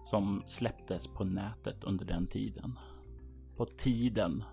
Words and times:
som 0.06 0.44
släpptes 0.46 1.08
på 1.08 1.24
nätet 1.24 1.84
under 1.84 2.06
den 2.06 2.28
tiden 2.28 2.80
på 3.58 3.66
tiden. 3.66 4.44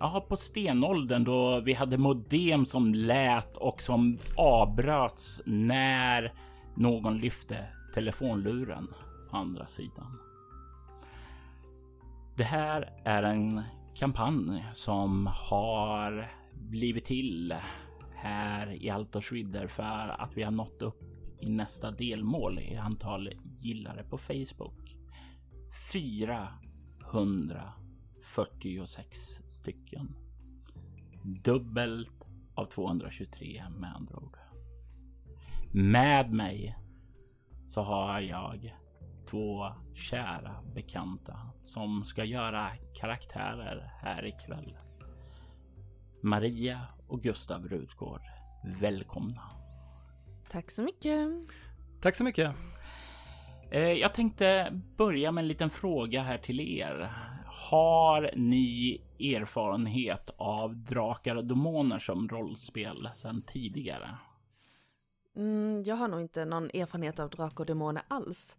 Ja, 0.00 0.26
på 0.28 0.36
stenåldern 0.36 1.24
då 1.24 1.60
vi 1.60 1.72
hade 1.72 1.98
modem 1.98 2.66
som 2.66 2.94
lät 2.94 3.56
och 3.56 3.82
som 3.82 4.18
avbröts 4.36 5.42
när 5.46 6.32
någon 6.74 7.18
lyfte 7.18 7.66
telefonluren 7.94 8.88
på 9.30 9.36
andra 9.36 9.66
sidan. 9.66 10.18
Det 12.36 12.44
här 12.44 13.00
är 13.04 13.22
en 13.22 13.62
kampanj 13.94 14.66
som 14.74 15.28
har 15.50 16.28
blivit 16.52 17.04
till 17.04 17.54
här 18.16 18.82
i 18.84 18.90
Altersvidder 18.90 19.66
för 19.66 20.16
att 20.18 20.36
vi 20.36 20.42
har 20.42 20.50
nått 20.50 20.82
upp 20.82 21.02
i 21.40 21.48
nästa 21.48 21.90
delmål 21.90 22.58
i 22.58 22.76
antal 22.76 23.30
gillare 23.60 24.04
på 24.04 24.18
Facebook. 24.18 24.96
400 25.92 27.72
46 28.28 29.42
stycken. 29.48 30.14
Dubbelt 31.22 32.24
av 32.54 32.64
223 32.64 33.64
med 33.78 33.94
andra 33.94 34.16
ord. 34.16 34.36
Med 35.72 36.32
mig 36.32 36.78
så 37.68 37.80
har 37.80 38.20
jag 38.20 38.74
två 39.26 39.72
kära 39.94 40.62
bekanta 40.74 41.40
som 41.62 42.04
ska 42.04 42.24
göra 42.24 42.70
karaktärer 42.94 43.92
här 44.00 44.26
ikväll. 44.26 44.76
Maria 46.22 46.80
och 47.08 47.22
Gustav 47.22 47.68
Rutgård. 47.68 48.22
Välkomna! 48.80 49.42
Tack 50.50 50.70
så 50.70 50.82
mycket! 50.82 51.28
Tack 52.00 52.16
så 52.16 52.24
mycket! 52.24 52.54
Jag 54.00 54.14
tänkte 54.14 54.80
börja 54.96 55.32
med 55.32 55.42
en 55.42 55.48
liten 55.48 55.70
fråga 55.70 56.22
här 56.22 56.38
till 56.38 56.60
er. 56.60 57.12
Har 57.58 58.30
ni 58.36 59.00
erfarenhet 59.20 60.30
av 60.36 60.76
Drakar 60.76 61.36
och 61.36 61.44
Demoner 61.44 61.98
som 61.98 62.28
rollspel 62.28 63.08
sedan 63.14 63.42
tidigare? 63.42 64.08
Mm, 65.36 65.82
jag 65.82 65.96
har 65.96 66.08
nog 66.08 66.20
inte 66.20 66.44
någon 66.44 66.64
erfarenhet 66.64 67.20
av 67.20 67.30
Drakar 67.30 67.60
och 67.60 67.66
Demoner 67.66 68.02
alls. 68.08 68.56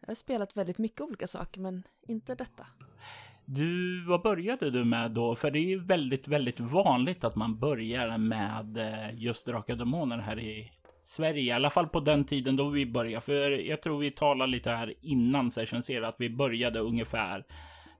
Jag 0.00 0.08
har 0.08 0.14
spelat 0.14 0.56
väldigt 0.56 0.78
mycket 0.78 1.00
olika 1.00 1.26
saker, 1.26 1.60
men 1.60 1.82
inte 2.08 2.34
detta. 2.34 2.66
Du, 3.44 4.04
vad 4.04 4.22
började 4.22 4.70
du 4.70 4.84
med 4.84 5.10
då? 5.10 5.34
För 5.34 5.50
det 5.50 5.58
är 5.58 5.68
ju 5.68 5.84
väldigt, 5.84 6.28
väldigt 6.28 6.60
vanligt 6.60 7.24
att 7.24 7.36
man 7.36 7.58
börjar 7.58 8.18
med 8.18 8.78
just 9.14 9.46
Drakar 9.46 9.74
och 9.74 9.78
Demoner 9.78 10.18
här 10.18 10.38
i 10.38 10.72
Sverige, 11.00 11.42
i 11.42 11.50
alla 11.50 11.70
fall 11.70 11.88
på 11.88 12.00
den 12.00 12.24
tiden 12.24 12.56
då 12.56 12.68
vi 12.68 12.86
började. 12.86 13.20
För 13.20 13.50
jag 13.50 13.82
tror 13.82 13.98
vi 13.98 14.10
talade 14.10 14.52
lite 14.52 14.70
här 14.70 14.94
innan 15.00 15.50
session 15.50 15.82
ser 15.82 16.02
att 16.02 16.16
vi 16.18 16.30
började 16.30 16.78
ungefär 16.78 17.44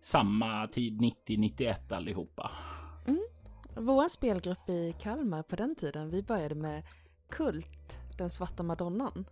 samma 0.00 0.66
tid 0.66 1.00
90-91 1.00 1.94
allihopa. 1.94 2.50
Mm. 3.06 3.22
Vår 3.75 4.09
spelgrupp 4.09 4.69
i 4.69 4.94
Kalmar 5.03 5.42
på 5.42 5.56
den 5.56 5.75
tiden, 5.76 6.10
vi 6.10 6.22
började 6.22 6.54
med 6.54 6.82
Kult, 7.31 7.98
den 8.19 8.31
svarta 8.31 8.62
madonnan. 8.62 9.25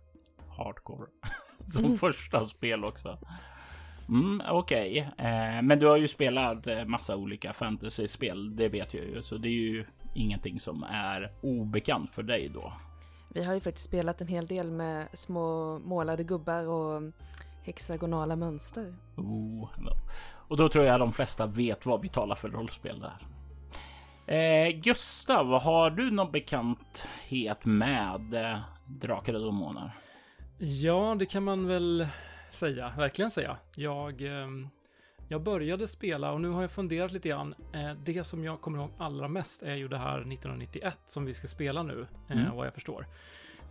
Hardcore. 0.57 1.07
Som 1.65 1.85
mm. 1.85 1.97
första 1.97 2.45
spel 2.45 2.85
också. 2.85 3.17
Mm, 4.09 4.41
Okej, 4.49 5.11
okay. 5.13 5.27
eh, 5.27 5.61
men 5.61 5.79
du 5.79 5.85
har 5.87 5.97
ju 5.97 6.07
spelat 6.07 6.67
eh, 6.67 6.85
massa 6.85 7.15
olika 7.15 7.53
fantasyspel. 7.53 8.55
Det 8.55 8.69
vet 8.69 8.93
jag 8.93 9.03
ju, 9.03 9.23
så 9.23 9.37
det 9.37 9.47
är 9.47 9.51
ju 9.51 9.85
ingenting 10.15 10.59
som 10.59 10.83
är 10.83 11.31
obekant 11.41 12.09
för 12.09 12.23
dig 12.23 12.49
då. 12.53 12.73
Vi 13.29 13.43
har 13.43 13.53
ju 13.53 13.59
faktiskt 13.59 13.85
spelat 13.85 14.21
en 14.21 14.27
hel 14.27 14.47
del 14.47 14.71
med 14.71 15.07
små 15.13 15.79
målade 15.79 16.23
gubbar 16.23 16.67
och 16.67 17.01
hexagonala 17.63 18.35
mönster. 18.35 18.95
Oh, 19.15 19.69
och 20.47 20.57
då 20.57 20.69
tror 20.69 20.85
jag 20.85 20.99
de 20.99 21.13
flesta 21.13 21.45
vet 21.45 21.85
vad 21.85 22.01
vi 22.01 22.09
talar 22.09 22.35
för 22.35 22.49
rollspel 22.49 22.99
där. 22.99 23.27
Eh, 24.35 24.69
Gustav, 24.69 25.61
har 25.61 25.89
du 25.89 26.11
någon 26.11 26.31
bekanthet 26.31 27.65
med 27.65 28.33
eh, 28.33 28.59
Drakar 28.85 29.33
och 29.33 29.41
Demoner? 29.41 29.91
Ja, 30.57 31.15
det 31.19 31.25
kan 31.25 31.43
man 31.43 31.67
väl 31.67 32.07
säga, 32.51 32.93
verkligen 32.97 33.31
säga. 33.31 33.57
Jag, 33.75 34.21
eh, 34.21 34.47
jag 35.29 35.43
började 35.43 35.87
spela 35.87 36.31
och 36.31 36.41
nu 36.41 36.49
har 36.49 36.61
jag 36.61 36.71
funderat 36.71 37.11
lite 37.11 37.29
grann. 37.29 37.55
Eh, 37.73 37.91
det 38.05 38.23
som 38.23 38.43
jag 38.43 38.61
kommer 38.61 38.79
ihåg 38.79 38.91
allra 38.97 39.27
mest 39.27 39.63
är 39.63 39.75
ju 39.75 39.87
det 39.87 39.97
här 39.97 40.17
1991 40.17 40.97
som 41.07 41.25
vi 41.25 41.33
ska 41.33 41.47
spela 41.47 41.83
nu, 41.83 42.07
eh, 42.29 42.37
mm. 42.37 42.55
vad 42.55 42.65
jag 42.65 42.73
förstår. 42.73 43.05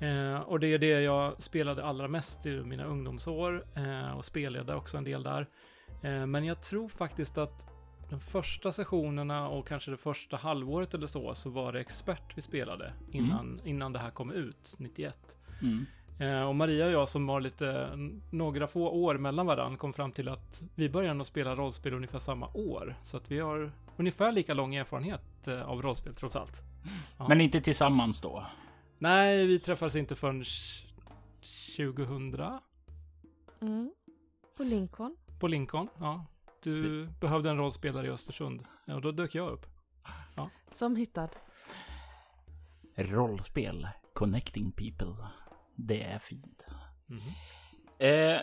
Eh, 0.00 0.40
och 0.40 0.60
det 0.60 0.66
är 0.66 0.78
det 0.78 1.00
jag 1.00 1.42
spelade 1.42 1.84
allra 1.84 2.08
mest 2.08 2.46
i 2.46 2.50
mina 2.50 2.84
ungdomsår 2.84 3.66
eh, 3.76 4.16
och 4.16 4.24
spelade 4.24 4.74
också 4.74 4.96
en 4.96 5.04
del 5.04 5.22
där. 5.22 5.46
Eh, 6.02 6.26
men 6.26 6.44
jag 6.44 6.62
tror 6.62 6.88
faktiskt 6.88 7.38
att 7.38 7.66
de 8.10 8.20
första 8.20 8.72
sessionerna 8.72 9.48
och 9.48 9.68
kanske 9.68 9.90
det 9.90 9.96
första 9.96 10.36
halvåret 10.36 10.94
eller 10.94 11.06
så, 11.06 11.34
så 11.34 11.50
var 11.50 11.72
det 11.72 11.80
expert 11.80 12.32
vi 12.36 12.42
spelade 12.42 12.92
innan, 13.10 13.50
mm. 13.50 13.66
innan 13.66 13.92
det 13.92 13.98
här 13.98 14.10
kom 14.10 14.30
ut, 14.30 14.74
91. 14.78 15.36
Mm. 15.62 15.86
Eh, 16.18 16.48
och 16.48 16.54
Maria 16.54 16.86
och 16.86 16.92
jag 16.92 17.08
som 17.08 17.26
var 17.26 17.40
lite, 17.40 17.90
några 18.30 18.66
få 18.66 18.88
år 18.88 19.18
mellan 19.18 19.46
varandra, 19.46 19.78
kom 19.78 19.92
fram 19.92 20.12
till 20.12 20.28
att 20.28 20.62
vi 20.74 20.88
började 20.88 21.20
att 21.20 21.26
spela 21.26 21.56
rollspel 21.56 21.94
ungefär 21.94 22.18
samma 22.18 22.48
år. 22.54 22.96
Så 23.02 23.16
att 23.16 23.30
vi 23.30 23.38
har 23.38 23.72
ungefär 23.96 24.32
lika 24.32 24.54
lång 24.54 24.74
erfarenhet 24.74 25.48
eh, 25.48 25.70
av 25.70 25.82
rollspel 25.82 26.14
trots 26.14 26.36
allt. 26.36 26.62
Ja. 27.18 27.28
Men 27.28 27.40
inte 27.40 27.60
tillsammans 27.60 28.20
då? 28.20 28.46
Nej, 28.98 29.46
vi 29.46 29.58
träffades 29.58 29.96
inte 29.96 30.16
förrän 30.16 30.44
2000. 31.76 32.34
Mm. 33.60 33.92
På 34.56 34.62
Lincoln. 34.62 35.16
På 35.38 35.48
Lincoln, 35.48 35.88
ja. 35.98 36.26
Du 36.62 36.70
Sl 36.70 37.20
behövde 37.20 37.50
en 37.50 37.56
rollspelare 37.56 38.06
i 38.06 38.10
Östersund. 38.10 38.64
Ja, 38.84 38.94
och 38.94 39.00
då 39.00 39.12
dök 39.12 39.34
jag 39.34 39.52
upp. 39.52 39.66
Ja. 40.36 40.50
Som 40.70 40.96
hittad. 40.96 41.28
Rollspel. 42.94 43.88
Connecting 44.14 44.72
people. 44.72 45.26
Det 45.74 46.02
är 46.02 46.18
fint. 46.18 46.66
Mm 47.10 47.22
-hmm. 47.22 48.34
eh, 48.34 48.40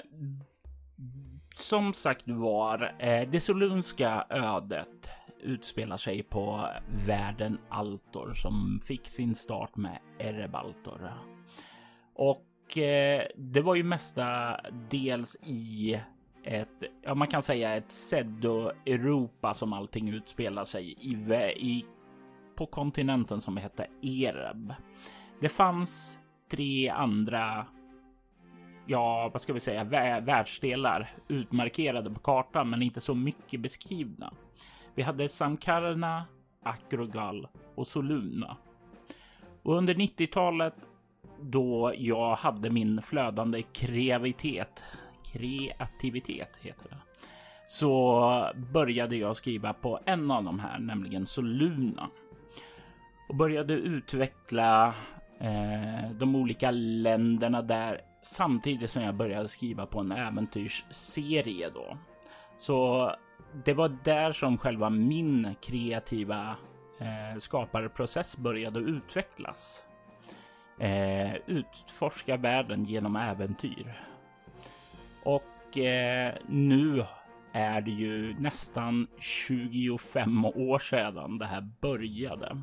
som 1.56 1.94
sagt 1.94 2.28
var, 2.28 2.96
eh, 3.00 3.30
det 3.30 3.42
solunska 3.42 4.26
ödet 4.30 5.10
utspelar 5.40 5.98
sig 5.98 6.24
på 6.24 6.70
världen 7.06 7.58
Altor 7.70 8.34
som 8.34 8.82
fick 8.84 9.08
sin 9.08 9.36
start 9.36 9.76
med 9.76 10.00
Erebaltor. 10.20 11.14
Och 12.16 12.78
eh, 12.78 13.28
det 13.36 13.62
var 13.62 13.76
ju 13.76 13.84
mesta 13.84 14.60
dels 14.90 15.36
i 15.36 16.00
ett, 16.44 16.84
ja 17.02 17.16
man 17.16 17.28
kan 17.28 17.42
säga 17.42 17.76
ett 17.76 17.88
pseudo-Europa 17.88 19.54
som 19.54 19.74
allting 19.74 20.10
utspelar 20.10 20.66
sig 20.66 20.92
i, 21.00 21.12
i 21.58 21.86
på 22.56 22.66
kontinenten 22.66 23.42
som 23.42 23.58
hette 23.58 23.88
Ereb. 24.02 24.74
Det 25.42 25.50
fanns 25.50 26.20
tre 26.52 26.90
andra, 26.90 27.66
ja 28.86 29.30
vad 29.34 29.42
ska 29.42 29.54
vi 29.54 29.60
säga, 29.60 29.84
världsdelar 30.20 31.10
utmarkerade 31.28 32.12
på 32.12 32.20
kartan 32.20 32.70
men 32.70 32.82
inte 32.82 33.02
så 33.02 33.16
mycket 33.16 33.60
beskrivna. 33.60 34.34
Vi 34.96 35.04
hade 35.04 35.30
Samkarna, 35.30 36.26
Akrogal 36.64 37.48
och 37.76 37.88
Soluna. 37.88 38.58
Och 39.64 39.76
under 39.76 39.94
90-talet 39.94 40.76
då 41.42 41.94
jag 41.98 42.36
hade 42.36 42.70
min 42.70 43.02
flödande 43.02 43.62
kreativitet. 43.62 44.84
Kreativitet 45.34 46.50
heter 46.62 46.90
det. 46.90 46.98
Så 47.68 48.52
började 48.74 49.16
jag 49.16 49.36
skriva 49.36 49.74
på 49.74 50.00
en 50.06 50.32
av 50.32 50.44
de 50.44 50.60
här, 50.60 50.80
nämligen 50.80 51.26
Soluna. 51.26 52.10
Och 53.30 53.36
började 53.36 53.74
utveckla 53.74 54.94
eh, 55.40 56.12
de 56.12 56.36
olika 56.36 56.72
länderna 56.72 57.62
där 57.62 58.02
samtidigt 58.22 58.92
som 58.92 59.04
jag 59.04 59.16
började 59.16 59.48
skriva 59.48 59.86
på 59.86 60.00
en 60.00 60.12
äventyrsserie 60.12 61.70
då. 61.70 61.98
Så 62.58 63.12
det 63.66 63.74
var 63.74 63.98
där 64.04 64.32
som 64.32 64.58
själva 64.58 64.90
min 64.90 65.56
kreativa 65.62 66.56
eh, 67.00 67.40
skaparprocess 67.40 68.38
började 68.38 68.80
utvecklas. 68.80 69.84
Eh, 70.80 71.36
utforska 71.36 72.38
världen 72.38 72.86
genom 72.86 73.16
äventyr. 73.16 74.13
Och 75.26 75.78
eh, 75.78 76.34
nu 76.48 77.04
är 77.54 77.82
det 77.82 77.92
ju 77.92 78.40
nästan 78.40 79.08
25 79.20 80.46
år 80.46 80.80
sedan 80.80 81.38
det 81.38 81.46
här 81.46 81.70
började. 81.82 82.62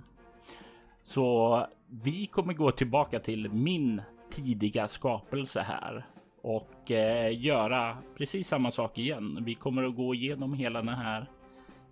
Så 1.02 1.66
vi 1.88 2.26
kommer 2.26 2.54
gå 2.54 2.70
tillbaka 2.70 3.20
till 3.20 3.50
min 3.50 4.02
tidiga 4.30 4.88
skapelse 4.88 5.60
här 5.60 6.06
och 6.42 6.90
eh, 6.90 7.40
göra 7.40 7.96
precis 8.16 8.48
samma 8.48 8.70
sak 8.70 8.98
igen. 8.98 9.38
Vi 9.44 9.54
kommer 9.54 9.82
att 9.82 9.96
gå 9.96 10.14
igenom 10.14 10.54
hela 10.54 10.82
den 10.82 10.94
här 10.94 11.26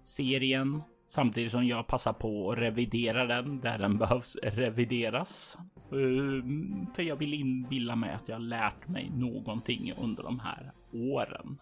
serien 0.01 0.83
samtidigt 1.09 1.53
som 1.53 1.67
jag 1.67 1.87
passar 1.87 2.13
på 2.13 2.53
att 2.53 2.59
revidera 2.59 3.27
den 3.27 3.61
där 3.61 3.79
den 3.79 3.99
behövs 3.99 4.37
revideras. 4.43 5.59
Ehm, 5.93 6.87
för 6.95 7.03
jag 7.03 7.17
vill 7.17 7.35
inbilla 7.35 7.97
mig 7.97 8.11
att 8.15 8.29
jag 8.29 8.41
lärt 8.41 8.89
mig 8.89 9.11
någonting 9.11 9.93
under 9.93 10.23
de 10.23 10.41
här 10.41 10.73
åren. 10.93 11.59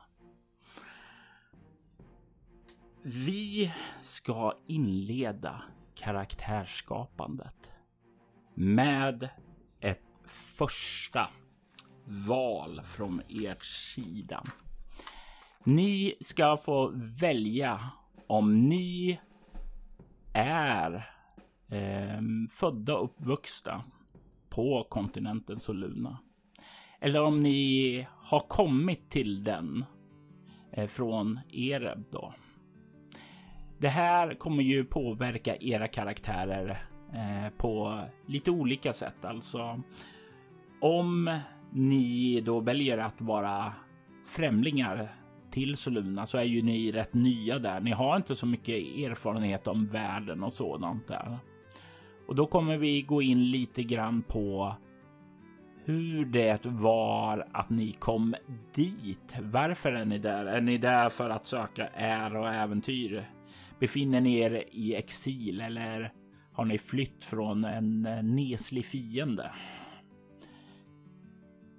Vi 3.03 3.73
ska 4.03 4.53
inleda 4.67 5.63
karaktärsskapandet 5.95 7.73
med 8.55 9.29
ett 9.81 10.03
första 10.27 11.29
val 12.05 12.83
från 12.85 13.23
ert 13.29 13.65
sida. 13.65 14.45
Ni 15.65 16.15
ska 16.21 16.57
få 16.57 16.93
välja 17.21 17.91
om 18.27 18.61
ni 18.61 19.21
är 20.37 20.95
eh, 21.69 22.21
födda 22.51 22.97
och 22.97 23.05
uppvuxna 23.05 23.85
på 24.49 24.87
kontinenten 24.91 25.61
Soluna. 25.61 26.19
Eller 27.01 27.23
om 27.23 27.43
ni 27.43 28.07
har 28.11 28.41
kommit 28.41 29.11
till 29.11 29.45
den 29.45 29.85
eh, 30.73 30.87
från 30.87 31.41
Ereb 31.53 32.05
då. 32.11 32.35
Det 33.79 33.89
här 33.89 34.35
kommer 34.35 34.63
ju 34.63 34.85
påverka 34.85 35.57
era 35.57 35.89
karaktärer 35.89 36.87
eh, 37.13 37.53
på 37.57 38.01
lite 38.27 38.51
olika 38.51 38.93
sätt. 38.93 39.25
Alltså 39.25 39.83
om 40.81 41.39
ni 41.73 42.41
då 42.41 42.61
väljer 42.61 42.99
att 42.99 43.21
vara 43.21 43.73
främlingar 44.27 45.15
till 45.57 45.77
Soluna 45.77 46.27
så 46.27 46.39
är 46.39 46.43
ju 46.43 46.63
ni 46.63 46.93
rätt 46.93 47.15
nya 47.15 47.59
där. 47.59 47.81
Ni 47.81 47.91
har 47.91 48.17
inte 48.17 48.37
så 48.37 48.47
mycket 48.47 48.75
erfarenhet 48.75 49.67
om 49.67 49.87
världen 49.87 50.43
och 50.43 50.53
sådant 50.53 51.09
där. 51.09 51.39
Och 52.29 52.35
då 52.35 52.47
kommer 52.47 52.77
vi 52.77 53.03
gå 53.03 53.23
in 53.23 53.51
lite 53.51 53.83
grann 53.83 54.23
på 54.23 54.75
hur 55.85 56.25
det 56.25 56.67
var 56.67 57.47
att 57.53 57.71
ni 57.71 57.93
kom 57.93 58.35
dit. 58.75 59.35
Varför 59.41 59.93
är 59.93 60.05
ni 60.05 60.19
där? 60.19 60.47
Är 60.47 60.61
ni 60.61 60.79
där 60.79 61.09
för 61.09 61.31
att 61.31 61.47
söka 61.47 61.87
ära 61.95 62.41
och 62.41 62.55
äventyr? 62.55 63.31
Befinner 63.81 64.21
ni 64.21 64.39
er 64.39 64.65
i 64.73 64.95
exil 64.95 65.61
eller 65.61 66.13
har 66.53 66.65
ni 66.65 66.79
flytt 66.79 67.25
från 67.25 67.65
en 67.65 68.07
eh, 68.07 68.23
neslig 68.23 68.87
fiende? 68.87 69.51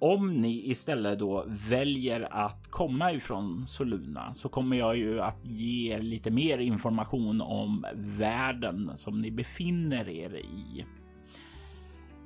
Om 0.00 0.40
ni 0.40 0.70
istället 0.70 1.18
då 1.18 1.44
väljer 1.48 2.28
att 2.32 2.70
komma 2.70 3.12
ifrån 3.12 3.66
Soluna 3.66 4.34
så 4.34 4.48
kommer 4.48 4.76
jag 4.76 4.96
ju 4.96 5.20
att 5.20 5.44
ge 5.44 5.92
er 5.92 6.02
lite 6.02 6.30
mer 6.30 6.58
information 6.58 7.40
om 7.40 7.86
världen 7.94 8.92
som 8.96 9.20
ni 9.20 9.30
befinner 9.30 10.08
er 10.08 10.36
i. 10.36 10.84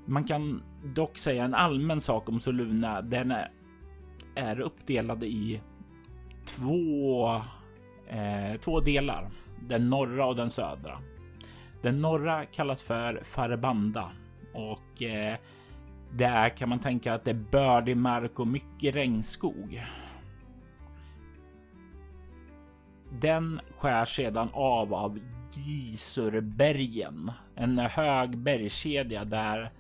Man 0.07 0.25
kan 0.25 0.63
dock 0.95 1.19
säga 1.19 1.45
en 1.45 1.55
allmän 1.55 2.01
sak 2.01 2.29
om 2.29 2.41
Soluna. 2.41 3.03
Den 3.03 3.35
är 4.35 4.61
uppdelad 4.61 5.25
i 5.25 5.61
två, 6.47 7.27
eh, 8.09 8.61
två 8.65 8.81
delar. 8.81 9.31
Den 9.69 9.91
norra 9.91 10.27
och 10.27 10.37
den 10.37 10.51
södra. 10.51 10.99
Den 11.83 12.01
norra 12.01 12.45
kallas 12.45 12.83
för 12.83 13.21
Farbanda 13.25 14.11
och 14.55 15.03
eh, 15.03 15.37
där 16.17 16.49
kan 16.49 16.69
man 16.69 16.81
tänka 16.81 17.14
att 17.14 17.25
det 17.25 17.31
är 17.31 17.47
bördig 17.50 17.97
mark 17.97 18.41
och 18.41 18.47
mycket 18.47 18.94
regnskog. 18.94 19.85
Den 23.20 23.61
skär 23.79 24.05
sedan 24.05 24.49
av 24.53 24.94
av 24.94 25.19
Gisurbergen, 25.55 27.32
en 27.55 27.79
hög 27.79 28.38
bergskedja 28.38 29.25
där 29.25 29.73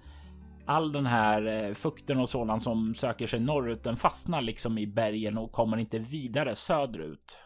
all 0.66 0.92
den 0.92 1.06
här 1.06 1.46
eh, 1.46 1.74
fukten 1.74 2.18
och 2.18 2.28
sådant 2.28 2.62
som 2.62 2.94
söker 2.94 3.26
sig 3.26 3.40
norrut, 3.40 3.84
den 3.84 3.96
fastnar 3.96 4.42
liksom 4.42 4.78
i 4.78 4.86
bergen 4.86 5.38
och 5.38 5.52
kommer 5.52 5.76
inte 5.76 5.98
vidare 5.98 6.56
söderut. 6.56 7.38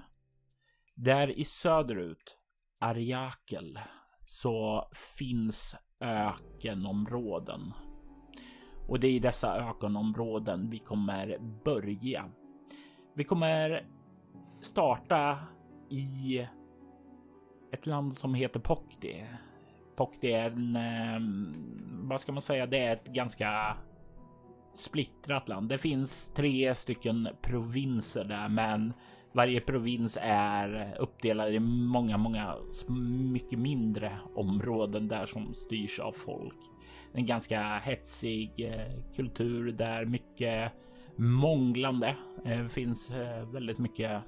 Där 0.94 1.38
i 1.38 1.44
söderut, 1.44 2.38
Ariakel, 2.81 3.79
så 4.27 4.88
finns 5.19 5.77
ökenområden. 6.00 7.73
Och 8.87 9.00
det 9.00 9.06
är 9.06 9.12
i 9.12 9.19
dessa 9.19 9.71
ökenområden 9.71 10.71
vi 10.71 10.79
kommer 10.79 11.38
börja. 11.65 12.25
Vi 13.15 13.25
kommer 13.25 13.87
starta 14.61 15.38
i 15.88 16.47
ett 17.73 17.87
land 17.87 18.14
som 18.14 18.35
heter 18.35 18.61
Pokti. 18.61 19.25
Pokti 19.97 20.33
är 20.33 20.50
en, 20.50 20.76
ehm, 20.76 21.55
vad 22.09 22.21
ska 22.21 22.33
man 22.33 22.43
säga, 22.43 22.66
det 22.66 22.78
är 22.78 22.93
ett 22.93 23.07
ganska 23.07 23.76
splittrat 24.75 25.49
land. 25.49 25.69
Det 25.69 25.78
finns 25.78 26.33
tre 26.35 26.75
stycken 26.75 27.28
provinser 27.43 28.25
där, 28.25 28.49
men 28.49 28.93
varje 29.33 29.61
provins 29.61 30.19
är 30.21 30.97
uppdelad 30.99 31.55
i 31.55 31.61
många, 31.61 32.16
många 32.16 32.55
mycket 33.33 33.59
mindre 33.59 34.19
områden 34.35 35.09
där 35.09 35.26
som 35.26 35.55
styrs 35.55 35.99
av 35.99 36.12
folk 36.12 36.59
en 37.16 37.26
ganska 37.26 37.78
hetsig 37.78 38.52
eh, 38.56 39.02
kultur 39.14 39.73
där 39.73 40.04
mycket 40.04 40.73
månglande. 41.16 42.16
Eh, 42.44 42.66
finns 42.66 43.11
eh, 43.11 43.49
väldigt 43.49 43.78
mycket 43.78 44.23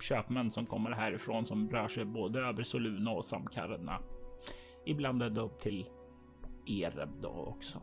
köpmän 0.00 0.50
som 0.50 0.66
kommer 0.66 0.90
härifrån 0.90 1.46
som 1.46 1.70
rör 1.70 1.88
sig 1.88 2.04
både 2.04 2.40
över 2.40 2.62
Soluna 2.62 3.10
och 3.10 3.24
Samkarna. 3.24 3.98
Ibland 4.86 5.22
ända 5.22 5.40
upp 5.40 5.60
till 5.60 5.86
Ereb 6.66 7.08
då 7.20 7.28
också. 7.28 7.78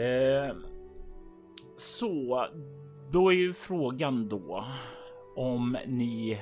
Eh, 0.00 0.56
så 1.76 2.46
då 3.12 3.28
är 3.28 3.36
ju 3.36 3.52
frågan 3.52 4.28
då 4.28 4.64
om 5.36 5.76
ni 5.86 6.40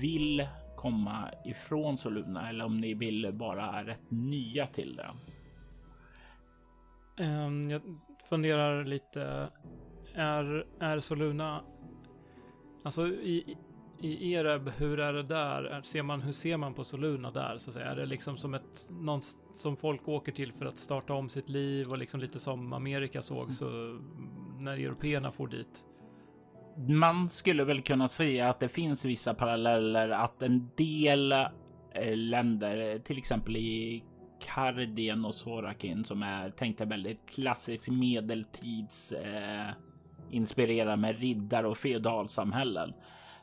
vill 0.00 0.48
komma 0.80 1.30
ifrån 1.44 1.96
Soluna 1.96 2.48
eller 2.48 2.64
om 2.64 2.80
ni 2.80 2.94
vill 2.94 3.30
vara 3.32 3.84
rätt 3.84 4.10
nya 4.10 4.66
till 4.66 4.96
det. 4.96 5.10
Um, 7.24 7.70
jag 7.70 7.82
funderar 8.28 8.84
lite. 8.84 9.48
Är, 10.14 10.66
är 10.78 11.00
Soluna, 11.00 11.64
alltså 12.82 13.06
i, 13.06 13.56
i 14.00 14.32
Ereb, 14.32 14.68
hur 14.68 15.00
är 15.00 15.12
det 15.12 15.22
där? 15.22 15.82
Ser 15.82 16.02
man, 16.02 16.20
hur 16.20 16.32
ser 16.32 16.56
man 16.56 16.74
på 16.74 16.84
Soluna 16.84 17.30
där 17.30 17.58
så 17.58 17.70
att 17.70 17.74
säga? 17.74 17.86
Är 17.86 17.96
det 17.96 18.06
liksom 18.06 18.36
som 18.36 18.54
ett, 18.54 18.88
någon 18.90 19.20
som 19.54 19.76
folk 19.76 20.08
åker 20.08 20.32
till 20.32 20.52
för 20.52 20.66
att 20.66 20.78
starta 20.78 21.14
om 21.14 21.28
sitt 21.28 21.48
liv 21.48 21.90
och 21.90 21.98
liksom 21.98 22.20
lite 22.20 22.38
som 22.38 22.72
Amerika 22.72 23.22
såg 23.22 23.54
så 23.54 23.66
när 24.58 24.72
européerna 24.72 25.32
får 25.32 25.48
dit? 25.48 25.84
Man 26.76 27.28
skulle 27.28 27.64
väl 27.64 27.82
kunna 27.82 28.08
säga 28.08 28.50
att 28.50 28.60
det 28.60 28.68
finns 28.68 29.04
vissa 29.04 29.34
paralleller 29.34 30.08
att 30.08 30.42
en 30.42 30.70
del 30.76 31.32
eh, 31.32 32.16
länder, 32.16 32.98
till 32.98 33.18
exempel 33.18 33.56
i 33.56 34.04
Kardien 34.40 35.24
och 35.24 35.34
Sorakin 35.34 36.04
som 36.04 36.22
är 36.22 36.50
tänkta 36.50 36.84
väldigt 36.84 37.30
klassisk 37.34 37.88
medeltids 37.90 39.12
eh, 39.12 39.68
inspirerad 40.30 40.98
med 40.98 41.18
riddar 41.18 41.64
och 41.64 41.78
feodalsamhällen 41.78 42.92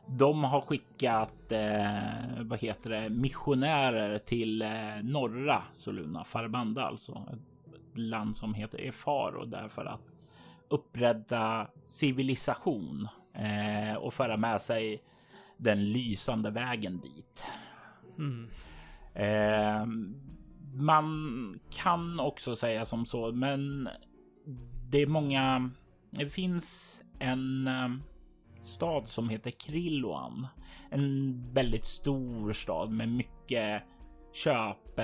De 0.08 0.44
har 0.44 0.62
skickat, 0.62 1.52
eh, 1.52 2.42
vad 2.42 2.60
heter 2.60 2.90
det, 2.90 3.10
missionärer 3.10 4.20
till 4.20 4.62
eh, 4.62 4.70
norra 5.04 5.64
Soluna, 5.74 6.24
Farbanda 6.24 6.84
alltså. 6.84 7.26
Ett 7.34 7.98
land 7.98 8.38
som 8.38 8.54
heter 8.54 8.80
Efaro 8.80 9.46
därför 9.46 9.86
att 9.86 10.02
upprätta 10.70 11.68
civilisation 11.86 13.08
eh, 13.34 13.96
och 13.96 14.14
föra 14.14 14.38
med 14.38 14.62
sig 14.62 15.04
den 15.58 15.92
lysande 15.92 16.52
vägen 16.52 17.00
dit. 17.00 17.46
Mm. 18.18 18.50
Eh, 19.14 19.86
man 20.74 21.60
kan 21.70 22.20
också 22.20 22.56
säga 22.56 22.86
som 22.86 23.06
så, 23.06 23.32
men 23.32 23.90
det 24.90 25.02
är 25.02 25.08
många. 25.08 25.72
Det 26.10 26.30
finns 26.30 27.02
en 27.20 27.68
eh, 27.68 27.90
stad 28.62 29.10
som 29.10 29.30
heter 29.30 29.52
Krilloan. 29.52 30.48
En 30.90 31.44
väldigt 31.54 31.86
stor 31.86 32.54
stad 32.54 32.92
med 32.92 33.10
mycket 33.10 33.84
köp, 34.34 34.98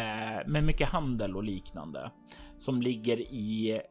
med 0.45 0.63
mycket 0.63 0.89
handel 0.89 1.35
och 1.35 1.43
liknande 1.43 2.11
som 2.57 2.81
ligger 2.81 3.19
i 3.19 3.81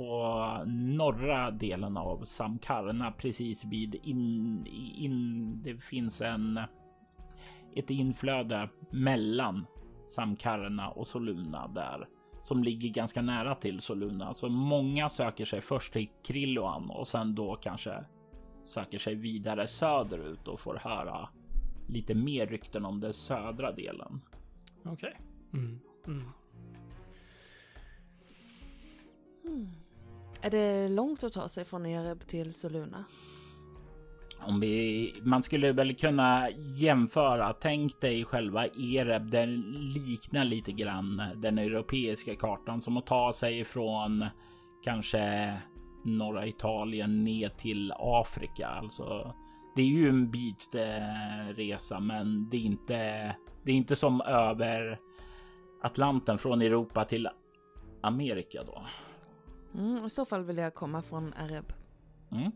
på 0.00 0.62
norra 0.66 1.50
delen 1.50 1.96
av 1.96 2.24
Samkarna 2.24 3.12
precis 3.12 3.64
vid 3.64 3.94
in, 3.94 4.66
in 4.96 5.62
det 5.62 5.82
finns 5.82 6.20
en 6.20 6.60
ett 7.76 7.90
inflöde 7.90 8.68
mellan 8.90 9.66
Samkarna 10.04 10.88
och 10.88 11.06
Soluna 11.06 11.68
där 11.68 12.08
som 12.42 12.64
ligger 12.64 12.88
ganska 12.88 13.22
nära 13.22 13.54
till 13.54 13.80
Soluna. 13.80 14.34
Så 14.34 14.48
många 14.48 15.08
söker 15.08 15.44
sig 15.44 15.60
först 15.60 15.92
till 15.92 16.08
Krilloan 16.24 16.90
och 16.90 17.08
sen 17.08 17.34
då 17.34 17.56
kanske 17.56 18.04
söker 18.64 18.98
sig 18.98 19.14
vidare 19.14 19.66
söderut 19.66 20.48
och 20.48 20.60
får 20.60 20.76
höra 20.76 21.28
lite 21.88 22.14
mer 22.14 22.46
rykten 22.46 22.84
om 22.84 23.00
den 23.00 23.12
södra 23.12 23.72
delen. 23.72 24.20
Okej. 24.84 24.92
Okay. 24.92 25.60
Mm. 25.60 25.80
Mm. 26.06 26.24
Hmm. 29.42 29.79
Är 30.42 30.50
det 30.50 30.88
långt 30.88 31.24
att 31.24 31.32
ta 31.32 31.48
sig 31.48 31.64
från 31.64 31.86
Ereb 31.86 32.26
till 32.26 32.54
Soluna? 32.54 33.04
Om 34.46 34.60
vi, 34.60 35.14
man 35.22 35.42
skulle 35.42 35.72
väl 35.72 35.94
kunna 35.94 36.50
jämföra. 36.76 37.52
Tänk 37.52 38.00
dig 38.00 38.24
själva 38.24 38.66
Ereb. 38.66 39.30
Den 39.30 39.60
liknar 39.94 40.44
lite 40.44 40.72
grann 40.72 41.22
den 41.36 41.58
europeiska 41.58 42.36
kartan 42.36 42.80
som 42.80 42.96
att 42.96 43.06
ta 43.06 43.32
sig 43.32 43.64
från 43.64 44.26
kanske 44.84 45.54
norra 46.04 46.46
Italien 46.46 47.24
ner 47.24 47.48
till 47.48 47.92
Afrika. 47.96 48.68
Alltså, 48.68 49.34
det 49.76 49.82
är 49.82 49.86
ju 49.86 50.08
en 50.08 50.30
bit 50.30 50.74
eh, 50.74 51.54
resa, 51.54 52.00
men 52.00 52.50
det 52.50 52.56
är 52.56 52.64
inte. 52.64 52.96
Det 53.64 53.72
är 53.72 53.76
inte 53.76 53.96
som 53.96 54.20
över 54.20 54.98
Atlanten 55.82 56.38
från 56.38 56.62
Europa 56.62 57.04
till 57.04 57.28
Amerika 58.02 58.62
då. 58.64 58.82
Mm, 59.74 60.04
I 60.04 60.10
så 60.10 60.24
fall 60.24 60.44
vill 60.44 60.56
jag 60.56 60.74
komma 60.74 61.02
från 61.02 61.34
Areb. 61.34 61.72
Mm. 62.32 62.52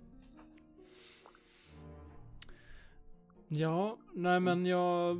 Ja, 3.48 3.98
nej 4.12 4.40
men 4.40 4.66
jag... 4.66 5.18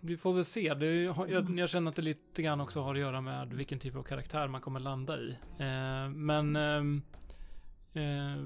Vi 0.00 0.16
får 0.16 0.32
väl 0.32 0.44
se. 0.44 0.74
Det, 0.74 1.02
jag, 1.02 1.50
jag, 1.58 1.68
känner 1.68 1.90
att 1.90 1.96
det 1.96 2.02
lite 2.02 2.42
grann 2.42 2.60
också 2.60 2.80
har 2.80 2.94
att 2.94 3.00
göra 3.00 3.20
med 3.20 3.52
vilken 3.52 3.78
typ 3.78 3.96
av 3.96 4.02
karaktär 4.02 4.48
man 4.48 4.60
kommer 4.60 4.80
landa 4.80 5.20
i. 5.20 5.30
Eh, 5.58 6.08
men... 6.08 6.56
Eh, 6.56 6.82
eh, 8.02 8.36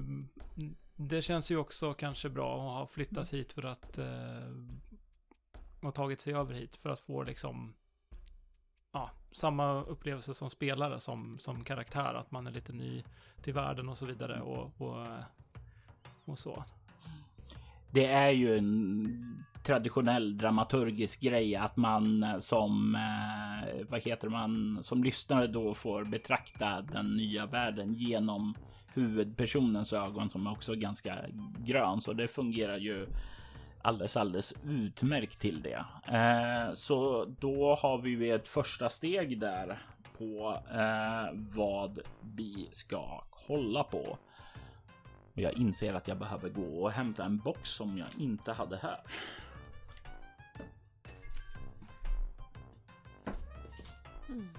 det 0.95 1.21
känns 1.21 1.51
ju 1.51 1.57
också 1.57 1.93
kanske 1.93 2.29
bra 2.29 2.55
att 2.55 2.79
ha 2.79 2.87
flyttat 2.87 3.33
hit 3.33 3.53
för 3.53 3.63
att... 3.63 3.97
Eh, 3.97 4.05
ha 5.81 5.91
tagit 5.91 6.21
sig 6.21 6.33
över 6.33 6.53
hit 6.53 6.75
för 6.75 6.89
att 6.89 6.99
få 6.99 7.23
liksom 7.23 7.73
samma 9.33 9.83
upplevelse 9.83 10.33
som 10.33 10.49
spelare 10.49 10.99
som, 10.99 11.39
som 11.39 11.63
karaktär. 11.63 12.13
Att 12.13 12.31
man 12.31 12.47
är 12.47 12.51
lite 12.51 12.73
ny 12.73 13.03
till 13.41 13.53
världen 13.53 13.89
och 13.89 13.97
så 13.97 14.05
vidare 14.05 14.41
och, 14.41 14.81
och, 14.81 15.07
och 16.25 16.39
så. 16.39 16.63
Det 17.91 18.05
är 18.05 18.29
ju 18.29 18.57
en 18.57 19.07
traditionell 19.63 20.37
dramaturgisk 20.37 21.19
grej 21.19 21.55
att 21.55 21.77
man 21.77 22.25
som 22.39 22.95
eh, 22.95 23.85
vad 23.89 24.01
heter 24.01 24.29
man 24.29 24.79
som 24.81 25.03
lyssnare 25.03 25.47
då 25.47 25.73
får 25.73 26.03
betrakta 26.03 26.81
den 26.81 27.15
nya 27.15 27.45
världen 27.45 27.93
genom 27.93 28.53
huvudpersonens 28.93 29.93
ögon 29.93 30.29
som 30.29 30.47
är 30.47 30.51
också 30.51 30.75
ganska 30.75 31.17
grön. 31.57 32.01
Så 32.01 32.13
det 32.13 32.27
fungerar 32.27 32.77
ju 32.77 33.07
alldeles, 33.83 34.17
alldeles 34.17 34.53
utmärkt 34.65 35.39
till 35.39 35.61
det. 35.61 35.85
Eh, 36.07 36.73
så 36.73 37.25
då 37.25 37.75
har 37.75 37.97
vi 37.97 38.29
ett 38.29 38.47
första 38.47 38.89
steg 38.89 39.39
där 39.39 39.81
på 40.17 40.59
eh, 40.71 41.33
vad 41.33 41.99
vi 42.21 42.69
ska 42.71 43.23
kolla 43.29 43.83
på. 43.83 44.17
Och 45.33 45.41
jag 45.41 45.53
inser 45.53 45.93
att 45.93 46.07
jag 46.07 46.17
behöver 46.17 46.49
gå 46.49 46.83
och 46.83 46.91
hämta 46.91 47.25
en 47.25 47.37
box 47.37 47.69
som 47.69 47.97
jag 47.97 48.07
inte 48.17 48.51
hade 48.51 48.77
här. 48.77 48.99
Mm. 54.29 54.49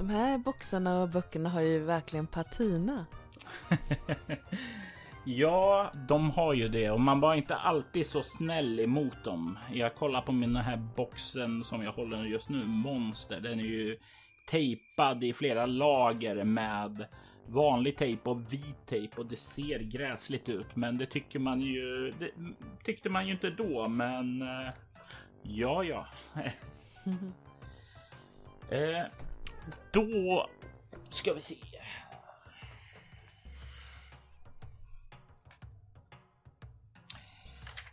De 0.00 0.10
här 0.10 0.38
boxarna 0.38 1.02
och 1.02 1.08
böckerna 1.08 1.48
har 1.48 1.60
ju 1.60 1.78
verkligen 1.78 2.26
patina. 2.26 3.06
ja, 5.24 5.92
de 6.08 6.30
har 6.30 6.54
ju 6.54 6.68
det 6.68 6.90
och 6.90 7.00
man 7.00 7.20
var 7.20 7.34
inte 7.34 7.54
alltid 7.54 8.06
så 8.06 8.22
snäll 8.22 8.80
emot 8.80 9.24
dem. 9.24 9.58
Jag 9.72 9.94
kollar 9.94 10.22
på 10.22 10.32
min 10.32 10.56
här 10.56 10.76
boxen 10.96 11.64
som 11.64 11.82
jag 11.82 11.92
håller 11.92 12.24
just 12.24 12.48
nu, 12.48 12.66
Monster. 12.66 13.40
Den 13.40 13.60
är 13.60 13.64
ju 13.64 13.98
tejpad 14.50 15.24
i 15.24 15.32
flera 15.32 15.66
lager 15.66 16.44
med 16.44 17.06
vanlig 17.46 17.96
tejp 17.96 18.30
och 18.30 18.52
vit 18.52 18.86
tejp 18.86 19.20
och 19.20 19.26
det 19.26 19.36
ser 19.36 19.78
gräsligt 19.78 20.48
ut. 20.48 20.76
Men 20.76 20.98
det 20.98 21.06
tycker 21.06 21.38
man 21.38 21.60
ju. 21.60 22.14
Det 22.18 22.30
tyckte 22.84 23.08
man 23.08 23.26
ju 23.26 23.32
inte 23.32 23.50
då, 23.50 23.88
men 23.88 24.42
eh, 24.42 24.72
ja, 25.42 25.84
ja. 25.84 26.06
eh, 28.70 29.06
då 29.92 30.46
ska 31.08 31.34
vi 31.34 31.40
se. 31.40 31.56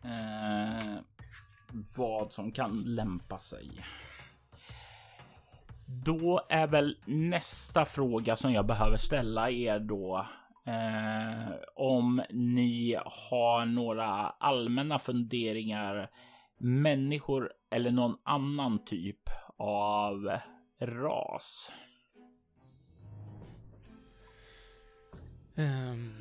Eh, 0.03 0.97
vad 1.95 2.31
som 2.33 2.51
kan 2.51 2.83
lämpa 2.85 3.37
sig. 3.37 3.85
Då 5.85 6.41
är 6.49 6.67
väl 6.67 6.97
nästa 7.05 7.85
fråga 7.85 8.35
som 8.35 8.53
jag 8.53 8.65
behöver 8.65 8.97
ställa 8.97 9.49
er 9.49 9.79
då 9.79 10.27
eh, 10.65 11.55
om 11.75 12.21
ni 12.29 12.97
har 13.05 13.65
några 13.65 14.07
allmänna 14.29 14.99
funderingar, 14.99 16.09
människor 16.57 17.51
eller 17.71 17.91
någon 17.91 18.17
annan 18.23 18.85
typ 18.85 19.29
av 19.57 20.39
ras? 20.79 21.71
Um, 25.55 26.13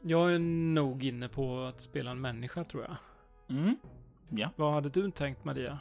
jag 0.00 0.34
är 0.34 0.38
nog 0.74 1.04
inne 1.04 1.28
på 1.28 1.60
att 1.60 1.80
spela 1.80 2.10
en 2.10 2.20
människa 2.20 2.64
tror 2.64 2.82
jag. 2.82 2.96
Mm. 3.56 3.76
Ja. 4.30 4.50
Vad 4.56 4.72
hade 4.72 4.88
du 4.88 5.10
tänkt 5.10 5.44
Maria? 5.44 5.78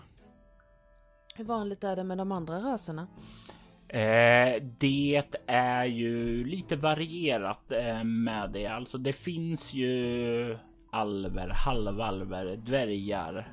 Hur 1.36 1.44
vanligt 1.44 1.84
är 1.84 1.96
det 1.96 2.04
med 2.04 2.18
de 2.18 2.32
andra 2.32 2.62
raserna? 2.62 3.08
Eh, 3.88 4.64
det 4.78 5.24
är 5.48 5.86
ju 5.86 6.44
lite 6.46 6.76
varierat 6.76 7.72
eh, 7.72 8.04
med 8.04 8.52
det. 8.52 8.68
Alltså 8.68 8.98
det 8.98 9.14
finns 9.14 9.74
ju 9.74 10.58
alver, 10.92 11.50
halvalver, 11.50 12.56
dvärgar, 12.56 13.48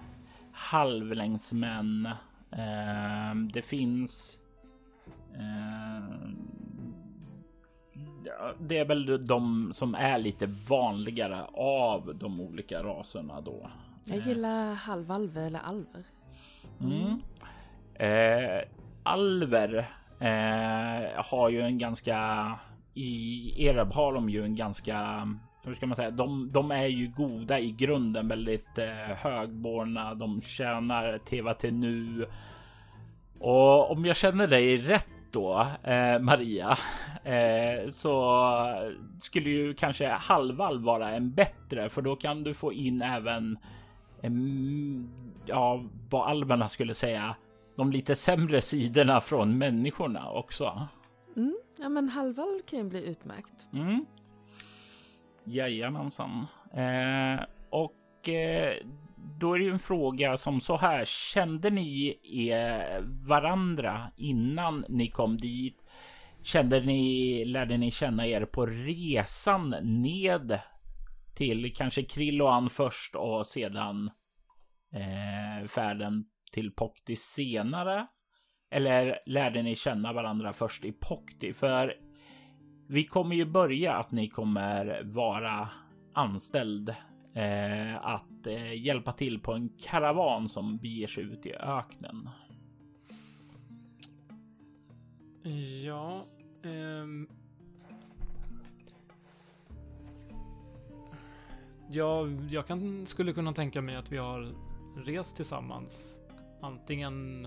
halvlängsmän, 0.52 2.06
Eh, 2.06 2.27
det 3.52 3.62
finns. 3.62 4.40
Eh, 5.34 6.28
det 8.60 8.78
är 8.78 8.84
väl 8.84 9.26
de 9.26 9.70
som 9.74 9.94
är 9.94 10.18
lite 10.18 10.46
vanligare 10.46 11.44
av 11.54 12.14
de 12.14 12.40
olika 12.40 12.82
raserna 12.82 13.40
då. 13.40 13.70
Jag 14.04 14.18
gillar 14.18 14.74
halvalver 14.74 15.46
eller 15.46 15.60
alver. 15.60 16.04
Mm. 16.80 17.20
Eh, 17.94 18.68
alver 19.02 19.78
eh, 20.20 21.24
har 21.24 21.48
ju 21.48 21.60
en 21.60 21.78
ganska 21.78 22.52
i 22.94 23.66
Ereb 23.66 23.92
har 23.92 24.14
de 24.14 24.28
ju 24.28 24.44
en 24.44 24.56
ganska 24.56 25.28
hur 25.68 25.74
ska 25.74 25.86
man 25.86 25.96
säga? 25.96 26.10
De, 26.10 26.50
de 26.52 26.70
är 26.70 26.86
ju 26.86 27.08
goda 27.16 27.58
i 27.58 27.70
grunden, 27.70 28.28
väldigt 28.28 28.78
eh, 28.78 29.16
högborna. 29.16 30.14
De 30.14 30.42
tjänar 30.42 31.18
Teva 31.18 31.54
till 31.54 31.74
nu. 31.74 32.26
Och 33.40 33.90
om 33.90 34.04
jag 34.04 34.16
känner 34.16 34.46
dig 34.46 34.78
rätt 34.78 35.12
då, 35.30 35.66
eh, 35.82 36.18
Maria, 36.18 36.76
eh, 37.24 37.90
så 37.90 38.50
skulle 39.18 39.50
ju 39.50 39.74
kanske 39.74 40.08
halvvalv 40.08 40.82
vara 40.82 41.10
en 41.10 41.30
bättre, 41.30 41.88
för 41.88 42.02
då 42.02 42.16
kan 42.16 42.42
du 42.42 42.54
få 42.54 42.72
in 42.72 43.02
även, 43.02 43.58
mm, 44.22 45.10
ja, 45.46 45.84
vad 46.10 46.28
alverna 46.28 46.68
skulle 46.68 46.94
säga, 46.94 47.36
de 47.76 47.92
lite 47.92 48.16
sämre 48.16 48.60
sidorna 48.60 49.20
från 49.20 49.58
människorna 49.58 50.30
också. 50.30 50.88
Mm, 51.36 51.58
ja, 51.78 51.88
men 51.88 52.08
halvvalv 52.08 52.60
kan 52.70 52.78
ju 52.78 52.84
bli 52.84 53.04
utmärkt. 53.04 53.66
Mm. 53.72 54.06
Jajamensan. 55.48 56.46
Eh, 56.74 57.44
och 57.70 58.28
eh, 58.28 58.74
då 59.40 59.54
är 59.54 59.58
det 59.58 59.64
ju 59.64 59.70
en 59.70 59.78
fråga 59.78 60.36
som 60.36 60.60
så 60.60 60.76
här. 60.76 61.04
Kände 61.04 61.70
ni 61.70 62.18
er 62.22 63.00
varandra 63.26 64.10
innan 64.16 64.84
ni 64.88 65.10
kom 65.10 65.36
dit? 65.36 65.84
Kände 66.42 66.80
ni, 66.80 67.44
lärde 67.44 67.76
ni 67.76 67.90
känna 67.90 68.26
er 68.26 68.44
på 68.44 68.66
resan 68.66 69.74
ned 69.82 70.60
till 71.34 71.74
kanske 71.74 72.02
Krilloan 72.02 72.70
först 72.70 73.14
och 73.14 73.46
sedan 73.46 74.10
eh, 74.92 75.68
färden 75.68 76.24
till 76.52 76.70
Pokti 76.70 77.16
senare? 77.16 78.06
Eller 78.70 79.18
lärde 79.26 79.62
ni 79.62 79.76
känna 79.76 80.12
varandra 80.12 80.52
först 80.52 80.84
i 80.84 80.92
Pokti? 80.92 81.52
För 81.52 81.94
vi 82.90 83.04
kommer 83.04 83.36
ju 83.36 83.44
börja 83.44 83.94
att 83.94 84.12
ni 84.12 84.28
kommer 84.28 85.02
vara 85.04 85.68
anställd 86.12 86.88
eh, 87.34 88.06
att 88.06 88.46
eh, 88.46 88.74
hjälpa 88.84 89.12
till 89.12 89.40
på 89.40 89.52
en 89.52 89.68
karavan 89.78 90.48
som 90.48 90.76
beger 90.76 91.06
sig 91.06 91.24
ut 91.24 91.46
i 91.46 91.54
öknen. 91.54 92.28
Ja. 95.84 96.24
Ehm... 96.62 97.28
Ja, 101.90 102.28
jag 102.50 102.66
kan, 102.66 103.06
skulle 103.06 103.32
kunna 103.32 103.52
tänka 103.52 103.82
mig 103.82 103.96
att 103.96 104.12
vi 104.12 104.16
har 104.16 104.54
rest 104.96 105.36
tillsammans. 105.36 106.16
Antingen 106.60 107.44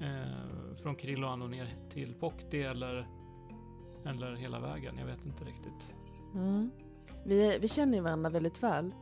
eh, 0.00 0.76
från 0.82 0.96
Krilloan 0.96 1.42
och 1.42 1.50
ner 1.50 1.74
till 1.90 2.14
Pokti 2.14 2.62
eller, 2.62 3.17
eller 4.08 4.36
hela 4.36 4.60
vägen. 4.60 4.98
Jag 4.98 5.06
vet 5.06 5.26
inte 5.26 5.44
riktigt. 5.44 5.92
Mm. 6.34 6.70
Vi, 7.24 7.58
vi 7.58 7.68
känner 7.68 7.98
ju 7.98 8.02
varandra 8.04 8.30
väldigt 8.30 8.62
väl. 8.62 8.94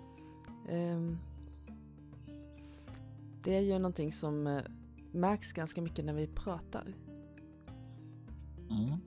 Um, 0.68 1.18
det 3.42 3.56
är 3.56 3.60
ju 3.60 3.72
någonting 3.72 4.12
som 4.12 4.46
uh, 4.46 4.62
märks 5.12 5.52
ganska 5.52 5.82
mycket 5.82 6.04
när 6.04 6.12
vi 6.12 6.26
pratar. 6.26 6.94
Mm. 8.70 8.98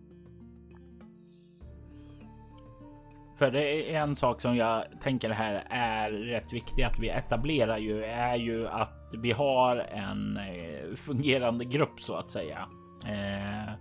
För 3.39 3.51
det 3.51 3.94
är 3.96 4.01
en 4.01 4.15
sak 4.15 4.41
som 4.41 4.56
jag 4.56 4.86
tänker 5.01 5.29
här 5.29 5.68
är 5.70 6.12
rätt 6.12 6.53
viktig 6.53 6.84
att 6.84 7.00
vi 7.00 7.10
etablerar 7.10 7.77
ju 7.77 8.03
är 8.03 8.36
ju 8.36 8.68
att 8.68 9.13
vi 9.18 9.32
har 9.32 9.77
en 9.77 10.38
eh, 10.38 10.96
fungerande 10.96 11.65
grupp 11.65 12.01
så 12.01 12.15
att 12.15 12.32
säga. 12.32 12.68
Eh, 13.06 13.74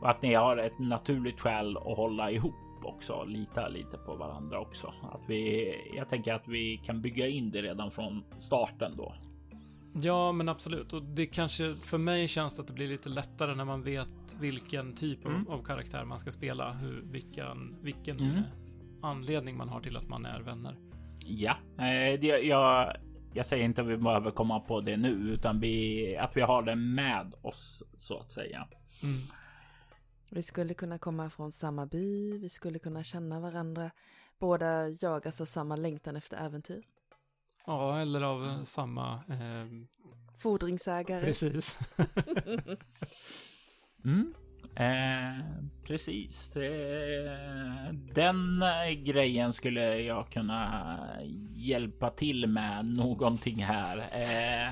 och 0.00 0.10
att 0.10 0.22
ni 0.22 0.34
har 0.34 0.56
ett 0.56 0.78
naturligt 0.78 1.40
skäl 1.40 1.76
att 1.76 1.96
hålla 1.96 2.30
ihop 2.30 2.54
också 2.84 3.24
lita 3.24 3.68
lite 3.68 3.96
på 3.96 4.14
varandra 4.14 4.60
också. 4.60 4.86
Att 4.86 5.20
vi, 5.26 5.74
jag 5.96 6.08
tänker 6.08 6.34
att 6.34 6.48
vi 6.48 6.80
kan 6.84 7.02
bygga 7.02 7.28
in 7.28 7.50
det 7.50 7.62
redan 7.62 7.90
från 7.90 8.24
starten 8.38 8.96
då. 8.96 9.14
Ja, 10.02 10.32
men 10.32 10.48
absolut. 10.48 10.92
Och 10.92 11.02
det 11.02 11.26
kanske 11.26 11.74
för 11.74 11.98
mig 11.98 12.28
känns 12.28 12.58
att 12.58 12.66
det 12.66 12.72
blir 12.72 12.88
lite 12.88 13.08
lättare 13.08 13.54
när 13.54 13.64
man 13.64 13.82
vet 13.82 14.36
vilken 14.40 14.94
typ 14.94 15.24
mm. 15.24 15.48
av, 15.48 15.62
karaktär 15.62 16.04
man 16.04 16.18
ska 16.18 16.32
spela. 16.32 16.72
Hur, 16.72 17.02
vilken 17.04 17.76
vilken 17.82 18.18
mm. 18.18 18.42
anledning 19.02 19.56
man 19.56 19.68
har 19.68 19.80
till 19.80 19.96
att 19.96 20.08
man 20.08 20.26
är 20.26 20.40
vänner. 20.40 20.76
Ja, 21.26 21.56
eh, 21.78 22.20
det, 22.20 22.26
jag, 22.26 22.96
jag 23.34 23.46
säger 23.46 23.64
inte 23.64 23.82
att 23.82 23.88
vi 23.88 23.96
behöver 23.96 24.30
komma 24.30 24.60
på 24.60 24.80
det 24.80 24.96
nu, 24.96 25.10
utan 25.10 25.60
vi, 25.60 26.16
att 26.16 26.36
vi 26.36 26.40
har 26.40 26.62
det 26.62 26.76
med 26.76 27.34
oss 27.42 27.82
så 27.98 28.18
att 28.18 28.30
säga. 28.30 28.66
Mm. 29.02 29.18
Vi 30.32 30.42
skulle 30.42 30.74
kunna 30.74 30.98
komma 30.98 31.30
från 31.30 31.52
samma 31.52 31.86
by, 31.86 32.38
vi 32.38 32.48
skulle 32.48 32.78
kunna 32.78 33.04
känna 33.04 33.40
varandra. 33.40 33.90
Båda 34.38 34.88
jagas 34.88 35.40
av 35.40 35.44
samma 35.44 35.76
längtan 35.76 36.16
efter 36.16 36.36
äventyr. 36.36 36.82
Ja, 37.66 38.00
eller 38.00 38.22
av 38.22 38.44
mm. 38.44 38.66
samma... 38.66 39.14
Eh... 39.14 39.66
Fordringsägare. 40.38 41.24
Precis. 41.24 41.78
mm. 44.04 44.34
Eh, 44.74 45.44
precis. 45.84 46.52
den 48.14 48.64
grejen 49.04 49.52
skulle 49.52 50.00
jag 50.00 50.28
kunna 50.28 50.98
hjälpa 51.56 52.10
till 52.10 52.46
med 52.46 52.84
någonting 52.84 53.64
här. 53.64 53.98
Eh, 54.12 54.70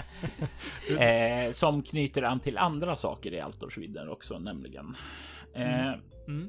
eh, 1.00 1.52
som 1.52 1.82
knyter 1.82 2.22
an 2.22 2.40
till 2.40 2.58
andra 2.58 2.96
saker 2.96 3.34
i 3.34 3.40
Altorsvidden 3.40 4.08
också, 4.08 4.38
nämligen. 4.38 4.96
Mm. 5.54 5.88
Eh, 5.88 5.94
mm. 6.28 6.48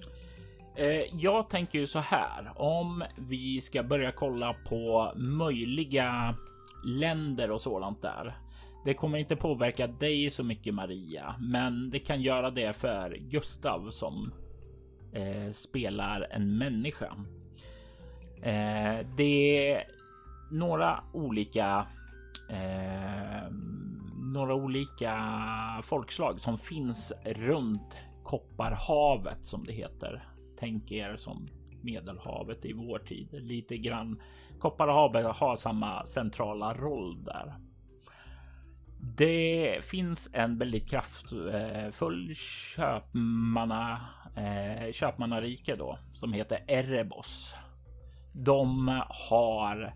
Eh, 0.76 1.22
jag 1.22 1.50
tänker 1.50 1.80
ju 1.80 1.88
så 1.88 2.00
här. 2.00 2.52
Om 2.56 3.04
vi 3.18 3.62
ska 3.62 3.84
börja 3.84 4.12
kolla 4.12 4.54
på 4.54 5.14
möjliga 5.16 6.36
länder 6.86 7.52
och 7.52 7.62
sådant 7.62 8.02
där. 8.02 8.38
Det 8.86 8.94
kommer 8.94 9.18
inte 9.18 9.36
påverka 9.36 9.88
dig 9.88 10.30
så 10.30 10.44
mycket 10.44 10.74
Maria, 10.74 11.36
men 11.40 11.90
det 11.90 12.00
kan 12.00 12.22
göra 12.22 12.52
det 12.52 12.74
för 12.74 13.18
Gustav 13.30 13.92
som 13.92 14.32
eh, 15.14 15.52
spelar 15.52 16.28
en 16.32 16.58
människa. 16.58 17.16
Eh, 18.42 19.06
det 19.18 19.72
är 19.72 19.84
några 20.52 21.04
olika 21.14 21.88
eh, 22.50 23.52
några 24.34 24.54
olika 24.54 25.16
folkslag 25.84 26.40
som 26.40 26.58
finns 26.58 27.14
runt 27.26 27.98
Kopparhavet 28.30 29.46
som 29.46 29.64
det 29.66 29.74
heter. 29.74 30.24
Tänk 30.60 30.92
er 30.92 31.18
som 31.18 31.48
Medelhavet 31.82 32.66
i 32.66 32.74
vår 32.74 33.00
tid. 33.00 33.28
Lite 33.32 33.78
grann. 33.78 34.22
Kopparhavet 34.60 35.36
har 35.36 35.56
samma 35.56 36.06
centrala 36.06 36.74
roll 36.74 37.24
där. 37.24 37.56
Det 39.18 39.86
finns 39.86 40.30
en 40.34 40.58
väldigt 40.58 40.90
kraftfull 40.90 42.36
köpmanna, 42.36 44.00
eh, 44.36 44.92
köpmannarike 44.92 45.76
då 45.76 45.98
som 46.14 46.34
heter 46.34 46.64
Erebos. 46.68 47.56
De 48.34 48.88
har 49.30 49.94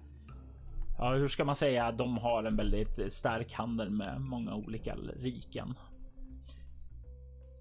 Ja, 0.98 1.14
hur 1.14 1.28
ska 1.28 1.46
man 1.46 1.56
säga? 1.56 1.92
De 1.92 2.18
har 2.18 2.44
en 2.44 2.56
väldigt 2.56 3.14
stark 3.14 3.54
handel 3.54 3.90
med 3.90 4.22
många 4.22 4.56
olika 4.56 4.96
riken. 4.96 5.76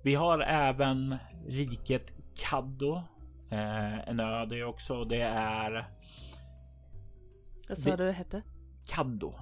Vi 0.02 0.14
har 0.14 0.38
även 0.38 1.16
riket 1.46 2.12
Kaddo. 2.34 3.02
Eh, 3.50 4.08
en 4.08 4.20
ö 4.20 4.46
det 4.46 4.64
också. 4.64 5.04
Det 5.04 5.22
är... 5.22 5.88
Vad 7.68 7.78
sa 7.78 7.96
du 7.96 8.06
det 8.06 8.12
hette? 8.12 8.42
Kaddo. 8.86 9.34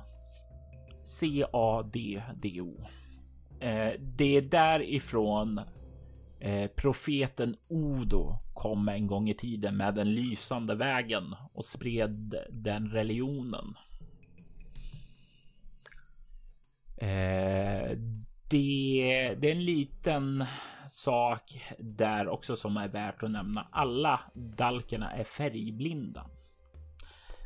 C-A-D-D-O. 1.04 2.86
Eh, 3.60 3.92
det 4.00 4.36
är 4.36 4.42
därifrån 4.42 5.60
eh, 6.40 6.70
profeten 6.76 7.56
Odo 7.68 8.38
kom 8.54 8.88
en 8.88 9.06
gång 9.06 9.28
i 9.28 9.34
tiden 9.34 9.76
med 9.76 9.94
den 9.94 10.14
lysande 10.14 10.74
vägen 10.74 11.34
och 11.52 11.64
spred 11.64 12.34
den 12.50 12.88
religionen. 12.90 13.76
Eh, 16.96 17.98
det, 18.50 19.36
det 19.38 19.48
är 19.48 19.52
en 19.52 19.64
liten 19.64 20.44
sak 20.90 21.62
där 21.78 22.28
också 22.28 22.56
som 22.56 22.76
är 22.76 22.88
värt 22.88 23.22
att 23.22 23.30
nämna. 23.30 23.68
Alla 23.70 24.20
dalkerna 24.34 25.12
är 25.12 25.24
färgblinda. 25.24 26.26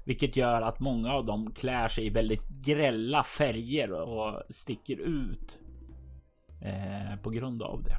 Vilket 0.05 0.37
gör 0.37 0.63
att 0.63 0.81
många 0.81 1.13
av 1.13 1.27
dem 1.27 1.55
klär 1.55 1.89
sig 1.89 2.07
i 2.07 2.11
väldigt 2.11 2.49
grälla 2.49 3.25
färger 3.25 3.93
och 3.93 4.43
sticker 4.51 4.97
ut 4.97 5.59
eh, 6.63 7.17
på 7.23 7.31
grund 7.31 7.63
av 7.63 7.83
det. 7.83 7.97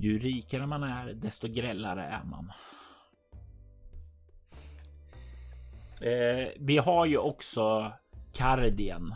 Ju 0.00 0.18
rikare 0.18 0.66
man 0.66 0.82
är, 0.82 1.12
desto 1.12 1.48
grällare 1.48 2.02
är 2.02 2.24
man. 2.24 2.52
Eh, 6.00 6.48
vi 6.58 6.78
har 6.78 7.06
ju 7.06 7.18
också 7.18 7.92
Kardien 8.32 9.14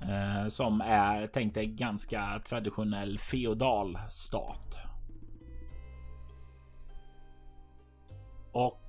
Eh, 0.00 0.48
som 0.48 0.80
är 0.80 1.26
tänkt 1.26 1.56
en 1.56 1.76
ganska 1.76 2.42
traditionell 2.48 3.18
feodal 3.18 3.98
stat. 4.10 4.78
Och 8.52 8.80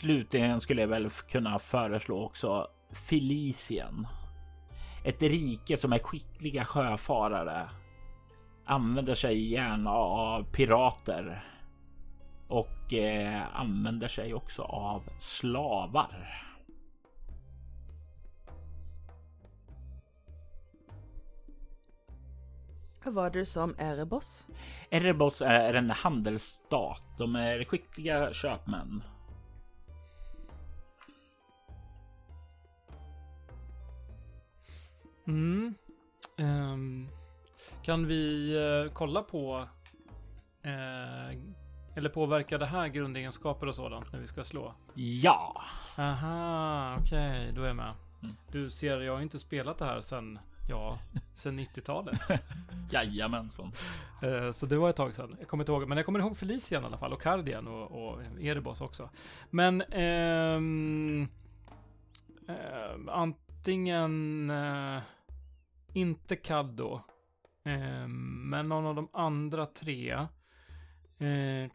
slutligen 0.00 0.60
skulle 0.60 0.80
jag 0.80 0.88
väl 0.88 1.10
kunna 1.10 1.58
föreslå 1.58 2.24
också 2.24 2.68
Felicien. 3.08 4.06
Ett 5.04 5.22
rike 5.22 5.76
som 5.76 5.92
är 5.92 5.98
skickliga 5.98 6.64
sjöfarare 6.64 7.70
använder 8.64 9.14
sig 9.14 9.52
gärna 9.52 9.90
av 9.90 10.42
pirater 10.42 11.44
och 12.48 12.94
eh, 12.94 13.42
använder 13.54 14.08
sig 14.08 14.34
också 14.34 14.62
av 14.62 15.02
slavar. 15.18 16.43
Vad 23.04 23.14
var 23.14 23.30
det 23.30 23.46
som 23.46 23.74
Erebos? 23.78 24.46
Erebos 24.90 25.42
är 25.42 25.74
en 25.74 25.90
handelsstat. 25.90 27.02
De 27.18 27.36
är 27.36 27.64
skickliga 27.64 28.32
köpmän. 28.32 29.02
Mm. 35.26 35.74
Um, 36.38 37.08
kan 37.82 38.06
vi 38.06 38.54
uh, 38.56 38.92
kolla 38.92 39.22
på 39.22 39.68
uh, 40.66 41.36
eller 41.96 42.08
påverkar 42.08 42.58
det 42.58 42.66
här 42.66 42.88
grundegenskaper 42.88 43.66
och 43.66 43.74
sådant 43.74 44.12
när 44.12 44.20
vi 44.20 44.26
ska 44.26 44.44
slå? 44.44 44.74
Ja. 44.94 45.62
Aha, 45.98 46.96
okej, 47.00 47.40
okay, 47.40 47.52
då 47.52 47.62
är 47.62 47.66
jag 47.66 47.76
med. 47.76 47.94
Mm. 48.22 48.36
Du 48.52 48.70
ser, 48.70 49.00
jag 49.00 49.14
har 49.14 49.20
inte 49.20 49.38
spelat 49.38 49.78
det 49.78 49.84
här 49.84 50.00
sen, 50.00 50.38
ja, 50.68 50.98
sen 51.34 51.60
90-talet. 51.60 52.20
Jajamensan. 52.90 53.72
Uh, 54.24 54.52
så 54.52 54.66
det 54.66 54.76
var 54.76 54.90
ett 54.90 54.96
tag 54.96 55.14
sedan. 55.14 55.36
Jag 55.38 55.48
kommer 55.48 55.64
inte 55.64 55.72
ihåg, 55.72 55.88
men 55.88 55.98
jag 55.98 56.06
kommer 56.06 56.18
ihåg 56.18 56.36
Felician 56.36 56.82
i 56.82 56.86
alla 56.86 56.98
fall 56.98 57.12
och 57.12 57.22
Cardian 57.22 57.68
och, 57.68 58.08
och 58.08 58.22
Erebos 58.40 58.80
också. 58.80 59.10
Men 59.50 59.82
um, 59.82 61.28
uh, 62.48 63.08
antingen 63.08 64.50
uh, 64.50 65.02
inte 65.92 66.36
Caddo, 66.36 67.00
men 68.44 68.68
någon 68.68 68.86
av 68.86 68.94
de 68.94 69.08
andra 69.12 69.66
tre 69.66 70.26
Eh, 71.18 71.70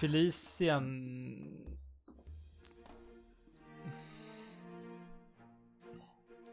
Felician... 0.00 1.78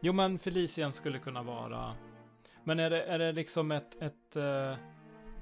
Jo 0.00 0.12
men 0.12 0.38
Felician 0.38 0.92
skulle 0.92 1.18
kunna 1.18 1.42
vara... 1.42 1.94
Men 2.64 2.78
är 2.78 2.90
det, 2.90 3.02
är 3.02 3.18
det 3.18 3.32
liksom 3.32 3.72
ett, 3.72 4.02
ett, 4.02 4.36
eh, 4.36 4.72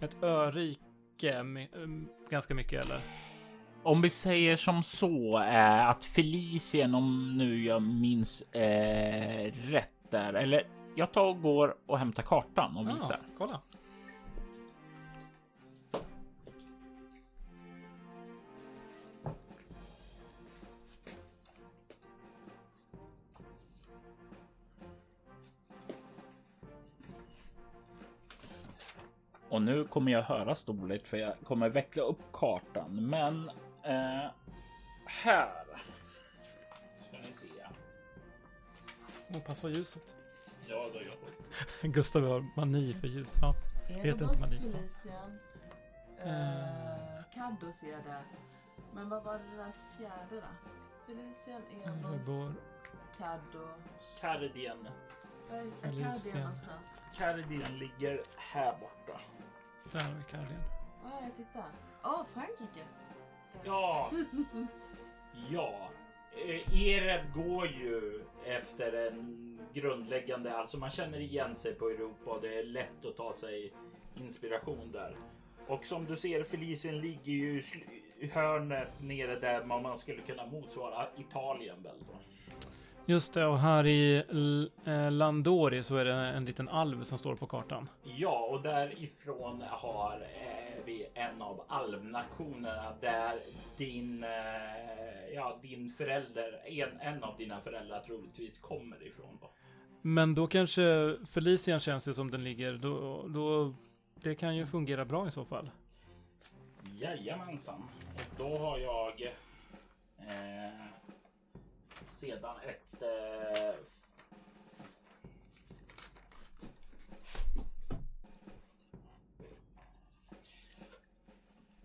ett 0.00 0.22
örike 0.22 1.44
ganska 2.30 2.54
mycket 2.54 2.84
eller? 2.84 3.00
Om 3.82 4.02
vi 4.02 4.10
säger 4.10 4.56
som 4.56 4.82
så 4.82 5.36
är 5.38 5.86
att 5.86 6.04
Felicien, 6.04 6.94
om 6.94 7.38
nu 7.38 7.64
jag 7.64 7.82
minns 7.82 8.42
eh, 8.42 9.52
rätt 9.52 10.10
där, 10.10 10.34
eller 10.34 10.62
jag 10.94 11.12
tar 11.12 11.24
och 11.24 11.42
går 11.42 11.74
och 11.86 11.98
hämtar 11.98 12.22
kartan 12.22 12.76
och 12.76 12.88
visar. 12.88 13.20
Ja, 13.22 13.34
kolla. 13.38 13.60
Och 29.58 29.62
nu 29.62 29.84
kommer 29.84 30.12
jag 30.12 30.22
höra 30.22 30.56
dåligt 30.66 31.08
för 31.08 31.16
jag 31.16 31.34
kommer 31.44 31.68
veckla 31.68 32.02
upp 32.02 32.18
kartan. 32.32 33.08
Men 33.08 33.50
eh, 33.82 34.30
här. 35.06 35.64
Ska 37.00 37.18
ni 37.18 37.32
se. 37.32 37.46
Och 39.38 39.44
passa 39.46 39.68
ljuset. 39.68 40.16
Ja, 40.66 40.90
då 40.92 41.02
gör 41.02 41.14
hon. 41.80 41.92
Gustav 41.92 42.22
har 42.22 42.46
mani 42.56 42.94
för 42.94 43.08
ljus. 43.08 43.34
Ja, 43.42 43.54
det 43.88 43.94
heter 43.94 44.10
inte 44.10 44.40
mani. 44.40 44.58
Felician. 44.58 45.38
Uh, 46.26 47.22
Caddo 47.34 47.72
ser 47.72 47.90
jag 47.92 48.04
där. 48.04 48.22
Men 48.94 49.08
vad 49.08 49.24
var 49.24 49.34
det 49.34 49.56
där 49.56 49.72
fjärde 49.98 50.46
då? 50.46 50.70
Felician, 51.06 51.62
Enos, 51.84 52.26
Caddo. 53.18 53.68
Cardien. 54.20 54.88
Var 55.50 55.56
är 55.58 55.70
Cardien 55.82 56.40
någonstans? 56.40 57.00
Cardien 57.16 57.78
ligger 57.78 58.22
här 58.36 58.72
borta. 58.80 59.20
Där 59.92 60.00
har 60.00 60.14
vi 60.14 60.22
Cardien. 60.30 60.60
Ja, 61.04 61.08
oh, 61.08 61.24
jag 61.24 61.36
tittar. 61.36 61.70
Åh, 62.04 62.20
oh, 62.20 62.24
Frankrike. 62.24 62.84
Ja. 63.64 64.10
ja. 65.50 65.90
Eh, 66.46 66.82
Ereb 66.82 67.32
går 67.34 67.66
ju 67.66 68.24
efter 68.44 69.06
en 69.06 69.44
grundläggande, 69.72 70.56
alltså 70.56 70.78
man 70.78 70.90
känner 70.90 71.18
igen 71.18 71.56
sig 71.56 71.74
på 71.74 71.88
Europa 71.88 72.30
och 72.30 72.42
det 72.42 72.58
är 72.58 72.64
lätt 72.64 73.04
att 73.04 73.16
ta 73.16 73.34
sig 73.34 73.72
inspiration 74.16 74.92
där. 74.92 75.16
Och 75.66 75.84
som 75.84 76.04
du 76.04 76.16
ser, 76.16 76.44
Felicien 76.44 77.00
ligger 77.00 77.32
ju 77.32 77.62
i 78.18 78.26
hörnet 78.26 79.00
nere 79.00 79.40
där 79.40 79.64
man 79.64 79.98
skulle 79.98 80.22
kunna 80.22 80.46
motsvara 80.46 81.06
Italien 81.16 81.82
väl 81.82 81.98
då. 81.98 82.18
Just 83.10 83.34
det, 83.34 83.46
och 83.46 83.58
här 83.58 83.86
i 83.86 84.24
eh, 84.84 85.10
Landori 85.10 85.82
så 85.82 85.96
är 85.96 86.04
det 86.04 86.14
en 86.14 86.44
liten 86.44 86.68
alv 86.68 87.04
som 87.04 87.18
står 87.18 87.36
på 87.36 87.46
kartan. 87.46 87.88
Ja, 88.02 88.48
och 88.50 88.62
därifrån 88.62 89.62
har 89.68 90.20
eh, 90.20 90.84
vi 90.84 91.06
en 91.14 91.42
av 91.42 91.64
alvnationerna 91.68 92.94
där 93.00 93.40
din, 93.76 94.24
eh, 94.24 95.34
ja, 95.34 95.58
din 95.62 95.90
förälder, 95.90 96.60
en, 96.64 97.00
en 97.00 97.24
av 97.24 97.36
dina 97.36 97.60
föräldrar 97.60 98.00
troligtvis 98.00 98.58
kommer 98.58 99.06
ifrån. 99.06 99.38
Då. 99.40 99.50
Men 100.02 100.34
då 100.34 100.46
kanske 100.46 101.16
Felician 101.26 101.80
känns 101.80 102.04
det 102.04 102.14
som 102.14 102.30
den 102.30 102.44
ligger, 102.44 102.72
då, 102.72 103.24
då 103.28 103.74
det 104.14 104.34
kan 104.34 104.56
ju 104.56 104.66
fungera 104.66 105.04
bra 105.04 105.28
i 105.28 105.30
så 105.30 105.44
fall. 105.44 105.70
Jajamensan. 106.98 107.82
Och 108.14 108.38
då 108.38 108.58
har 108.58 108.78
jag 108.78 109.22
eh, 110.18 110.88
sedan 112.12 112.56
ett 112.68 112.87
eh, 113.02 113.74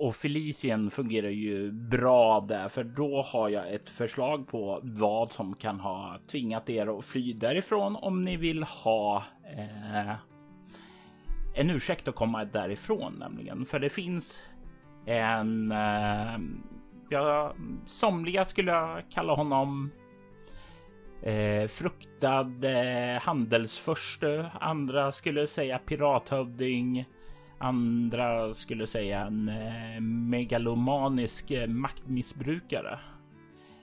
Och 0.03 0.15
Felicien 0.15 0.91
fungerar 0.91 1.29
ju 1.29 1.71
bra 1.71 2.39
där, 2.39 2.69
för 2.69 2.83
då 2.83 3.21
har 3.21 3.49
jag 3.49 3.73
ett 3.73 3.89
förslag 3.89 4.47
på 4.47 4.79
vad 4.83 5.31
som 5.31 5.55
kan 5.55 5.79
ha 5.79 6.17
tvingat 6.27 6.69
er 6.69 6.97
att 6.99 7.05
fly 7.05 7.33
därifrån 7.33 7.95
om 7.95 8.23
ni 8.23 8.37
vill 8.37 8.63
ha 8.63 9.23
eh, 9.57 10.13
en 11.55 11.69
ursäkt 11.69 12.07
att 12.07 12.15
komma 12.15 12.45
därifrån 12.45 13.13
nämligen. 13.19 13.65
För 13.65 13.79
det 13.79 13.89
finns 13.89 14.43
en, 15.05 15.71
eh, 15.71 16.37
ja, 17.09 17.53
somliga 17.85 18.45
skulle 18.45 18.71
jag 18.71 19.01
kalla 19.09 19.33
honom 19.33 19.91
eh, 21.23 21.67
fruktad 21.67 22.63
eh, 22.63 23.21
handelsförste. 23.21 24.51
Andra 24.61 25.11
skulle 25.11 25.47
säga 25.47 25.79
pirathövding. 25.79 27.05
Andra 27.57 28.53
skulle 28.53 28.87
säga 28.87 29.25
en 29.25 29.49
eh, 29.49 30.01
megalomanisk 30.01 31.51
eh, 31.51 31.67
maktmissbrukare. 31.67 32.99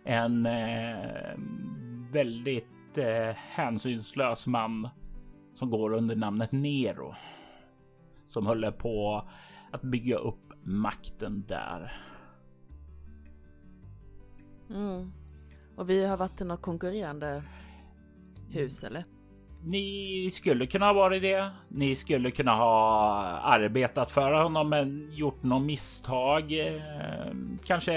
En 0.05 0.47
eh, 0.47 1.39
väldigt 2.13 2.99
eh, 2.99 3.37
hänsynslös 3.37 4.47
man 4.47 4.89
som 5.55 5.71
går 5.71 5.93
under 5.93 6.17
namnet 6.17 6.53
Nero. 6.53 7.15
Som 8.27 8.47
håller 8.47 8.71
på 8.71 9.29
att 9.71 9.83
bygga 9.83 10.17
upp 10.17 10.53
makten 10.63 11.45
där. 11.49 11.93
Mm. 14.71 15.13
Och 15.81 15.91
vi 15.91 16.05
har 16.07 16.17
varit 16.17 16.41
i 16.41 16.45
något 16.45 16.63
konkurrerande 16.63 17.43
hus 18.51 18.85
eller? 18.85 19.05
Ni 19.65 20.31
skulle 20.35 20.67
kunna 20.67 20.87
ha 20.87 20.93
varit 20.93 21.23
det. 21.23 21.51
Ni 21.69 21.97
skulle 21.97 22.31
kunna 22.31 22.55
ha 22.55 23.13
arbetat 23.43 24.11
för 24.11 24.33
honom 24.33 24.69
men 24.69 25.09
gjort 25.13 25.43
något 25.43 25.63
misstag. 25.63 26.53
Eh, 26.53 27.33
kanske 27.65 27.93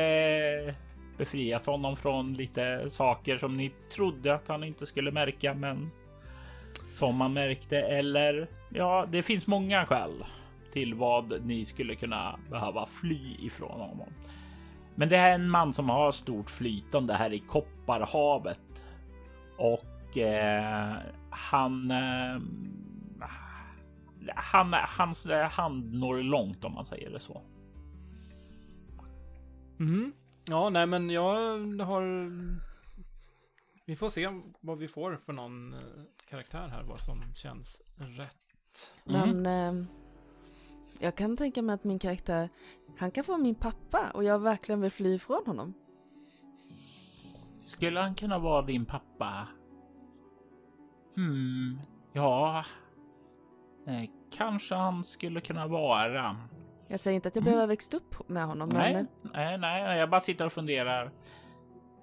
befriat 1.17 1.65
honom 1.65 1.95
från 1.95 2.33
lite 2.33 2.89
saker 2.89 3.37
som 3.37 3.57
ni 3.57 3.71
trodde 3.95 4.35
att 4.35 4.47
han 4.47 4.63
inte 4.63 4.85
skulle 4.85 5.11
märka 5.11 5.53
men 5.53 5.91
som 6.89 7.21
han 7.21 7.33
märkte. 7.33 7.77
Eller 7.77 8.47
ja, 8.69 9.07
det 9.11 9.23
finns 9.23 9.47
många 9.47 9.85
skäl 9.85 10.25
till 10.73 10.93
vad 10.93 11.45
ni 11.45 11.65
skulle 11.65 11.95
kunna 11.95 12.39
behöva 12.49 12.85
fly 12.85 13.35
ifrån 13.39 13.79
honom. 13.79 14.13
Men 14.95 15.09
det 15.09 15.17
är 15.17 15.35
en 15.35 15.49
man 15.49 15.73
som 15.73 15.89
har 15.89 16.11
stort 16.11 16.49
flytande 16.49 17.13
här 17.13 17.33
i 17.33 17.39
Kopparhavet 17.39 18.59
och 19.57 20.17
eh, 20.17 20.95
han, 21.29 21.91
eh, 21.91 22.41
han, 24.35 24.73
hans 24.73 25.27
hand 25.51 25.93
når 25.93 26.17
långt 26.23 26.63
om 26.63 26.73
man 26.73 26.85
säger 26.85 27.09
det 27.09 27.19
så. 27.19 27.41
Mm. 29.79 30.13
Ja, 30.49 30.69
nej, 30.69 30.87
men 30.87 31.09
jag 31.09 31.33
har 31.83 32.03
vi 33.85 33.95
får 33.95 34.09
se 34.09 34.29
vad 34.59 34.77
vi 34.77 34.87
får 34.87 35.17
för 35.17 35.33
någon 35.33 35.73
eh, 35.73 35.79
karaktär 36.29 36.67
här, 36.67 36.83
vad 36.83 37.01
som 37.01 37.33
känns 37.35 37.81
rätt. 37.97 38.37
Men 39.03 39.45
eh, 39.45 39.85
jag 41.03 41.15
kan 41.15 41.37
tänka 41.37 41.61
mig 41.61 41.73
att 41.73 41.83
min 41.83 41.99
karaktär, 41.99 42.49
han 42.97 43.11
kan 43.11 43.23
få 43.23 43.37
min 43.37 43.55
pappa 43.55 44.11
och 44.13 44.23
jag 44.23 44.39
verkligen 44.39 44.81
vill 44.81 44.91
fly 44.91 45.15
ifrån 45.15 45.43
honom. 45.45 45.73
Skulle 47.61 47.99
han 47.99 48.15
kunna 48.15 48.39
vara 48.39 48.61
din 48.61 48.85
pappa? 48.85 49.47
Hmm, 51.15 51.79
ja. 52.13 52.65
Eh, 53.87 54.09
kanske 54.37 54.75
han 54.75 55.03
skulle 55.03 55.41
kunna 55.41 55.67
vara. 55.67 56.37
Jag 56.87 56.99
säger 56.99 57.15
inte 57.15 57.27
att 57.27 57.35
jag 57.35 57.41
Mm. 57.41 57.51
behöver 57.53 57.67
växa 57.67 57.97
upp 57.97 58.29
med 58.29 58.45
honom, 58.45 58.69
Nej, 58.69 58.93
men 58.93 59.07
nej, 59.33 59.57
nej, 59.57 59.97
jag 59.99 60.09
bara 60.09 60.21
sitter 60.21 60.45
och 60.45 60.53
funderar. 60.53 61.11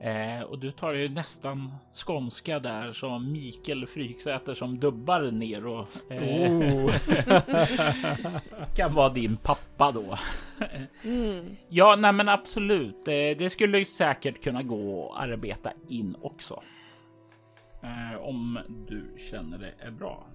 Eh, 0.01 0.43
och 0.43 0.59
du 0.59 0.71
tar 0.71 0.93
ju 0.93 1.09
nästan 1.09 1.73
skånska 2.07 2.59
där 2.59 2.93
som 2.93 3.33
Mikael 3.33 3.87
Fryksäter 3.87 4.55
som 4.55 4.79
dubbar 4.79 5.31
ner 5.31 5.67
och 5.67 5.87
eh, 6.11 6.23
Oh. 6.23 6.93
kan 8.77 8.95
vara 8.95 9.09
din 9.09 9.37
pappa 9.37 9.93
då. 9.93 10.19
mm, 11.05 11.57
Ja, 11.69 11.97
nej 11.97 12.13
men 12.13 12.29
absolut. 12.29 13.09
Eh, 13.09 13.39
det 13.39 13.53
skulle 13.53 13.79
ju 13.79 13.85
säkert 13.85 14.43
kunna 14.43 14.63
gå 14.63 15.13
att 15.13 15.23
arbeta 15.23 15.73
in 15.89 16.17
också. 16.23 16.63
Eh, 17.83 18.21
om 18.21 18.59
du 18.89 19.05
känner 19.31 19.59
det 19.59 19.75
är 19.79 19.91
bra. 19.91 20.27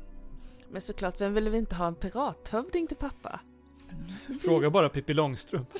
men 0.69 0.81
såklart, 0.81 1.21
vem 1.21 1.33
vill 1.33 1.49
vi 1.49 1.57
inte 1.57 1.75
ha 1.75 1.87
en 1.87 1.95
pirathövding 1.95 2.87
till 2.87 2.97
pappa? 2.97 3.39
Fråga 4.41 4.69
bara 4.69 4.89
Pippi 4.89 5.13
Långstrump. 5.13 5.69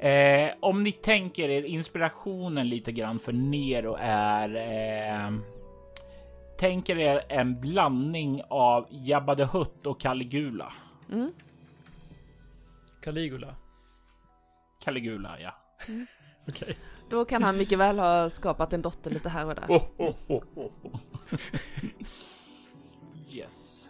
Eh, 0.00 0.50
om 0.60 0.82
ni 0.82 0.92
tänker 0.92 1.48
er 1.48 1.62
inspirationen 1.62 2.68
lite 2.68 2.92
grann 2.92 3.18
för 3.18 3.32
Nero 3.32 3.96
är 4.00 4.56
eh, 4.56 5.32
Tänker 6.58 6.98
er 6.98 7.24
en 7.28 7.60
blandning 7.60 8.42
av 8.48 8.86
Jabba 8.90 9.36
the 9.36 9.44
Hutt 9.44 9.86
och 9.86 10.00
Caligula. 10.00 10.72
Mm. 11.12 11.32
Caligula. 13.02 13.56
Caligula, 14.84 15.40
ja. 15.40 15.54
Okej. 16.48 16.78
Då 17.10 17.24
kan 17.24 17.42
han 17.42 17.56
mycket 17.56 17.78
väl 17.78 17.98
ha 17.98 18.30
skapat 18.30 18.72
en 18.72 18.82
dotter 18.82 19.10
lite 19.10 19.28
här 19.28 19.46
och 19.46 19.54
där. 19.54 19.66
Oh, 19.68 19.84
oh, 19.96 20.14
oh, 20.28 20.42
oh, 20.54 20.70
oh. 20.82 21.00
yes. 23.30 23.88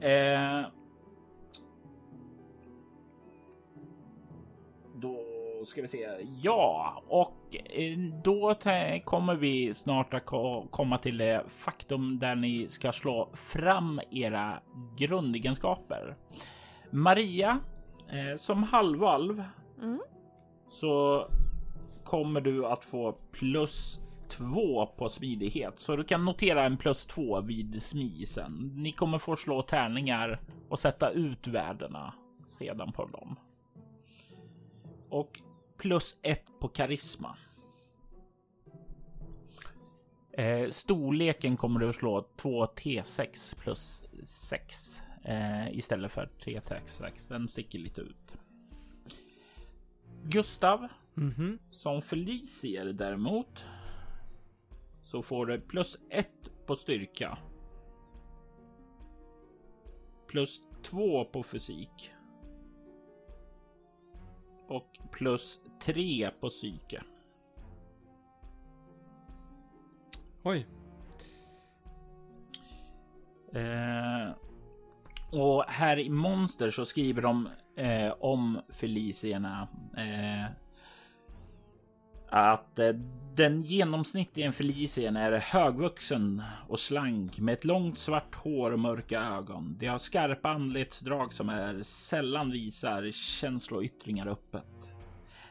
Eh, 0.00 0.64
då 5.64 5.68
ska 5.68 5.82
vi 5.82 5.88
se. 5.88 6.08
Ja, 6.42 7.02
och 7.08 7.56
eh, 7.70 7.98
då 8.24 8.54
kommer 9.04 9.34
vi 9.34 9.74
snart 9.74 10.14
att 10.14 10.24
ko- 10.24 10.66
komma 10.70 10.98
till 10.98 11.18
det 11.18 11.44
faktum 11.48 12.18
där 12.18 12.34
ni 12.34 12.68
ska 12.68 12.92
slå 12.92 13.30
fram 13.34 14.00
era 14.10 14.60
grundegenskaper. 14.96 16.16
Maria, 16.90 17.58
eh, 18.08 18.36
som 18.38 18.62
halvalv 18.62 19.44
Mm. 19.82 20.00
så 20.68 21.26
kommer 22.04 22.40
du 22.40 22.66
att 22.66 22.84
få 22.84 23.12
plus 23.32 24.00
två 24.28 24.86
på 24.86 25.08
smidighet, 25.08 25.78
så 25.78 25.96
du 25.96 26.04
kan 26.04 26.24
notera 26.24 26.64
en 26.64 26.76
plus 26.76 27.06
två 27.06 27.40
vid 27.40 27.82
smisen. 27.82 28.70
Ni 28.74 28.92
kommer 28.92 29.18
få 29.18 29.36
slå 29.36 29.62
tärningar 29.62 30.40
och 30.68 30.78
sätta 30.78 31.10
ut 31.10 31.46
värdena 31.46 32.14
sedan 32.46 32.92
på 32.92 33.04
dem. 33.06 33.36
Och 35.08 35.40
plus 35.84 36.16
ett 36.22 36.44
på 36.60 36.68
karisma. 36.68 37.36
Eh, 40.32 40.68
storleken 40.70 41.56
kommer 41.56 41.80
du 41.80 41.88
att 41.88 41.94
slå 41.94 42.28
2 42.36 42.66
T6 42.66 43.56
plus 43.56 44.04
6 44.24 45.00
eh, 45.24 45.76
istället 45.78 46.12
för 46.12 46.26
3 46.44 46.60
T6. 46.60 47.28
Den 47.28 47.48
sticker 47.48 47.78
lite 47.78 48.00
ut. 48.00 48.36
Gustav, 50.24 50.88
Mhm. 51.14 51.58
som 51.70 52.02
Felicier 52.02 52.84
däremot. 52.84 53.64
Så 55.04 55.22
får 55.22 55.46
du 55.46 55.60
plus 55.60 55.98
ett 56.10 56.50
på 56.66 56.76
styrka. 56.76 57.38
Plus 60.28 60.62
två 60.82 61.24
på 61.24 61.42
fysik. 61.42 62.10
Och 64.68 64.98
plus 65.12 65.60
tre 65.80 66.30
på 66.40 66.48
psyke. 66.48 67.02
Oj. 70.42 70.66
Eh, 73.52 74.36
och 75.32 75.64
här 75.68 75.98
i 75.98 76.10
Monster 76.10 76.70
så 76.70 76.84
skriver 76.84 77.22
de 77.22 77.48
eh, 77.76 78.12
om 78.20 78.60
Felicierna. 78.68 79.68
Eh, 79.96 80.50
att 82.28 82.78
eh, 82.78 82.88
den 83.34 83.62
genomsnittliga 83.62 84.52
Felicien 84.52 85.16
är 85.16 85.32
högvuxen 85.32 86.42
och 86.68 86.78
slank 86.78 87.38
med 87.38 87.52
ett 87.52 87.64
långt 87.64 87.98
svart 87.98 88.34
hår 88.34 88.70
och 88.70 88.78
mörka 88.78 89.20
ögon. 89.20 89.76
De 89.78 89.86
har 89.86 89.98
skarpa 89.98 90.48
anletsdrag 90.48 91.32
som 91.32 91.48
är 91.48 91.82
sällan 91.82 92.50
visar 92.50 93.10
känsloyttringar 93.10 94.26
öppet. 94.26 94.73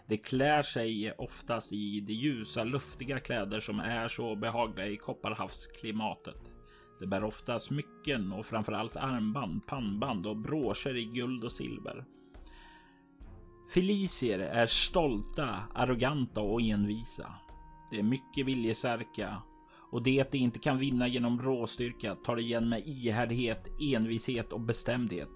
De 0.07 0.17
klär 0.17 0.61
sig 0.61 1.11
oftast 1.17 1.73
i 1.73 1.99
de 1.99 2.13
ljusa 2.13 2.63
luftiga 2.63 3.19
kläder 3.19 3.59
som 3.59 3.79
är 3.79 4.07
så 4.07 4.35
behagliga 4.35 4.87
i 4.87 4.97
Kopparhavsklimatet. 4.97 6.51
Det 6.99 7.07
bär 7.07 7.23
ofta 7.23 7.59
smycken 7.59 8.31
och 8.33 8.45
framförallt 8.45 8.95
armband, 8.95 9.65
pannband 9.67 10.27
och 10.27 10.37
broscher 10.37 10.95
i 10.95 11.05
guld 11.05 11.43
och 11.43 11.51
silver. 11.51 12.05
Felicier 13.73 14.39
är 14.39 14.65
stolta, 14.65 15.63
arroganta 15.73 16.41
och 16.41 16.61
envisa. 16.61 17.35
Det 17.91 17.99
är 17.99 18.03
mycket 18.03 18.45
viljesärka 18.45 19.41
och 19.91 20.03
det 20.03 20.31
de 20.31 20.37
inte 20.37 20.59
kan 20.59 20.77
vinna 20.77 21.07
genom 21.07 21.41
råstyrka 21.41 22.15
tar 22.15 22.39
igen 22.39 22.69
med 22.69 22.87
ihärdighet, 22.87 23.67
envishet 23.95 24.53
och 24.53 24.61
bestämdhet. 24.61 25.29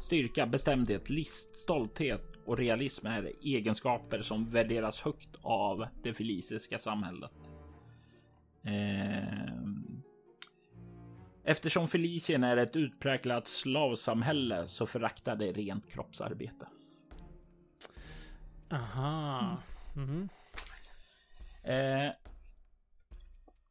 Styrka, 0.00 0.46
bestämdhet, 0.46 1.10
list, 1.10 1.56
stolthet 1.56 2.33
och 2.46 2.58
realism 2.58 3.06
är 3.06 3.32
egenskaper 3.42 4.22
som 4.22 4.50
värderas 4.50 5.00
högt 5.00 5.36
av 5.42 5.86
det 6.02 6.14
feliciska 6.14 6.78
samhället. 6.78 7.30
Ehm. 8.64 10.02
Eftersom 11.44 11.88
Felicien 11.88 12.44
är 12.44 12.56
ett 12.56 12.76
utpräglat 12.76 13.46
slavsamhälle 13.46 14.66
så 14.66 14.86
föraktar 14.86 15.36
det 15.36 15.52
rent 15.52 15.90
kroppsarbete. 15.90 16.68
Aha. 18.70 19.56
Mhm. 19.96 20.28
Eh, 21.64 22.12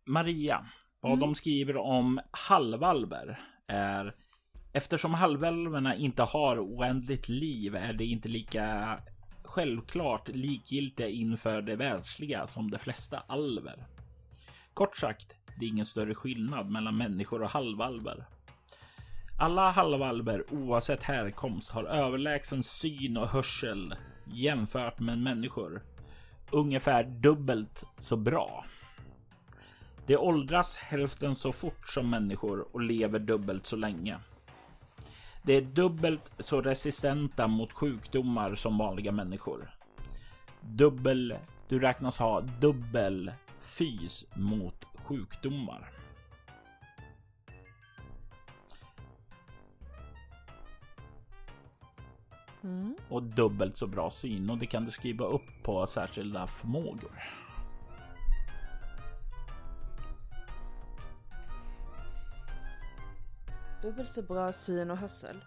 Maria, 0.05 0.65
vad 0.99 1.11
Mm. 1.11 1.19
de 1.19 1.35
skriver 1.35 1.77
om 1.77 2.19
halvalver 2.31 3.41
är 3.67 4.15
eftersom 4.73 5.13
halvalverna 5.13 5.95
inte 5.95 6.23
har 6.23 6.59
oändligt 6.59 7.29
liv 7.29 7.75
är 7.75 7.93
det 7.93 8.05
inte 8.05 8.29
lika 8.29 8.99
självklart 9.43 10.27
likgiltiga 10.27 11.07
inför 11.07 11.61
det 11.61 11.75
världsliga 11.75 12.47
som 12.47 12.71
de 12.71 12.77
flesta 12.77 13.23
alver. 13.27 13.85
Kort 14.73 14.97
sagt, 14.97 15.35
det 15.59 15.65
är 15.65 15.69
ingen 15.69 15.85
större 15.85 16.15
skillnad 16.15 16.71
mellan 16.71 16.97
människor 16.97 17.41
och 17.41 17.49
halvalver. 17.49 18.25
Alla 19.39 19.71
halvalver 19.71 20.53
oavsett 20.53 21.03
härkomst 21.03 21.71
har 21.71 21.83
överlägsen 21.83 22.63
syn 22.63 23.17
och 23.17 23.27
hörsel 23.27 23.95
jämfört 24.25 24.99
med 24.99 25.17
människor 25.17 25.81
ungefär 26.51 27.03
dubbelt 27.03 27.83
så 27.97 28.17
bra. 28.17 28.65
De 30.05 30.17
åldras 30.17 30.75
hälften 30.75 31.35
så 31.35 31.51
fort 31.51 31.87
som 31.87 32.09
människor 32.09 32.67
och 32.75 32.81
lever 32.81 33.19
dubbelt 33.19 33.65
så 33.65 33.75
länge. 33.75 34.19
De 35.45 35.57
är 35.57 35.61
dubbelt 35.61 36.31
så 36.39 36.61
resistenta 36.61 37.47
mot 37.47 37.73
sjukdomar 37.73 38.55
som 38.55 38.77
vanliga 38.77 39.11
människor. 39.11 39.75
Dubbel, 40.61 41.35
du 41.67 41.79
räknas 41.79 42.17
ha 42.17 42.41
dubbel 42.41 43.31
fys 43.59 44.25
mot 44.35 44.85
sjukdomar. 44.95 45.89
Mm. 52.63 52.95
och 53.09 53.23
dubbelt 53.23 53.77
så 53.77 53.87
bra 53.87 54.11
syn 54.11 54.49
och 54.49 54.57
det 54.57 54.65
kan 54.65 54.85
du 54.85 54.91
skriva 54.91 55.25
upp 55.25 55.63
på 55.63 55.85
särskilda 55.85 56.47
förmågor. 56.47 57.42
Dubbelt 63.83 64.09
så 64.09 64.21
bra 64.21 64.51
syn 64.53 64.91
och 64.91 64.97
hörsel. 64.97 65.43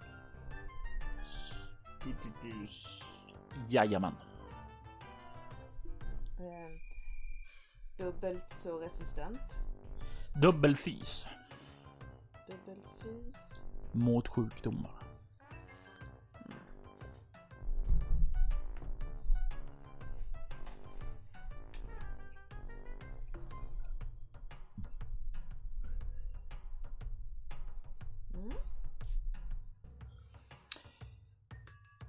Jajamän. 3.68 4.14
Eh, 6.38 6.70
Dubbelt 7.98 8.52
så 8.52 8.78
resistent. 8.78 9.40
Dubbelfys 10.42 11.26
Dubbelfys. 12.46 13.36
mot 13.92 14.28
sjukdomar. 14.28 14.90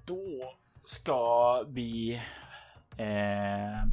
Då 0.07 0.53
ska 0.83 1.63
vi... 1.67 2.21
Eh, 2.97 3.85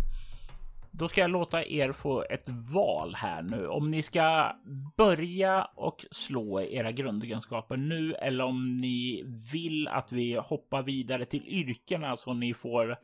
då 0.91 1.09
ska 1.09 1.21
jag 1.21 1.31
låta 1.31 1.65
er 1.65 1.93
få 1.93 2.25
ett 2.31 2.49
val 2.75 3.15
här 3.15 3.43
nu. 3.43 3.69
Om 3.69 3.91
ni 3.91 4.03
ska 4.03 4.57
börja 4.97 5.65
och 5.75 6.05
slå 6.11 6.61
era 6.61 6.93
grundegenskaper 6.93 7.77
nu 7.77 8.15
eller 8.15 8.45
om 8.45 8.81
ni 8.81 9.25
vill 9.53 9.89
att 9.89 10.13
vi 10.13 10.35
hoppar 10.35 10.83
vidare 10.83 11.25
till 11.25 11.49
yrkena 11.49 12.17
så 12.17 12.35
ni 12.35 12.55
får 12.55 12.99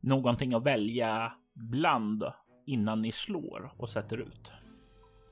någonting 0.00 0.54
att 0.54 0.66
välja 0.66 1.32
bland 1.54 2.24
innan 2.66 3.02
ni 3.02 3.12
slår 3.12 3.72
och 3.76 3.88
sätter 3.88 4.16
ut. 4.16 4.52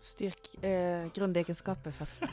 Styrk, 0.01 0.65
eh, 0.65 1.07
grundegenskaper 1.15 1.91
först. 1.91 2.23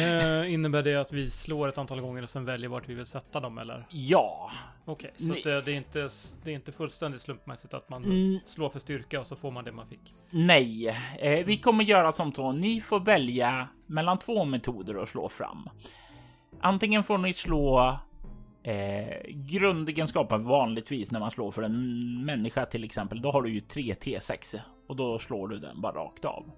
Eh, 0.00 0.52
innebär 0.52 0.82
det 0.82 0.94
att 0.96 1.12
vi 1.12 1.30
slår 1.30 1.68
ett 1.68 1.78
antal 1.78 2.00
gånger 2.00 2.22
och 2.22 2.30
sen 2.30 2.44
väljer 2.44 2.68
vart 2.68 2.88
vi 2.88 2.94
vill 2.94 3.06
sätta 3.06 3.40
dem 3.40 3.58
eller? 3.58 3.86
Ja, 3.90 4.50
Okej, 4.84 5.12
så 5.16 5.24
Ni- 5.24 5.38
att 5.38 5.44
det, 5.44 5.60
det, 5.60 5.72
är 5.72 5.76
inte, 5.76 6.08
det 6.44 6.50
är 6.50 6.54
inte 6.54 6.72
fullständigt 6.72 7.20
slumpmässigt 7.22 7.74
att 7.74 7.88
man 7.88 8.04
Mm. 8.04 8.38
slår 8.46 8.70
för 8.70 8.78
styrka 8.78 9.20
och 9.20 9.26
så 9.26 9.36
får 9.36 9.50
man 9.50 9.64
det 9.64 9.72
man 9.72 9.86
fick. 9.88 10.00
Nej, 10.30 10.88
eh, 11.18 11.46
vi 11.46 11.56
kommer 11.56 11.84
göra 11.84 12.12
som 12.12 12.32
så. 12.32 12.52
Ni 12.52 12.80
får 12.80 13.00
välja 13.00 13.68
mellan 13.86 14.18
två 14.18 14.44
metoder 14.44 15.02
att 15.02 15.08
slå 15.08 15.28
fram. 15.28 15.68
Antingen 16.60 17.02
får 17.02 17.18
ni 17.18 17.34
slå 17.34 17.98
eh, 18.62 19.16
grundegenskaper 19.28 20.38
vanligtvis 20.38 21.10
när 21.10 21.20
man 21.20 21.30
slår 21.30 21.50
för 21.50 21.62
en 21.62 22.24
människa 22.24 22.66
till 22.66 22.84
exempel. 22.84 23.22
Då 23.22 23.30
har 23.30 23.42
du 23.42 23.50
ju 23.50 23.60
3 23.60 23.82
T6 23.94 24.60
och 24.88 24.96
då 24.96 25.18
slår 25.18 25.48
du 25.48 25.58
den 25.58 25.80
bara 25.80 25.92
rakt 25.94 26.24
av. 26.24 26.50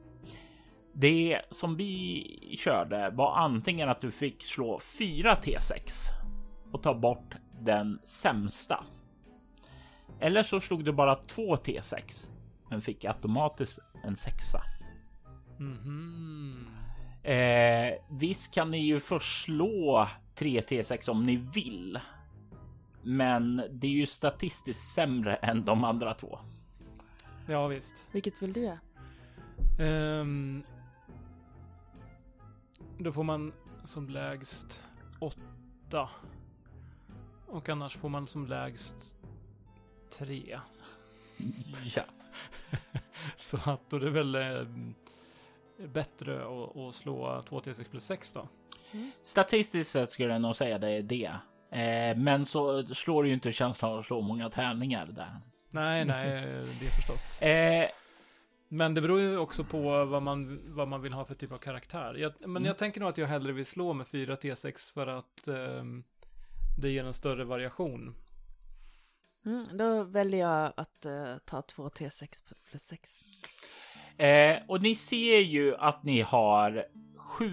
Det 0.93 1.41
som 1.51 1.77
vi 1.77 2.57
körde 2.59 3.11
var 3.11 3.37
antingen 3.37 3.89
att 3.89 4.01
du 4.01 4.11
fick 4.11 4.43
slå 4.43 4.81
4 4.81 5.39
T6 5.43 5.73
och 6.73 6.83
ta 6.83 6.95
bort 6.95 7.35
den 7.65 7.99
sämsta. 8.05 8.85
Eller 10.21 10.43
så 10.43 10.61
slog 10.61 10.85
du 10.85 10.93
bara 10.93 11.17
2 11.17 11.57
T6 11.57 12.29
men 12.71 12.81
fick 12.81 13.05
automatiskt 13.05 13.79
en 14.05 14.17
sexa. 14.17 14.63
Mhm. 15.59 16.67
Eh, 17.23 17.93
visst 18.11 18.55
kan 18.55 18.71
ni 18.71 18.79
ju 18.79 19.01
förslå 19.01 20.09
3 20.35 20.61
T6 20.61 21.11
om 21.11 21.27
ni 21.27 21.37
vill. 21.37 21.99
Men 23.03 23.63
det 23.71 23.87
är 23.87 23.91
ju 23.91 24.07
statistiskt 24.07 24.95
sämre 24.95 25.35
än 25.35 25.65
de 25.65 25.85
andra 25.85 26.15
två. 26.15 26.39
Ja, 27.47 27.67
visst. 27.67 27.95
Vilket 28.13 28.43
vill 28.43 28.53
du 28.53 28.61
göra? 28.61 28.79
Då 33.03 33.13
får 33.13 33.23
man 33.23 33.53
som 33.85 34.09
lägst 34.09 34.83
åtta. 35.19 36.09
Och 37.47 37.69
annars 37.69 37.97
får 37.97 38.09
man 38.09 38.27
som 38.27 38.47
lägst 38.47 39.17
tre. 40.19 40.61
Ja, 41.97 42.03
Så 43.37 43.57
att 43.65 43.91
då 43.91 43.97
är 43.97 44.01
det 44.01 44.11
väl 44.11 44.35
eh, 44.35 44.67
bättre 45.87 46.43
att, 46.43 46.77
att 46.77 46.95
slå 46.95 47.43
2 47.49 47.61
T6 47.61 47.91
plus 47.91 48.05
6 48.05 48.33
då. 48.33 48.49
statistiskt 49.23 49.91
sett 49.91 50.11
skulle 50.11 50.33
jag 50.33 50.43
nog 50.43 50.57
säga 50.57 50.79
det 50.79 50.91
är 50.91 51.03
det. 51.03 51.33
Eh, 51.71 52.17
men 52.17 52.47
så 52.47 52.87
slår 52.87 53.23
det 53.23 53.29
ju 53.29 53.35
inte 53.35 53.53
känslan 53.53 53.93
av 53.93 53.99
att 53.99 54.07
slå 54.07 54.21
många 54.21 54.51
tärningar 54.51 55.07
där. 55.07 55.41
Nej, 55.71 56.05
nej, 56.05 56.43
det 56.81 56.91
förstås. 56.97 57.43
Eh, 57.43 57.89
Men 58.73 58.95
det 58.95 59.01
beror 59.01 59.21
ju 59.21 59.37
också 59.39 59.65
på 59.65 60.05
vad 60.05 60.23
man, 60.23 60.61
vad 60.77 60.89
man 60.89 61.03
vill 61.03 61.13
ha 61.13 61.25
för 61.25 61.35
typ 61.35 61.53
av 61.53 61.59
karaktär. 61.59 62.15
Jag, 62.15 62.33
men 62.41 62.51
Mm. 62.51 62.65
jag 62.65 62.79
tänker 62.79 63.01
nog 63.01 63.09
att 63.09 63.19
jag 63.19 63.27
hellre 63.27 63.53
vill 63.53 63.67
slå 63.67 63.93
med 63.93 64.09
4 64.09 64.35
T6 64.35 64.93
för 64.93 65.07
att 65.07 65.49
ehm, 65.49 66.05
det 66.79 66.91
ger 66.91 67.05
en 67.05 67.13
större 67.15 67.45
variation. 67.45 68.15
Mm, 69.47 69.67
då 69.79 70.05
väljer 70.05 70.41
jag 70.41 70.73
att 70.77 71.05
eh, 71.07 71.37
ta 71.45 71.63
två 71.63 71.89
T6 71.89 72.43
plus 72.71 72.83
6. 72.83 73.11
eh, 74.17 74.59
och 74.69 74.83
ni 74.83 74.95
ser 74.95 75.39
ju 75.41 75.77
att 75.77 76.05
ni 76.05 76.21
har 76.21 76.87
sju. 77.17 77.51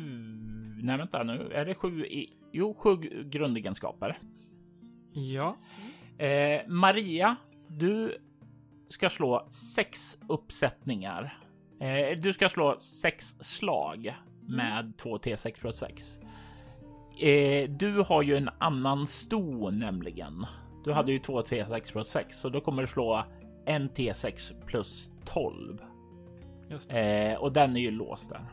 Nej, 0.83 0.97
vänta 0.97 1.23
nu. 1.23 1.51
Är 1.53 1.65
det 1.65 1.75
sju? 1.75 2.05
I, 2.05 2.33
jo, 2.51 2.73
sju 2.73 2.95
grundegenskaper. 3.29 4.19
Ja. 5.13 5.57
Eh, 6.25 6.67
Maria, 6.67 7.35
du 7.67 8.17
ska 8.89 9.09
slå 9.09 9.45
sex 9.49 10.17
uppsättningar. 10.29 11.37
Eh, 11.81 12.19
du 12.19 12.33
ska 12.33 12.49
slå 12.49 12.75
sex 12.79 13.37
slag 13.39 14.15
med 14.47 14.93
två 14.97 15.17
T6 15.17 15.53
plus 15.59 15.75
6. 15.77 16.19
Eh, 17.21 17.69
du 17.69 18.03
har 18.07 18.21
ju 18.21 18.37
en 18.37 18.49
annan 18.57 19.07
sto 19.07 19.69
nämligen. 19.69 20.45
Du 20.83 20.93
hade 20.93 21.11
ju 21.11 21.19
två 21.19 21.41
T6 21.41 21.91
plus 21.91 22.07
6 22.07 22.39
så 22.39 22.49
då 22.49 22.59
kommer 22.61 22.81
du 22.81 22.87
slå 22.87 23.23
en 23.65 23.89
T6 23.89 24.65
plus 24.65 25.11
12 25.25 25.77
Just 26.69 26.89
det. 26.89 27.31
eh, 27.31 27.37
och 27.37 27.51
den 27.53 27.75
är 27.75 27.81
ju 27.81 27.91
låst 27.91 28.29
där. 28.29 28.45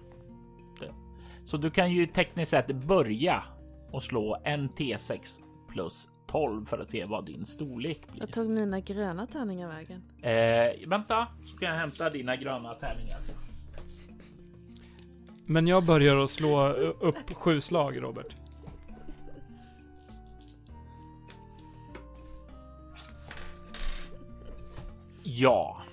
Så 1.44 1.57
du 1.57 1.70
kan 1.70 1.92
ju 1.92 2.07
tekniskt 2.07 2.51
sett 2.51 2.66
börja 2.66 3.42
och 3.90 4.03
slå 4.03 4.40
en 4.44 4.68
T6 4.70 5.40
plus 5.68 6.09
12 6.35 6.66
för 6.66 6.79
att 6.79 6.90
se 6.90 7.05
vad 7.05 7.27
din 7.27 7.47
storlek 7.47 8.01
blir. 8.12 8.23
Jag 8.23 8.33
tog 8.33 8.51
mina 8.51 8.81
gröna 8.81 9.27
tärningar 9.27 9.68
vägen. 9.68 10.03
Eh, 10.23 10.88
vänta, 10.88 11.27
så 11.47 11.57
kan 11.57 11.68
jag 11.68 11.75
hämta 11.75 12.11
dina 12.11 12.37
gröna 12.37 12.75
tärningar. 12.75 13.18
Men 15.47 15.66
jag 15.66 15.85
börjar 15.85 16.16
att 16.16 16.31
slå 16.31 16.68
upp 17.01 17.35
sju 17.35 17.61
slag, 17.61 18.03
Robert. 18.03 18.37
Ja. 25.23 25.84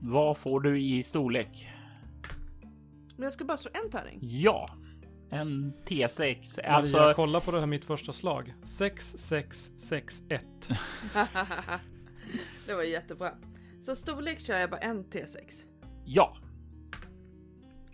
Vad 0.00 0.36
får 0.36 0.60
du 0.60 0.78
i 0.78 1.02
storlek? 1.02 1.68
Men 3.16 3.22
jag 3.24 3.32
ska 3.32 3.44
bara 3.44 3.56
slå 3.56 3.70
en 3.84 3.90
tärning. 3.90 4.18
Ja, 4.22 4.68
en 5.30 5.72
T6. 5.86 6.56
Maria, 6.56 6.70
Alltså, 6.76 7.12
kolla 7.16 7.40
på 7.40 7.50
det 7.50 7.58
här 7.60 7.66
mitt 7.66 7.84
första 7.84 8.12
slag. 8.12 8.54
6, 8.64 9.10
6, 9.18 9.70
6, 9.78 10.22
1. 10.28 10.42
det 12.66 12.74
var 12.74 12.82
jättebra. 12.82 13.30
Så 13.82 13.96
storlek 13.96 14.40
kör 14.40 14.58
jag 14.58 14.70
bara 14.70 14.80
en 14.80 15.04
T6. 15.04 15.64
ja, 16.04 16.36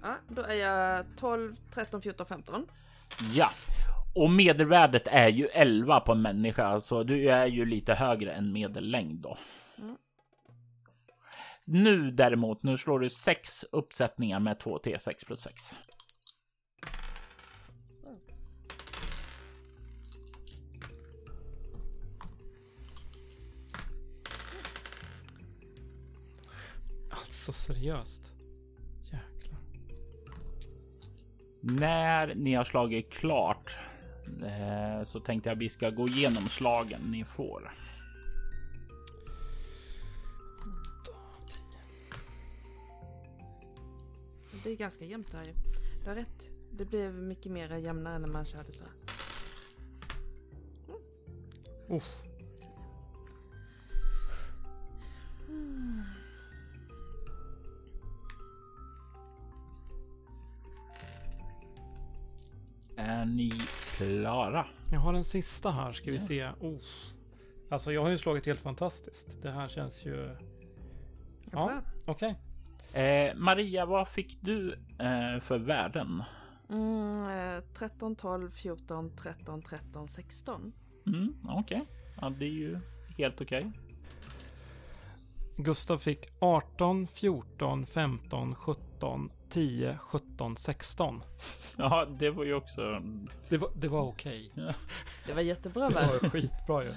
Ja, 0.02 0.14
då 0.28 0.42
är 0.42 0.54
jag 0.54 1.04
12, 1.16 1.54
13, 1.74 2.02
14, 2.02 2.26
15. 2.26 2.66
ja. 3.34 3.50
Och 4.14 4.30
medelvärdet 4.30 5.02
är 5.06 5.28
ju 5.28 5.46
11 5.46 6.00
på 6.00 6.12
en 6.12 6.22
människa, 6.22 6.80
så 6.80 7.02
du 7.02 7.30
är 7.30 7.46
ju 7.46 7.64
lite 7.64 7.94
högre 7.94 8.32
än 8.32 8.52
medellängd 8.52 9.18
då. 9.18 9.36
Nu 11.68 12.11
däremot, 12.11 12.62
nu 12.62 12.79
slår 12.79 13.00
du 13.00 13.10
sex 13.10 13.65
uppsättningar 13.73 14.40
med 14.40 14.60
2 14.60 14.79
T6 14.79 15.27
plus 15.27 15.40
6. 15.40 15.73
Alltså 27.10 27.52
seriöst. 27.52 28.33
Jäklar. 29.02 29.60
När 31.60 32.35
ni 32.35 32.54
har 32.54 32.65
slagit 32.65 33.12
klart 33.12 33.79
eh, 34.42 35.04
så 35.04 35.21
tänkte 35.21 35.48
jag 35.48 35.56
vi 35.56 35.69
ska 35.69 35.90
gå 35.90 36.08
igenom 36.08 36.48
slagen 36.48 37.00
ni 37.10 37.25
får. 37.25 37.83
Det 44.65 44.71
är 44.71 44.77
ganska 44.77 45.04
jämnt 45.04 45.33
här 45.33 45.44
ju. 45.44 45.52
Du 46.02 46.08
har 46.08 46.17
rätt. 46.17 46.50
Det 46.71 46.85
blev 46.85 47.15
mycket 47.15 47.52
mer 47.52 47.77
jämnare 47.77 48.19
när 48.19 48.29
man 48.29 48.44
körde 48.44 48.73
så. 48.73 48.85
Uff. 51.88 52.23
Är 62.96 63.25
ni 63.25 63.50
klara. 63.96 64.67
Jag 64.92 65.00
har 65.00 65.15
en 65.15 65.25
sista 65.25 65.71
här, 65.71 65.92
ska 65.92 66.10
vi 66.10 66.21
se. 66.21 66.50
Oh. 66.60 66.81
Alltså 67.69 67.92
jag 67.92 68.02
har 68.02 68.10
ju 68.10 68.19
slagit 68.19 68.46
helt 68.46 68.60
fantastiskt. 68.60 69.42
Det 69.42 69.50
här 69.50 69.69
känns 69.69 70.04
ju... 70.04 70.37
Ja, 71.52 71.73
okej. 72.06 72.38
Eh, 72.92 73.35
Maria, 73.35 73.87
vad 73.87 74.08
fick 74.08 74.38
du 74.40 74.72
eh, 74.98 75.40
för 75.40 75.58
värden? 75.58 76.22
Mm, 76.70 77.28
eh, 77.28 77.62
13, 77.78 78.16
12, 78.16 78.50
14, 78.50 79.10
13, 79.16 79.62
13, 79.62 80.08
16. 80.08 80.72
Mm, 81.06 81.35
okej. 81.48 81.82
Ja, 82.20 82.30
det 82.30 82.44
är 82.44 82.48
ju 82.50 82.78
helt 83.18 83.40
okej. 83.40 83.70
Gustav 85.56 85.98
fick 85.98 86.26
18, 86.38 87.06
14, 87.14 87.87
15, 87.87 88.54
17, 88.54 89.30
10, 89.50 89.98
17, 90.02 90.56
16. 90.56 91.22
Ja, 91.76 92.06
det 92.18 92.30
var 92.30 92.44
ju 92.44 92.54
också... 92.54 93.02
Det 93.48 93.58
var, 93.58 93.70
det 93.76 93.88
var 93.88 94.02
okej. 94.02 94.50
Det 95.26 95.32
var 95.32 95.42
jättebra 95.42 95.88
Det 95.88 95.94
väl? 95.94 96.08
var 96.22 96.28
skitbra 96.30 96.85
ju. 96.85 96.90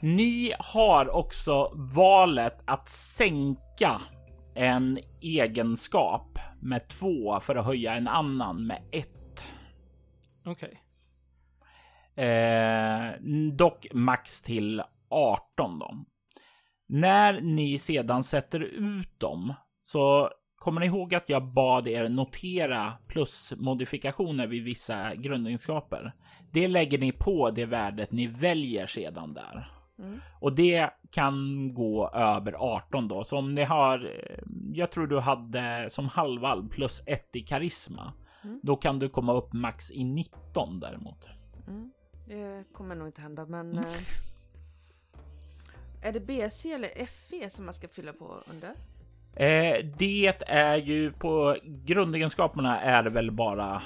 Ni 0.00 0.52
har 0.58 1.14
också 1.16 1.70
valet 1.74 2.58
att 2.64 2.88
sänka 2.88 4.00
en 4.54 4.98
egenskap 5.20 6.38
med 6.60 6.88
två 6.88 7.40
för 7.40 7.56
att 7.56 7.66
höja 7.66 7.94
en 7.94 8.08
annan 8.08 8.66
med 8.66 8.82
ett. 8.92 9.44
Okej. 10.44 10.82
Eh, 12.26 13.20
dock 13.52 13.86
max 13.92 14.42
till 14.42 14.82
18 15.10 15.78
då. 15.78 16.04
När 16.88 17.40
ni 17.40 17.78
sedan 17.78 18.24
sätter 18.24 18.60
ut 18.60 19.20
dem 19.20 19.54
så 19.82 20.30
kommer 20.56 20.80
ni 20.80 20.86
ihåg 20.86 21.14
att 21.14 21.28
jag 21.28 21.52
bad 21.52 21.88
er 21.88 22.08
notera 22.08 22.92
plusmodifikationer 23.08 24.46
vid 24.46 24.64
vissa 24.64 25.14
grundegenskaper. 25.14 26.12
Det 26.52 26.68
lägger 26.68 26.98
ni 26.98 27.12
på 27.12 27.50
det 27.50 27.66
värdet 27.66 28.12
ni 28.12 28.26
väljer 28.26 28.86
sedan 28.86 29.34
där. 29.34 29.81
Mm. 30.02 30.20
Och 30.40 30.52
det 30.52 30.90
kan 31.10 31.70
gå 31.74 32.08
över 32.08 32.52
18 32.52 33.08
då. 33.08 33.24
Så 33.24 33.38
om 33.38 33.54
ni 33.54 33.64
har, 33.64 34.04
eh, 34.04 34.38
jag 34.72 34.90
tror 34.90 35.06
du 35.06 35.20
hade 35.20 35.90
som 35.90 36.08
halvalv 36.08 36.68
plus 36.68 37.02
ett 37.06 37.36
i 37.36 37.40
karisma. 37.40 38.12
Mm. 38.44 38.60
Då 38.62 38.76
kan 38.76 38.98
du 38.98 39.08
komma 39.08 39.32
upp 39.32 39.52
max 39.52 39.90
i 39.90 40.04
19 40.04 40.80
däremot. 40.80 41.28
Mm. 41.68 41.92
Det 42.26 42.64
kommer 42.72 42.94
nog 42.94 43.08
inte 43.08 43.22
hända, 43.22 43.46
men... 43.46 43.78
Eh, 43.78 43.84
är 46.02 46.12
det 46.12 46.20
BC 46.20 46.72
eller 46.72 47.06
FE 47.06 47.50
som 47.50 47.64
man 47.64 47.74
ska 47.74 47.88
fylla 47.88 48.12
på 48.12 48.34
under? 48.50 48.70
Eh, 49.36 49.84
det 49.98 50.42
är 50.46 50.76
ju 50.76 51.12
på 51.12 51.56
grundegenskaperna 51.64 52.80
är 52.80 53.02
det 53.02 53.10
väl 53.10 53.30
bara 53.30 53.82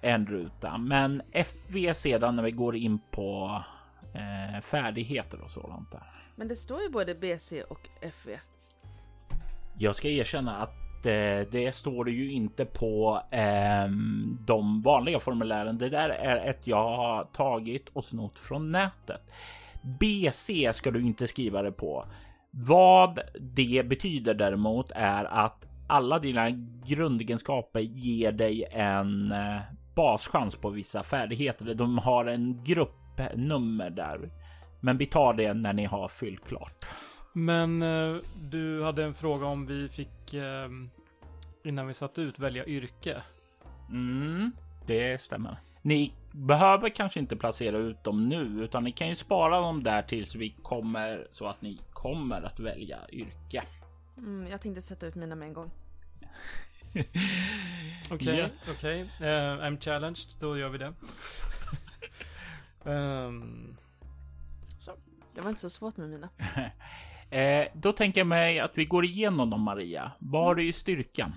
en 0.00 0.26
ruta, 0.26 0.78
men 0.78 1.22
FV 1.32 1.94
sedan 1.94 2.36
när 2.36 2.42
vi 2.42 2.50
går 2.50 2.76
in 2.76 2.98
på 3.10 3.62
eh, 4.14 4.60
färdigheter 4.60 5.40
och 5.40 5.50
sådant 5.50 5.92
där. 5.92 6.06
Men 6.36 6.48
det 6.48 6.56
står 6.56 6.82
ju 6.82 6.88
både 6.88 7.14
BC 7.14 7.62
och 7.62 7.88
FE. 8.12 8.40
Jag 9.78 9.96
ska 9.96 10.08
erkänna 10.08 10.56
att 10.56 11.06
eh, 11.06 11.50
det 11.50 11.74
står 11.74 12.04
det 12.04 12.10
ju 12.10 12.32
inte 12.32 12.64
på 12.64 13.22
ehm, 13.30 14.38
de 14.46 14.82
vanliga 14.82 15.20
formulären. 15.20 15.78
Det 15.78 15.88
där 15.88 16.08
är 16.08 16.50
ett 16.50 16.60
jag 16.64 16.96
har 16.96 17.24
tagit 17.24 17.88
och 17.88 18.04
snott 18.04 18.38
från 18.38 18.72
nätet. 18.72 19.32
BC 19.82 20.72
ska 20.72 20.90
du 20.90 21.00
inte 21.00 21.26
skriva 21.26 21.62
det 21.62 21.72
på. 21.72 22.04
Vad 22.50 23.20
det 23.40 23.88
betyder 23.88 24.34
däremot 24.34 24.90
är 24.94 25.24
att 25.24 25.66
alla 25.88 26.18
dina 26.18 26.50
grundegenskaper 26.86 27.80
ger 27.80 28.32
dig 28.32 28.64
en 28.70 29.32
eh, 29.32 29.60
baschans 29.94 30.56
på 30.56 30.70
vissa 30.70 31.02
färdigheter. 31.02 31.74
De 31.74 31.98
har 31.98 32.24
en 32.24 32.64
gruppnummer 33.28 33.90
där. 33.90 34.30
Men 34.80 34.98
vi 34.98 35.06
tar 35.06 35.34
det 35.34 35.54
när 35.54 35.72
ni 35.72 35.84
har 35.84 36.08
fyllt 36.08 36.46
klart. 36.46 36.86
Men 37.32 37.82
eh, 37.82 38.16
du 38.50 38.82
hade 38.82 39.04
en 39.04 39.14
fråga 39.14 39.46
om 39.46 39.66
vi 39.66 39.88
fick 39.88 40.34
eh, 40.34 40.68
innan 41.64 41.86
vi 41.86 41.94
satt 41.94 42.18
ut 42.18 42.38
välja 42.38 42.66
yrke. 42.66 43.22
Mm, 43.90 44.52
det 44.86 45.20
stämmer. 45.20 45.56
Ni 45.82 46.12
behöver 46.32 46.88
kanske 46.88 47.20
inte 47.20 47.36
placera 47.36 47.78
ut 47.78 48.04
dem 48.04 48.28
nu, 48.28 48.64
utan 48.64 48.84
ni 48.84 48.92
kan 48.92 49.08
ju 49.08 49.16
spara 49.16 49.60
dem 49.60 49.82
där 49.82 50.02
tills 50.02 50.34
vi 50.34 50.50
kommer 50.50 51.26
så 51.30 51.46
att 51.46 51.62
ni 51.62 51.78
kommer 51.92 52.42
att 52.42 52.60
välja 52.60 52.98
yrke. 53.12 53.62
Mm, 54.18 54.50
jag 54.50 54.60
tänkte 54.60 54.80
sätta 54.80 55.06
ut 55.06 55.14
mina 55.14 55.34
med 55.34 55.48
en 55.48 55.54
gång. 55.54 55.70
Okej, 58.10 58.52
okej. 58.70 59.00
Eh, 59.20 59.64
I'm 59.64 59.80
challenged, 59.80 60.28
då 60.40 60.58
gör 60.58 60.68
vi 60.68 60.78
det. 60.78 60.92
Ehm, 62.84 63.76
Det 65.34 65.40
var 65.40 65.48
inte 65.48 65.60
så 65.60 65.70
svårt 65.70 65.96
med 65.96 66.08
mina. 66.08 66.28
Eh, 67.32 67.68
då 67.74 67.92
tänker 67.92 68.20
jag 68.20 68.26
mig 68.26 68.60
att 68.60 68.78
vi 68.78 68.84
går 68.84 69.04
igenom 69.04 69.50
dem 69.50 69.62
Maria. 69.62 70.12
Har 70.32 70.54
du 70.54 70.68
i 70.68 70.72
styrkan? 70.72 71.32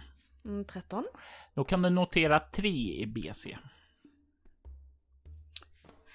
Mm, 0.46 0.66
13. 0.66 1.06
Då 1.54 1.64
kan 1.64 1.82
du 1.82 1.90
notera 1.90 2.40
3 2.40 2.70
i 2.70 3.06
BC. 3.08 3.58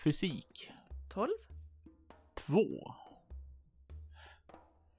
Fysik 0.04 0.70
12. 1.10 1.28
2. 2.34 2.94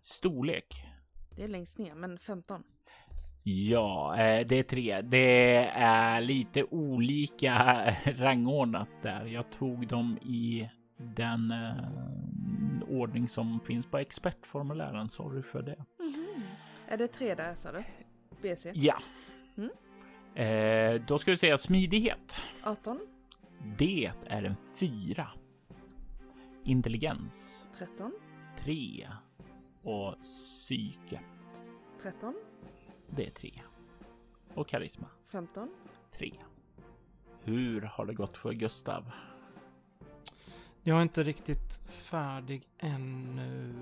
Storlek 0.01 0.83
Det 1.35 1.43
är 1.43 1.47
längst 1.47 1.77
ner, 1.77 1.95
men 1.95 2.17
15. 2.19 2.63
Ja, 3.51 4.17
eh, 4.17 4.47
det 4.47 4.55
är 4.55 4.63
tre. 4.63 5.01
Det 5.01 5.55
är 5.75 6.21
lite 6.21 6.63
olika 6.63 7.85
rangordnat 8.05 8.89
där. 9.01 9.25
Jag 9.25 9.51
tog 9.51 9.87
dem 9.87 10.17
i 10.21 10.69
den 10.97 11.51
eh, 11.51 12.99
ordning 12.99 13.29
som 13.29 13.59
finns 13.59 13.85
på 13.85 13.97
expertformulären. 13.97 15.09
Sorry 15.09 15.41
för 15.41 15.61
det. 15.61 15.85
Är 16.87 16.97
det 16.97 17.07
3 17.07 17.35
där 17.35 17.55
sa 17.55 17.69
du? 17.71 17.83
BC. 18.41 18.71
Ja. 18.75 19.01
Mm. 19.57 19.69
Eh, 20.35 21.01
då 21.07 21.17
ska 21.17 21.31
vi 21.31 21.37
säga 21.37 21.57
smidighet. 21.57 22.33
18. 22.63 22.99
Det 23.77 24.11
är 24.27 24.43
en 24.43 24.55
fyra. 24.79 25.27
Intelligens 26.63 27.67
13. 27.77 28.11
tre 28.57 29.07
och 29.83 30.15
psyke. 30.21 31.19
13. 32.01 32.35
Det 33.09 33.27
är 33.27 33.31
tre 33.31 33.61
och 34.53 34.67
karisma 34.67 35.07
15. 35.25 35.69
tre. 36.17 36.33
Hur 37.43 37.81
har 37.81 38.05
det 38.05 38.13
gått 38.13 38.37
för 38.37 38.53
Gustav? 38.53 39.11
jag 40.83 40.97
är 40.97 41.01
inte 41.01 41.23
riktigt 41.23 41.79
färdig 41.87 42.63
ännu. 42.77 43.73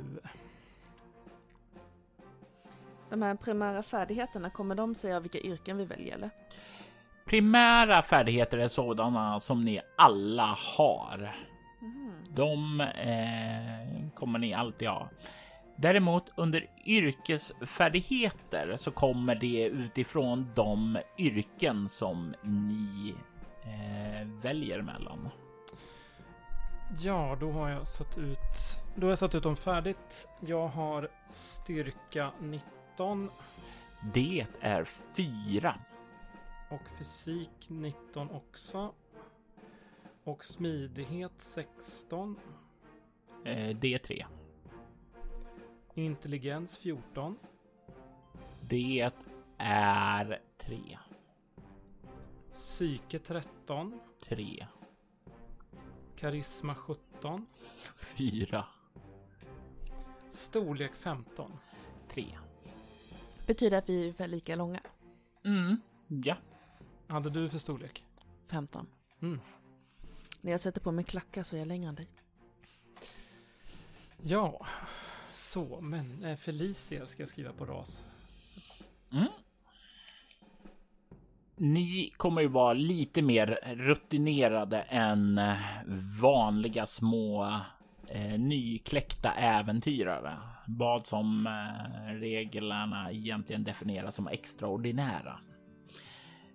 De 3.09 3.21
här 3.21 3.35
primära 3.35 3.83
färdigheterna, 3.83 4.49
kommer 4.49 4.75
de 4.75 4.95
säga 4.95 5.19
vilka 5.19 5.39
yrken 5.39 5.77
vi 5.77 5.85
väljer 5.85 6.15
eller? 6.15 6.29
Primära 7.25 8.01
färdigheter 8.01 8.57
är 8.57 8.67
sådana 8.67 9.39
som 9.39 9.65
ni 9.65 9.81
alla 9.97 10.57
har. 10.77 11.35
Mhm. 11.79 12.25
De 12.29 12.81
eh, 12.81 14.09
kommer 14.13 14.39
ni 14.39 14.53
alltid 14.53 14.87
ha. 14.87 15.09
Däremot 15.79 16.31
under 16.35 16.69
yrkesfärdigheter 16.85 18.77
så 18.79 18.91
kommer 18.91 19.35
det 19.35 19.65
utifrån 19.65 20.51
de 20.55 20.97
yrken 21.17 21.89
som 21.89 22.35
ni 22.43 23.15
eh, 23.63 24.27
väljer 24.41 24.81
mellan. 24.81 25.29
Ja, 26.99 27.37
då 27.39 27.51
har 27.51 27.69
jag 27.69 27.87
satt 27.87 28.17
ut... 28.17 28.37
Då 28.95 29.05
har 29.05 29.09
jag 29.09 29.17
satt 29.19 29.35
ut 29.35 29.43
dem 29.43 29.55
färdigt. 29.55 30.27
Jag 30.39 30.67
har 30.67 31.09
styrka 31.31 32.31
19 32.41 33.29
Det 34.13 34.45
är 34.61 34.83
fyra. 35.15 35.75
och 36.69 36.81
fysik 36.97 37.65
19 37.67 38.31
också. 38.31 38.93
Och 40.23 40.45
smidighet 40.45 41.31
16. 41.37 42.39
Eh, 43.45 43.75
det 43.77 43.93
är 43.93 43.97
tre. 43.97 44.25
Intelligens 45.97 46.77
14. 46.77 47.37
Det 48.61 49.11
är 49.57 50.41
tre. 50.57 50.97
Psyke 52.53 53.19
13. 53.19 53.99
Tre. 54.23 54.67
Karisma 56.15 56.75
17. 56.75 57.45
Fyra. 57.97 58.65
Storlek 60.29 60.95
15. 60.95 61.51
Tre. 62.09 62.37
Betyder 63.47 63.77
att 63.77 63.89
vi 63.89 63.97
är 63.97 64.01
ungefär 64.01 64.27
lika 64.27 64.55
långa. 64.55 64.79
Mm. 65.45 65.77
Ja. 66.07 66.35
Hade 67.07 67.29
du 67.29 67.49
för 67.49 67.59
storlek? 67.59 68.05
15. 68.45 68.87
Mm. 69.21 69.39
När 70.41 70.51
jag 70.51 70.59
sätter 70.59 70.81
på 70.81 70.91
mig 70.91 71.03
klackar 71.03 71.43
så 71.43 71.55
är 71.55 71.59
jag 71.59 71.67
längre 71.67 71.89
än 71.89 71.95
dig. 71.95 72.07
Ja, 74.21 74.65
så, 75.47 75.81
men 75.81 76.23
eh, 76.23 76.35
Felicia 76.35 77.05
ska 77.05 77.21
jag 77.21 77.29
skriva 77.29 77.53
på 77.53 77.65
ras. 77.65 78.05
Mm. 79.13 79.27
ni 81.55 82.13
kommer 82.17 82.41
ju 82.41 82.47
vara 82.47 82.73
lite 82.73 83.21
mer 83.21 83.59
rutinerade 83.75 84.81
än 84.81 85.37
eh, 85.37 85.57
vanliga 86.21 86.85
små 86.85 87.59
eh, 88.07 88.39
nykläckta 88.39 89.31
äventyrare. 89.31 90.37
Vad 90.67 91.05
som 91.05 91.47
eh, 91.47 92.13
reglerna 92.13 93.11
egentligen 93.11 93.63
definieras 93.63 94.15
som 94.15 94.27
extraordinära. 94.27 95.39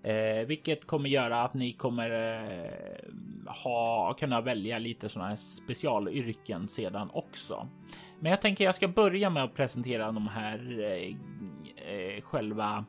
Eh, 0.04 0.46
vilket 0.46 0.86
kommer 0.86 1.08
göra 1.08 1.42
att 1.42 1.54
ni 1.54 1.72
kommer 1.72 2.10
eh, 2.10 3.52
ha 3.62 4.14
kunna 4.14 4.40
välja 4.40 4.78
lite 4.78 5.08
sådana 5.08 5.28
här 5.28 5.36
specialyrken 5.36 6.68
sedan 6.68 7.10
också. 7.12 7.68
Men 8.20 8.30
jag 8.30 8.40
tänker 8.40 8.64
jag 8.64 8.74
ska 8.74 8.88
börja 8.88 9.30
med 9.30 9.44
att 9.44 9.54
presentera 9.54 10.12
de 10.12 10.28
här 10.28 10.80
eh, 10.80 11.14
eh 11.92 12.20
själva 12.22 12.84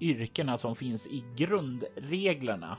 yrkena 0.00 0.58
som 0.58 0.76
finns 0.76 1.06
i 1.06 1.24
grundreglerna. 1.36 2.78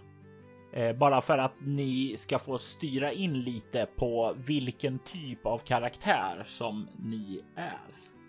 Eh, 0.74 0.96
bara 0.96 1.22
för 1.22 1.38
att 1.38 1.56
ni 1.60 2.16
ska 2.18 2.40
få 2.40 2.58
styra 2.58 3.12
in 3.12 3.42
lite 3.42 3.88
på 3.96 4.36
vilken 4.38 5.00
typ 5.00 5.46
av 5.46 5.58
karaktär 5.58 6.44
som 6.46 6.88
ni 7.00 7.42
är. 7.56 7.82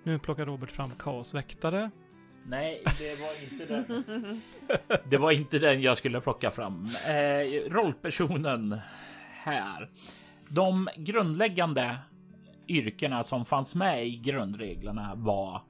Nu 0.04 0.18
plockar 0.18 0.46
Robert 0.46 0.70
fram 0.70 0.90
kaosväktare. 0.90 1.90
Nej, 2.46 2.82
det 2.98 3.20
var 3.20 3.42
inte 3.42 3.92
den. 3.92 4.42
Det 5.10 5.18
var 5.18 5.32
inte 5.32 5.58
den 5.58 5.82
jag 5.82 5.98
skulle 5.98 6.20
plocka 6.20 6.50
fram. 6.50 6.88
Eh, 7.06 7.70
rollpersonen 7.70 8.80
här. 9.44 9.90
De 10.50 10.88
grundläggande 10.96 11.98
yrkena 12.68 13.24
som 13.24 13.44
fanns 13.44 13.74
med 13.74 14.06
i 14.06 14.16
grundreglerna 14.16 15.14
var 15.14 15.62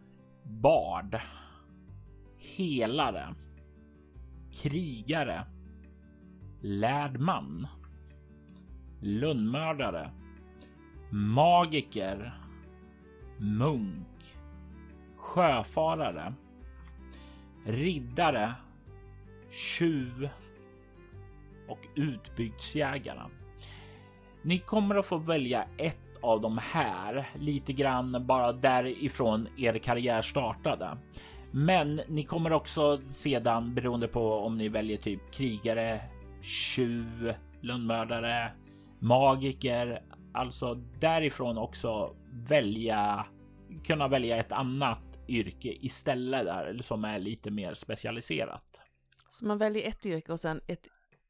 bard, 0.45 1.21
helare, 2.57 3.35
krigare, 4.63 5.47
lärd 6.63 7.21
man, 7.21 7.67
lönnmördare, 9.01 10.11
magiker, 11.11 12.33
munk, 13.39 14.37
sjöfarare, 15.17 16.35
riddare, 17.65 18.55
tjuv 19.51 20.29
och 21.69 21.81
utbygdsjägaren. 21.95 23.31
Ni 24.43 24.59
kommer 24.59 24.95
att 24.95 25.07
få 25.07 25.17
välja 25.17 25.67
ett 25.77 25.97
av 26.21 26.41
de 26.41 26.59
här 26.59 27.29
lite 27.39 27.73
grann 27.73 28.27
bara 28.27 28.53
därifrån 28.53 29.49
er 29.57 29.79
karriär 29.79 30.23
startade. 30.23 30.99
Men 31.51 32.01
ni 32.09 32.25
kommer 32.25 32.53
också 32.53 33.01
sedan 33.11 33.75
beroende 33.75 34.09
på 34.09 34.33
om 34.33 34.59
ni 34.59 34.69
väljer 34.69 34.97
typ 34.97 35.31
krigare, 35.33 36.01
tjuv, 36.43 37.35
lönnmördare, 37.61 38.53
magiker, 38.99 40.03
alltså 40.35 40.75
därifrån 41.01 41.59
också 41.59 42.15
välja 42.49 43.27
kunna 43.85 44.09
välja 44.09 44.37
ett 44.37 44.53
annat 44.53 45.19
yrke 45.29 45.77
istället 45.81 46.45
där 46.45 46.79
som 46.83 47.05
är 47.05 47.19
lite 47.19 47.51
mer 47.51 47.75
specialiserat. 47.75 48.81
Så 49.31 49.47
man 49.47 49.59
väljer 49.59 49.89
ett 49.89 50.07
yrke 50.07 50.33
och 50.33 50.41
sen 50.41 50.61
ett 50.67 50.89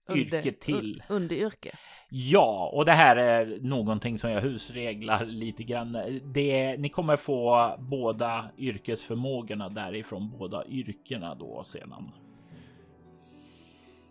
under, 0.08 0.38
yrke 0.38 0.52
till. 0.52 1.02
Underyrke. 1.08 1.70
Ja, 2.10 2.70
och 2.74 2.84
det 2.84 2.92
här 2.92 3.16
är 3.16 3.58
någonting 3.60 4.18
som 4.18 4.30
jag 4.30 4.40
husreglar 4.40 5.24
lite 5.24 5.64
grann. 5.64 6.20
Det, 6.24 6.76
ni 6.76 6.88
kommer 6.88 7.16
få 7.16 7.74
båda 7.78 8.50
yrkesförmågorna 8.58 9.68
därifrån 9.68 10.30
båda 10.38 10.66
yrkena 10.66 11.34
då 11.34 11.64
sedan. 11.64 12.12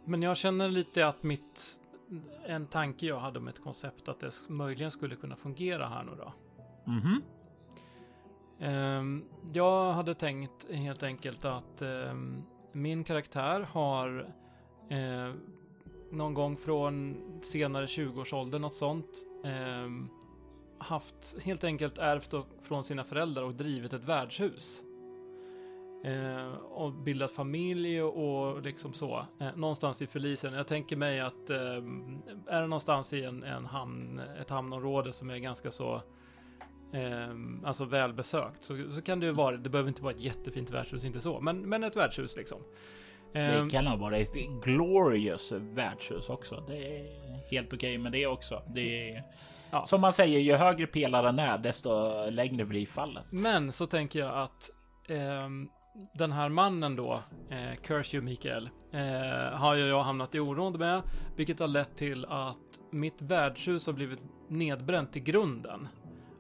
Men 0.05 0.21
jag 0.21 0.37
känner 0.37 0.69
lite 0.69 1.07
att 1.07 1.23
mitt 1.23 1.81
en 2.45 2.67
tanke 2.67 3.05
jag 3.05 3.19
hade 3.19 3.39
om 3.39 3.47
ett 3.47 3.63
koncept 3.63 4.09
att 4.09 4.19
det 4.19 4.31
möjligen 4.49 4.91
skulle 4.91 5.15
kunna 5.15 5.35
fungera 5.35 5.87
här 5.87 6.03
nu 6.03 6.11
då. 6.17 6.33
Mm 6.91 7.01
-hmm. 8.59 8.99
um, 8.99 9.25
jag 9.53 9.93
hade 9.93 10.15
tänkt 10.15 10.71
helt 10.71 11.03
enkelt 11.03 11.45
att 11.45 11.81
um, 11.81 12.45
min 12.71 13.03
karaktär 13.03 13.61
har 13.61 14.33
eh, 14.89 15.33
någon 16.11 16.33
gång 16.33 16.57
från 16.57 17.17
senare 17.41 17.85
20-årsåldern, 17.85 18.61
något 18.61 18.75
sånt, 18.75 19.25
eh, 19.43 19.89
haft 20.77 21.35
helt 21.43 21.63
enkelt 21.63 21.97
ärvt 21.97 22.33
från 22.61 22.83
sina 22.83 23.03
föräldrar 23.03 23.43
och 23.43 23.53
drivit 23.53 23.93
ett 23.93 24.03
värdshus. 24.03 24.83
Eh, 26.03 26.53
och 26.53 26.93
bildat 26.93 27.31
familj 27.31 28.01
och 28.01 28.61
liksom 28.61 28.93
så. 28.93 29.25
Eh, 29.39 29.55
någonstans 29.55 30.01
i 30.01 30.07
Felicien. 30.07 30.53
Jag 30.53 30.67
tänker 30.67 30.95
mig 30.95 31.19
att 31.19 31.49
eh, 31.49 31.57
är 32.47 32.61
det 32.61 32.67
någonstans 32.67 33.13
i 33.13 33.23
en, 33.23 33.43
en 33.43 33.65
hamn, 33.65 34.21
ett 34.41 34.49
hamnområde 34.49 35.13
som 35.13 35.29
är 35.29 35.37
ganska 35.37 35.71
så 35.71 36.01
eh, 36.93 37.67
alltså 37.67 37.85
välbesökt 37.85 38.63
så, 38.63 38.77
så 38.93 39.01
kan 39.01 39.19
det 39.19 39.25
ju 39.25 39.31
vara. 39.31 39.57
Det 39.57 39.69
behöver 39.69 39.89
inte 39.89 40.03
vara 40.03 40.13
ett 40.13 40.21
jättefint 40.21 40.71
värdshus, 40.71 41.05
inte 41.05 41.21
så, 41.21 41.39
men, 41.39 41.69
men 41.69 41.83
ett 41.83 41.95
värdshus 41.95 42.35
liksom. 42.35 42.61
Det 43.33 43.39
ehm, 43.39 43.69
kan 43.69 43.85
nog 43.85 43.99
vara 43.99 44.17
ett 44.17 44.33
glorious 44.63 45.51
värdshus 45.51 46.29
också. 46.29 46.63
Det 46.67 46.97
är 46.97 47.05
helt 47.51 47.73
okej 47.73 47.75
okay 47.75 47.97
med 47.97 48.11
det 48.11 48.27
också. 48.27 48.61
Det 48.75 49.09
är 49.09 49.23
ja. 49.71 49.85
som 49.85 50.01
man 50.01 50.13
säger, 50.13 50.39
ju 50.39 50.53
högre 50.53 50.87
pelaren 50.87 51.39
är, 51.39 51.57
desto 51.57 51.89
längre 52.29 52.65
blir 52.65 52.85
fallet. 52.85 53.25
Men 53.29 53.71
så 53.71 53.85
tänker 53.85 54.19
jag 54.19 54.37
att 54.37 54.71
Um, 55.09 55.69
den 56.13 56.31
här 56.31 56.49
mannen 56.49 56.95
då, 56.95 57.23
eh, 57.49 57.75
Curse 57.83 58.21
Mikael, 58.21 58.69
eh, 58.91 59.57
har 59.57 59.75
ju 59.75 59.87
jag 59.87 60.03
hamnat 60.03 60.35
i 60.35 60.39
oråd 60.39 60.79
med, 60.79 61.01
vilket 61.35 61.59
har 61.59 61.67
lett 61.67 61.97
till 61.97 62.25
att 62.25 62.79
mitt 62.91 63.21
värdshus 63.21 63.85
har 63.85 63.93
blivit 63.93 64.19
nedbränt 64.47 65.15
i 65.15 65.19
grunden. 65.19 65.87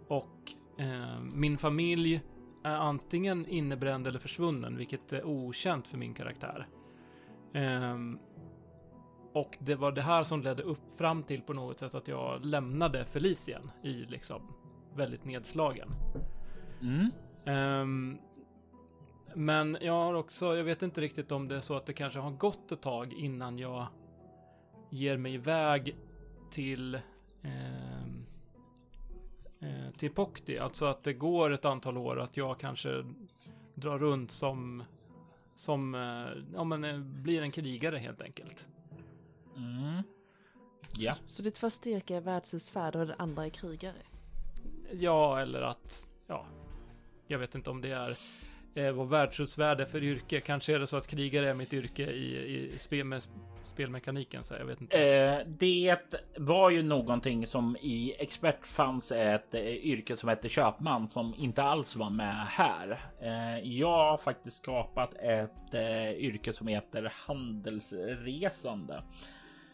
Och 0.07 0.53
eh, 0.77 1.19
min 1.19 1.57
familj 1.57 2.21
är 2.63 2.75
antingen 2.75 3.45
innebränd 3.45 4.07
eller 4.07 4.19
försvunnen, 4.19 4.77
vilket 4.77 5.13
är 5.13 5.25
okänt 5.25 5.87
för 5.87 5.97
min 5.97 6.13
karaktär. 6.13 6.67
Eh, 7.53 7.97
och 9.33 9.57
det 9.59 9.75
var 9.75 9.91
det 9.91 10.01
här 10.01 10.23
som 10.23 10.41
ledde 10.41 10.63
upp 10.63 10.91
fram 10.97 11.23
till 11.23 11.41
på 11.41 11.53
något 11.53 11.79
sätt 11.79 11.95
att 11.95 12.07
jag 12.07 12.45
lämnade 12.45 13.05
Felicien 13.05 13.71
i 13.83 13.93
liksom 13.93 14.41
väldigt 14.95 15.25
nedslagen. 15.25 15.89
Mm. 16.81 17.11
Um, 17.81 18.17
men 19.35 19.77
jag 19.81 19.93
har 19.93 20.13
också, 20.13 20.57
jag 20.57 20.63
vet 20.63 20.81
inte 20.81 21.01
riktigt 21.01 21.31
om 21.31 21.47
det 21.47 21.55
är 21.55 21.59
så 21.59 21.75
att 21.75 21.85
det 21.85 21.93
kanske 21.93 22.19
har 22.19 22.31
gått 22.31 22.71
ett 22.71 22.81
tag 22.81 23.13
innan 23.13 23.59
jag 23.59 23.87
ger 24.89 25.17
mig 25.17 25.33
iväg 25.33 25.95
till 26.51 26.95
eh, 27.41 28.05
eh, 29.59 29.91
till 29.97 30.11
Pokti. 30.11 30.59
Alltså 30.59 30.85
att 30.85 31.03
det 31.03 31.13
går 31.13 31.51
ett 31.51 31.65
antal 31.65 31.97
år 31.97 32.19
att 32.19 32.37
jag 32.37 32.59
kanske 32.59 33.05
drar 33.75 33.99
runt 33.99 34.31
som 34.31 34.83
som 35.55 35.95
eh, 35.95 36.43
ja, 36.53 36.63
men, 36.63 36.83
eh, 36.83 36.99
blir 36.99 37.41
en 37.41 37.51
krigare 37.51 37.97
helt 37.97 38.21
enkelt. 38.21 38.67
Mm. 39.55 40.03
Ja. 40.97 41.15
Så, 41.15 41.21
så 41.27 41.43
ditt 41.43 41.57
första 41.57 41.89
yrke 41.89 42.15
är 42.15 42.21
värdshusfärd 42.21 42.95
och 42.95 43.07
det 43.07 43.15
andra 43.17 43.45
är 43.45 43.49
krigare? 43.49 44.01
Ja, 44.91 45.39
eller 45.39 45.61
att 45.61 46.07
ja, 46.27 46.45
jag 47.27 47.39
vet 47.39 47.55
inte 47.55 47.69
om 47.69 47.81
det 47.81 47.91
är 47.91 48.17
eh, 48.77 48.91
vad 48.91 49.09
värdshusvärde 49.09 49.85
för 49.85 50.03
yrke. 50.03 50.39
Kanske 50.39 50.75
är 50.75 50.79
det 50.79 50.87
så 50.87 50.97
att 50.97 51.07
krigare 51.07 51.49
är 51.49 51.53
mitt 51.53 51.73
yrke 51.73 52.03
i, 52.03 52.73
i 52.75 52.77
spel 52.77 53.05
med 53.05 53.23
spelmekaniken. 53.77 54.43
Så 54.43 54.53
jag 54.53 54.65
vet 54.65 54.81
inte. 54.81 54.97
Eh, 54.97 55.47
det 55.47 55.97
var 56.37 56.69
ju 56.69 56.83
någonting 56.83 57.47
som 57.47 57.77
i 57.81 58.15
expert 58.19 58.67
fanns 58.67 59.11
ett 59.11 59.53
eh, 59.53 59.67
yrke 59.67 60.17
som 60.17 60.29
hette 60.29 60.49
köpman 60.49 61.07
som 61.07 61.33
inte 61.37 61.63
alls 61.63 61.95
var 61.95 62.09
med 62.09 62.45
här. 62.47 63.11
Eh, 63.21 63.59
jag 63.77 64.11
har 64.11 64.17
faktiskt 64.17 64.57
skapat 64.57 65.13
ett 65.13 65.73
eh, 65.73 66.11
yrke 66.11 66.53
som 66.53 66.67
heter 66.67 67.13
handelsresande 67.27 69.03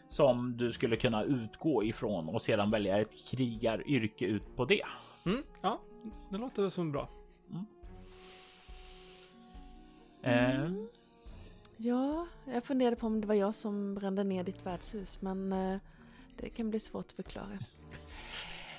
som 0.08 0.56
du 0.56 0.72
skulle 0.72 0.96
kunna 0.96 1.22
utgå 1.22 1.84
ifrån 1.84 2.28
och 2.28 2.42
sedan 2.42 2.70
välja 2.70 3.00
ett 3.00 3.30
krigaryrke 3.30 4.24
ut 4.26 4.56
på 4.56 4.64
det. 4.64 4.84
Mm, 5.26 5.42
ja, 5.62 5.80
det 6.30 6.38
låter 6.38 6.68
som 6.68 6.92
bra. 6.92 7.08
Mm. 10.24 10.88
Ja, 11.76 12.26
jag 12.52 12.64
funderade 12.64 12.96
på 12.96 13.06
om 13.06 13.20
det 13.20 13.26
var 13.26 13.34
jag 13.34 13.54
som 13.54 13.94
brände 13.94 14.24
ner 14.24 14.44
ditt 14.44 14.66
värdshus, 14.66 15.22
men 15.22 15.52
eh, 15.52 15.78
det 16.36 16.48
kan 16.48 16.70
bli 16.70 16.80
svårt 16.80 17.06
att 17.06 17.12
förklara. 17.12 17.58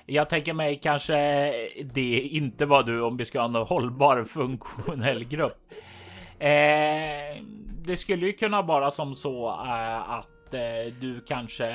Jag 0.05 0.29
tänker 0.29 0.53
mig 0.53 0.79
kanske 0.79 1.15
det 1.93 2.19
inte 2.21 2.65
var 2.65 2.83
du 2.83 3.01
om 3.01 3.17
vi 3.17 3.25
ska 3.25 3.39
ha 3.39 3.45
en 3.45 3.55
hållbar 3.55 4.23
funktionell 4.23 5.23
grupp. 5.23 5.73
Eh, 6.39 7.43
det 7.85 7.97
skulle 7.97 8.25
ju 8.25 8.33
kunna 8.33 8.61
vara 8.61 8.91
som 8.91 9.15
så 9.15 9.47
eh, 9.47 10.09
att 10.09 10.53
eh, 10.53 10.93
du 11.01 11.21
kanske. 11.27 11.65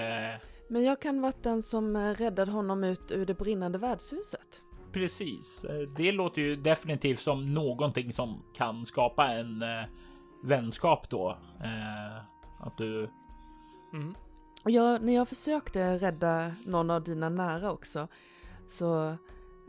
Men 0.68 0.84
jag 0.84 1.00
kan 1.00 1.20
vara 1.20 1.32
den 1.42 1.62
som 1.62 1.96
eh, 1.96 2.14
räddade 2.14 2.50
honom 2.50 2.84
ut 2.84 3.12
ur 3.12 3.26
det 3.26 3.34
brinnande 3.34 3.78
värdshuset. 3.78 4.62
Precis, 4.92 5.64
det 5.96 6.12
låter 6.12 6.42
ju 6.42 6.56
definitivt 6.56 7.20
som 7.20 7.54
någonting 7.54 8.12
som 8.12 8.42
kan 8.54 8.86
skapa 8.86 9.26
en 9.26 9.64
vänskap 10.42 11.10
då. 11.10 11.38
Eh, 11.64 12.16
att 12.60 12.78
du... 12.78 13.10
Mm. 13.92 14.14
Och 14.64 14.70
jag, 14.70 15.02
när 15.02 15.12
jag 15.12 15.28
försökte 15.28 15.98
rädda 15.98 16.54
någon 16.66 16.90
av 16.90 17.04
dina 17.04 17.28
nära 17.28 17.72
också, 17.72 18.08
så 18.68 19.16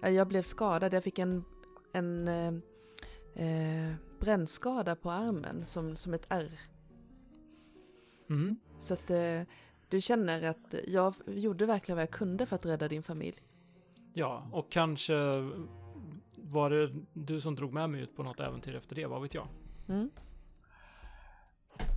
eh, 0.01 0.09
jag 0.09 0.27
blev 0.27 0.43
skadad. 0.43 0.93
Jag 0.93 1.03
fick 1.03 1.19
en, 1.19 1.43
en 1.93 2.27
eh, 2.27 2.53
eh, 3.45 3.93
brännskada 4.19 4.95
på 4.95 5.11
armen 5.11 5.65
som, 5.65 5.95
som 5.95 6.13
ett 6.13 6.25
ärr. 6.29 6.59
Mm. 8.29 8.55
Så 8.79 8.93
att 8.93 9.09
eh, 9.09 9.41
du 9.89 10.01
känner 10.01 10.43
att 10.43 10.75
jag 10.87 11.13
gjorde 11.25 11.65
verkligen 11.65 11.95
vad 11.95 12.03
jag 12.03 12.11
kunde 12.11 12.45
för 12.45 12.55
att 12.55 12.65
rädda 12.65 12.87
din 12.87 13.03
familj. 13.03 13.41
Ja, 14.13 14.47
och 14.51 14.71
kanske 14.71 15.13
var 16.35 16.69
det 16.69 16.91
du 17.13 17.41
som 17.41 17.55
drog 17.55 17.73
med 17.73 17.89
mig 17.89 18.01
ut 18.01 18.15
på 18.15 18.23
något 18.23 18.39
äventyr 18.39 18.75
efter 18.75 18.95
det, 18.95 19.05
vad 19.05 19.21
vet 19.21 19.33
jag? 19.33 19.47
Mm. 19.89 20.09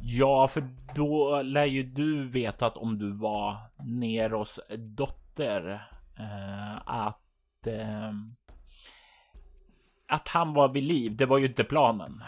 Ja, 0.03 0.49
för 0.49 0.69
då 0.95 1.43
lär 1.43 1.65
ju 1.65 1.83
du 1.83 2.29
veta 2.29 2.67
att 2.67 2.77
om 2.77 2.99
du 2.99 3.13
var 3.13 3.57
Neros 3.85 4.61
dotter 4.77 5.89
eh, 6.19 6.77
att 6.87 7.67
eh, 7.67 8.13
att 10.07 10.29
han 10.29 10.55
var 10.55 10.69
vid 10.69 10.85
liv. 10.85 11.17
Det 11.17 11.27
var 11.27 11.39
ju 11.39 11.47
inte 11.47 11.65
planen. 11.65 12.23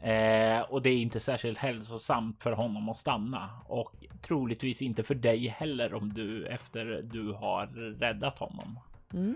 Eh, 0.00 0.60
och 0.60 0.82
det 0.82 0.90
är 0.90 0.98
inte 0.98 1.20
särskilt 1.20 1.58
hälsosamt 1.58 2.42
för 2.42 2.52
honom 2.52 2.88
att 2.88 2.96
stanna 2.96 3.50
och 3.66 4.04
troligtvis 4.22 4.82
inte 4.82 5.02
för 5.02 5.14
dig 5.14 5.48
heller 5.48 5.94
om 5.94 6.12
du 6.12 6.46
efter 6.46 7.02
du 7.02 7.32
har 7.32 7.66
räddat 7.98 8.38
honom. 8.38 8.78
Mm. 9.12 9.34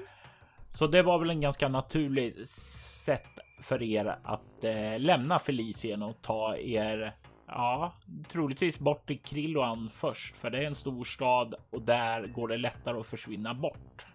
Så 0.74 0.86
det 0.86 1.02
var 1.02 1.18
väl 1.18 1.30
en 1.30 1.40
ganska 1.40 1.68
naturlig 1.68 2.46
sätt 2.46 3.38
för 3.60 3.82
er 3.82 4.18
att 4.22 4.64
eh, 4.64 4.98
lämna 4.98 5.38
Felicien 5.38 6.02
och 6.02 6.22
ta 6.22 6.56
er 6.56 7.14
Ja, 7.46 7.92
troligtvis 8.28 8.78
bort 8.78 9.06
till 9.06 9.18
Krilloan 9.18 9.88
först, 9.88 10.36
för 10.36 10.50
det 10.50 10.58
är 10.58 10.66
en 10.66 10.74
stor 10.74 11.04
stad 11.04 11.54
och 11.70 11.82
där 11.82 12.26
går 12.26 12.48
det 12.48 12.56
lättare 12.56 13.00
att 13.00 13.06
försvinna 13.06 13.54
bort. 13.54 14.06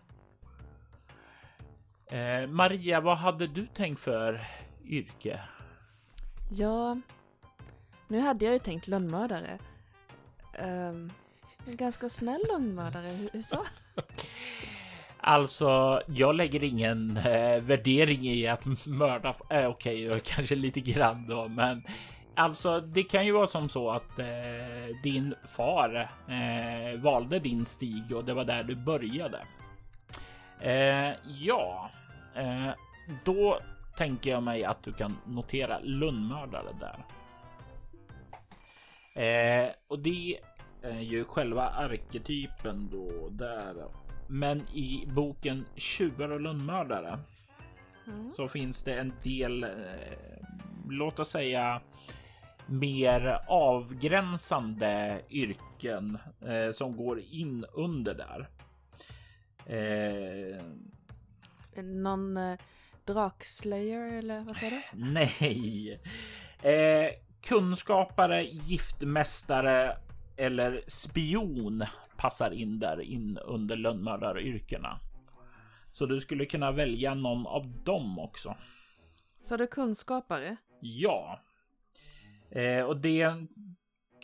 Eh, 2.06 2.48
Maria, 2.48 3.02
vad 3.02 3.18
hade 3.18 3.48
du 3.48 3.68
tänkt 3.68 4.00
för 4.00 4.42
yrke? 4.86 5.42
Ja, 6.52 7.02
nu 8.08 8.20
hade 8.20 8.46
jag 8.46 8.54
ju 8.54 8.60
tänkt 8.60 8.88
lönnmördare. 8.88 9.60
En 10.54 11.12
ganska 11.66 12.10
snäll 12.10 12.42
lönnmördare, 12.52 13.08
hur, 13.08 13.30
hur 13.34 13.42
så? 13.42 13.64
Alltså, 15.28 16.02
jag 16.08 16.36
lägger 16.36 16.64
ingen 16.64 17.18
eh, 17.18 17.62
värdering 17.62 18.26
i 18.26 18.48
att 18.48 18.86
mörda. 18.86 19.36
Eh, 19.50 19.66
Okej, 19.66 20.08
okay, 20.08 20.20
kanske 20.20 20.56
lite 20.56 20.80
grann 20.80 21.28
då, 21.28 21.48
men 21.48 21.84
alltså, 22.36 22.80
det 22.80 23.04
kan 23.04 23.26
ju 23.26 23.32
vara 23.32 23.48
som 23.48 23.70
så 23.70 23.92
att 23.92 24.20
eh, 24.20 24.96
din 25.04 25.36
far 25.48 26.10
eh, 26.28 27.00
valde 27.00 27.40
din 27.40 27.66
stig 27.66 28.16
och 28.16 28.26
det 28.26 28.34
var 28.34 28.46
där 28.46 28.64
du 28.64 28.76
började. 28.76 29.40
Eh, 30.62 31.14
ja, 31.26 31.90
eh, 32.36 32.70
då 33.26 33.60
tänker 33.98 34.32
jag 34.32 34.44
mig 34.44 34.64
att 34.64 34.84
du 34.84 34.94
kan 34.94 35.18
notera 35.26 35.80
lönnmördare 35.80 36.70
där. 36.80 37.06
Eh, 39.24 39.70
och 39.88 40.00
det 40.00 40.40
är 40.82 41.00
ju 41.00 41.26
själva 41.26 41.70
arketypen 41.70 42.90
då 42.92 43.30
där. 43.30 43.76
Men 44.28 44.62
i 44.74 45.08
boken 45.08 45.66
Tjuvar 45.76 46.30
och 46.30 46.42
lönnmördare 46.42 47.20
mm. 48.08 48.30
så 48.30 48.48
finns 48.48 48.84
det 48.84 48.94
en 48.94 49.14
del, 49.24 49.64
eh, 49.64 49.70
låt 50.90 51.20
oss 51.20 51.30
säga 51.30 51.82
mer 52.66 53.40
avgränsande 53.48 55.22
yrken 55.30 56.18
eh, 56.42 56.72
som 56.72 56.98
går 56.98 57.20
in 57.20 57.66
under 57.74 58.14
där. 58.14 58.50
Eh, 59.66 60.64
Någon 61.84 62.38
eh, 62.38 62.58
Drakslayer 63.06 64.18
eller 64.18 64.42
vad 64.42 64.56
sa 64.56 64.70
du? 64.70 64.82
Nej. 64.94 66.00
Eh, 66.62 67.10
kunskapare, 67.42 68.44
giftmästare 68.44 69.98
eller 70.38 70.82
spion 70.88 71.86
passar 72.18 72.52
in 72.52 72.80
där 72.80 73.02
in 73.02 73.38
under 73.38 73.76
lönnmördaryrkena. 73.76 75.00
Så 75.94 76.06
du 76.06 76.22
skulle 76.22 76.46
kunna 76.46 76.72
välja 76.72 77.14
någon 77.14 77.48
av 77.48 77.84
dem 77.84 78.20
också. 78.20 78.56
Så 79.40 79.58
du 79.58 79.68
kunskapare? 79.68 80.58
Ja. 80.82 81.40
Eh, 82.52 82.84
och 82.84 82.98
det 82.98 83.34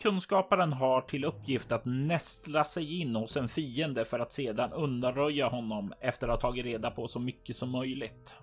kunskaparen 0.02 0.72
har 0.72 1.00
till 1.00 1.24
uppgift 1.24 1.72
att 1.72 1.84
nästla 1.84 2.64
sig 2.64 3.00
in 3.00 3.16
hos 3.16 3.36
en 3.36 3.48
fiende 3.48 4.04
för 4.04 4.18
att 4.18 4.32
sedan 4.32 4.72
undanröja 4.72 5.46
honom 5.46 5.92
efter 6.00 6.28
att 6.28 6.42
ha 6.42 6.50
tagit 6.50 6.64
reda 6.64 6.90
på 6.90 7.08
så 7.08 7.18
mycket 7.18 7.56
som 7.56 7.70
möjligt. 7.70 8.34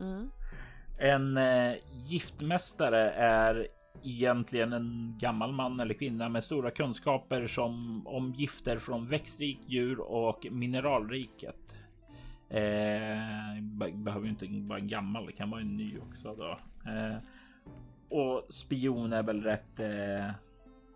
Mm. 0.00 0.30
En 1.00 1.36
eh, 1.36 1.74
giftmästare 1.92 3.10
är 3.10 3.68
egentligen 4.04 4.72
en 4.72 5.16
gammal 5.18 5.52
man 5.52 5.80
eller 5.80 5.94
kvinna 5.94 6.28
med 6.28 6.44
stora 6.44 6.70
kunskaper 6.70 7.46
som 7.46 8.02
om 8.06 8.32
gifter 8.32 8.78
från 8.78 9.08
växtrikt 9.08 9.68
djur 9.68 10.00
och 10.00 10.46
mineralriket. 10.50 11.74
Eh, 12.48 13.62
behöver 13.94 14.28
inte 14.28 14.46
vara 14.50 14.78
en 14.78 14.88
gammal, 14.88 15.26
det 15.26 15.32
kan 15.32 15.50
vara 15.50 15.60
en 15.60 15.76
ny 15.76 15.98
också 15.98 16.34
då. 16.34 16.58
Eh, 16.90 17.16
och 18.10 18.54
spion 18.54 19.12
är 19.12 19.22
väl 19.22 19.42
rätt 19.42 19.80
eh, 19.80 20.30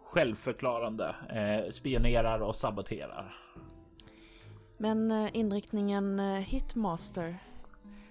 självförklarande. 0.04 1.14
Eh, 1.28 1.70
spionerar 1.70 2.40
och 2.40 2.56
saboterar. 2.56 3.34
Men 4.78 5.10
eh, 5.10 5.36
inriktningen 5.36 6.20
eh, 6.20 6.40
Hitmaster 6.40 7.36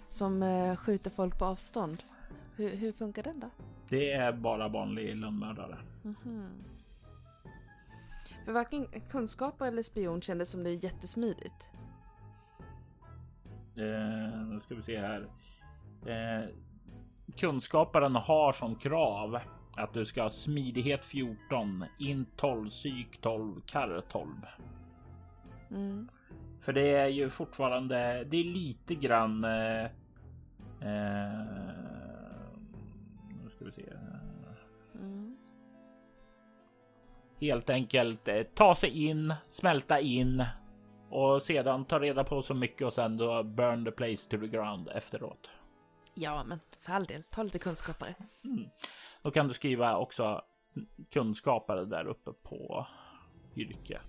som 0.10 0.44
eh, 0.44 0.76
skjuter 0.76 1.10
folk 1.10 1.40
på 1.40 1.46
avstånd. 1.46 2.04
Hur, 2.56 2.70
hur, 2.70 2.92
funkar 2.92 3.24
den 3.24 3.40
då? 3.40 3.50
Det 3.94 4.12
är 4.12 4.32
bara 4.32 4.68
vanlig 4.68 5.16
lönnmördare. 5.16 5.78
Mm 6.04 6.16
-hmm. 6.24 6.64
För 8.46 8.52
varken 8.52 8.88
kunskaper 9.12 9.66
eller 9.66 9.82
spion 9.82 10.22
kändes 10.22 10.50
som 10.50 10.64
det 10.64 10.70
är 10.70 10.84
jättesmidigt. 10.84 11.70
Eh, 13.76 14.46
nu 14.46 14.62
ska 14.66 14.76
vi 14.76 14.84
se 14.84 15.00
här. 15.00 15.20
Eh, 16.06 16.50
kunskaparen 17.38 18.16
har 18.16 18.52
som 18.52 18.76
krav 18.76 19.40
att 19.76 19.94
du 19.94 20.06
ska 20.06 20.24
ha 20.24 20.30
smidighet 20.30 21.06
14, 21.06 21.86
int 22.00 22.38
12, 22.38 22.70
psyk 22.70 23.22
12, 23.22 23.62
karr 23.66 24.02
12. 24.10 24.30
Mm. 25.72 26.10
För 26.62 26.74
det 26.74 26.96
är 26.96 27.08
ju 27.08 27.30
fortfarande, 27.30 28.24
det 28.24 28.38
är 28.38 28.44
lite 28.44 28.96
grann 28.96 29.44
eh, 29.44 29.88
Eh, 30.84 31.93
Helt 37.44 37.70
enkelt 37.70 38.28
eh, 38.28 38.44
ta 38.44 38.76
sig 38.76 39.06
in, 39.06 39.34
smälta 39.50 40.00
in 40.00 40.46
och 41.10 41.42
sedan 41.42 41.86
ta 41.86 42.00
reda 42.00 42.24
på 42.24 42.42
så 42.42 42.54
mycket 42.54 42.88
och 42.88 42.94
sen 42.94 43.18
då 43.18 43.44
burn 43.44 43.86
the 43.86 43.92
place 43.92 44.30
to 44.30 44.38
the 44.38 44.48
ground 44.48 44.90
efteråt. 44.90 45.52
Ja, 46.14 46.44
men 46.44 46.60
för 46.82 46.94
all 46.94 47.06
del, 47.06 47.24
ta 47.24 47.44
lite 47.44 47.60
kunskapare. 47.60 48.16
Mm. 48.44 48.66
Då 49.22 49.32
kan 49.32 49.48
du 49.48 49.54
skriva 49.54 49.98
också 49.98 50.42
kunskapare 51.14 51.86
där 51.86 52.08
uppe 52.08 52.32
på 52.34 52.88
yrke. 53.56 54.00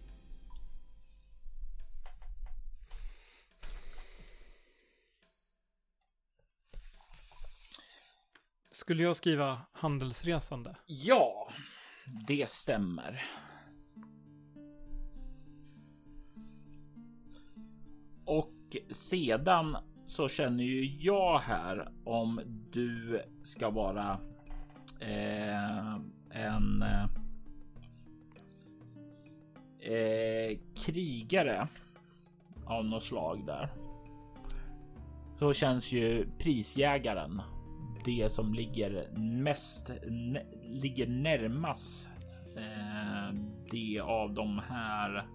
Skulle 8.72 9.02
jag 9.02 9.16
skriva 9.16 9.60
handelsresande? 9.72 10.76
Ja, 10.86 11.48
det 12.26 12.48
stämmer. 12.48 13.22
Och 18.24 18.76
sedan 18.90 19.76
så 20.06 20.28
känner 20.28 20.64
ju 20.64 20.84
jag 20.84 21.38
här 21.38 21.88
om 22.04 22.40
du 22.72 23.22
ska 23.44 23.70
vara 23.70 24.20
eh, 25.00 25.94
en 26.30 26.82
eh, 29.80 30.58
krigare 30.74 31.68
av 32.66 32.84
något 32.84 33.02
slag 33.02 33.46
där. 33.46 33.68
Så 35.38 35.52
känns 35.52 35.92
ju 35.92 36.26
prisjägaren 36.38 37.42
det 38.04 38.32
som 38.32 38.54
ligger 38.54 39.08
mest 39.18 39.90
ligger 40.62 41.06
närmast 41.06 42.08
eh, 42.56 43.34
det 43.70 44.00
av 44.00 44.34
de 44.34 44.58
här 44.68 45.26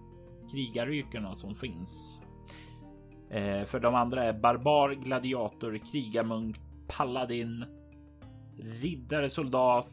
krigaryrkena 0.52 1.34
som 1.34 1.54
finns. 1.54 2.20
Eh, 3.30 3.64
för 3.64 3.80
de 3.80 3.94
andra 3.94 4.24
är 4.24 4.32
barbar, 4.32 4.90
gladiator, 4.90 5.78
krigarmunk, 5.92 6.56
paladin, 6.88 7.64
riddare, 8.58 9.30
soldat, 9.30 9.90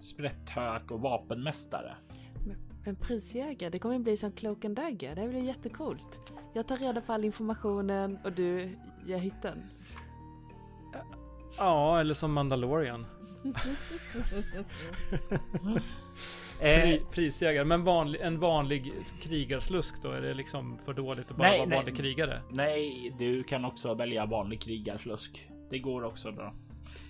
sprätthök 0.00 0.90
och 0.90 1.00
vapenmästare. 1.00 1.96
En 2.84 2.96
prisjägare, 2.96 3.70
det 3.70 3.78
kommer 3.78 3.98
bli 3.98 4.16
som 4.16 4.32
Cloak 4.32 4.64
and 4.64 4.76
Dagger. 4.76 5.14
Det 5.14 5.28
blir 5.28 5.42
jättecoolt. 5.42 6.32
Jag 6.54 6.68
tar 6.68 6.76
reda 6.76 7.00
på 7.00 7.12
all 7.12 7.24
informationen 7.24 8.18
och 8.24 8.32
du 8.32 8.78
gör 9.06 9.18
hytten. 9.18 9.62
Ja, 11.58 12.00
eller 12.00 12.14
som 12.14 12.32
Mandalorian. 12.32 13.06
Eh, 16.60 16.82
Pri, 16.82 17.02
prisjägare, 17.14 17.64
men 17.64 17.84
vanlig, 17.84 18.20
en 18.20 18.40
vanlig 18.40 18.92
krigarslusk 19.22 20.02
då? 20.02 20.10
Är 20.10 20.20
det 20.20 20.34
liksom 20.34 20.78
för 20.78 20.94
dåligt 20.94 21.30
att 21.30 21.36
bara 21.36 21.48
Nej, 21.48 21.58
vara 21.58 21.68
nej. 21.68 21.78
vanlig 21.78 21.96
krigare? 21.96 22.42
nej, 22.50 23.14
du 23.18 23.42
kan 23.42 23.64
också 23.64 23.94
välja 23.94 24.26
vanlig 24.26 24.60
krigarslusk. 24.60 25.48
Det 25.70 25.78
går 25.78 26.04
också 26.04 26.32
bra. 26.32 26.54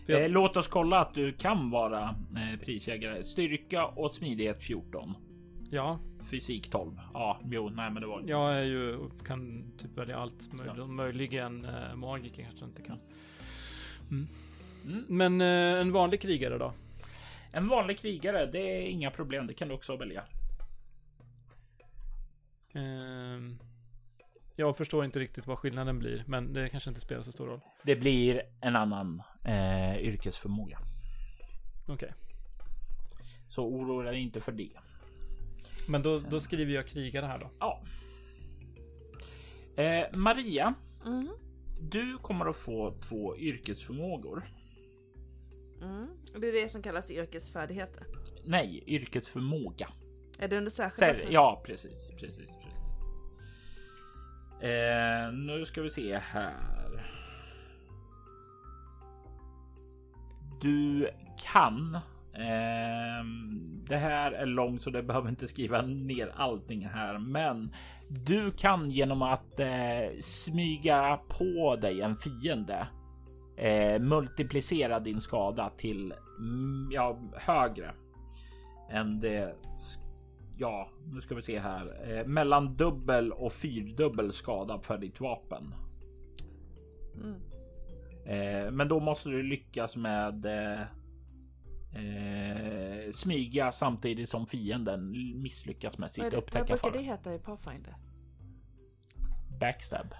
Jag- 0.06 0.22
Eh, 0.24 0.28
låt 0.30 0.56
oss 0.56 0.68
kolla 0.68 1.00
att 1.00 1.14
du 1.14 1.32
kan 1.32 1.70
vara 1.70 2.02
eh, 2.36 2.60
prisjägare. 2.64 3.24
Styrka 3.24 3.86
och 3.86 4.14
smidighet 4.14 4.62
14. 4.64 5.14
Ja, 5.70 5.98
Fysik 6.30 6.70
12. 6.70 6.92
Ja, 7.14 7.40
jo, 7.44 7.68
nej, 7.68 7.90
men 7.90 8.02
det 8.02 8.08
var. 8.08 8.22
jag 8.26 8.56
är 8.58 8.62
ju, 8.64 8.98
kan 9.26 9.72
typ 9.78 9.98
välja 9.98 10.18
allt. 10.18 10.52
Möj, 10.52 10.86
möjligen 10.86 11.64
äh, 11.64 11.96
magiker 11.96 12.42
kanske 12.42 12.64
inte 12.64 12.82
kan. 12.82 12.98
Mm. 14.10 14.28
Mm. 14.86 15.04
Men 15.08 15.40
eh, 15.40 15.80
en 15.80 15.92
vanlig 15.92 16.20
krigare 16.20 16.58
då? 16.58 16.72
En 17.52 17.68
vanlig 17.68 17.98
krigare, 17.98 18.46
det 18.46 18.58
är 18.58 18.80
inga 18.82 19.10
problem. 19.10 19.46
Det 19.46 19.54
kan 19.54 19.68
du 19.68 19.74
också 19.74 19.96
välja. 19.96 20.24
Ehm, 22.72 23.58
jag 24.56 24.76
förstår 24.76 25.04
inte 25.04 25.18
riktigt 25.18 25.46
vad 25.46 25.58
skillnaden 25.58 25.98
blir, 25.98 26.24
men 26.26 26.52
det 26.52 26.68
kanske 26.68 26.90
inte 26.90 27.00
spelar 27.00 27.22
så 27.22 27.32
stor 27.32 27.46
roll. 27.46 27.60
Det 27.84 27.96
blir 27.96 28.42
en 28.60 28.76
annan 28.76 29.22
eh, 29.44 29.96
yrkesförmåga. 29.98 30.78
Okej, 31.88 32.12
Så 33.48 33.64
oroa 33.66 34.02
dig 34.10 34.20
inte 34.20 34.40
för 34.40 34.52
det. 34.52 34.70
men 35.88 36.02
då, 36.02 36.18
då 36.18 36.40
skriver 36.40 36.72
jag 36.74 36.86
krigare 36.86 37.26
här 37.26 37.38
då. 37.38 37.50
Ja. 37.58 37.80
Eh, 39.82 40.06
Maria, 40.16 40.74
Mm. 41.06 41.28
Du 41.80 42.18
kommer 42.18 42.46
att 42.46 42.56
få 42.56 42.98
två 43.08 43.36
yrkesförmågor. 43.36 44.50
Mm. 45.82 46.08
Det 46.36 46.48
är 46.48 46.62
det 46.62 46.68
som 46.68 46.82
kallas 46.82 47.10
yrkesfärdigheter. 47.10 48.06
Nej, 48.44 48.84
yrkesförmåga. 48.86 49.88
Är 50.38 50.48
det 50.48 50.58
under 50.58 50.70
särskilda? 50.70 51.14
Ser, 51.14 51.32
ja, 51.32 51.62
precis, 51.66 52.10
precis, 52.20 52.56
precis. 52.56 52.82
Eh, 54.62 55.32
nu 55.32 55.64
ska 55.66 55.82
vi 55.82 55.90
se 55.90 56.18
här. 56.18 57.18
Du 60.60 61.10
kan. 61.52 61.98
Ehm, 62.38 63.84
det 63.88 63.96
här 63.96 64.32
är 64.32 64.46
långt 64.46 64.82
så 64.82 64.90
det 64.90 65.02
behöver 65.02 65.28
inte 65.28 65.48
skriva 65.48 65.82
ner 65.82 66.32
allting 66.36 66.86
här, 66.86 67.18
men 67.18 67.74
du 68.08 68.50
kan 68.50 68.90
genom 68.90 69.22
att 69.22 69.60
eh, 69.60 70.18
smyga 70.20 71.20
på 71.28 71.76
dig 71.76 72.00
en 72.00 72.16
fiende 72.16 72.88
eh, 73.56 74.00
multiplicera 74.00 75.00
din 75.00 75.20
skada 75.20 75.70
till 75.76 76.14
mm, 76.38 76.88
ja, 76.92 77.18
högre 77.36 77.90
än 78.90 79.20
det 79.20 79.54
Ja, 80.60 80.88
nu 81.12 81.20
ska 81.20 81.34
vi 81.34 81.42
se 81.42 81.58
här. 81.58 82.10
Eh, 82.10 82.26
mellan 82.26 82.76
dubbel 82.76 83.32
och 83.32 83.52
fyrdubbel 83.52 84.32
skada 84.32 84.78
för 84.78 84.98
ditt 84.98 85.20
vapen. 85.20 85.74
Mm. 87.14 87.40
Eh, 88.24 88.70
men 88.70 88.88
då 88.88 89.00
måste 89.00 89.28
du 89.28 89.42
lyckas 89.42 89.96
med 89.96 90.46
eh, 90.46 90.80
eh, 91.92 93.12
smyga 93.12 93.72
samtidigt 93.72 94.28
som 94.28 94.46
fienden 94.46 95.10
misslyckas 95.42 95.98
med 95.98 96.04
Vad, 96.06 96.10
sitt 96.10 96.24
det, 96.24 96.30
vad 96.30 96.42
upptäcka 96.42 96.64
brukar 96.64 96.90
det 96.90 97.02
heta 97.04 97.34
i 97.34 97.38
Pathfinder? 97.38 97.94
Backstab. 99.60 100.14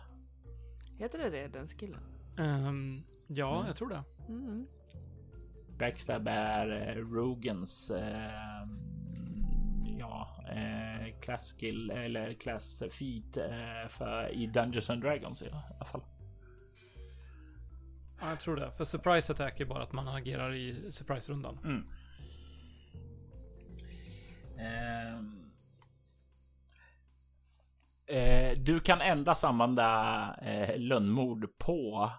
Heter 0.98 1.18
det 1.18 1.30
det, 1.30 1.48
den 1.48 1.66
skillen? 1.66 2.00
Ehm, 2.38 3.02
ja, 3.26 3.54
Mm. 3.56 3.66
jag 3.66 3.76
tror 3.76 3.88
det. 3.88 4.02
Mm. 4.28 4.66
Backstab 5.78 6.28
är 6.28 6.88
eh, 6.88 6.94
Rogans 6.96 7.90
eh, 7.90 8.68
ja, 9.98 10.28
eh, 10.48 11.20
class 11.20 11.52
skill 11.58 11.90
eller 11.90 12.32
class 12.34 12.82
feat 12.90 13.36
eh, 13.36 13.88
för 13.88 14.28
i 14.32 14.46
Dungeons 14.46 14.90
and 14.90 15.02
Dragons 15.02 15.42
i 15.42 15.48
alla 15.50 15.84
fall. 15.84 16.02
Ja, 18.20 18.28
jag 18.28 18.40
tror 18.40 18.56
det. 18.56 18.72
För 18.76 18.84
surprise 18.84 19.32
attack 19.32 19.60
är 19.60 19.64
bara 19.64 19.82
att 19.82 19.92
man 19.92 20.08
agerar 20.08 20.54
i 20.54 20.92
surprise-rundan. 20.92 21.58
Mm. 21.64 21.86
Ehm. 24.60 25.44
Eh, 28.06 28.58
du 28.58 28.80
kan 28.80 29.00
endast 29.00 29.44
använda 29.44 29.84
eh, 30.42 30.78
lönnmord 30.78 31.58
på 31.58 32.12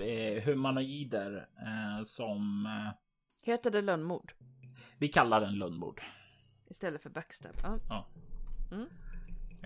eh, 0.00 0.42
humanoider 0.44 1.48
eh, 1.58 2.04
som 2.04 2.66
eh, 2.66 2.92
Heter 3.42 3.70
det 3.70 3.82
lönnmord? 3.82 4.32
vi 4.98 5.08
kallar 5.08 5.40
den 5.40 5.58
lönnmord. 5.58 6.02
Istället 6.66 7.02
för 7.02 7.10
backstab? 7.10 7.54
Ja. 7.88 8.06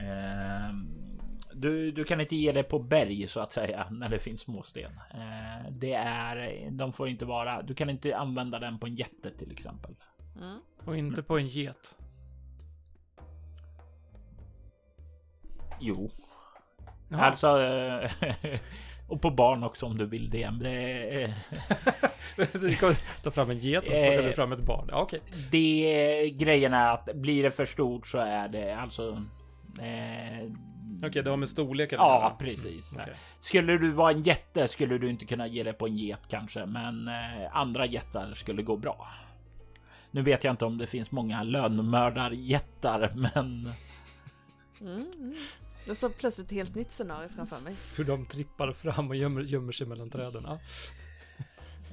Ehm, 0.02 0.88
du, 1.54 1.90
du 1.92 2.04
kan 2.04 2.20
inte 2.20 2.36
ge 2.36 2.52
det 2.52 2.62
på 2.62 2.78
berg 2.78 3.28
så 3.28 3.40
att 3.40 3.52
säga 3.52 3.86
när 3.90 4.08
det 4.08 4.18
finns 4.18 4.40
småsten. 4.40 4.92
Eh, 5.14 5.70
det 5.70 5.94
är, 5.94 6.68
de 6.70 6.92
får 6.92 7.08
inte 7.08 7.24
vara, 7.24 7.62
du 7.62 7.74
kan 7.74 7.90
inte 7.90 8.16
använda 8.16 8.58
den 8.58 8.78
på 8.78 8.86
en 8.86 8.94
jätte 8.94 9.30
till 9.30 9.52
exempel. 9.52 9.94
Mm. 10.36 10.58
Och 10.84 10.96
inte 10.96 11.22
på 11.22 11.38
en 11.38 11.46
get. 11.46 11.96
Jo, 15.80 16.10
Jaha. 17.08 17.20
alltså 17.20 17.60
eh, 17.62 18.10
och 19.08 19.20
på 19.22 19.30
barn 19.30 19.62
också 19.64 19.86
om 19.86 19.98
du 19.98 20.06
vill 20.06 20.30
det. 20.30 20.50
Det, 20.60 21.22
eh, 21.22 21.30
Du 22.52 22.74
kan 22.76 22.94
ta 23.22 23.30
fram 23.30 23.50
en 23.50 23.58
get 23.58 23.84
och 23.86 23.92
Eh. 23.92 24.20
plocka 24.20 24.36
fram 24.36 24.52
ett 24.52 24.66
barn. 24.66 24.88
Ja, 24.90 25.02
okej. 25.02 25.20
det 25.50 26.30
grejen 26.30 26.74
är 26.74 26.92
att 26.92 27.08
blir 27.14 27.42
det 27.42 27.50
för 27.50 27.66
stort 27.66 28.06
så 28.06 28.18
är 28.18 28.48
det 28.48 28.72
alltså. 28.76 29.22
Eh, 29.80 30.50
Okej, 31.04 31.22
det 31.22 31.30
har 31.30 31.36
med 31.36 31.48
storleken 31.48 31.98
Ja, 31.98 32.16
att 32.16 32.22
göra. 32.22 32.34
precis. 32.50 32.96
Okej. 33.00 33.14
Skulle 33.40 33.78
du 33.78 33.90
vara 33.90 34.12
en 34.12 34.22
jätte 34.22 34.68
skulle 34.68 34.98
du 34.98 35.10
inte 35.10 35.24
kunna 35.26 35.46
ge 35.46 35.62
det 35.62 35.72
på 35.72 35.86
en 35.86 35.96
get 35.96 36.20
kanske, 36.28 36.66
men 36.66 37.08
eh, 37.08 37.56
andra 37.56 37.86
jättar 37.86 38.34
skulle 38.34 38.62
gå 38.62 38.76
bra. 38.76 39.08
Nu 40.10 40.22
vet 40.22 40.44
jag 40.44 40.52
inte 40.52 40.64
om 40.64 40.78
det 40.78 40.86
finns 40.86 41.10
många 41.10 41.42
lönnmördarjättar, 41.42 43.10
men 43.34 43.72
Mm. 44.80 45.06
Mm. 45.18 45.34
Jag 45.86 45.96
såg 45.96 46.18
plötsligt 46.18 46.46
ett 46.46 46.52
helt 46.56 46.74
nytt 46.74 46.92
scenario 46.92 47.28
framför 47.28 47.60
mig. 47.60 47.74
Hur 47.96 48.04
de 48.04 48.26
trippar 48.26 48.72
fram 48.72 49.08
och 49.08 49.16
gömmer, 49.16 49.40
gömmer 49.42 49.72
sig 49.72 49.86
mellan 49.86 50.10
träden. 50.10 50.46
Ja. 50.46 50.58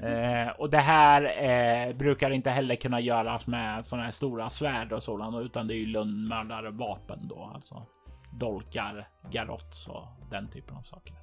eh, 0.07 0.49
och 0.49 0.69
det 0.69 0.77
här 0.79 1.43
eh, 1.89 1.95
brukar 1.95 2.29
inte 2.31 2.49
heller 2.49 2.75
kunna 2.75 2.99
göras 2.99 3.47
med 3.47 3.85
sådana 3.85 4.03
här 4.03 4.11
stora 4.11 4.49
svärd 4.49 4.91
och 4.93 5.03
sådant, 5.03 5.45
utan 5.45 5.67
det 5.67 5.73
är 5.73 5.77
ju 5.77 5.85
lönnmördarvapen 5.85 7.27
då, 7.27 7.51
alltså 7.55 7.85
dolkar, 8.33 9.07
garotts 9.31 9.87
och 9.87 10.07
den 10.29 10.47
typen 10.49 10.75
av 10.77 10.81
saker. 10.81 11.15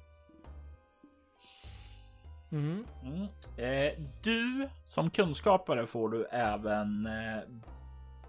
Mm. 2.51 2.85
Mm. 3.03 3.21
Eh, 3.57 3.93
du 4.23 4.69
som 4.85 5.09
kunskapare 5.09 5.87
får 5.87 6.09
du 6.09 6.25
även. 6.25 7.05
Eh, 7.05 7.39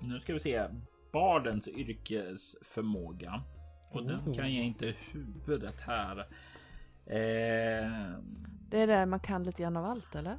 nu 0.00 0.20
ska 0.20 0.32
vi 0.34 0.40
se 0.40 0.64
bardens 1.12 1.68
yrkesförmåga 1.68 3.42
och 3.90 4.04
den 4.06 4.20
Oh. 4.28 4.34
kan 4.34 4.54
jag 4.54 4.64
inte 4.64 4.86
i 4.86 4.96
huvudet 5.12 5.80
här. 5.80 6.18
Eh, 7.06 7.90
Det 8.70 8.80
är 8.80 8.86
det 8.86 9.06
man 9.06 9.20
kan 9.20 9.44
lite 9.44 9.62
grann 9.62 9.76
av 9.76 9.84
allt, 9.84 10.14
eller? 10.14 10.38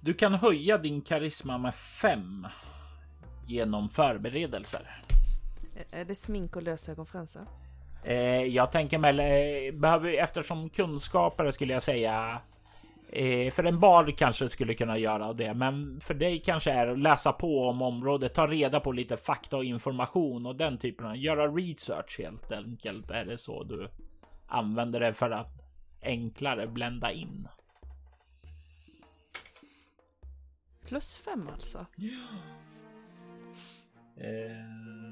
du 0.00 0.14
kan 0.14 0.34
höja 0.34 0.78
din 0.78 1.00
karisma 1.02 1.58
med 1.58 1.74
fem 1.74 2.46
genom 3.46 3.88
förberedelser. 3.88 5.02
Är- 5.90 6.04
det 6.04 6.14
smink 6.14 6.56
och 6.56 6.62
lösögonfransar? 6.62 7.46
Eh, 8.04 8.42
jag 8.42 8.72
tänker 8.72 8.98
mig 8.98 9.10
eh, 9.68 9.74
behöver 9.74 10.12
eftersom 10.12 10.70
kunskapare 10.70 11.52
skulle 11.52 11.72
jag 11.72 11.82
säga. 11.82 12.40
Eh, 13.12 13.50
för 13.50 13.64
en 13.64 13.80
bard 13.80 14.16
kanske 14.16 14.48
skulle 14.48 14.74
kunna 14.74 14.98
göra 14.98 15.32
det, 15.32 15.54
men 15.54 16.00
för 16.00 16.14
dig 16.14 16.38
kanske 16.38 16.70
är 16.70 16.86
att 16.86 16.98
läsa 16.98 17.32
på 17.32 17.68
om 17.68 17.82
området, 17.82 18.34
ta 18.34 18.46
reda 18.46 18.80
på 18.80 18.92
lite 18.92 19.16
fakta 19.16 19.56
och 19.56 19.64
information 19.64 20.46
och 20.46 20.56
den 20.56 20.78
typen 20.78 21.06
av 21.06 21.16
göra 21.16 21.46
research 21.48 22.18
helt 22.18 22.52
enkelt. 22.52 23.10
Är 23.10 23.24
det 23.24 23.38
så 23.38 23.64
du 23.64 23.88
använder 24.46 25.00
det 25.00 25.12
för 25.12 25.30
att 25.30 25.52
enklare 26.02 26.66
blända 26.66 27.12
in? 27.12 27.48
Plus 30.86 31.18
fem 31.18 31.48
alltså? 31.52 31.86
Eh, 34.16 35.07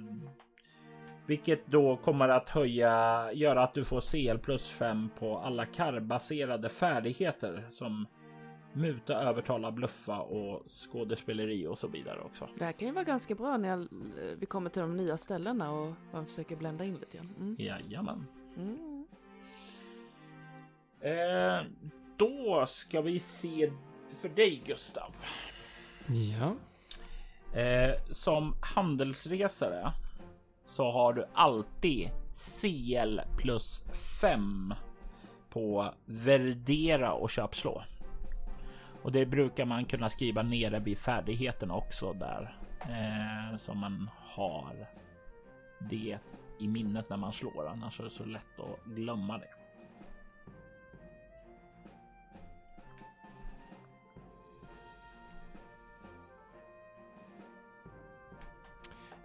vilket 1.26 1.66
då 1.66 1.96
kommer 1.96 2.28
att 2.28 2.50
höja, 2.50 3.32
göra 3.32 3.62
att 3.62 3.74
du 3.74 3.84
får 3.84 4.00
CL 4.00 4.38
plus 4.38 4.68
5 4.68 5.08
på 5.18 5.38
alla 5.38 5.66
karbaserade 5.66 6.68
färdigheter 6.68 7.68
som 7.70 8.06
muta, 8.72 9.14
övertala, 9.14 9.70
bluffa 9.70 10.18
och 10.20 10.62
skådespeleri 10.70 11.66
och 11.66 11.78
så 11.78 11.88
vidare 11.88 12.20
också. 12.20 12.48
Det 12.58 12.64
här 12.64 12.72
kan 12.72 12.88
ju 12.88 12.94
vara 12.94 13.04
ganska 13.04 13.34
bra 13.34 13.56
när 13.56 13.68
jag, 13.68 13.88
vi 14.38 14.46
kommer 14.46 14.70
till 14.70 14.82
de 14.82 14.96
nya 14.96 15.16
ställena 15.16 15.72
och 15.72 15.92
man 16.12 16.26
försöker 16.26 16.56
blända 16.56 16.84
in 16.84 16.94
lite 16.94 17.16
grann. 17.16 17.34
Mm. 17.38 17.56
Jajamän. 17.58 18.26
Mm. 18.56 19.06
Eh, 21.00 21.66
då 22.16 22.64
ska 22.66 23.00
vi 23.00 23.20
se 23.20 23.72
för 24.20 24.28
dig 24.28 24.62
Gustav. 24.66 25.14
Ja. 26.06 26.54
Eh, 27.60 27.94
som 28.10 28.54
handelsresare 28.74 29.92
så 30.66 30.90
har 30.90 31.12
du 31.12 31.26
alltid 31.34 32.10
CL 32.32 33.20
plus 33.38 33.84
5 34.20 34.74
på 35.50 35.94
värdera 36.04 37.12
och 37.12 37.30
köpslå. 37.30 37.82
Och 39.02 39.12
det 39.12 39.26
brukar 39.26 39.64
man 39.64 39.84
kunna 39.84 40.10
skriva 40.10 40.42
nere 40.42 40.78
vid 40.78 40.98
färdigheten 40.98 41.70
också 41.70 42.12
där 42.12 42.56
eh, 42.80 43.56
som 43.56 43.78
man 43.78 44.10
har 44.14 44.86
det 45.78 46.18
i 46.58 46.68
minnet 46.68 47.10
när 47.10 47.16
man 47.16 47.32
slår. 47.32 47.68
Annars 47.68 48.00
är 48.00 48.04
det 48.04 48.10
så 48.10 48.24
lätt 48.24 48.60
att 48.60 48.84
glömma 48.84 49.38
det. 49.38 49.48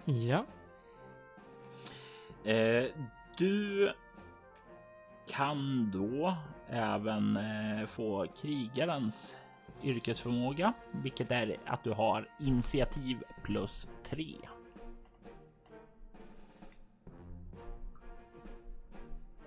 Ja. 0.05 0.45
Eh, 2.43 2.85
du 3.37 3.91
kan 5.27 5.91
då 5.91 6.35
även 6.69 7.37
eh, 7.37 7.85
få 7.85 8.27
krigarens 8.41 9.37
yrkesförmåga, 9.83 10.73
vilket 10.91 11.31
är 11.31 11.57
att 11.65 11.83
du 11.83 11.91
har 11.91 12.29
initiativ 12.39 13.23
plus 13.43 13.89
3. 14.03 14.35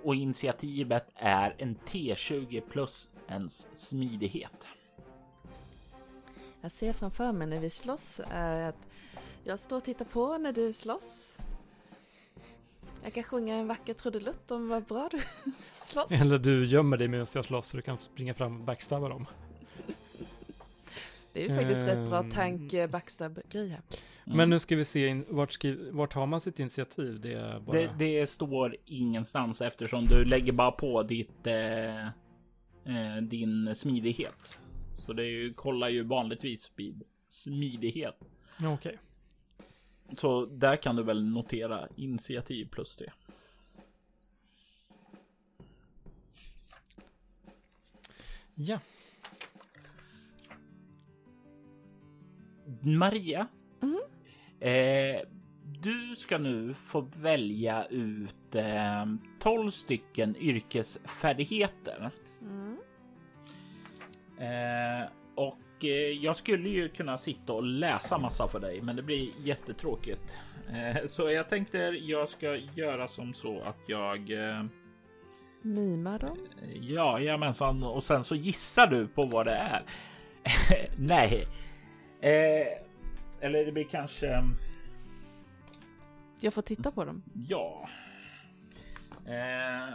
Och 0.03 0.15
initiativet 0.15 1.07
är 1.15 1.55
en 1.59 1.77
T20 1.77 2.61
plus 2.61 3.11
ens 3.29 3.69
smidighet. 3.89 4.67
Jag 6.61 6.73
ser 6.73 6.93
framför 6.93 7.33
mig 7.33 7.47
när 7.47 7.61
vi 7.61 7.71
slåss 7.71 8.21
är 8.31 8.69
att 8.69 8.89
jag 9.45 9.59
står 9.59 9.77
och 9.77 9.85
tittar 9.85 10.05
på 10.05 10.39
när 10.39 10.53
du 10.53 10.73
slåss. 10.73 11.39
Jag 13.05 13.13
kan 13.13 13.23
sjunga 13.23 13.55
en 13.55 13.69
vacker 13.69 13.95
trudelutt 13.95 14.51
om 14.51 14.69
vad 14.69 14.85
bra 14.85 15.09
du 15.11 15.21
slåss. 15.83 16.13
Eller 16.13 16.39
du 16.39 16.67
gömmer 16.67 16.97
dig 16.97 17.09
medan 17.09 17.27
jag 17.35 17.45
slåss 17.45 17.67
så 17.67 17.77
du 17.77 17.83
kan 17.83 17.99
springa 17.99 18.35
fram 18.35 18.61
och 18.61 18.65
backstabba 18.65 19.09
dem. 19.09 19.27
Det 21.33 21.45
är 21.45 21.49
ju 21.49 21.57
faktiskt 21.57 21.87
rätt 21.87 22.09
bra 22.09 22.19
Ehm. 22.21 22.31
tank 22.31 22.73
backstab-grej 22.91 23.69
här. 23.69 23.81
Mm. 24.27 24.37
Men 24.37 24.51
nu 24.51 24.59
ska 24.59 24.77
vi 24.77 24.85
se, 24.85 25.07
in, 25.07 25.25
vart, 25.29 25.53
skri, 25.53 25.91
vart 25.91 26.13
har 26.13 26.27
man 26.27 26.41
sitt 26.41 26.59
initiativ? 26.59 27.21
Det 27.21 27.33
är 27.33 27.61
bara... 27.61 27.77
Det, 27.77 27.91
det 27.99 28.27
står 28.27 28.77
ingenstans 28.85 29.61
eftersom 29.63 30.05
du 30.07 30.25
lägger 30.25 30.53
bara 30.53 30.71
på 30.71 31.03
ditt 31.03 31.47
eh, 31.47 32.07
eh, 32.07 32.13
din 33.23 33.75
smidighet. 33.75 34.59
Så 34.99 35.13
det 35.13 35.23
är 35.23 35.31
ju, 35.31 35.55
kollar 35.55 35.89
ju 35.89 36.03
vanligtvis 36.03 36.73
vid 36.77 37.03
smidighet. 37.29 38.19
Okej. 38.75 38.99
Så 40.19 40.47
där 40.47 40.77
kan 40.77 40.97
du 40.97 41.03
väl 41.03 41.25
notera 41.25 41.89
initiativ 41.97 42.69
plus 42.69 42.97
det. 42.97 43.13
Ja. 48.55 48.81
Maria. 52.81 53.47
Mhm. 53.81 54.01
Eh, 54.61 55.21
du 55.65 56.17
ska 56.17 56.39
nu 56.39 56.75
få 56.75 57.01
välja 57.01 57.87
ut 57.87 58.55
eh, 58.55 59.07
12 59.39 59.71
stycken 59.71 60.37
yrkesfärdigheter. 60.37 62.11
Mm. 62.41 62.79
Eh, 64.39 65.09
och 65.35 65.59
eh, 65.85 66.24
jag 66.24 66.37
skulle 66.37 66.68
ju 66.68 66.89
kunna 66.89 67.18
sitta 67.18 67.53
och 67.53 67.62
läsa 67.62 68.18
massa 68.18 68.49
för 68.49 68.61
dig, 68.61 68.82
men 68.82 68.97
det 68.97 69.03
blir 69.03 69.30
jättetråkigt. 69.45 70.39
Eh, 70.72 71.09
så 71.09 71.30
jag 71.30 71.49
tänkte 71.49 71.78
jag 71.78 72.28
ska 72.28 72.57
göra 72.57 73.09
som 73.09 73.35
så 73.35 73.61
att 73.61 73.78
jag 73.87 74.30
eh, 74.30 74.64
Mima 75.64 76.18
dem. 76.18 76.39
Ja, 76.80 77.20
jajamensan. 77.20 77.82
Och 77.82 78.05
sen 78.05 78.24
så 78.24 78.35
gissar 78.35 78.87
du 78.87 79.07
på 79.07 79.24
vad 79.24 79.47
det 79.47 79.55
är. 79.55 79.82
Nej. 80.99 81.47
Eh, 82.20 82.66
eller 83.41 83.64
det 83.64 83.72
blir 83.72 83.85
kanske... 83.85 84.45
Jag 86.41 86.55
får 86.55 86.62
titta 86.62 86.91
på 86.91 87.05
dem. 87.05 87.22
Ja. 87.49 87.89
Eh, 89.26 89.95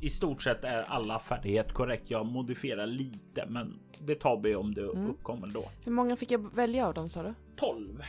I 0.00 0.10
stort 0.10 0.42
sett 0.42 0.64
är 0.64 0.82
alla 0.82 1.18
färdighet 1.18 1.72
korrekt. 1.72 2.10
Jag 2.10 2.26
modifierar 2.26 2.86
lite, 2.86 3.46
men 3.48 3.78
det 4.00 4.14
tar 4.14 4.40
vi 4.40 4.54
om 4.54 4.74
det 4.74 4.82
Mm. 4.82 5.10
uppkommer 5.10 5.46
då. 5.46 5.70
Hur 5.84 5.92
många 5.92 6.16
fick 6.16 6.30
jag 6.30 6.54
välja 6.54 6.86
av 6.86 6.94
dem 6.94 7.08
sa 7.08 7.22
du? 7.22 7.34
12. 7.56 8.02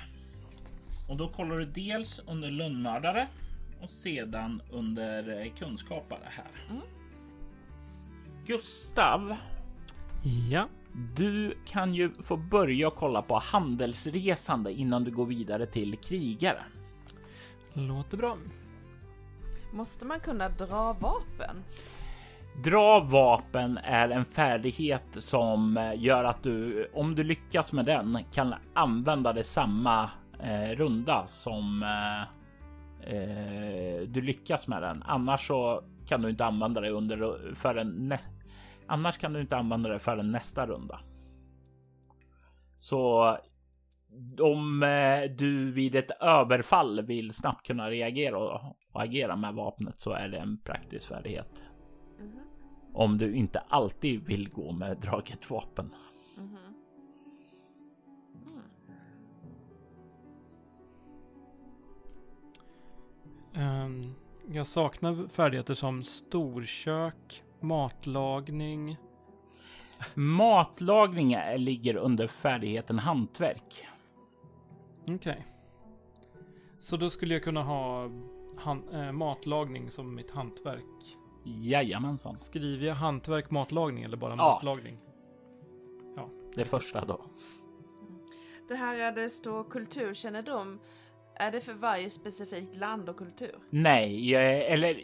Och 1.09 1.17
då 1.17 1.27
kollar 1.27 1.57
du 1.57 1.65
dels 1.65 2.19
under 2.27 2.51
lönnmördare 2.51 3.27
och 3.81 3.89
sedan 3.89 4.61
under 4.71 5.41
eh, 5.45 5.53
kunskapare 5.53 6.19
här. 6.25 6.65
Mm. 6.69 6.81
Gustav, 8.45 9.35
Ja. 10.49 10.67
du 11.15 11.57
kan 11.65 11.93
ju 11.93 12.11
få 12.21 12.37
börja 12.37 12.89
kolla 12.89 13.21
på 13.21 13.39
handelsresande 13.39 14.73
innan 14.73 15.03
du 15.03 15.11
går 15.11 15.25
vidare 15.25 15.65
till 15.65 15.97
krigare. 15.97 16.63
Låter 17.73 18.17
bra. 18.17 18.37
Måste 19.71 20.05
man 20.05 20.19
kunna 20.19 20.49
dra 20.49 20.93
vapen? 20.93 21.63
Dra 22.63 22.99
vapen 22.99 23.77
är 23.83 24.09
en 24.09 24.25
färdighet 24.25 25.03
som 25.19 25.77
eh, 25.77 26.03
gör 26.03 26.23
att 26.23 26.43
du, 26.43 26.85
om 26.93 27.15
du 27.15 27.23
lyckas 27.23 27.73
med 27.73 27.85
den, 27.85 28.19
kan 28.31 28.55
använda 28.73 29.33
det 29.33 29.43
samma 29.43 30.09
eh, 30.39 30.75
runda 30.75 31.27
som 31.27 31.83
eh, 31.83 32.21
eh 33.13 34.01
du 34.07 34.21
lyckas 34.21 34.67
med 34.67 34.81
den. 34.81 35.03
Annars 35.03 35.47
så 35.47 35.83
kan 36.07 36.21
du 36.21 36.29
inte 36.29 36.45
använda 36.45 36.81
det 36.81 36.89
under 36.89 37.39
förrän 37.55 38.09
nä- 38.09 38.19
Annars 38.87 39.17
kan 39.17 39.33
du 39.33 39.41
inte 39.41 39.57
använda 39.57 39.89
det 39.89 39.99
förrän 39.99 40.31
nästa 40.31 40.65
runda. 40.65 40.99
Så 42.79 43.37
om 44.39 44.83
eh, 44.83 45.31
du 45.37 45.71
vid 45.71 45.95
ett 45.95 46.11
överfall 46.21 47.01
vill 47.01 47.33
snabbt 47.33 47.67
kunna 47.67 47.89
reagera 47.89 48.59
och, 48.91 49.01
agera 49.01 49.35
med 49.35 49.53
vapnet 49.53 49.99
så 49.99 50.11
är 50.11 50.29
det 50.29 50.37
en 50.37 50.57
praktisk 50.57 51.07
färdighet. 51.07 51.63
Mhm. 52.19 52.39
Om 52.93 53.17
du 53.17 53.35
inte 53.35 53.59
alltid 53.59 54.25
vill 54.27 54.49
gå 54.49 54.71
med 54.71 54.97
draget 54.97 55.49
vapen. 55.49 55.95
Mhm. 56.37 56.57
Ehm, 63.53 64.13
jag 64.51 64.67
saknar 64.67 65.27
färdigheter 65.27 65.73
som 65.73 66.03
storkök, 66.03 67.43
matlagning. 67.59 68.97
Matlagning 70.15 71.33
är- 71.33 71.57
ligger 71.57 71.95
under 71.95 72.27
färdigheten 72.27 72.99
hantverk. 72.99 73.87
Okej. 75.07 75.45
Så 76.79 76.97
då 76.97 77.09
skulle 77.09 77.33
jag 77.33 77.43
kunna 77.43 77.63
ha 77.63 78.09
han, 78.57 78.89
eh, 78.89 79.11
matlagning 79.11 79.91
som 79.91 80.15
mitt 80.15 80.31
hantverk. 80.31 81.17
Jajamensan. 81.43 82.37
Skriver 82.37 82.87
jag 82.87 82.95
hantverk 82.95 83.51
matlagning 83.51 84.03
eller 84.03 84.17
bara 84.17 84.31
Ja. 84.31 84.35
matlagning? 84.53 84.97
Det 86.55 86.65
första 86.65 87.05
då. 87.05 87.21
Det 88.67 88.75
här 88.75 88.95
är 88.95 89.11
det 89.11 89.29
står 89.29 89.63
kulturkännedom. 89.63 90.79
Är 91.35 91.51
det 91.51 91.61
för 91.61 91.73
varje 91.73 92.09
specifikt 92.09 92.75
land 92.75 93.09
och 93.09 93.17
kultur? 93.17 93.55
Nej, 93.69 94.31
jag, 94.31 94.65
eller 94.65 94.99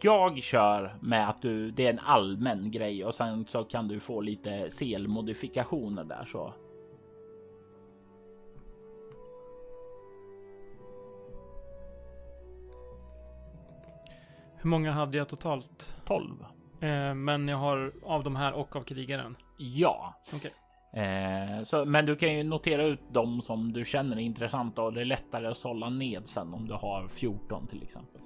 jag 0.00 0.38
kör 0.38 0.96
med 1.02 1.28
att 1.28 1.42
du, 1.42 1.70
det 1.70 1.86
är 1.86 1.90
en 1.90 1.98
allmän 1.98 2.70
grej 2.70 3.04
och 3.04 3.14
sen 3.14 3.46
så 3.46 3.64
kan 3.64 3.88
du 3.88 4.00
få 4.00 4.20
lite 4.20 4.70
selmodifikationer 4.70 6.04
där 6.04 6.24
så. 6.24 6.54
Hur 14.62 14.70
många 14.70 14.92
hade 14.92 15.18
jag 15.18 15.28
totalt? 15.28 15.96
12. 16.04 16.44
Eh, 16.80 17.14
men 17.14 17.48
jag 17.48 17.56
har 17.56 17.92
av 18.02 18.22
de 18.22 18.36
här 18.36 18.52
och 18.52 18.76
av 18.76 18.82
krigaren. 18.82 19.36
Ja, 19.56 20.14
Okej. 20.34 20.52
eh, 20.92 21.62
så, 21.62 21.84
men 21.84 22.06
du 22.06 22.16
kan 22.16 22.34
ju 22.34 22.42
notera 22.44 22.84
ut 22.84 23.00
de 23.10 23.42
som 23.42 23.72
du 23.72 23.84
känner 23.84 24.16
är 24.16 24.20
intressanta 24.20 24.82
och 24.82 24.92
det 24.92 25.00
är 25.00 25.04
lättare 25.04 25.46
att 25.46 25.56
sålla 25.56 25.88
ned 25.88 26.26
sen 26.26 26.54
om 26.54 26.68
du 26.68 26.74
har 26.74 27.08
14 27.08 27.66
till 27.66 27.82
exempel. 27.82 28.20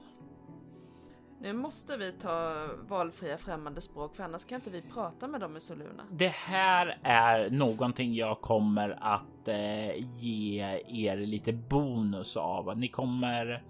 Nu 1.40 1.52
måste 1.52 1.96
vi 1.96 2.12
ta 2.12 2.66
valfria 2.88 3.38
främmande 3.38 3.80
språk 3.80 4.16
för 4.16 4.24
annars 4.24 4.44
kan 4.44 4.56
inte 4.56 4.70
vi 4.70 4.82
prata 4.82 5.28
med 5.28 5.40
dem 5.40 5.56
i 5.56 5.60
Soluna. 5.60 6.02
Det 6.10 6.28
här 6.34 6.98
är 7.02 7.50
någonting 7.50 8.14
jag 8.14 8.40
kommer 8.40 8.98
att 9.00 9.48
eh, 9.48 10.16
ge 10.16 10.60
er 10.88 11.16
lite 11.16 11.52
bonus 11.52 12.36
av. 12.36 12.78
Ni 12.78 12.88
kommer 12.88 13.62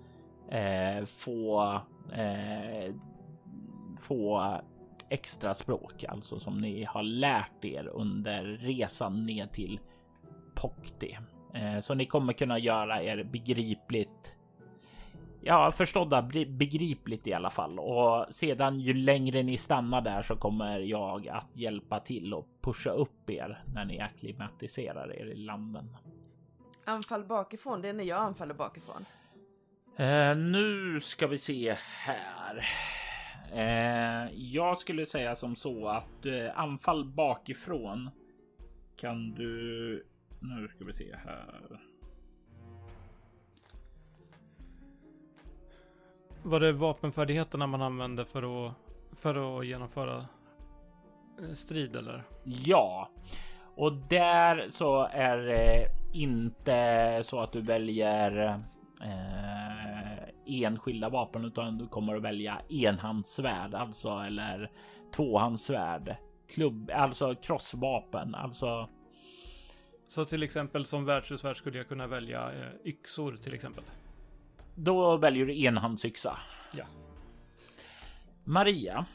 eh, 0.51 1.05
få 1.05 1.81
eh, 2.13 2.95
få 4.01 4.55
extra 5.09 5.55
språk, 5.55 6.05
alltså 6.09 6.39
som 6.41 6.61
ni 6.61 6.85
har 6.85 7.03
lärt 7.03 7.65
er 7.65 7.87
under 7.87 8.43
resan 8.45 9.27
ner 9.27 9.47
till 9.47 9.81
Pokti. 10.55 11.19
Eh, 11.55 11.81
så 11.81 11.95
ni 11.95 12.07
kommer 12.07 12.33
kunna 12.33 12.59
göra 12.59 13.03
er 13.03 13.25
begripligt 13.25 14.37
ja, 15.47 15.73
förstådda, 15.73 16.23
begripligt 16.49 17.27
i 17.27 17.33
alla 17.33 17.51
fall. 17.51 17.79
Och 17.79 18.35
sedan 18.35 18.81
ju 18.81 18.95
längre 18.95 19.43
ni 19.43 19.57
stannar 19.57 20.01
där 20.01 20.23
så 20.23 20.37
kommer 20.37 20.81
jag 20.81 21.29
att 21.29 21.45
hjälpa 21.53 22.01
till 22.01 22.35
och 22.35 22.49
pusha 22.61 22.91
upp 22.91 23.31
er 23.31 23.63
när 23.75 23.85
ni 23.85 24.01
akklimatiserar 24.01 25.13
er 25.13 25.27
i 25.27 25.35
landen. 25.35 25.97
Anfall 26.85 27.25
bakifrån, 27.25 27.83
det 27.83 27.89
är 27.89 27.93
när 27.93 28.05
jag 28.05 28.19
anfaller 28.19 28.55
bakifrån. 28.55 29.05
Eh, 29.99 30.37
nu 30.37 31.01
ska 31.01 31.27
vi 31.27 31.39
se 31.39 31.77
här. 32.07 32.65
Eh, 33.53 34.33
jag 34.35 34.79
skulle 34.79 35.07
säga 35.07 35.35
som 35.35 35.57
så 35.57 35.89
att 35.89 36.27
eh, 36.27 36.59
anfall 36.59 37.05
bakifrån 37.05 38.11
kan 38.97 39.35
du... 39.35 40.07
Nu 40.41 40.69
ska 40.69 40.85
vi 40.85 40.93
se 40.93 41.17
här. 41.25 41.81
Var 46.43 46.61
det 46.61 46.73
vapenfärdigheterna 46.73 47.67
man 47.67 47.83
använde 47.83 48.25
för 48.25 48.67
att, 48.67 48.75
för 49.13 49.59
att 49.59 49.67
genomföra 49.67 50.27
eh, 51.43 51.53
strid 51.55 51.97
eller? 51.97 52.25
Ja, 52.45 53.11
och 53.77 53.93
där 53.93 54.69
så 54.71 55.09
är 55.13 55.37
det 55.37 55.89
inte 56.15 57.21
så 57.25 57.41
att 57.41 57.53
du 57.53 57.61
väljer 57.61 58.61
eh, 59.03 59.36
enskilda 60.47 61.09
vapen 61.09 61.45
utan 61.45 61.79
du 61.79 61.89
kommer 61.89 62.17
att 62.17 62.23
välja 62.23 62.61
enhandssvärd 62.69 63.75
alltså 63.75 64.09
eller 64.09 64.71
tvåhandssvärd. 65.17 66.17
Klubb, 66.49 66.91
alltså 66.95 67.35
krossvapen, 67.35 68.35
alltså. 68.35 68.89
Så 70.09 70.25
till 70.25 70.43
exempel 70.43 70.87
som 70.87 71.05
världshusvärd 71.05 71.57
skulle 71.57 71.79
jag 71.79 71.89
kunna 71.89 72.07
välja 72.07 72.53
eh, 72.53 72.73
yxor 72.85 73.37
till 73.37 73.55
exempel. 73.55 73.85
Då 74.75 75.17
väljer 75.17 75.47
du 75.47 75.65
enhandsyxa. 75.65 76.39
Ja. 76.75 76.85
Maria. 78.45 79.07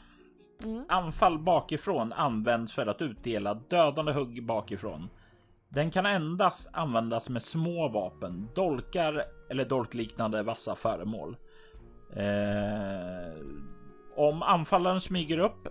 Mm. 0.64 0.84
Anfall 0.88 1.38
bakifrån 1.38 2.12
används 2.12 2.72
för 2.72 2.86
att 2.86 3.02
utdela 3.02 3.54
dödande 3.54 4.12
hugg 4.12 4.46
bakifrån. 4.46 5.08
Den 5.68 5.90
kan 5.90 6.06
endast 6.06 6.68
användas 6.72 7.28
med 7.28 7.42
små 7.42 7.88
vapen, 7.88 8.48
dolkar 8.54 9.24
eller 9.52 9.64
dolkliknande 9.64 10.42
vassa 10.42 10.74
föremål. 10.74 11.36
Eh, 12.16 13.32
om 14.16 14.42
anfallaren 14.42 15.00
smyger 15.00 15.38
upp 15.38 15.68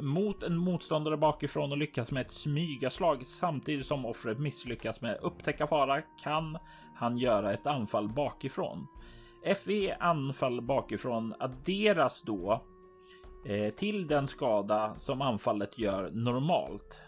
mot 0.00 0.42
en 0.42 0.56
motståndare 0.56 1.16
bakifrån 1.16 1.72
och 1.72 1.78
lyckas 1.78 2.10
med 2.10 2.20
ett 2.20 2.32
smygaslag 2.32 3.26
samtidigt 3.26 3.86
som 3.86 4.06
offret 4.06 4.38
misslyckas 4.38 5.00
med 5.00 5.18
upptäcka 5.22 5.66
fara 5.66 6.02
kan 6.22 6.58
han 6.94 7.18
göra 7.18 7.52
ett 7.52 7.66
anfall 7.66 8.08
bakifrån. 8.08 8.86
FE 9.64 9.96
anfall 10.00 10.60
bakifrån 10.60 11.34
adderas 11.38 12.22
då 12.22 12.62
eh, 13.46 13.74
till 13.74 14.06
den 14.06 14.26
skada 14.26 14.94
som 14.98 15.22
anfallet 15.22 15.78
gör 15.78 16.10
normalt. 16.10 17.00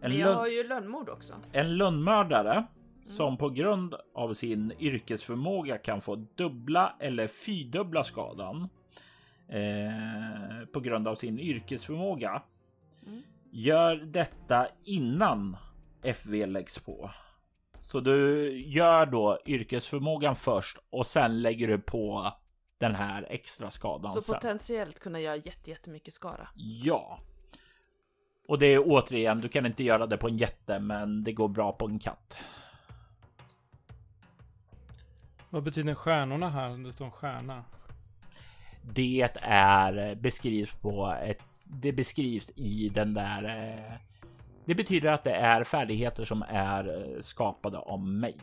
En 0.00 0.10
Men 0.10 0.18
jag 0.18 0.34
har 0.34 0.46
ju 0.46 0.68
lönnmord 0.68 1.08
också. 1.08 1.34
En 1.52 1.76
lönnmördare. 1.76 2.66
Som 3.06 3.36
på 3.36 3.50
grund 3.50 3.94
av 4.14 4.34
sin 4.34 4.72
yrkesförmåga 4.78 5.78
kan 5.78 6.00
få 6.00 6.14
dubbla 6.14 6.96
eller 7.00 7.26
fyrdubbla 7.26 8.04
skadan 8.04 8.68
eh, 9.48 10.66
på 10.72 10.80
grund 10.80 11.08
av 11.08 11.14
sin 11.14 11.38
yrkesförmåga. 11.38 12.42
Mm. 13.06 13.22
Gör 13.50 13.96
detta 13.96 14.68
innan 14.84 15.56
FV 16.02 16.46
läggs 16.46 16.78
på. 16.78 17.10
Så 17.80 18.00
du 18.00 18.50
gör 18.58 19.06
då 19.06 19.38
yrkesförmågan 19.46 20.36
först 20.36 20.78
och 20.90 21.06
sen 21.06 21.42
lägger 21.42 21.68
du 21.68 21.78
på 21.78 22.32
den 22.78 22.94
här 22.94 23.26
extra 23.30 23.70
skadan. 23.70 24.12
Så 24.12 24.20
sen. 24.20 24.34
potentiellt 24.34 24.98
kunna 24.98 25.20
göra 25.20 25.36
jättemycket 25.64 26.14
skada. 26.14 26.48
Ja. 26.54 27.18
Och 28.48 28.58
det 28.58 28.66
är 28.66 28.82
återigen, 28.86 29.40
du 29.40 29.48
kan 29.48 29.66
inte 29.66 29.84
göra 29.84 30.06
det 30.06 30.16
på 30.16 30.28
en 30.28 30.36
jätte, 30.36 30.78
men 30.78 31.24
det 31.24 31.32
går 31.32 31.48
bra 31.48 31.72
på 31.72 31.86
en 31.86 31.98
katt. 31.98 32.36
Vad 35.54 35.62
betyder 35.62 35.94
stjärnorna 35.94 36.50
här? 36.50 36.84
Det 36.84 36.92
står 36.92 37.04
en 37.04 37.10
stjärna. 37.10 37.64
Det 38.82 39.30
är 39.42 40.14
beskrivs 40.14 40.74
på 40.74 41.16
ett. 41.22 41.42
Det 41.64 41.92
beskrivs 41.92 42.52
i 42.56 42.88
den 42.88 43.14
där 43.14 43.44
eh, 43.44 43.94
det 44.64 44.74
betyder 44.74 45.12
att 45.12 45.24
det 45.24 45.34
är 45.34 45.64
färdigheter 45.64 46.24
som 46.24 46.44
är 46.48 47.14
eh, 47.14 47.20
skapade 47.20 47.78
av 47.78 48.00
mig 48.00 48.36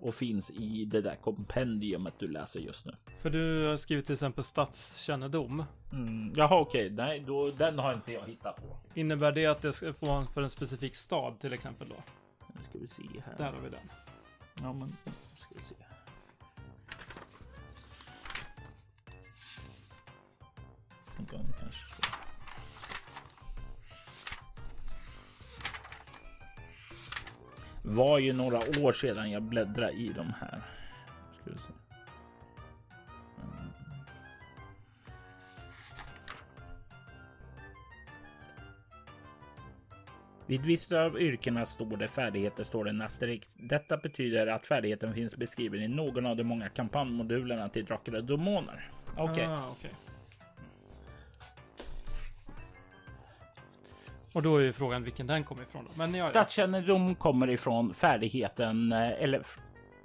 och 0.00 0.14
finns 0.14 0.50
i 0.50 0.84
det 0.84 1.00
där 1.00 1.14
kompendiumet 1.14 2.14
du 2.18 2.28
läser 2.28 2.60
just 2.60 2.86
nu. 2.86 2.92
För 3.22 3.30
du 3.30 3.66
har 3.66 3.76
skrivit 3.76 4.06
till 4.06 4.12
exempel 4.12 4.44
stadskännedom. 4.44 5.64
Mm, 5.92 6.32
jaha, 6.36 6.60
okej, 6.60 6.92
okay. 6.92 7.06
nej, 7.06 7.20
då, 7.20 7.50
den 7.50 7.78
har 7.78 7.94
inte 7.94 8.12
jag 8.12 8.26
hittat 8.26 8.56
på. 8.56 8.76
Innebär 8.94 9.32
det 9.32 9.46
att 9.46 9.62
det 9.62 9.72
ska 9.72 9.92
få 9.92 10.10
en 10.10 10.26
för 10.26 10.42
en 10.42 10.50
specifik 10.50 10.96
stad 10.96 11.40
till 11.40 11.52
exempel 11.52 11.88
då? 11.88 11.96
Nu 12.54 12.60
ska 12.62 12.78
vi 12.78 12.88
se 12.88 13.22
här. 13.26 13.34
Där 13.38 13.52
har 13.52 13.60
vi 13.60 13.70
den. 13.70 13.90
Ja, 14.62 14.72
men 14.72 14.88
ska 15.34 15.54
vi 15.54 15.62
se. 15.62 15.81
Kanske 21.30 22.12
var 27.82 28.18
ju 28.18 28.32
några 28.32 28.58
år 28.58 28.92
sedan 28.92 29.30
jag 29.30 29.42
bläddrade 29.42 29.92
i 29.92 30.12
de 30.16 30.32
här. 30.40 30.62
Mm. 31.46 31.58
Vid 40.46 40.62
vissa 40.62 41.02
av 41.02 41.20
yrkena 41.20 41.66
står 41.66 41.96
det 41.96 42.08
färdigheter 42.08 42.64
står 42.64 42.84
det 42.84 42.90
en 42.90 43.02
asterisk. 43.02 43.50
Detta 43.56 43.96
betyder 43.96 44.46
att 44.46 44.66
färdigheten 44.66 45.14
finns 45.14 45.36
beskriven 45.36 45.82
i 45.82 45.88
någon 45.88 46.26
av 46.26 46.36
de 46.36 46.44
många 46.44 46.68
kampanjmodulerna 46.68 47.68
till 47.68 47.84
Drakar 47.84 48.14
och 48.14 48.24
Demoner. 48.24 48.90
Okej. 49.16 49.32
Okay. 49.32 49.44
Ah, 49.44 49.70
okay. 49.70 49.90
Och 54.32 54.42
då 54.42 54.56
är 54.56 54.60
ju 54.60 54.72
frågan 54.72 55.04
vilken 55.04 55.26
den 55.26 55.44
kommer 55.44 55.62
ifrån. 55.62 55.84
Då. 55.84 55.90
Men 55.94 56.14
ja, 56.14 56.24
Stadskännedom 56.24 57.14
kommer 57.14 57.50
ifrån 57.50 57.94
färdigheten 57.94 58.92
eh, 58.92 59.22
eller 59.22 59.42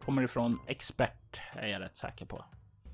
kommer 0.05 0.21
ifrån 0.21 0.59
expert 0.67 1.41
är 1.53 1.67
jag 1.67 1.81
rätt 1.81 1.97
säker 1.97 2.25
på. 2.25 2.45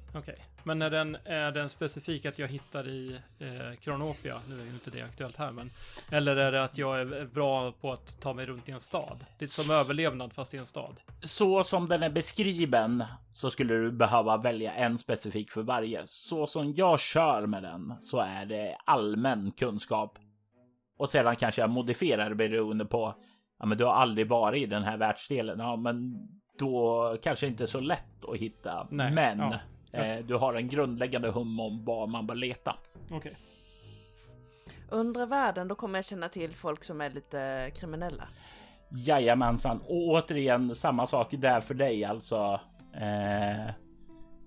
Okej, 0.09 0.19
okay. 0.19 0.45
men 0.63 0.81
är 0.81 0.89
den, 0.89 1.17
är 1.25 1.51
den 1.51 1.69
specifik 1.69 2.25
att 2.25 2.39
jag 2.39 2.47
hittar 2.47 2.87
i 2.87 3.19
eh, 3.39 3.79
Kronopia? 3.79 4.39
Nu 4.49 4.59
är 4.59 4.63
ju 4.63 4.69
inte 4.69 4.89
det 4.89 5.01
aktuellt 5.01 5.35
här, 5.35 5.51
men 5.51 5.69
eller 6.09 6.35
är 6.35 6.51
det 6.51 6.63
att 6.63 6.77
jag 6.77 7.01
är 7.01 7.25
bra 7.25 7.71
på 7.71 7.91
att 7.91 8.21
ta 8.21 8.33
mig 8.33 8.45
runt 8.45 8.69
i 8.69 8.71
en 8.71 8.79
stad? 8.79 9.25
Det 9.37 9.45
är 9.45 9.49
som 9.49 9.75
överlevnad 9.75 10.33
fast 10.33 10.53
i 10.53 10.57
en 10.57 10.65
stad. 10.65 10.99
Så 11.21 11.63
som 11.63 11.87
den 11.87 12.03
är 12.03 12.09
beskriven 12.09 13.03
så 13.33 13.51
skulle 13.51 13.73
du 13.73 13.91
behöva 13.91 14.37
välja 14.37 14.73
en 14.73 14.97
specifik 14.97 15.51
för 15.51 15.61
varje. 15.61 16.01
Så 16.05 16.47
som 16.47 16.73
jag 16.73 16.99
kör 16.99 17.45
med 17.45 17.63
den 17.63 17.93
så 18.01 18.19
är 18.19 18.45
det 18.45 18.77
allmän 18.85 19.51
kunskap 19.51 20.19
och 21.03 21.09
sedan 21.09 21.35
kanske 21.35 21.61
jag 21.61 21.69
modifierar 21.69 22.33
beroende 22.33 22.85
på. 22.85 23.15
Ja, 23.59 23.65
men 23.65 23.77
du 23.77 23.85
har 23.85 23.93
aldrig 23.93 24.27
varit 24.27 24.63
i 24.63 24.65
den 24.65 24.83
här 24.83 24.97
världsdelen. 24.97 25.59
Ja, 25.59 25.75
men 25.75 26.27
då 26.59 27.17
kanske 27.23 27.47
inte 27.47 27.67
så 27.67 27.79
lätt 27.79 28.29
att 28.29 28.37
hitta. 28.37 28.87
Nej, 28.91 29.11
men 29.11 29.39
ja. 29.39 29.59
eh, 29.99 30.25
du 30.25 30.35
har 30.35 30.53
en 30.53 30.67
grundläggande 30.67 31.29
hum 31.29 31.59
om 31.59 31.85
var 31.85 32.07
man 32.07 32.27
bör 32.27 32.35
leta. 32.35 32.75
Okej. 33.05 33.17
Okay. 33.17 33.33
Undre 34.89 35.25
världen, 35.25 35.67
då 35.67 35.75
kommer 35.75 35.97
jag 35.97 36.05
känna 36.05 36.29
till 36.29 36.55
folk 36.55 36.83
som 36.83 37.01
är 37.01 37.09
lite 37.09 37.71
kriminella. 37.75 38.23
Jajamensan, 38.89 39.79
och 39.87 40.07
återigen 40.07 40.75
samma 40.75 41.07
sak 41.07 41.27
där 41.31 41.61
för 41.61 41.73
dig 41.73 42.05
alltså. 42.05 42.59
Eh, 42.93 43.71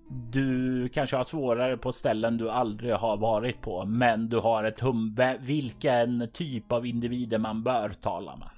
du 0.09 0.89
kanske 0.89 1.15
har 1.15 1.23
svårare 1.23 1.77
på 1.77 1.91
ställen 1.91 2.37
du 2.37 2.49
aldrig 2.49 2.93
har 2.93 3.17
varit 3.17 3.61
på, 3.61 3.85
men 3.85 4.29
du 4.29 4.37
har 4.37 4.63
ett 4.63 4.79
hum 4.79 5.17
vilken 5.39 6.29
typ 6.31 6.71
av 6.71 6.85
individer 6.85 7.37
man 7.37 7.63
bör 7.63 7.89
tala 7.89 8.35
med. 8.35 8.49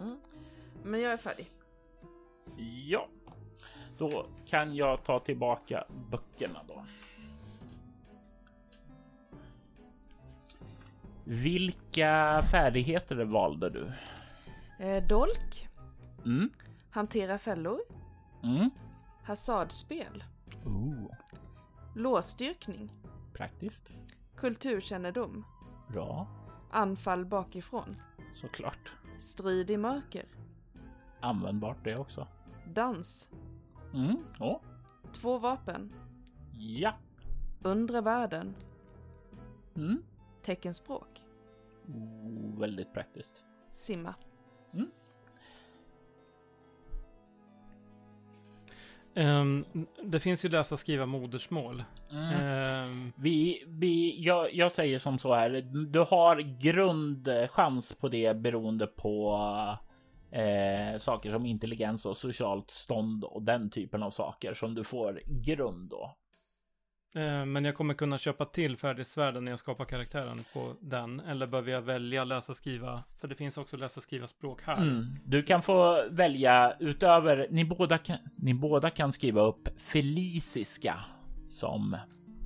Mm. 0.00 0.16
Men 0.84 1.00
jag 1.00 1.12
är 1.12 1.16
färdig. 1.16 1.46
Ja, 2.86 3.06
Då 3.98 4.26
kan 4.46 4.74
jag 4.74 5.04
ta 5.04 5.18
tillbaka 5.18 5.84
böckerna 6.10 6.60
då. 6.68 6.84
Vilka 11.24 12.42
färdigheter 12.50 13.24
valde 13.24 13.70
du? 13.70 13.92
Eh, 14.84 15.06
dolk. 15.06 15.71
Mm. 16.24 16.50
Hantera 16.90 17.38
fällor. 17.38 17.80
Mm. 18.42 18.70
Hasardspel. 19.24 20.24
Ooh. 20.66 21.14
Låsstyrkning. 21.94 22.92
Praktiskt. 23.32 23.92
Kulturkännedom. 24.36 25.44
Bra. 25.88 26.26
Anfall 26.70 27.26
bakifrån. 27.26 27.96
Såklart. 28.32 28.92
Strid 29.18 29.70
i 29.70 29.76
mörker. 29.76 30.24
Användbart 31.20 31.84
det 31.84 31.96
också. 31.96 32.28
Dans. 32.74 33.28
Mm. 33.94 34.16
Oh. 34.40 34.60
Två 35.12 35.38
vapen. 35.38 35.90
Ja. 36.58 36.94
Undre 37.64 38.00
världen. 38.00 38.54
Mm. 39.76 40.02
Teckenspråk. 40.42 41.22
Oh, 41.88 42.58
väldigt 42.58 42.92
praktiskt. 42.92 43.44
Simma. 43.72 44.14
Um, 49.14 49.64
det 50.02 50.20
finns 50.20 50.44
ju 50.44 50.48
läsa 50.48 50.76
skriva 50.76 51.06
modersmål. 51.06 51.84
Mm. 52.10 52.90
Um, 52.90 53.12
Vi, 53.16 53.64
vi, 53.66 54.24
jag, 54.24 54.54
jag 54.54 54.72
säger 54.72 54.98
som 54.98 55.18
så 55.18 55.34
här. 55.34 55.50
Du 55.92 55.98
har 55.98 56.60
grundchans 56.60 57.92
på 57.92 58.08
det 58.08 58.36
beroende 58.36 58.86
på 58.86 59.38
eh, 60.30 60.98
saker 60.98 61.30
som 61.30 61.46
intelligens 61.46 62.06
och 62.06 62.16
socialt 62.16 62.70
stånd 62.70 63.24
och 63.24 63.42
den 63.42 63.70
typen 63.70 64.02
av 64.02 64.10
saker 64.10 64.54
som 64.54 64.74
du 64.74 64.84
får 64.84 65.20
grund 65.26 65.90
då. 65.90 66.16
Eh, 67.14 67.44
men 67.44 67.64
jag 67.64 67.74
kommer 67.74 67.94
kunna 67.94 68.18
köpa 68.18 68.44
till 68.44 68.76
färdighetsvärden 68.76 69.44
när 69.44 69.52
jag 69.52 69.58
skapar 69.58 69.84
karaktären 69.84 70.44
på 70.52 70.74
den. 70.80 71.20
Eller 71.20 71.46
behöver 71.46 71.72
jag 71.72 71.82
välja 71.82 72.24
läsa 72.24 72.54
skriva? 72.54 73.04
För 73.20 73.28
det 73.28 73.34
finns 73.34 73.58
också 73.58 73.76
läsa 73.76 74.00
skriva 74.00 74.26
språk 74.26 74.62
här. 74.62 74.76
Mm. 74.76 75.06
Du 75.24 75.42
kan 75.42 75.62
få 75.62 76.04
välja 76.10 76.76
utöver. 76.80 77.46
Ni 77.50 77.64
båda 77.64 77.98
kan, 77.98 78.16
ni 78.36 78.54
båda 78.54 78.90
kan 78.90 79.12
skriva 79.12 79.42
upp 79.42 79.68
feliciska 79.80 80.94
som 81.48 81.94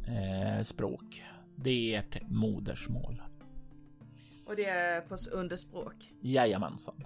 eh, 0.06 0.64
språk. 0.64 1.22
Det 1.56 1.94
är 1.94 1.98
ert 1.98 2.22
modersmål. 2.28 3.22
Och 4.46 4.56
det 4.56 4.64
är 4.64 5.00
på 5.00 5.16
under 5.32 5.56
språk. 5.56 6.12
Jajamensan. 6.20 7.04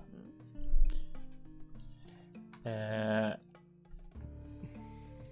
Eh, 2.64 3.30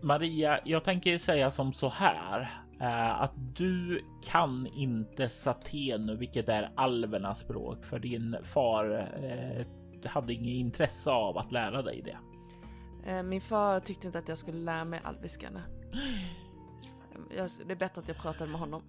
Maria, 0.01 0.61
jag 0.65 0.85
tänker 0.85 1.19
säga 1.19 1.51
som 1.51 1.73
så 1.73 1.89
här. 1.89 2.65
Eh, 2.81 3.23
att 3.23 3.33
du 3.57 4.05
kan 4.23 4.67
inte 4.67 5.29
satenu, 5.29 6.17
vilket 6.17 6.49
är 6.49 6.71
alvernas 6.75 7.41
språk, 7.41 7.85
för 7.85 7.99
din 7.99 8.37
far 8.43 9.09
eh, 9.23 9.67
hade 10.11 10.33
inget 10.33 10.55
intresse 10.55 11.11
av 11.11 11.39
att 11.39 11.53
lära 11.53 11.83
dig 11.83 12.03
det. 12.05 12.19
Eh, 13.11 13.23
min 13.23 13.41
far 13.41 13.81
tyckte 13.81 14.07
inte 14.07 14.19
att 14.19 14.29
jag 14.29 14.39
skulle 14.39 14.59
lära 14.59 14.85
mig 14.85 15.01
alviskarna. 15.05 15.63
Jag, 17.37 17.51
det 17.67 17.73
är 17.73 17.77
bättre 17.77 18.01
att 18.01 18.09
jag 18.09 18.17
pratade 18.17 18.51
med 18.51 18.61
honom. 18.61 18.83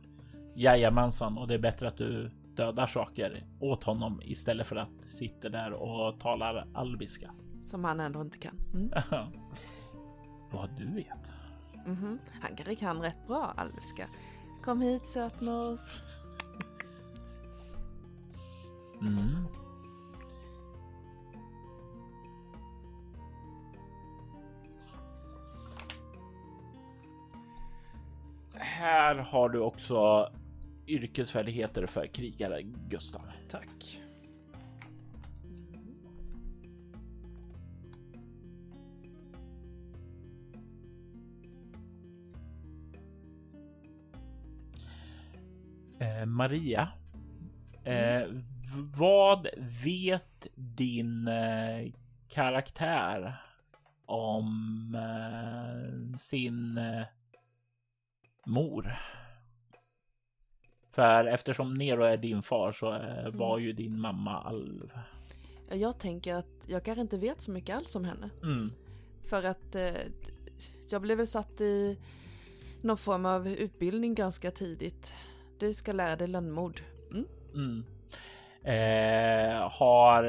Jajamensan, 0.56 1.38
och 1.38 1.48
det 1.48 1.54
är 1.54 1.60
bättre 1.60 1.88
att 1.88 1.98
du 1.98 2.32
dödar 2.56 2.88
saker 2.88 3.44
åt 3.60 3.84
honom 3.84 4.22
istället 4.24 4.68
för 4.68 4.76
att 4.76 4.90
sitta 5.08 5.50
där 5.50 5.74
och 5.74 6.20
talar 6.20 6.68
alviska. 6.74 7.32
Som 7.64 7.84
han 7.84 8.00
ändå 8.00 8.22
inte 8.22 8.38
kan. 8.38 8.56
Mm. 8.74 8.92
Vad 10.52 10.70
du 10.78 10.96
vet. 10.96 11.30
Mhm. 11.86 12.20
Han 12.42 12.56
kanske 12.56 12.76
kan 12.76 13.02
rätt 13.02 13.28
bra 13.28 13.54
alviska. 13.58 14.08
Kom 14.64 14.82
hit 14.82 15.06
sötnos. 15.06 16.10
Mm. 19.02 19.46
Här 28.54 29.16
har 29.16 29.50
du 29.50 29.60
också 29.60 30.30
yrkesfärdigheter 30.88 31.86
för 31.86 32.08
krigare, 32.08 32.62
Gustav. 32.62 33.22
Tack. 33.50 34.02
Eh, 46.00 46.26
Maria, 46.26 46.88
eh, 47.84 48.24
v- 48.76 48.90
vad 48.96 49.48
vet 49.84 50.48
din 50.56 51.28
eh, 51.28 51.92
karaktär 52.30 53.36
om 54.06 54.96
eh, 54.96 56.16
sin 56.18 56.78
eh, 56.78 57.04
mor? 58.46 59.00
För 60.92 61.26
eftersom 61.26 61.74
Nero 61.74 62.04
är 62.04 62.18
din 62.18 62.42
far 62.42 62.72
så 62.72 62.94
eh, 62.96 63.30
var 63.30 63.58
ju 63.58 63.74
din 63.74 64.00
mamma 64.00 64.42
alv. 64.42 64.92
Ja, 65.70 65.76
Jag 65.76 66.00
tänker 66.00 66.36
att 66.36 66.66
jag 66.68 66.86
kanske 66.86 67.02
inte 67.02 67.18
vet 67.18 67.42
så 67.42 67.52
mycket 67.52 67.76
alls 67.78 67.96
om 67.96 68.06
henne. 68.06 68.30
Mm. 68.44 68.70
För 69.30 69.44
att 69.44 69.76
jag 70.90 71.02
blev 71.02 71.18
väl 71.18 71.28
satt 71.28 71.62
i 71.62 71.98
någon 72.82 72.98
form 72.98 73.26
av 73.26 73.48
utbildning 73.48 74.16
ganska 74.16 74.52
tidigt. 74.52 75.14
Du 75.60 75.74
ska 75.74 75.92
lära 75.92 76.16
dig 76.16 76.28
lönnmord. 76.28 76.82
Mm. 77.12 77.26
Mm. 77.54 77.84
Eh, 78.64 79.70
har 79.72 80.24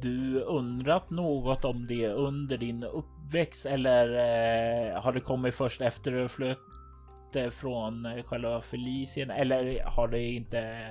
du 0.00 0.40
undrat 0.40 1.10
något 1.10 1.64
om 1.64 1.86
det 1.86 2.08
under 2.08 2.58
din 2.58 2.84
uppväxt 2.84 3.66
eller 3.66 4.08
eh, 4.08 5.02
har 5.02 5.12
det 5.12 5.20
kommit 5.20 5.54
först 5.54 5.80
efter 5.80 6.10
du 6.10 6.28
flöt 6.28 6.58
eh, 7.34 7.50
från 7.50 8.22
själva 8.22 8.60
Felicien 8.60 9.30
eller 9.30 9.84
har 9.84 10.08
det 10.08 10.22
inte 10.22 10.90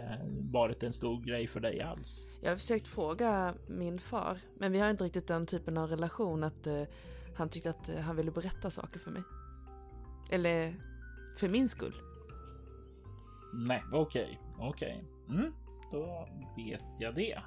varit 0.53 0.83
en 0.83 0.93
stor 0.93 1.21
grej 1.21 1.47
för 1.47 1.59
dig 1.59 1.81
alls? 1.81 2.27
Jag 2.41 2.49
har 2.49 2.57
försökt 2.57 2.87
fråga 2.87 3.53
min 3.67 3.99
far, 3.99 4.39
men 4.59 4.71
vi 4.71 4.79
har 4.79 4.89
inte 4.89 5.03
riktigt 5.03 5.27
den 5.27 5.45
typen 5.45 5.77
av 5.77 5.89
relation 5.89 6.43
att 6.43 6.67
eh, 6.67 6.83
han 7.35 7.49
tyckte 7.49 7.69
att 7.69 7.89
eh, 7.89 7.95
han 7.95 8.15
ville 8.15 8.31
berätta 8.31 8.71
saker 8.71 8.99
för 8.99 9.11
mig. 9.11 9.23
Eller 10.31 10.73
för 11.39 11.47
min 11.47 11.69
skull. 11.69 11.95
Nej, 13.59 13.83
okej, 13.91 14.39
okej. 14.59 15.03
Mm, 15.29 15.53
då 15.91 16.29
vet 16.57 16.83
jag 16.99 17.15
det. 17.15 17.41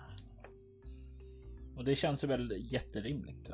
Och 1.76 1.84
det 1.84 1.96
känns 1.96 2.24
ju 2.24 2.28
väl 2.28 2.72
jätterimligt. 2.72 3.50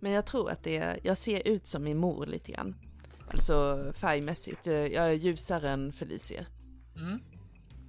Men 0.00 0.12
jag 0.12 0.26
tror 0.26 0.50
att 0.50 0.64
det 0.64 0.76
är, 0.76 0.98
jag 1.02 1.18
ser 1.18 1.48
ut 1.48 1.66
som 1.66 1.84
min 1.84 1.98
mor 1.98 2.26
lite 2.26 2.52
grann. 2.52 2.76
Alltså 3.30 3.86
färgmässigt. 3.94 4.66
Jag 4.66 4.94
är 4.94 5.12
ljusare 5.12 5.70
än 5.70 5.92
Felicia. 5.92 6.46
Mm. 6.96 7.20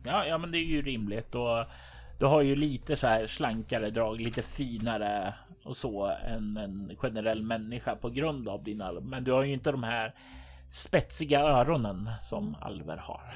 Ja, 0.03 0.25
ja, 0.25 0.37
men 0.37 0.51
det 0.51 0.57
är 0.57 0.65
ju 0.65 0.81
rimligt 0.81 1.35
och 1.35 1.65
du 2.19 2.25
har 2.25 2.41
ju 2.41 2.55
lite 2.55 2.97
så 2.97 3.07
här 3.07 3.27
slankare 3.27 3.89
drag, 3.89 4.21
lite 4.21 4.41
finare 4.41 5.33
och 5.63 5.77
så 5.77 6.05
än 6.05 6.57
en 6.57 6.95
generell 6.97 7.43
människa 7.43 7.95
på 7.95 8.09
grund 8.09 8.49
av 8.49 8.63
din 8.63 8.81
alv. 8.81 9.05
Men 9.05 9.23
du 9.23 9.31
har 9.31 9.43
ju 9.43 9.53
inte 9.53 9.71
de 9.71 9.83
här 9.83 10.15
spetsiga 10.69 11.39
öronen 11.39 12.09
som 12.21 12.55
alver 12.61 12.97
har. 12.97 13.33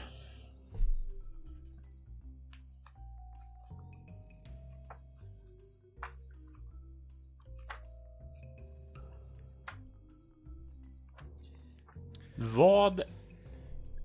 Vad 12.37 13.01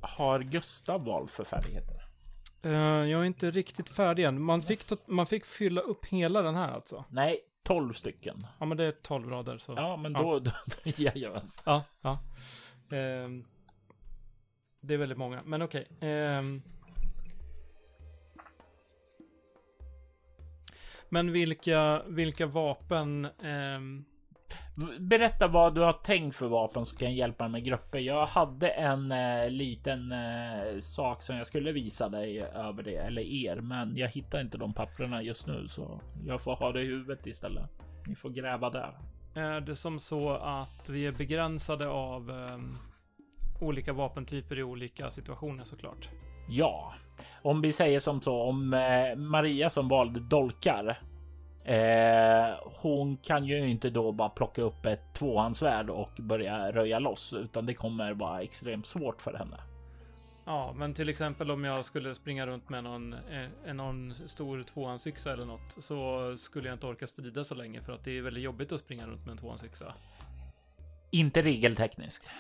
har 0.01 0.41
Gustav 0.41 1.05
valt 1.05 1.31
för 1.31 1.45
färdigheter? 1.45 1.98
Eh, 2.63 2.73
jag 2.73 3.21
är 3.21 3.25
inte 3.25 3.51
riktigt 3.51 3.89
färdig 3.89 4.25
än. 4.25 4.43
Man 4.43 4.63
fick, 4.63 4.81
man 5.07 5.27
fick 5.27 5.45
fylla 5.45 5.81
upp 5.81 6.05
hela 6.07 6.43
den 6.43 6.55
här 6.55 6.73
alltså. 6.73 7.05
Nej, 7.11 7.39
12 7.63 7.93
stycken. 7.93 8.47
Ja, 8.59 8.67
men 8.67 8.77
det 8.77 8.85
är 8.85 8.93
12 8.93 9.31
rader 9.31 9.59
så. 9.59 9.73
Ja, 9.77 9.97
men 9.97 10.13
Ja. 10.13 10.23
då... 10.23 10.39
då 10.39 10.51
jajamän. 10.97 11.51
Ja, 11.65 11.85
ja. 12.01 12.19
Ehm, 12.97 13.45
det 14.81 14.95
är 14.95 14.99
väldigt 14.99 15.19
många, 15.19 15.43
men 15.45 15.63
okej. 15.63 15.89
Ehm. 16.01 16.63
men 21.09 21.33
vilka, 21.33 22.03
vilka 22.07 22.47
vapen? 22.47 23.25
ehm, 23.43 24.05
Berätta 24.99 25.49
vad 25.49 25.75
du 25.75 25.81
har 25.81 25.93
tänkt 25.93 26.37
för 26.37 26.49
vapen 26.49 26.87
som 26.87 26.99
kan 26.99 27.15
hjälpa 27.15 27.49
med 27.49 27.65
grupper. 27.65 27.99
Jag 27.99 28.27
hade 28.27 28.69
en 28.69 29.13
eh, 29.13 29.51
liten 29.51 30.13
eh, 30.13 30.81
sak 30.81 31.23
som 31.23 31.37
jag 31.37 31.47
skulle 31.47 31.73
visa 31.73 32.09
dig 32.09 32.43
över 32.43 32.83
det 32.83 32.97
eller 32.97 33.23
er, 33.23 33.57
men 33.57 33.97
jag 33.97 34.09
hittar 34.09 34.41
inte 34.41 34.59
de 34.59 34.75
papperna 34.75 35.23
just 35.23 35.47
nu 35.47 35.69
så 35.69 36.01
jag 36.27 36.43
får 36.43 36.57
ha 36.57 36.73
det 36.73 36.83
i 36.83 36.85
huvudet 36.85 37.27
istället. 37.27 37.71
Ni 38.07 38.15
får 38.15 38.31
gräva 38.31 38.71
där. 38.71 38.99
Är 39.35 39.61
det 39.61 39.77
som 39.77 40.01
så 40.01 40.31
att 40.31 40.89
vi 40.89 41.07
är 41.07 41.13
begränsade 41.13 41.89
av 41.89 42.31
eh, 42.31 42.59
olika 43.61 43.93
vapentyper 43.93 44.59
i 44.59 44.63
olika 44.63 45.11
situationer 45.11 45.65
såklart? 45.65 46.09
Ja, 46.49 46.95
om 47.43 47.61
vi 47.61 47.73
säger 47.73 48.01
som 48.01 48.21
så 48.21 48.43
om 48.43 48.75
eh, 48.75 49.17
Maria 49.17 49.71
som 49.71 49.89
valde 49.89 50.21
dolkar. 50.21 50.99
Eh, 51.69 52.59
hon 52.65 53.17
kan 53.17 53.45
ju 53.47 53.69
inte 53.69 53.91
då 53.91 54.13
bara 54.13 54.29
plocka 54.29 54.63
upp 54.63 54.87
ett 54.87 55.15
tvåhandsvärd 55.15 55.91
och 55.91 56.11
börja 56.19 56.73
röja 56.73 56.99
loss, 56.99 57.33
utan 57.33 57.67
det 57.67 57.75
kommer 57.75 58.13
vara 58.13 58.43
extremt 58.43 58.87
svårt 58.87 59.23
för 59.23 59.35
henne. 59.35 59.57
Ja, 60.45 60.73
men 60.77 60.95
till 60.95 61.09
exempel 61.09 61.51
om 61.51 61.65
jag 61.65 61.85
skulle 61.85 62.15
springa 62.15 62.47
runt 62.47 62.69
med 62.69 62.85
någon, 62.85 63.13
eh, 63.65 63.75
någon 63.75 64.15
stor 64.15 64.63
tvåhandsyxa 64.63 65.33
eller 65.33 65.45
något 65.45 65.73
så 65.79 66.37
skulle 66.37 66.69
jag 66.69 66.75
inte 66.75 66.87
orka 66.87 67.07
strida 67.07 67.45
så 67.45 67.55
länge 67.55 67.83
för 67.83 67.93
att 67.93 68.05
det 68.05 68.19
är 68.19 68.23
väldigt 68.23 68.45
jobbigt 68.45 68.73
att 68.73 68.81
springa 68.81 69.07
runt 69.07 69.25
med 69.27 69.33
en 69.33 69.39
tvåhandsyxa. 69.39 69.95
Inte 71.11 71.43
regeltekniskt. 71.43 72.31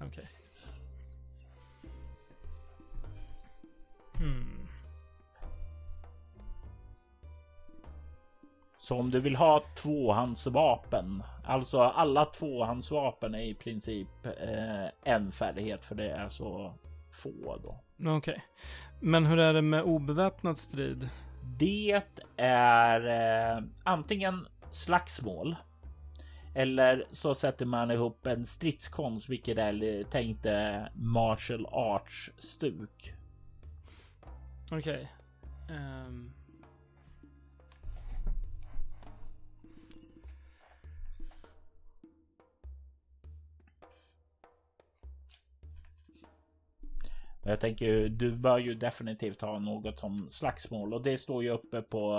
Okej. 0.00 0.08
Okay. 0.08 0.24
Hmm. 4.26 4.51
Så 8.82 8.98
om 8.98 9.10
du 9.10 9.20
vill 9.20 9.36
ha 9.36 9.64
tvåhandsvapen, 9.76 11.22
alltså 11.44 11.80
alla 11.80 12.24
tvåhandsvapen 12.24 13.34
är 13.34 13.42
i 13.42 13.54
princip 13.54 14.26
eh, 14.26 15.14
en 15.14 15.32
färdighet 15.32 15.84
för 15.84 15.94
det 15.94 16.10
är 16.10 16.28
så 16.28 16.74
få 17.10 17.58
då. 17.62 17.80
Okej, 17.98 18.16
okay. 18.16 18.38
men 19.00 19.26
hur 19.26 19.38
är 19.38 19.54
det 19.54 19.62
med 19.62 19.82
obeväpnad 19.82 20.58
strid? 20.58 21.08
Det 21.58 22.02
är 22.36 23.06
eh, 23.56 23.64
antingen 23.84 24.46
slagsmål 24.70 25.56
eller 26.54 27.06
så 27.12 27.34
sätter 27.34 27.66
man 27.66 27.90
ihop 27.90 28.26
en 28.26 28.46
stridskonst, 28.46 29.28
vilket 29.28 29.58
är 29.58 30.04
tänkt 30.04 30.46
martial 30.94 31.66
arts 31.70 32.30
stuk. 32.38 33.14
Okej. 34.70 35.10
Okay. 35.66 35.76
Um... 35.76 36.32
Jag 47.44 47.60
tänker 47.60 48.08
du 48.08 48.32
bör 48.32 48.58
ju 48.58 48.74
definitivt 48.74 49.40
ha 49.40 49.58
något 49.58 49.98
som 49.98 50.28
slagsmål 50.30 50.94
och 50.94 51.02
det 51.02 51.18
står 51.18 51.42
ju 51.42 51.50
uppe 51.50 51.82
på 51.82 52.14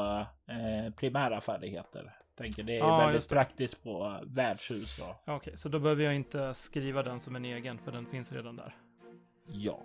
eh, 0.48 0.94
primära 0.94 1.42
färdigheter. 1.42 2.16
Tänker 2.36 2.64
det 2.64 2.74
är 2.74 2.80
ja, 2.80 2.98
väldigt 2.98 3.30
praktiskt 3.30 3.84
på 3.84 4.20
värdshus. 4.24 5.00
Okej, 5.00 5.36
okay, 5.36 5.56
så 5.56 5.70
då 5.70 5.80
behöver 5.80 6.04
jag 6.04 6.16
inte 6.16 6.54
skriva 6.54 7.04
den 7.04 7.20
som 7.20 7.36
en 7.36 7.46
egen 7.46 7.78
för 7.78 7.92
den 7.92 8.06
finns 8.06 8.32
redan 8.32 8.56
där. 8.56 8.76
Ja. 9.48 9.80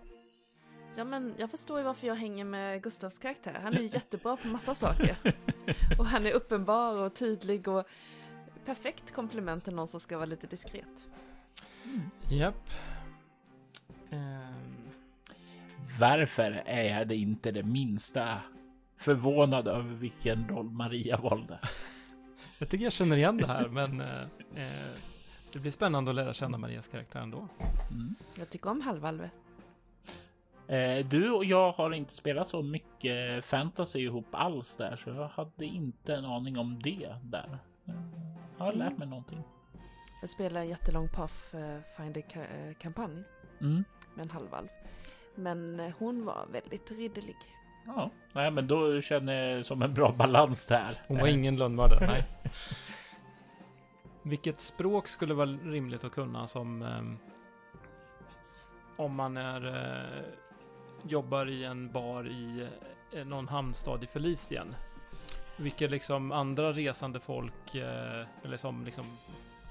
Ja, 0.96 1.04
men 1.04 1.34
jag 1.38 1.50
förstår 1.50 1.78
ju 1.78 1.84
varför 1.84 2.06
jag 2.06 2.14
hänger 2.14 2.44
med 2.44 2.82
Gustavs 2.82 3.18
karaktär. 3.18 3.60
Han 3.62 3.74
är 3.74 3.80
ju 3.80 3.86
jättebra 3.86 4.36
på 4.36 4.48
massa 4.48 4.74
saker. 4.74 5.16
Och 5.98 6.06
han 6.06 6.26
är 6.26 6.32
uppenbar 6.32 6.98
och 6.98 7.14
tydlig 7.14 7.68
och 7.68 7.86
perfekt 8.64 9.12
komplement 9.12 9.64
till 9.64 9.74
någon 9.74 9.88
som 9.88 10.00
ska 10.00 10.16
vara 10.16 10.26
lite 10.26 10.46
diskret. 10.46 11.06
Japp. 12.30 12.70
Mm. 14.10 14.42
Um. 14.42 14.87
Varför 15.98 16.62
är 16.66 16.82
jag 16.82 17.12
inte 17.12 17.50
det 17.50 17.62
minsta 17.62 18.40
förvånad 18.96 19.68
över 19.68 19.94
vilken 19.94 20.48
roll 20.48 20.70
Maria 20.70 21.16
valde? 21.16 21.58
jag 22.58 22.68
tycker 22.68 22.84
jag 22.84 22.92
känner 22.92 23.16
igen 23.16 23.36
det 23.36 23.46
här, 23.46 23.68
men 23.68 24.00
eh, 24.00 24.22
eh, 24.54 24.96
det 25.52 25.58
blir 25.58 25.70
spännande 25.70 26.10
att 26.10 26.14
lära 26.14 26.34
känna 26.34 26.58
Marias 26.58 26.88
karaktär 26.88 27.20
ändå. 27.20 27.48
Mm. 27.90 28.14
Jag 28.34 28.50
tycker 28.50 28.70
om 28.70 28.80
halvalve. 28.80 29.30
Eh, 30.68 31.06
du 31.06 31.30
och 31.30 31.44
jag 31.44 31.72
har 31.72 31.94
inte 31.94 32.14
spelat 32.14 32.48
så 32.48 32.62
mycket 32.62 33.44
fantasy 33.44 33.98
ihop 33.98 34.26
alls 34.30 34.76
där, 34.76 35.00
så 35.04 35.10
jag 35.10 35.28
hade 35.28 35.64
inte 35.64 36.14
en 36.14 36.24
aning 36.24 36.58
om 36.58 36.82
det 36.82 37.14
där. 37.22 37.58
Jag 38.58 38.64
har 38.64 38.72
lärt 38.72 38.98
mig 38.98 39.08
någonting. 39.08 39.42
Jag 40.20 40.30
spelar 40.30 40.60
en 40.60 40.68
jättelång 40.68 41.08
Pathfinder-kampanj 41.08 43.24
mm. 43.60 43.84
med 44.14 44.22
en 44.22 44.30
halvalv. 44.30 44.68
Men 45.38 45.80
eh, 45.80 45.92
hon 45.98 46.24
var 46.24 46.46
väldigt 46.52 46.90
ridderlig. 46.90 47.36
Ja, 47.86 48.10
nej, 48.32 48.50
men 48.50 48.66
då 48.66 49.00
känner 49.00 49.50
jag 49.50 49.66
som 49.66 49.82
en 49.82 49.94
bra 49.94 50.12
balans 50.12 50.66
där. 50.66 51.02
Hon 51.06 51.18
var 51.18 51.26
ingen 51.26 51.56
lönnmördare, 51.56 52.06
nej. 52.06 52.26
Vilket 54.22 54.60
språk 54.60 55.08
skulle 55.08 55.34
vara 55.34 55.46
rimligt 55.46 56.04
att 56.04 56.12
kunna 56.12 56.46
som 56.46 56.82
um, 56.82 57.18
om 58.96 59.14
man 59.14 59.36
är 59.36 59.66
uh, 59.66 60.24
jobbar 61.02 61.48
i 61.48 61.64
en 61.64 61.92
bar 61.92 62.28
i 62.28 62.68
uh, 63.14 63.24
någon 63.24 63.48
hamnstad 63.48 64.04
i 64.04 64.06
Felicien? 64.06 64.74
Vilka 65.56 65.86
liksom 65.86 66.32
andra 66.32 66.72
resande 66.72 67.20
folk 67.20 67.74
uh, 67.74 68.26
eller 68.44 68.56
som 68.56 68.84
liksom 68.84 69.04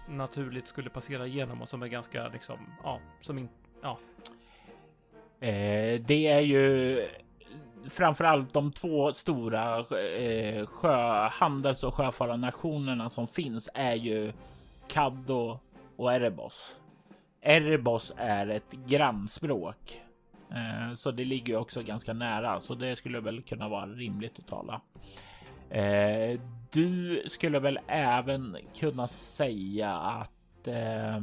naturligt 0.07 0.67
skulle 0.67 0.89
passera 0.89 1.27
igenom 1.27 1.61
och 1.61 1.69
som 1.69 1.83
är 1.83 1.87
ganska 1.87 2.27
liksom 2.27 2.59
ja, 2.83 2.99
som 3.21 3.37
inte 3.37 3.53
ja, 3.81 3.97
Eh, 5.39 6.01
det 6.01 6.27
är 6.27 6.39
ju 6.39 7.01
framförallt 7.89 8.53
de 8.53 8.71
två 8.71 9.13
stora 9.13 9.79
eh, 9.79 10.65
sjöhandels 10.65 11.83
och 11.83 11.93
sjöfararnationerna 11.93 13.09
som 13.09 13.27
finns 13.27 13.69
är 13.73 13.95
ju 13.95 14.33
Caddo 14.87 15.59
och 15.95 16.13
Erebos. 16.13 16.79
Erebos 17.41 18.13
är 18.17 18.47
ett 18.47 18.71
grannspråk, 18.71 20.01
eh, 20.51 20.95
så 20.95 21.11
det 21.11 21.23
ligger 21.23 21.53
ju 21.53 21.59
också 21.59 21.83
ganska 21.83 22.13
nära, 22.13 22.61
så 22.61 22.75
det 22.75 22.95
skulle 22.95 23.19
väl 23.19 23.41
kunna 23.41 23.69
vara 23.69 23.85
rimligt 23.85 24.39
att 24.39 24.47
tala. 24.47 24.81
Eh, 25.69 26.39
du 26.71 27.23
skulle 27.27 27.59
väl 27.59 27.79
även 27.87 28.57
kunna 28.75 29.07
säga 29.07 29.93
att 29.93 30.67
eh, 30.67 31.15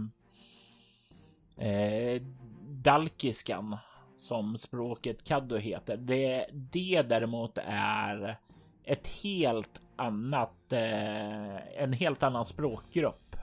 eh, 1.69 2.23
dalkiskan 2.63 3.77
som 4.25 4.59
språket 4.59 5.25
Kaddo 5.25 5.57
heter. 5.57 5.97
Det, 5.97 6.47
det 6.53 7.03
däremot 7.03 7.59
är 7.67 8.39
ett 8.85 9.09
helt 9.23 9.81
annat, 9.97 10.73
eh, 10.73 11.83
en 11.83 11.93
helt 11.93 12.23
annan 12.23 12.45
språkgrupp. 12.45 13.37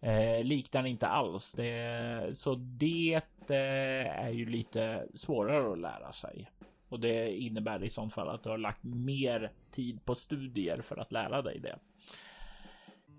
Eh, 0.00 0.44
liknar 0.44 0.86
inte 0.86 1.06
alls 1.06 1.52
det, 1.52 2.38
så 2.38 2.54
det 2.54 3.20
eh, 3.48 4.24
är 4.24 4.30
ju 4.30 4.46
lite 4.46 5.06
svårare 5.14 5.72
att 5.72 5.78
lära 5.78 6.12
sig 6.12 6.50
och 6.88 7.00
det 7.00 7.36
innebär 7.36 7.84
i 7.84 7.90
sånt 7.90 8.14
fall 8.14 8.28
att 8.28 8.42
du 8.42 8.48
har 8.48 8.58
lagt 8.58 8.84
mer 8.84 9.52
tid 9.70 10.04
på 10.04 10.14
studier 10.14 10.76
för 10.82 10.96
att 10.96 11.12
lära 11.12 11.42
dig 11.42 11.60
det. 11.60 11.78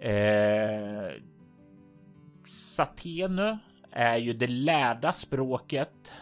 Eh, 0.09 1.21
Satenu 2.75 3.57
är 3.91 4.17
ju 4.17 4.33
det 4.33 4.47
lärda 4.47 5.13
språket 5.13 6.13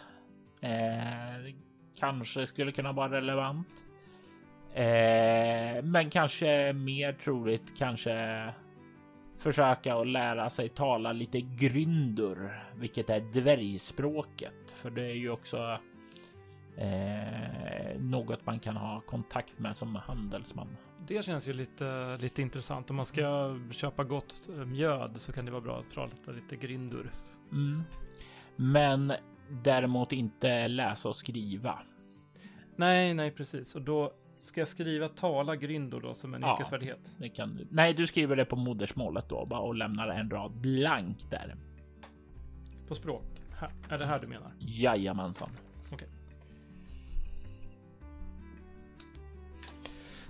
Eh, 0.61 1.53
kanske 1.99 2.48
skulle 2.48 2.72
kunna 2.72 2.91
vara 2.91 3.11
relevant. 3.11 3.68
Eh, 4.73 5.84
men 5.84 6.10
kanske 6.10 6.73
mer 6.73 7.14
troligt 7.14 7.77
kanske 7.77 8.45
försöka 9.38 9.95
att 9.95 10.07
lära 10.07 10.49
sig 10.49 10.69
tala 10.69 11.11
lite 11.11 11.41
gryndur, 11.41 12.64
vilket 12.76 13.10
är 13.10 13.19
dvärgspråket. 13.19 14.73
För 14.76 14.90
det 14.90 15.02
är 15.02 15.15
ju 15.15 15.30
också 15.30 15.80
eh, 16.77 17.99
något 17.99 18.45
man 18.45 18.60
kan 18.60 18.77
ha 18.77 19.02
kontakt 19.02 19.60
med 19.60 19.77
som 19.77 19.95
handelsman. 19.95 20.77
Det 21.07 21.26
känns 21.26 21.48
ju 21.48 21.53
lite, 21.53 22.18
lite 22.18 22.41
intressant. 22.41 22.90
Om 22.90 22.95
man 22.95 23.06
ska 23.06 23.57
köpa 23.72 24.03
gott 24.03 24.49
mjöd 24.65 25.11
så 25.15 25.31
kan 25.31 25.45
det 25.45 25.52
vara 25.52 25.61
bra 25.61 25.80
att 25.80 25.94
prata 25.94 26.31
lite 26.31 26.56
gryndur. 26.56 27.11
Mm. 27.52 27.84
Men 28.56 29.14
däremot 29.64 30.12
inte 30.12 30.68
läsa 30.68 31.10
och 31.10 31.16
skriva. 31.16 31.80
Nej, 32.76 33.14
nej, 33.14 33.32
precis. 33.32 33.76
Och 33.76 33.82
då 33.82 34.14
ska 34.42 34.62
jag 34.62 34.68
skriva 34.68 35.10
tala 35.10 35.56
gryndor 35.56 36.02
då 36.02 36.14
som 36.14 36.34
en 36.34 36.42
ja, 36.42 36.56
yrkesfärdighet? 36.56 37.16
Det 37.18 37.30
kan 37.30 37.56
du. 37.56 37.68
Nej, 37.70 37.94
du 37.94 38.08
skriver 38.08 38.36
det 38.36 38.46
på 38.46 38.56
modersmålet 38.56 39.30
då 39.30 39.46
bara 39.46 39.60
och 39.60 39.76
lämnar 39.76 40.08
en 40.08 40.30
rad 40.30 40.52
blank 40.52 41.18
där. 41.30 41.56
På 42.88 42.96
språk? 42.96 43.24
Här, 43.60 43.72
är 43.90 43.98
det 43.98 44.06
här 44.06 44.20
du 44.20 44.28
menar? 44.28 44.52
Jajamensan. 44.60 45.50
Okej. 45.86 45.96
Okay. 45.96 46.08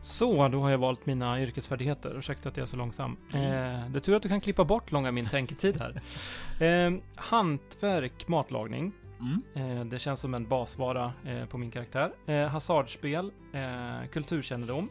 Så, 0.01 0.47
då 0.47 0.61
har 0.61 0.69
jag 0.69 0.77
valt 0.77 1.05
mina 1.05 1.41
yrkesfärdigheter. 1.41 2.17
Ursäkta 2.17 2.49
att 2.49 2.57
jag 2.57 2.63
är 2.63 2.67
så 2.67 2.77
långsam. 2.77 3.17
Eh, 3.33 3.39
det 3.39 3.97
är 3.97 3.99
tur 3.99 4.15
att 4.15 4.23
du 4.23 4.29
kan 4.29 4.41
klippa 4.41 4.65
bort 4.65 4.91
långa 4.91 5.11
min 5.11 5.25
tänketid 5.25 5.81
här. 5.81 6.01
Eh, 6.59 6.93
hantverk, 7.15 8.27
matlagning. 8.27 8.93
Mm. 9.19 9.41
Eh, 9.55 9.85
det 9.85 9.99
känns 9.99 10.19
som 10.19 10.33
en 10.33 10.47
basvara 10.47 11.13
eh, 11.25 11.45
på 11.45 11.57
min 11.57 11.71
karaktär. 11.71 12.11
Eh, 12.25 12.47
hasardspel, 12.47 13.31
eh, 13.53 14.09
kulturkännedom, 14.11 14.89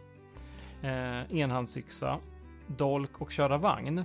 enhandsyxa, 1.30 2.18
dolk 2.66 3.20
och 3.20 3.32
köra 3.32 3.58
vagn. 3.58 4.04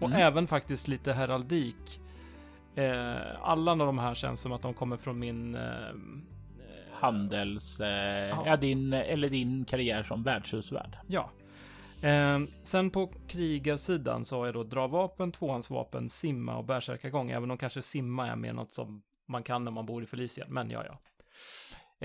Och 0.00 0.08
Mm. 0.08 0.20
även 0.20 0.46
faktiskt 0.46 0.88
lite 0.88 1.12
heraldik. 1.12 2.00
Alla 3.40 3.72
av 3.72 3.78
de 3.78 3.98
här 3.98 4.14
känns 4.14 4.40
som 4.40 4.52
att 4.52 4.62
de 4.62 4.74
kommer 4.74 4.96
från 4.96 5.18
min... 5.18 5.56
Handels... 7.00 7.80
Eh, 7.80 8.42
ja. 8.46 8.56
din, 8.56 8.92
eller 8.92 9.28
din 9.28 9.64
karriär 9.64 10.02
som 10.02 10.22
värdshusvärd. 10.22 10.96
Ja. 11.06 11.30
Eh, 12.08 12.38
sen 12.62 12.90
på 12.90 13.12
krigarsidan 13.28 14.24
så 14.24 14.38
har 14.38 14.46
jag 14.46 14.54
då 14.54 14.64
dra 14.64 14.86
vapen, 14.86 15.32
tvåhandsvapen, 15.32 16.08
simma 16.08 16.56
och 16.56 16.64
bärsärkagång. 16.64 17.30
Även 17.30 17.50
om 17.50 17.58
kanske 17.58 17.82
simma 17.82 18.28
är 18.28 18.36
mer 18.36 18.52
något 18.52 18.72
som 18.74 19.02
man 19.28 19.42
kan 19.42 19.64
när 19.64 19.70
man 19.70 19.86
bor 19.86 20.02
i 20.02 20.06
Felicien. 20.06 20.46
Men 20.50 20.70
ja, 20.70 20.84
ja. 20.86 20.98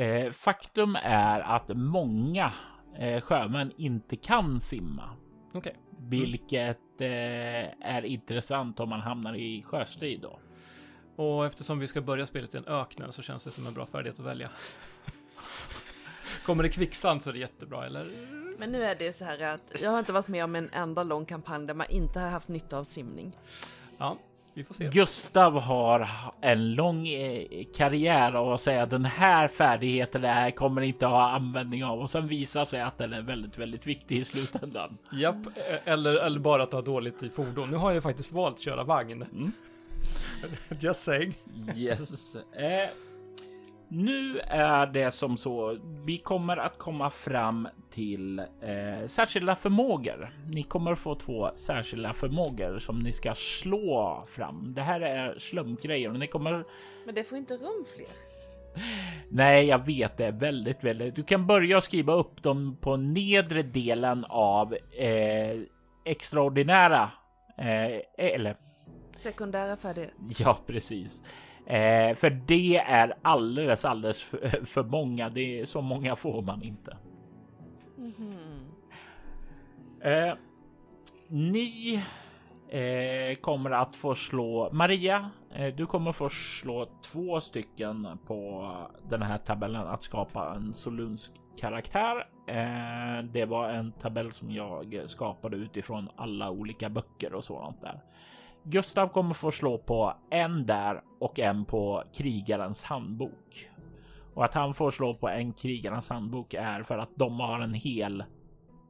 Eh, 0.03 0.31
faktum 0.31 0.97
är 1.03 1.39
att 1.39 1.67
många 1.67 2.53
eh, 2.99 3.21
sjömän 3.21 3.71
inte 3.77 4.15
kan 4.15 4.61
simma. 4.61 5.09
Okej. 5.53 5.75
Vilket 5.99 7.01
eh, 7.01 7.87
är 7.89 8.05
intressant 8.05 8.79
om 8.79 8.89
man 8.89 8.99
hamnar 8.99 9.35
i 9.35 9.63
sjöstrid 9.63 10.21
då. 10.21 10.39
Och 11.15 11.45
eftersom 11.45 11.79
vi 11.79 11.87
ska 11.87 12.01
börja 12.01 12.25
spelet 12.25 12.55
i 12.55 12.57
en 12.57 12.67
öken 12.67 13.11
så 13.11 13.21
känns 13.21 13.43
det 13.43 13.51
som 13.51 13.67
en 13.67 13.73
bra 13.73 13.85
färdighet 13.85 14.19
att 14.19 14.25
välja. 14.25 14.49
Kommer 16.45 16.63
det 16.63 16.69
kvicksand 16.69 17.23
så 17.23 17.29
är 17.29 17.33
det 17.33 17.39
jättebra, 17.39 17.85
eller? 17.85 18.11
Men 18.59 18.71
nu 18.71 18.83
är 18.83 18.95
det 18.95 19.05
ju 19.05 19.13
så 19.13 19.25
här 19.25 19.53
att 19.53 19.81
jag 19.81 19.91
har 19.91 19.99
inte 19.99 20.13
varit 20.13 20.27
med 20.27 20.43
om 20.43 20.55
en 20.55 20.69
enda 20.73 21.03
lång 21.03 21.25
kampanj 21.25 21.67
där 21.67 21.73
man 21.73 21.89
inte 21.89 22.19
har 22.19 22.29
haft 22.29 22.47
nytta 22.47 22.77
av 22.77 22.83
simning. 22.83 23.37
Ja, 23.97 24.17
vi 24.53 24.63
får 24.63 24.73
se. 24.73 24.89
Gustav 24.89 25.59
har 25.59 26.09
en 26.41 26.75
lång 26.75 27.07
eh, 27.07 27.65
karriär 27.75 28.35
och 28.35 28.55
att 28.55 28.61
säga 28.61 28.83
att 28.83 28.89
den 28.89 29.05
här 29.05 29.47
färdigheten 29.47 30.21
där 30.21 30.51
kommer 30.51 30.81
inte 30.81 31.05
ha 31.05 31.29
användning 31.29 31.85
av 31.85 31.99
och 31.99 32.09
sen 32.09 32.27
visar 32.27 32.65
sig 32.65 32.81
att 32.81 32.97
den 32.97 33.13
är 33.13 33.21
väldigt, 33.21 33.57
väldigt 33.57 33.87
viktig 33.87 34.17
i 34.17 34.25
slutändan. 34.25 34.97
Japp, 35.11 35.35
eh, 35.45 35.93
eller, 35.93 36.25
eller 36.25 36.39
bara 36.39 36.63
att 36.63 36.73
ha 36.73 36.81
dåligt 36.81 37.23
i 37.23 37.29
fordon. 37.29 37.69
Nu 37.69 37.77
har 37.77 37.91
jag 37.91 38.03
faktiskt 38.03 38.31
valt 38.31 38.59
köra 38.59 38.83
vagn. 38.83 39.25
Mm. 39.31 39.51
Just 40.79 41.01
saying. 41.01 41.33
Yes. 41.75 42.35
Eh, 42.35 42.89
nu 43.93 44.39
är 44.47 44.85
det 44.85 45.11
som 45.11 45.37
så. 45.37 45.77
Vi 46.05 46.17
kommer 46.17 46.57
att 46.57 46.77
komma 46.77 47.09
fram 47.09 47.67
till 47.91 48.39
eh, 48.39 49.07
särskilda 49.07 49.55
förmågor. 49.55 50.33
Ni 50.47 50.63
kommer 50.63 50.95
få 50.95 51.15
två 51.15 51.51
särskilda 51.55 52.13
förmågor 52.13 52.79
som 52.79 52.99
ni 52.99 53.11
ska 53.11 53.35
slå 53.35 54.23
fram. 54.27 54.73
Det 54.73 54.81
här 54.81 55.01
är 55.01 55.39
slumgrejer 55.39 56.09
ni 56.09 56.27
kommer. 56.27 56.65
Men 57.05 57.15
det 57.15 57.23
får 57.23 57.37
inte 57.37 57.53
rum 57.53 57.85
fler. 57.95 58.07
Nej, 59.29 59.65
jag 59.65 59.85
vet 59.85 60.17
det 60.17 60.31
väldigt, 60.31 60.83
väldigt. 60.83 61.15
Du 61.15 61.23
kan 61.23 61.47
börja 61.47 61.81
skriva 61.81 62.13
upp 62.13 62.43
dem 62.43 62.77
på 62.81 62.97
nedre 62.97 63.61
delen 63.61 64.25
av 64.29 64.73
eh, 64.97 65.59
extraordinära 66.05 67.11
eh, 67.57 68.01
eller 68.17 68.57
Sekundära 69.17 69.77
färdigheter. 69.77 70.15
Ja, 70.39 70.59
precis. 70.67 71.23
Eh, 71.65 72.15
för 72.15 72.29
det 72.29 72.77
är 72.77 73.13
alldeles, 73.21 73.85
alldeles 73.85 74.23
för, 74.23 74.65
för 74.65 74.83
många. 74.83 75.29
Det 75.29 75.59
är 75.59 75.65
så 75.65 75.81
många 75.81 76.15
får 76.15 76.41
man 76.41 76.63
inte. 76.63 76.97
Mhm. 77.97 78.73
Eh, 80.01 80.33
ni 81.27 82.01
eh, 82.69 83.35
kommer 83.41 83.71
att 83.71 83.95
få 83.95 84.15
slå 84.15 84.69
Maria. 84.71 85.29
Eh, 85.55 85.75
du 85.75 85.85
kommer 85.85 86.11
få 86.11 86.29
slå 86.29 86.87
två 87.01 87.39
stycken 87.39 88.07
på 88.25 88.71
den 89.09 89.21
här 89.21 89.37
tabellen 89.37 89.87
att 89.87 90.03
skapa 90.03 90.53
en 90.55 90.73
solunsk 90.73 91.31
karaktär. 91.57 92.27
Eh, 92.47 93.23
det 93.23 93.45
var 93.45 93.69
en 93.69 93.91
tabell 93.91 94.31
som 94.31 94.51
jag 94.51 95.03
skapade 95.05 95.57
utifrån 95.57 96.09
alla 96.15 96.49
olika 96.49 96.89
böcker 96.89 97.33
och 97.33 97.43
sådant 97.43 97.81
där. 97.81 98.01
Gustav 98.63 99.07
kommer 99.07 99.33
få 99.33 99.51
slå 99.51 99.77
på 99.77 100.13
en 100.29 100.65
där 100.65 101.01
och 101.19 101.39
en 101.39 101.65
på 101.65 102.03
krigarens 102.13 102.83
handbok. 102.83 103.69
Och 104.33 104.45
att 104.45 104.53
han 104.53 104.73
får 104.73 104.91
slå 104.91 105.13
på 105.13 105.29
en 105.29 105.53
krigarens 105.53 106.09
handbok 106.09 106.53
är 106.53 106.83
för 106.83 106.97
att 106.97 107.15
de 107.15 107.39
har 107.39 107.59
en 107.59 107.73
hel 107.73 108.23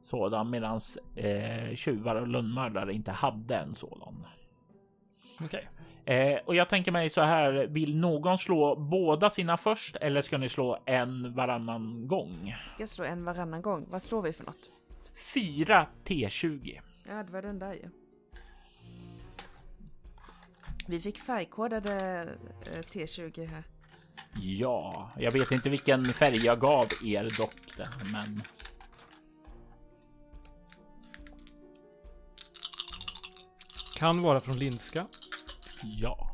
sådan 0.04 0.50
medan 0.50 0.80
eh, 1.16 1.76
tjuvar 1.76 2.16
och 2.16 2.28
lönnmördare 2.28 2.94
inte 2.94 3.12
hade 3.12 3.56
en 3.56 3.76
sådan. 3.76 4.26
Okej. 5.42 5.70
Eh, 6.06 6.40
och 6.46 6.56
jag 6.56 6.70
tänker 6.70 6.92
mig 6.92 7.10
så 7.10 7.22
här. 7.22 7.68
Vill 7.70 8.00
någon 8.00 8.38
slå 8.38 8.76
båda 8.76 9.30
sina 9.30 9.58
först 9.58 9.96
eller 9.96 10.22
ska 10.22 10.38
ni 10.38 10.50
slå 10.50 10.80
en 10.86 11.34
varannan 11.34 12.08
gång? 12.08 12.56
Jag 12.80 12.90
slår 12.90 13.06
en 13.06 13.26
varannan 13.26 13.62
gång. 13.62 13.86
Vad 13.90 14.02
slår 14.02 14.22
vi 14.22 14.34
för 14.34 14.44
något? 14.44 14.70
4 15.34 15.88
T20. 16.06 16.80
Ja, 17.08 17.24
det 17.24 17.32
var 17.32 17.42
den 17.42 17.60
där 17.60 17.74
ju. 17.74 18.03
Vi 20.88 21.02
fick 21.02 21.18
färgkodade 21.18 22.22
eh, 22.66 22.80
T20 22.80 23.46
här. 23.48 23.64
Ja, 24.42 25.12
jag 25.18 25.32
vet 25.32 25.52
inte 25.52 25.70
vilken 25.70 26.06
färg 26.06 26.46
jag 26.46 26.60
gav 26.60 26.88
er 27.04 27.38
dock, 27.38 27.56
men 28.12 28.44
Kan 33.96 34.22
vara 34.22 34.40
från 34.40 34.56
Linska. 34.56 35.06
ja. 35.84 36.30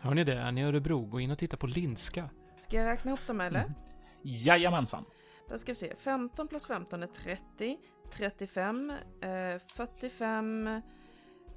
Hör 0.00 0.14
ni 0.14 0.24
det? 0.24 0.34
Är 0.34 0.52
ni 0.52 0.60
i 0.60 0.64
Örebro? 0.64 1.00
Gå 1.00 1.20
in 1.20 1.30
och 1.30 1.38
titta 1.38 1.56
på 1.56 1.66
Linska. 1.66 2.30
Ska 2.56 2.76
jag 2.76 2.86
räkna 2.86 3.10
ihop 3.10 3.26
dem 3.26 3.40
eller? 3.40 3.74
Jajamensan. 4.22 5.04
Då 5.48 5.58
ska 5.58 5.72
vi 5.72 5.76
se. 5.76 5.94
15 5.98 6.48
plus 6.48 6.66
15 6.66 7.02
är 7.02 7.06
30. 7.06 7.78
35. 8.12 8.90
Eh, 8.90 9.58
45. 9.74 10.80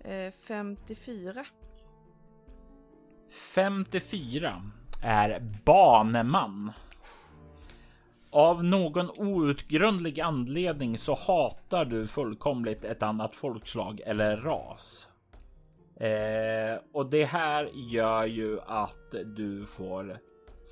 Eh, 0.08 0.32
54. 0.42 1.46
54 3.32 4.72
är 5.04 5.40
baneman. 5.66 6.72
Av 8.32 8.64
någon 8.64 9.10
outgrundlig 9.10 10.20
anledning 10.20 10.98
så 10.98 11.14
hatar 11.14 11.86
du 11.86 12.08
fullkomligt 12.08 12.86
ett 12.86 13.04
annat 13.04 13.36
folkslag 13.36 14.02
eller 14.06 14.38
ras. 14.38 15.10
Eh, 15.96 16.80
och 16.94 17.10
det 17.10 17.26
här 17.26 17.70
gör 17.74 18.26
ju 18.26 18.60
att 18.62 19.12
du 19.36 19.66
får 19.66 20.20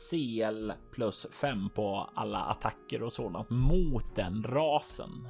CL 0.10 0.72
plus 0.92 1.26
5 1.32 1.70
på 1.70 2.10
alla 2.16 2.40
attacker 2.40 3.04
och 3.04 3.14
sådant 3.14 3.50
mot 3.50 4.16
den 4.16 4.44
rasen. 4.44 5.28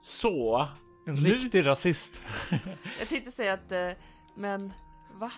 Så 0.00 0.68
en 1.08 1.16
riktig 1.16 1.66
rasist. 1.66 2.22
Jag 2.98 3.08
tänkte 3.08 3.30
säga 3.30 3.52
att, 3.52 3.72
eh, 3.72 3.90
men 4.34 4.72
va? 5.14 5.30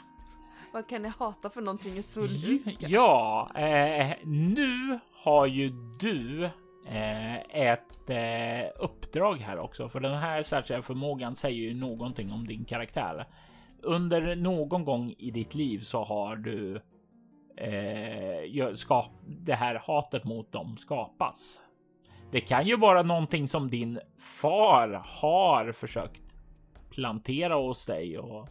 Vad 0.72 0.88
kan 0.88 1.04
jag 1.04 1.10
hata 1.10 1.50
för 1.50 1.60
någonting 1.60 1.96
i 1.96 2.02
solryska? 2.02 2.88
Ja, 2.88 3.50
eh, 3.54 4.16
nu 4.24 4.98
har 5.12 5.46
ju 5.46 5.70
du 6.00 6.44
eh, 6.86 7.36
ett 7.36 8.10
eh, 8.10 8.84
uppdrag 8.84 9.36
här 9.36 9.58
också, 9.58 9.88
för 9.88 10.00
den 10.00 10.18
här 10.18 10.42
särskilda 10.42 10.82
förmågan 10.82 11.36
säger 11.36 11.60
ju 11.60 11.74
någonting 11.74 12.32
om 12.32 12.46
din 12.46 12.64
karaktär. 12.64 13.26
Under 13.82 14.36
någon 14.36 14.84
gång 14.84 15.14
i 15.18 15.30
ditt 15.30 15.54
liv 15.54 15.80
så 15.80 16.04
har 16.04 16.36
du 16.36 16.80
eh, 17.56 18.74
skap, 18.74 19.10
det 19.26 19.54
här 19.54 19.74
hatet 19.74 20.24
mot 20.24 20.52
dem 20.52 20.76
skapas. 20.76 21.60
Det 22.30 22.40
kan 22.40 22.66
ju 22.66 22.76
vara 22.76 23.02
någonting 23.02 23.48
som 23.48 23.70
din 23.70 24.00
far 24.18 25.02
har 25.06 25.72
försökt 25.72 26.22
plantera 26.90 27.54
hos 27.54 27.86
dig 27.86 28.18
och 28.18 28.48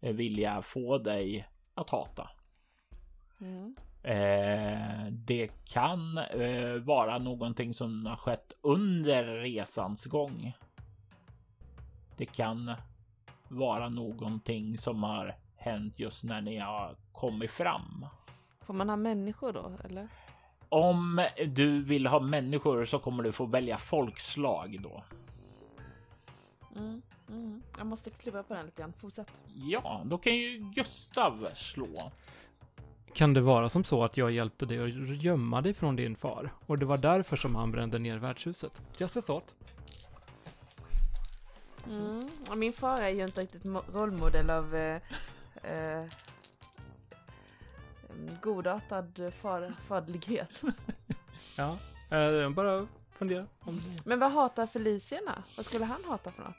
vilja 0.00 0.62
få 0.62 0.98
dig 0.98 1.48
att 1.74 1.90
hata. 1.90 2.30
Mm. 3.40 3.76
Eh, 4.02 5.12
det 5.12 5.48
kan 5.64 6.18
eh, 6.18 6.74
vara 6.74 7.18
någonting 7.18 7.74
som 7.74 8.06
har 8.06 8.16
skett 8.16 8.52
under 8.60 9.24
resans 9.24 10.04
gång. 10.04 10.52
Det 12.16 12.26
kan 12.26 12.74
vara 13.48 13.88
någonting 13.88 14.78
som 14.78 15.02
har 15.02 15.36
hänt 15.56 15.98
just 15.98 16.24
när 16.24 16.40
ni 16.40 16.58
har 16.58 16.96
kommit 17.12 17.50
fram. 17.50 18.06
Får 18.60 18.74
man 18.74 18.88
ha 18.88 18.96
människor 18.96 19.52
då, 19.52 19.72
eller? 19.84 20.08
Om 20.68 21.26
du 21.46 21.82
vill 21.82 22.06
ha 22.06 22.20
människor 22.20 22.84
så 22.84 22.98
kommer 22.98 23.22
du 23.22 23.32
få 23.32 23.46
välja 23.46 23.78
folkslag 23.78 24.78
då. 24.82 25.02
Mm. 26.76 27.02
Mm. 27.28 27.62
Jag 27.78 27.86
måste 27.86 28.10
klura 28.10 28.42
på 28.42 28.54
den 28.54 28.66
lite 28.66 28.82
grann. 28.82 28.92
Fortsätt. 28.92 29.26
Ja, 29.54 30.02
då 30.04 30.18
kan 30.18 30.36
ju 30.36 30.58
Gustav 30.58 31.48
slå. 31.54 32.12
Kan 33.12 33.34
det 33.34 33.40
vara 33.40 33.68
som 33.68 33.84
så 33.84 34.04
att 34.04 34.16
jag 34.16 34.30
hjälpte 34.30 34.66
dig 34.66 34.78
att 34.84 35.22
gömma 35.22 35.60
dig 35.62 35.74
från 35.74 35.96
din 35.96 36.16
far? 36.16 36.52
Och 36.66 36.78
det 36.78 36.86
var 36.86 36.98
därför 36.98 37.36
som 37.36 37.54
han 37.54 37.72
brände 37.72 37.98
ner 37.98 38.18
värdshuset? 38.18 38.72
Just 38.98 39.16
a 39.16 39.20
thought. 39.20 39.54
Mm. 41.90 42.20
Min 42.56 42.72
far 42.72 43.00
är 43.00 43.08
ju 43.08 43.22
inte 43.22 43.40
riktigt 43.40 43.62
rollmodell 43.94 44.50
av 44.50 44.76
eh, 44.76 45.00
eh, 45.62 46.04
godartad 48.42 49.32
far, 49.42 49.74
fadlighet. 49.88 50.62
ja, 51.56 51.76
eh, 52.16 52.50
bara 52.50 52.86
fundera. 53.18 53.46
Men 54.04 54.18
vad 54.18 54.32
hatar 54.32 54.66
Felicierna? 54.66 55.42
Vad 55.56 55.66
skulle 55.66 55.84
han 55.84 56.04
hata 56.04 56.30
för 56.30 56.42
något? 56.42 56.54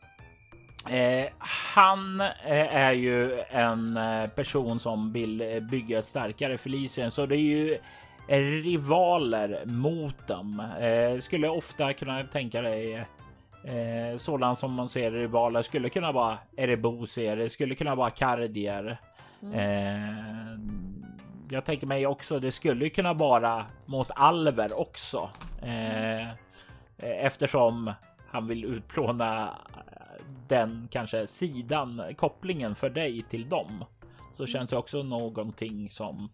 Eh, 0.90 1.32
han 1.40 2.22
eh, 2.22 2.76
är 2.76 2.92
ju 2.92 3.40
en 3.50 3.98
eh, 3.98 4.30
person 4.30 4.80
som 4.80 5.14
vill 5.14 5.68
bygga 5.72 6.00
ett 6.00 6.06
starkare 6.06 6.58
Felicien, 6.58 7.12
så 7.12 7.26
det 7.26 7.36
är 7.36 7.40
ju 7.40 7.78
rivaler 8.64 9.66
mot 9.66 10.28
dem. 10.28 10.60
Eh, 10.60 11.22
skulle 11.22 11.50
ofta 11.50 11.94
kunna 11.94 12.24
tänka 12.24 12.62
dig 12.62 12.96
eh, 13.64 14.18
sådant 14.18 14.60
som 14.60 14.74
man 14.74 14.90
ser 14.90 15.12
rivaler 15.12 15.62
skulle 15.62 15.90
kunna 15.90 16.12
vara 16.12 16.38
Erebosier, 16.56 17.36
det 17.36 17.50
skulle 17.50 17.76
kunna 17.76 17.96
vara 17.96 18.10
Kardier. 18.10 18.98
Mm. 19.42 20.97
Eh, 21.48 21.54
jag 21.54 21.66
tänker 21.66 21.88
mig 21.88 22.08
också, 22.08 22.40
det 22.40 22.52
skulle 22.52 22.90
kunna 22.90 23.14
vara 23.14 23.66
mot 23.86 24.12
Alver 24.16 24.80
också. 24.80 25.30
Eh, 25.62 26.28
eftersom 26.98 27.94
han 28.28 28.48
vill 28.48 28.66
utplåna 28.66 29.58
den 30.48 30.88
kanske 30.92 31.28
sidan, 31.28 32.16
kopplingen 32.18 32.76
för 32.76 32.90
dig 32.90 33.24
till 33.30 33.50
dem. 33.50 33.86
Så 34.36 34.44
mm. 34.44 34.48
känns 34.48 34.70
det 34.70 34.78
också 34.78 35.04
någonting 35.04 35.90
som 35.90 36.30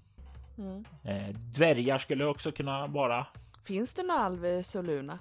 mm. 0.57 0.85
eh, 1.03 1.35
dvärgar 1.35 1.97
skulle 1.97 2.25
också 2.25 2.51
kunna 2.51 2.87
vara. 2.87 3.25
Finns 3.63 3.93
det 3.93 4.03
några 4.03 4.21
alver 4.21 4.51
i 4.51 4.63
Soluna? 4.63 5.19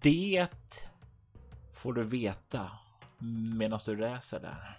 Det 0.00 0.46
får 1.72 1.92
du 1.92 2.04
veta 2.04 2.70
medan 3.58 3.80
du 3.84 3.96
reser 3.96 4.40
där. 4.40 4.78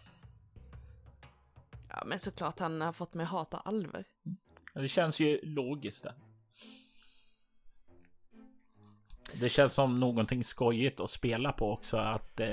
Ja, 1.94 2.04
men 2.06 2.20
såklart 2.20 2.60
han 2.60 2.82
har 2.82 2.94
fått 2.94 3.14
mig 3.14 3.26
hata 3.26 3.58
alver. 3.58 4.06
Det 4.74 4.88
känns 4.88 5.20
ju 5.20 5.40
logiskt. 5.44 6.04
Där. 6.04 6.14
Det 9.34 9.50
känns 9.50 9.74
som 9.74 10.00
någonting 10.00 10.44
skojigt 10.44 11.00
att 11.00 11.12
spela 11.12 11.52
på 11.52 11.72
också. 11.72 11.98
Att 11.98 12.40
eh, 12.40 12.50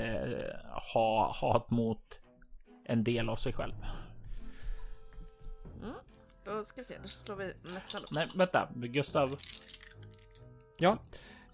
ha 0.93 1.33
hat 1.41 1.71
mot 1.71 2.21
en 2.85 3.03
del 3.03 3.29
av 3.29 3.35
sig 3.35 3.53
själv. 3.53 3.73
Mm. 5.81 5.95
Då 6.45 6.63
ska 6.63 6.81
vi 6.81 6.85
se, 6.85 6.95
då 7.03 7.07
slår 7.07 7.35
vi 7.35 7.53
nästa 7.63 7.99
då. 7.99 8.05
Nej, 8.11 8.27
vänta. 8.37 8.69
Gustav. 8.75 9.39
Ja, 10.77 10.97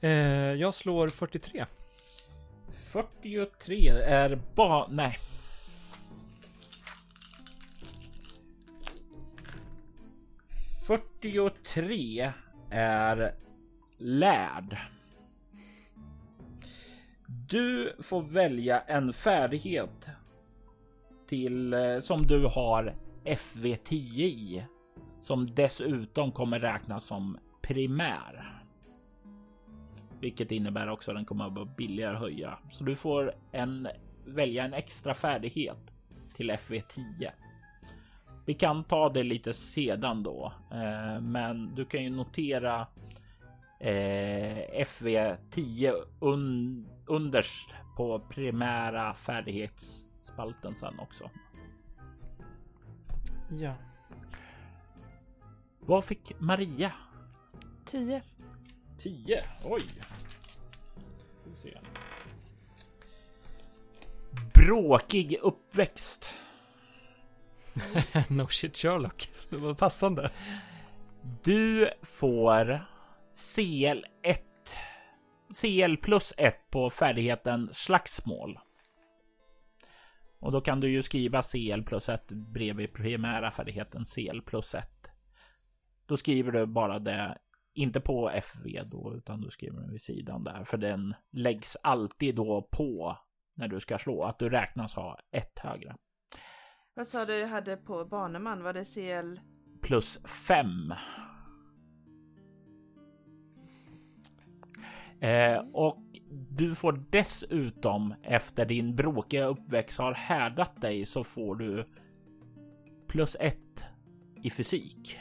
eh, 0.02 0.10
jag 0.53 0.74
slår 0.74 1.07
43. 1.07 1.66
43 2.74 3.90
är 3.90 4.41
bara... 4.56 4.88
Nej. 4.90 5.18
Fyrtiotre 10.88 12.34
är 12.70 13.36
lärd. 13.98 14.78
Du 17.49 17.95
får 17.99 18.22
välja 18.22 18.80
en 18.80 19.14
färdighet 19.14 20.06
till 21.28 21.74
eh, 21.74 21.99
som 21.99 22.28
du 22.28 22.45
har 22.45 22.95
FV10 23.24 23.94
i 24.20 24.66
som 25.22 25.56
dessutom 25.56 26.32
kommer 26.32 26.60
räknas 26.60 27.06
som 27.06 27.38
primär. 27.62 28.62
Vilket 30.20 30.52
innebär 30.52 30.90
också 30.90 31.12
att 31.12 31.18
den 31.18 31.26
kommer 31.26 31.45
att 31.45 31.53
vara 31.53 31.66
billigare 31.78 32.16
att 32.16 32.22
höja. 32.22 32.57
Så 32.72 32.84
du 32.84 32.95
får 32.95 33.34
en 33.52 33.88
välja 34.26 34.64
en 34.66 34.74
extra 34.74 35.14
färdighet 35.14 35.94
till 36.36 36.52
FV10. 36.52 37.32
Vi 38.45 38.53
kan 38.53 38.84
ta 38.84 39.09
det 39.09 39.23
lite 39.23 39.53
sedan 39.53 40.23
då, 40.23 40.53
eh, 40.72 41.22
men 41.22 41.76
du 41.76 41.85
kan 41.85 42.03
ju 42.03 42.09
notera 42.09 42.88
eh, 43.80 44.85
FV10 44.85 45.93
un 46.19 46.88
underst 47.05 47.69
på 47.97 48.19
primära 48.19 49.13
färdighetsspalten 49.13 50.76
sen 50.76 50.99
också. 50.99 51.30
Ja. 53.49 53.73
Vad 55.80 56.05
fick 56.05 56.39
Maria? 56.39 56.91
10. 57.85 58.22
10? 58.97 59.43
Oj. 59.63 59.81
Bråkig 64.53 65.38
uppväxt. 65.41 66.27
no 68.30 68.47
shit 68.47 68.77
Sherlock. 68.77 69.30
Det 69.49 69.57
var 69.57 69.73
passande. 69.73 70.31
Du 71.43 71.89
får 72.02 72.85
CL1 73.34 74.38
CL 75.61 75.97
plus 75.97 76.34
1 76.38 76.56
på 76.69 76.89
färdigheten 76.89 77.69
slagsmål. 77.72 78.60
Och 80.39 80.52
då 80.52 80.61
kan 80.61 80.80
du 80.80 80.89
ju 80.89 81.03
skriva 81.03 81.41
CL 81.41 81.81
plus 81.85 82.10
1 82.10 82.27
bredvid 82.27 82.93
primära 82.93 83.52
färdigheten 83.52 84.06
CL 84.06 84.41
plus 84.45 84.76
1. 84.76 84.88
Då 86.06 86.18
skriver 86.18 86.52
du 86.52 86.65
bara 86.65 86.99
det, 86.99 87.38
inte 87.73 87.99
på 87.99 88.30
FV 88.30 88.81
då, 88.91 89.14
utan 89.18 89.41
du 89.41 89.49
skriver 89.49 89.81
den 89.81 89.91
vid 89.91 90.02
sidan 90.02 90.43
där, 90.43 90.64
för 90.64 90.77
den 90.77 91.15
läggs 91.31 91.77
alltid 91.84 92.35
då 92.35 92.68
på 92.72 93.18
när 93.56 93.68
du 93.68 93.80
ska 93.80 93.97
slå, 93.97 94.23
att 94.23 94.39
du 94.39 94.49
räknas 94.49 94.95
ha 94.95 95.19
ett 95.31 95.60
högre. 95.60 95.95
Vad 96.97 97.07
sa 97.07 97.34
du 97.34 97.45
hade 97.45 97.77
på 97.77 98.05
baneman? 98.05 98.63
Var 98.63 98.73
det 98.73 98.84
CL? 98.84 99.39
Plus 99.81 100.19
5. 100.26 100.93
Eh, 105.19 105.63
och 105.73 106.03
du 106.51 106.76
får 106.76 107.05
dessutom 107.09 108.13
efter 108.23 108.65
din 108.65 108.95
bråkiga 108.95 109.45
uppväxt 109.45 109.97
har 109.97 110.13
härdat 110.13 110.81
dig 110.81 111.05
så 111.05 111.23
får 111.23 111.55
du 111.55 111.88
plus 113.07 113.38
ett 113.39 113.84
i 114.43 114.49
fysik. 114.49 115.19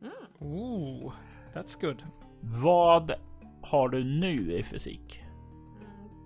Mm. 0.00 0.12
Oh, 0.38 1.12
that's 1.54 1.80
good. 1.80 2.02
Vad 2.40 3.12
har 3.62 3.88
du 3.88 4.04
nu 4.04 4.52
i 4.52 4.62
fysik? 4.62 5.22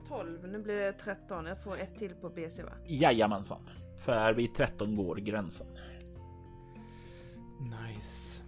12, 0.08 0.38
mm, 0.38 0.50
nu 0.50 0.62
blir 0.62 0.76
det 0.76 0.92
13. 0.92 1.46
Jag 1.46 1.62
får 1.62 1.76
ett 1.76 1.98
till 1.98 2.14
på 2.14 2.30
BC 2.30 2.62
va? 2.62 2.72
Jajamensan, 2.86 3.70
för 4.04 4.32
vid 4.32 4.54
13 4.54 4.96
går 4.96 5.16
gränsen. 5.16 5.66
Nice. 7.60 8.44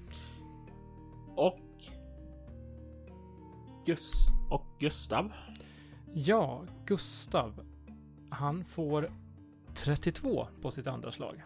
Och 1.36 1.60
Gust 3.84 4.34
och 4.50 4.66
Gustav. 4.78 5.32
Ja, 6.14 6.64
Gustav. 6.86 7.60
Han 8.30 8.64
får 8.64 9.10
32 9.74 10.48
på 10.62 10.70
sitt 10.70 10.86
andra 10.86 11.12
slag. 11.12 11.42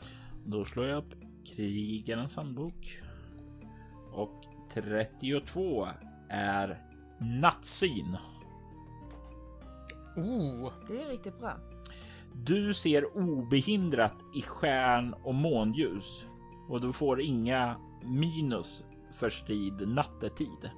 Då 0.47 0.65
slår 0.65 0.87
jag 0.87 0.99
upp 0.99 1.15
krigarens 1.45 2.37
handbok. 2.37 3.03
Och 4.13 4.45
32 4.73 5.89
är 6.29 6.83
nattsyn. 7.19 8.17
Oh, 10.17 10.73
det 10.89 11.03
är 11.03 11.09
riktigt 11.09 11.39
bra. 11.39 11.70
Du 12.35 12.75
ser 12.75 13.17
obehindrat 13.17 14.15
i 14.35 14.43
stjärn 14.43 15.15
och 15.25 15.35
månljus 15.35 16.27
och 16.69 16.81
du 16.81 16.93
får 16.93 17.21
inga 17.21 17.77
minus 18.05 18.85
för 19.13 19.29
strid 19.31 19.89
nattetid. 19.89 20.71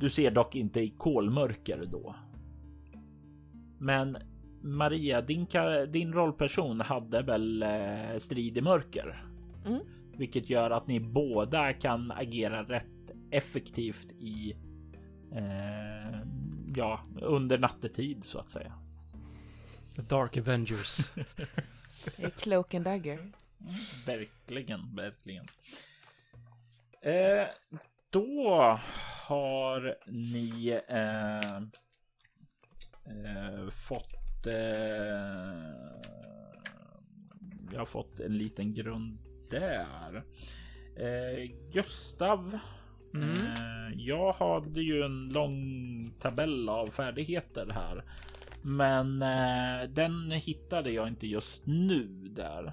Du 0.00 0.10
ser 0.10 0.30
dock 0.30 0.56
inte 0.56 0.80
i 0.80 0.90
kolmörker 0.90 1.88
då. 1.92 2.14
Men 3.78 4.16
Maria, 4.62 5.20
din, 5.20 5.46
din 5.88 6.12
rollperson 6.12 6.80
hade 6.80 7.22
väl 7.22 7.62
eh, 7.62 8.18
strid 8.18 8.58
i 8.58 8.60
mörker? 8.60 9.24
Mm. 9.66 9.80
Vilket 10.16 10.50
gör 10.50 10.70
att 10.70 10.86
ni 10.86 11.00
båda 11.00 11.72
kan 11.72 12.10
agera 12.10 12.62
rätt 12.62 12.86
effektivt 13.30 14.12
i 14.12 14.54
eh, 15.32 16.20
ja, 16.76 17.00
under 17.22 17.58
nattetid 17.58 18.24
så 18.24 18.38
att 18.38 18.50
säga. 18.50 18.72
The 19.96 20.02
Dark 20.02 20.36
Avengers. 20.36 21.10
Det 22.16 22.24
är 22.24 22.30
Cloak 22.30 22.74
and 22.74 22.84
Dagger. 22.84 23.32
Verkligen, 24.06 24.96
verkligen. 24.96 25.44
Eh, 27.02 27.46
då 28.10 28.78
har 29.26 29.96
ni 30.06 30.80
eh, 30.88 31.56
eh, 33.04 33.68
fått. 33.70 34.46
Eh, 34.46 34.54
jag 37.72 37.78
har 37.78 37.86
fått 37.86 38.20
en 38.20 38.38
liten 38.38 38.74
grund 38.74 39.18
där. 39.50 40.24
Eh, 40.96 41.50
Gustav. 41.72 42.58
Mm. 43.14 43.28
Eh, 43.28 43.96
jag 43.96 44.32
hade 44.32 44.82
ju 44.82 45.02
en 45.02 45.28
lång 45.28 46.14
tabell 46.20 46.68
av 46.68 46.86
färdigheter 46.86 47.66
här, 47.74 48.04
men 48.62 49.22
eh, 49.22 49.88
den 49.88 50.30
hittade 50.30 50.90
jag 50.90 51.08
inte 51.08 51.26
just 51.26 51.62
nu 51.66 52.08
där. 52.30 52.72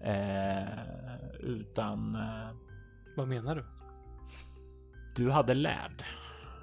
Eh, 0.00 0.68
utan... 1.40 2.14
Eh, 2.14 2.56
Vad 3.16 3.28
menar 3.28 3.54
du? 3.54 3.64
Du 5.16 5.30
hade 5.30 5.54
lärd. 5.54 6.04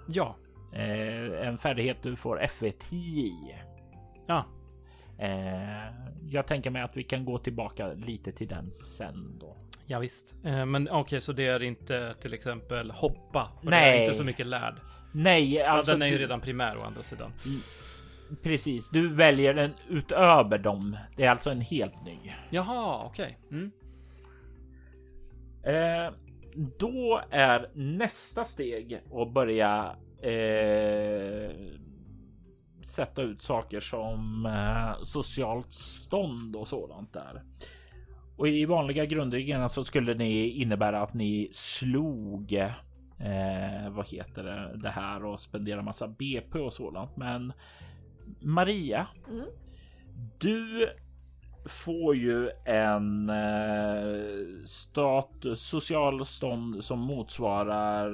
Ja. 0.08 0.36
Eh, 0.74 1.48
en 1.48 1.58
färdighet 1.58 1.98
du 2.02 2.16
får 2.16 2.42
F1 2.42 2.94
i. 2.94 3.34
Ja. 4.28 4.46
Eh, 5.20 5.94
jag 6.30 6.48
tänker 6.48 6.70
mig 6.70 6.82
att 6.82 6.98
vi 6.98 7.04
kan 7.04 7.26
gå 7.26 7.38
tillbaka 7.38 7.94
lite 7.94 8.32
till 8.32 8.48
den 8.48 8.72
sen 8.72 9.38
då. 9.40 9.56
Ja, 9.86 10.00
visst. 10.00 10.36
Eh, 10.44 10.66
men 10.66 10.88
okej, 10.88 11.02
okay, 11.02 11.22
så 11.22 11.34
det 11.34 11.48
är 11.48 11.64
inte 11.64 12.14
till 12.22 12.34
exempel 12.34 12.92
hoppa? 12.92 13.52
Nej. 13.62 13.92
Det 13.92 13.98
är 13.98 14.02
inte 14.02 14.18
så 14.18 14.24
mycket 14.24 14.46
lärd? 14.46 14.76
Nej, 15.12 15.64
alltså. 15.64 15.92
Ja, 15.92 15.96
den 15.98 16.02
är 16.02 16.08
ju 16.08 16.18
redan 16.18 16.42
primär 16.42 16.78
å 16.78 16.84
andra 16.84 17.04
sidan. 17.04 17.32
Precis, 18.44 18.90
du 18.90 19.14
väljer 19.14 19.54
den 19.54 19.72
utöver 19.90 20.58
dem. 20.58 20.98
Det 21.18 21.24
är 21.24 21.30
alltså 21.30 21.50
en 21.50 21.62
helt 21.62 22.06
ny. 22.06 22.18
Jaha, 22.50 23.06
okej. 23.06 23.38
Okay. 23.48 23.60
Mm. 23.60 23.72
Eh, 25.66 26.14
då 26.80 27.22
är 27.30 27.70
nästa 27.74 28.46
steg 28.46 29.02
att 29.14 29.34
börja 29.34 29.96
eh, 30.22 31.52
sätta 32.86 33.22
ut 33.22 33.44
saker 33.44 33.80
som 33.80 34.46
eh, 34.46 35.04
socialt 35.04 35.72
stånd 35.72 36.56
och 36.56 36.68
sådant 36.68 37.14
där. 37.14 37.44
Och 38.38 38.48
i 38.48 38.66
vanliga 38.66 39.06
grundreglerna 39.06 39.70
så 39.70 39.84
skulle 39.84 40.14
det 40.14 40.48
innebära 40.48 41.02
att 41.02 41.14
ni 41.14 41.50
slog 41.52 42.54
eh, 42.54 43.90
vad 43.90 44.08
heter 44.08 44.44
det, 44.44 44.78
det 44.78 44.90
här 44.90 45.26
och 45.26 45.40
spenderar 45.40 45.82
massa 45.82 46.08
BP 46.08 46.60
och 46.60 46.74
sådant. 46.74 47.18
Men 47.18 47.54
Maria, 48.42 49.08
mm. 49.30 49.46
du 50.40 50.90
får 51.66 52.16
ju 52.16 52.50
en 52.66 53.30
eh, 53.30 54.66
status, 54.66 55.68
social 55.68 56.26
stånd 56.26 56.84
som 56.84 57.00
motsvarar, 57.00 58.10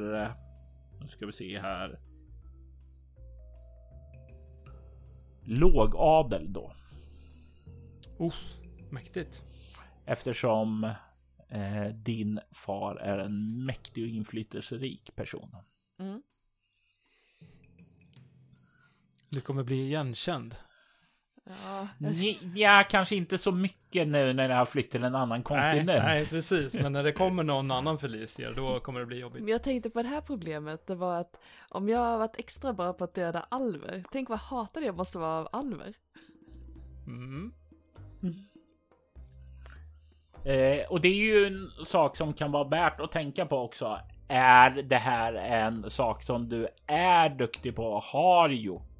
nu 1.01 1.07
ska 1.07 1.25
vi 1.25 1.33
se 1.33 1.59
här, 1.59 1.99
lågadel 5.43 6.53
då. 6.53 6.73
Oh, 8.17 8.35
mäktigt. 8.91 9.43
Eftersom 10.05 10.83
eh, 11.49 11.87
din 11.95 12.39
far 12.51 12.95
är 12.95 13.17
en 13.17 13.65
mäktig 13.65 14.03
och 14.03 14.09
inflytelserik 14.09 15.15
person. 15.15 15.55
Mm. 15.99 16.21
Du 19.31 19.41
kommer 19.41 19.63
bli 19.63 19.85
igenkänd. 19.85 20.55
Ja, 21.43 21.87
ja, 22.55 22.83
kanske 22.89 23.15
inte 23.15 23.37
så 23.37 23.51
mycket 23.51 24.07
nu 24.07 24.33
när 24.33 24.47
det 24.47 24.53
har 24.53 24.65
flytt 24.65 24.91
till 24.91 25.03
en 25.03 25.15
annan 25.15 25.43
kontinent. 25.43 25.85
Nej, 25.85 25.99
nej, 25.99 26.25
precis. 26.25 26.73
Men 26.73 26.91
när 26.91 27.03
det 27.03 27.11
kommer 27.11 27.43
någon 27.43 27.71
annan 27.71 27.99
Felicia, 27.99 28.51
då 28.51 28.79
kommer 28.79 28.99
det 28.99 29.05
bli 29.05 29.19
jobbigt. 29.19 29.41
Men 29.41 29.51
jag 29.51 29.63
tänkte 29.63 29.89
på 29.89 30.01
det 30.01 30.09
här 30.09 30.21
problemet, 30.21 30.87
det 30.87 30.95
var 30.95 31.19
att 31.19 31.39
om 31.69 31.89
jag 31.89 31.99
har 31.99 32.17
varit 32.17 32.39
extra 32.39 32.73
bra 32.73 32.93
på 32.93 33.03
att 33.03 33.13
döda 33.13 33.45
alver, 33.49 34.03
tänk 34.11 34.29
vad 34.29 34.39
hatade 34.39 34.85
jag 34.85 34.95
måste 34.95 35.17
vara 35.17 35.39
av 35.39 35.49
alver. 35.51 35.93
Mm. 37.07 37.53
Mm. 38.23 38.35
Eh, 40.45 40.85
och 40.89 41.01
det 41.01 41.07
är 41.07 41.15
ju 41.15 41.45
en 41.45 41.85
sak 41.85 42.17
som 42.17 42.33
kan 42.33 42.51
vara 42.51 42.67
värt 42.67 42.99
att 42.99 43.11
tänka 43.11 43.45
på 43.45 43.57
också. 43.57 43.99
Är 44.27 44.69
det 44.69 44.97
här 44.97 45.33
en 45.33 45.89
sak 45.89 46.23
som 46.23 46.49
du 46.49 46.67
är 46.87 47.29
duktig 47.29 47.75
på 47.75 47.85
och 47.85 48.03
har 48.03 48.49
gjort? 48.49 48.90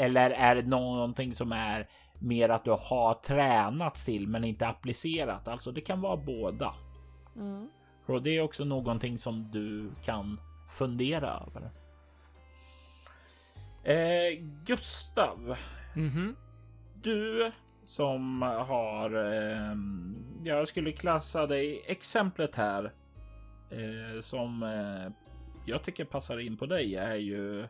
Eller 0.00 0.30
är 0.30 0.54
det 0.54 0.62
någonting 0.62 1.34
som 1.34 1.52
är 1.52 1.88
mer 2.18 2.48
att 2.48 2.64
du 2.64 2.70
har 2.70 3.14
tränat 3.14 3.94
till 3.94 4.28
men 4.28 4.44
inte 4.44 4.66
applicerat? 4.66 5.48
Alltså 5.48 5.72
det 5.72 5.80
kan 5.80 6.00
vara 6.00 6.16
båda. 6.16 6.74
Mm. 7.36 7.68
Och 8.06 8.22
det 8.22 8.36
är 8.36 8.40
också 8.40 8.64
någonting 8.64 9.18
som 9.18 9.50
du 9.50 9.90
kan 10.04 10.40
fundera 10.78 11.46
över. 11.46 11.70
Eh, 13.84 14.42
Gustav. 14.66 15.56
Mm 15.96 16.10
-hmm. 16.10 16.34
Du 17.02 17.52
som 17.86 18.42
har, 18.42 19.32
eh, 19.32 19.76
jag 20.44 20.68
skulle 20.68 20.92
klassa 20.92 21.46
dig 21.46 21.84
exemplet 21.86 22.56
här 22.56 22.92
eh, 23.70 24.20
som 24.20 24.62
eh, 24.62 25.12
jag 25.66 25.82
tycker 25.82 26.04
passar 26.04 26.38
in 26.38 26.56
på 26.56 26.66
dig 26.66 26.96
är 26.96 27.14
ju 27.14 27.66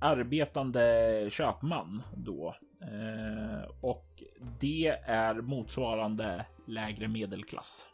arbetande 0.00 1.26
köpman 1.30 2.02
då. 2.16 2.56
Eh, 2.82 3.70
och 3.80 4.22
det 4.60 4.88
är 5.04 5.34
motsvarande 5.34 6.46
lägre 6.66 7.08
medelklass. 7.08 7.86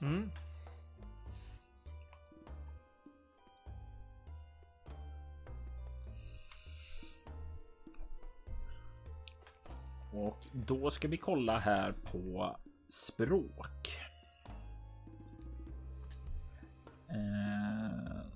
Mm. 0.00 0.30
Och 10.12 10.46
då 10.52 10.90
ska 10.90 11.08
vi 11.08 11.16
kolla 11.16 11.58
här 11.58 11.92
på 11.92 12.56
språk. 12.88 13.88
Eh, 17.08 18.31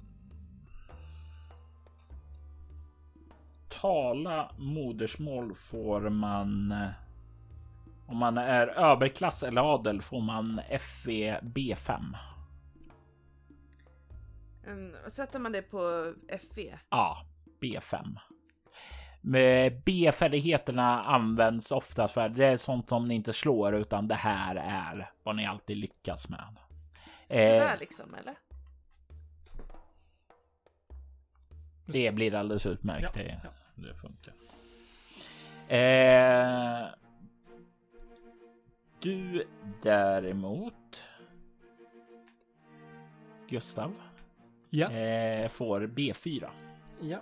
tala 3.86 4.50
modersmål 4.58 5.54
får 5.54 6.00
man 6.00 6.72
eh, 6.72 6.88
om 8.06 8.16
man 8.16 8.38
är 8.38 8.66
överklass 8.66 9.42
eller 9.42 9.74
adel 9.74 10.02
får 10.02 10.20
man 10.20 10.60
FE 10.80 11.40
B5. 11.42 12.16
Um, 14.66 14.94
sätter 15.08 15.38
man 15.38 15.52
det 15.52 15.62
på 15.62 16.14
FE? 16.54 16.78
Ja, 16.90 17.26
B5. 17.60 18.18
B-färdigheterna 19.84 21.04
används 21.04 21.72
oftast 21.72 22.14
för 22.14 22.28
det 22.28 22.46
är 22.46 22.56
sånt 22.56 22.88
som 22.88 23.08
ni 23.08 23.14
inte 23.14 23.32
slår 23.32 23.74
utan 23.74 24.08
det 24.08 24.14
här 24.14 24.56
är 24.56 25.10
vad 25.22 25.36
ni 25.36 25.46
alltid 25.46 25.76
lyckas 25.76 26.28
med. 26.28 26.56
Sådär 27.28 27.72
eh, 27.72 27.80
liksom 27.80 28.14
eller? 28.14 28.34
Det 31.86 32.14
blir 32.14 32.34
alldeles 32.34 32.66
utmärkt. 32.66 33.16
Ja, 33.16 33.22
ja. 33.44 33.50
Det 33.77 33.94
funkar. 33.94 34.35
Eh, 35.69 36.89
du 39.01 39.47
däremot. 39.82 41.03
Gustav. 43.48 43.94
Ja. 44.70 44.90
Eh, 44.90 45.48
får 45.48 45.81
B4. 45.81 46.48
Ja. 47.01 47.20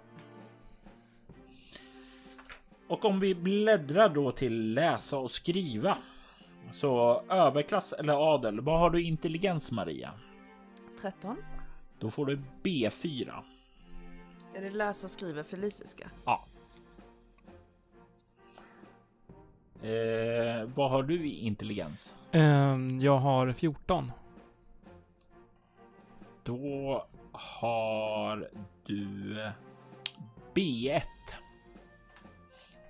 Och 2.88 3.04
om 3.04 3.20
vi 3.20 3.34
bläddrar 3.34 4.08
då 4.08 4.32
till 4.32 4.74
läsa 4.74 5.18
och 5.18 5.30
skriva. 5.30 5.98
Så 6.72 7.22
överklass 7.28 7.92
eller 7.92 8.34
adel. 8.34 8.60
Vad 8.60 8.80
har 8.80 8.90
du 8.90 9.02
intelligens 9.02 9.70
Maria? 9.70 10.12
13. 11.00 11.36
Då 11.98 12.10
får 12.10 12.26
du 12.26 12.38
B4. 12.62 13.42
Är 14.54 14.60
det 14.60 14.70
läsa 14.70 15.06
och 15.06 15.10
skriva 15.10 15.44
feliciska? 15.44 16.10
Ja. 16.24 16.44
Eh, 19.82 20.68
vad 20.74 20.90
har 20.90 21.02
du 21.02 21.26
i 21.26 21.38
intelligens? 21.38 22.14
Eh, 22.32 22.78
jag 23.00 23.18
har 23.18 23.52
14. 23.52 24.12
Då 26.42 27.06
har 27.32 28.50
du 28.84 29.34
B1. 30.54 31.02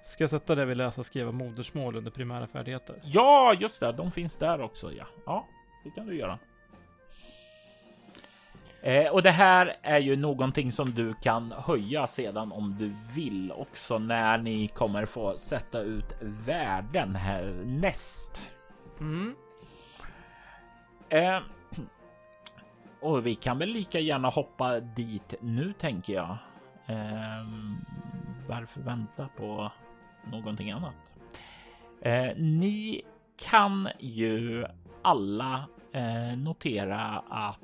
Ska 0.03 0.23
jag 0.23 0.31
sätta 0.31 0.55
det 0.55 0.65
vid 0.65 0.77
läsa, 0.77 1.05
skriva, 1.05 1.33
modersmål 1.33 1.97
under 1.97 2.11
primära 2.11 2.47
färdigheter? 2.47 3.01
Ja, 3.05 3.55
just 3.61 3.81
det. 3.81 3.93
De 3.93 4.11
finns 4.11 4.39
där 4.39 4.61
också. 4.61 4.93
Ja, 4.93 5.07
ja 5.27 5.47
det 5.85 5.91
kan 5.91 6.07
du 6.07 6.17
göra. 6.17 6.39
Eh, 8.85 9.13
och 9.13 9.23
det 9.23 9.31
här 9.31 9.77
är 9.83 9.99
ju 9.99 10.17
någonting 10.17 10.73
som 10.73 10.91
du 10.95 11.15
kan 11.15 11.53
höja 11.53 12.07
sedan 12.07 12.53
om 12.53 12.77
du 12.79 12.95
vill 13.15 13.53
också 13.53 13.99
när 13.99 14.39
ni 14.39 14.69
kommer 14.69 15.07
få 15.07 15.39
sätta 15.39 15.81
ut 15.81 16.17
värden 16.21 17.17
härnäst. 17.17 18.41
Mm. 19.01 19.35
Eh, 21.09 21.41
och 23.01 23.27
vi 23.27 23.35
kan 23.35 23.59
väl 23.59 23.69
lika 23.69 23.99
gärna 23.99 24.29
hoppa 24.29 24.81
dit 24.81 25.35
nu 25.41 25.73
tänker 25.73 26.15
jag. 26.15 26.37
Eh, 26.87 27.47
varför 28.49 28.81
vänta 28.81 29.29
på 29.37 29.73
någonting 30.31 30.71
annat? 30.71 30.95
Eh, 32.01 32.31
ni 32.37 33.03
kan 33.51 33.89
ju 33.99 34.67
alla 35.03 35.65
eh, 35.93 36.39
notera 36.39 37.23
att 37.29 37.61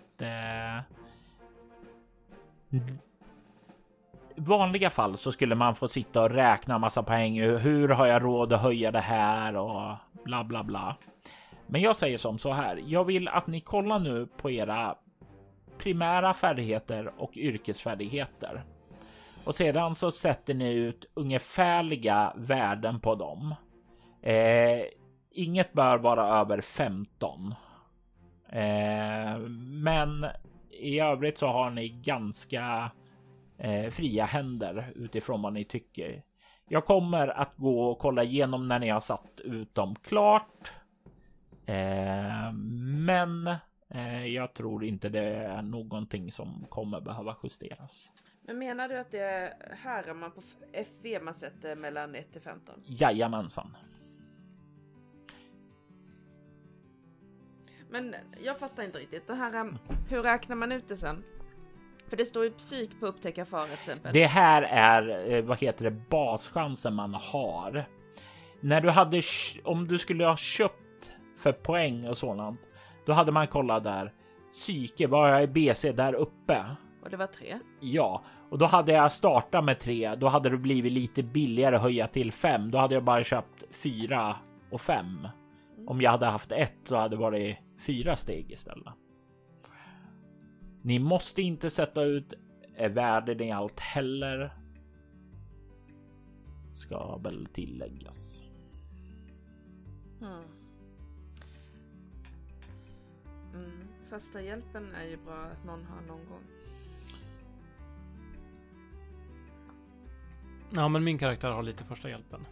vanliga 4.37 4.91
fall 4.91 5.17
så 5.17 5.33
skulle 5.33 5.55
man 5.55 5.75
få 5.75 5.89
sitta 5.89 6.23
och 6.23 6.31
räkna 6.31 6.79
massa 6.79 7.03
poäng. 7.03 7.41
Hur 7.41 7.89
har 7.89 8.07
jag 8.07 8.25
råd 8.25 8.53
att 8.53 8.63
höja 8.63 8.91
det 8.91 9.01
här 9.01 9.57
och 9.57 9.97
bla 10.25 10.45
bla 10.45 10.65
bla. 10.65 10.97
Men 11.67 11.81
jag 11.81 11.97
säger 11.97 12.19
som 12.19 12.39
så 12.39 12.53
här. 12.53 12.83
Jag 12.87 13.05
vill 13.05 13.29
att 13.29 13.47
ni 13.47 13.61
kollar 13.61 13.99
nu 13.99 14.27
på 14.27 14.51
era 14.51 14.95
primära 15.79 16.35
färdigheter 16.35 17.13
och 17.19 17.37
yrkesfärdigheter. 17.37 18.65
Och 19.45 19.55
sedan 19.55 19.95
så 19.95 20.11
sätter 20.11 20.55
ni 20.55 20.73
ut 20.73 21.05
ungefärliga 21.15 22.33
värden 22.37 23.01
på 23.01 23.15
dem. 23.15 23.55
Eh, 24.23 24.83
inget 25.31 25.73
bör 25.73 25.99
vara 25.99 26.41
över 26.41 26.61
15. 26.61 27.55
Eh, 28.49 29.39
men 29.83 30.27
i 30.81 31.01
övrigt 31.01 31.39
så 31.39 31.47
har 31.47 31.71
ni 31.71 31.89
ganska 31.89 32.93
eh, 33.59 33.91
fria 33.91 34.25
händer 34.25 34.93
utifrån 34.97 35.43
vad 35.43 35.53
ni 35.53 35.65
tycker. 35.65 36.23
Jag 36.69 36.85
kommer 36.85 37.29
att 37.29 37.57
gå 37.57 37.91
och 37.91 37.99
kolla 37.99 38.25
igenom 38.25 38.69
när 38.69 38.79
ni 38.79 38.89
har 38.89 39.01
satt 39.01 39.41
ut 39.45 39.75
dem 39.75 39.95
klart. 39.95 40.73
Eh, 41.67 42.53
men 43.07 43.47
eh, 43.89 44.27
jag 44.27 44.55
tror 44.55 44.85
inte 44.85 45.09
det 45.09 45.35
är 45.35 45.63
någonting 45.63 46.33
som 46.33 46.67
kommer 46.69 47.01
behöva 47.01 47.37
justeras. 47.43 48.11
Men 48.43 48.59
menar 48.59 48.89
du 48.89 48.99
att 48.99 49.11
det 49.11 49.19
är 49.19 49.77
här 49.85 50.15
man 50.15 50.31
på 50.33 50.43
FV 50.73 51.23
man 51.23 51.35
sätter 51.35 51.77
mellan 51.77 52.15
1 52.15 52.33
till 52.33 52.43
15? 52.43 52.75
Jajamensan. 52.85 53.77
Men 57.91 58.15
jag 58.43 58.59
fattar 58.59 58.83
inte 58.83 58.99
riktigt. 58.99 59.27
Det 59.27 59.35
här, 59.35 59.61
um, 59.61 59.79
hur 60.09 60.23
räknar 60.23 60.57
man 60.57 60.73
ut 60.73 60.89
det 60.89 60.97
sen? 60.97 61.25
För 62.09 62.17
det 62.17 62.25
står 62.25 62.45
ju 62.45 62.51
psyk 62.51 63.01
på 63.01 63.07
upptäcka 63.07 63.45
fara 63.45 63.65
till 63.65 63.73
exempel. 63.73 64.13
Det 64.13 64.27
här 64.27 64.63
är 64.63 65.33
eh, 65.33 65.43
vad 65.43 65.61
heter 65.61 65.85
det 65.85 65.91
baschansen 65.91 66.95
man 66.95 67.15
har. 67.15 67.85
När 68.61 68.81
du 68.81 68.91
hade 68.91 69.23
om 69.65 69.89
du 69.89 69.99
skulle 69.99 70.25
ha 70.25 70.37
köpt 70.37 71.13
för 71.39 71.53
poäng 71.53 72.09
och 72.09 72.19
sådant, 72.19 72.61
då 73.07 73.13
hade 73.13 73.33
man 73.33 73.47
kollat 73.47 73.85
där. 73.85 74.13
Psyke, 74.53 75.07
vad 75.07 75.31
är 75.31 75.47
BC 75.47 75.93
där 75.93 76.15
uppe? 76.15 76.65
Och 77.03 77.11
det 77.11 77.17
var 77.17 77.27
tre? 77.27 77.59
Ja, 77.81 78.25
och 78.51 78.59
då 78.59 78.67
hade 78.67 78.93
jag 78.93 79.13
startat 79.13 79.65
med 79.65 79.81
tre. 79.81 80.15
Då 80.15 80.29
hade 80.29 80.49
det 80.49 80.57
blivit 80.57 80.93
lite 80.93 81.23
billigare 81.23 81.77
att 81.77 81.83
höja 81.83 82.07
till 82.07 82.33
fem. 82.33 82.71
Då 82.71 82.79
hade 82.79 82.95
jag 82.95 83.05
bara 83.05 83.25
köpt 83.25 83.77
fyra 83.83 84.37
och 84.71 84.81
fem. 84.81 85.29
Om 85.87 86.01
jag 86.01 86.11
hade 86.11 86.27
haft 86.27 86.53
ett 86.53 86.79
så 86.85 86.97
hade 86.97 87.17
det 87.17 87.21
varit 87.21 87.59
fyra 87.87 88.17
steg 88.17 88.51
istället. 88.51 88.95
Ni 90.83 90.99
måste 90.99 91.43
inte 91.43 91.71
sätta 91.71 92.03
ut 92.03 92.35
värden 92.91 93.41
i 93.41 93.53
allt 93.53 93.81
heller. 93.81 94.57
Ska 96.75 97.17
väl 97.17 97.47
tilläggas. 97.47 98.43
Mm. 100.21 100.45
Mm. 103.55 103.89
Första 104.09 104.43
hjälpen 104.43 104.95
är 104.95 105.05
ju 105.05 105.17
bra 105.17 105.35
att 105.35 105.65
någon 105.65 105.85
har 105.85 106.01
någon 106.01 106.27
gång. 106.27 106.43
Ja, 110.75 110.89
men 110.89 111.05
min 111.05 111.19
karaktär 111.19 111.51
har 111.51 111.63
lite 111.63 111.85
första 111.85 112.09
hjälpen. 112.09 112.47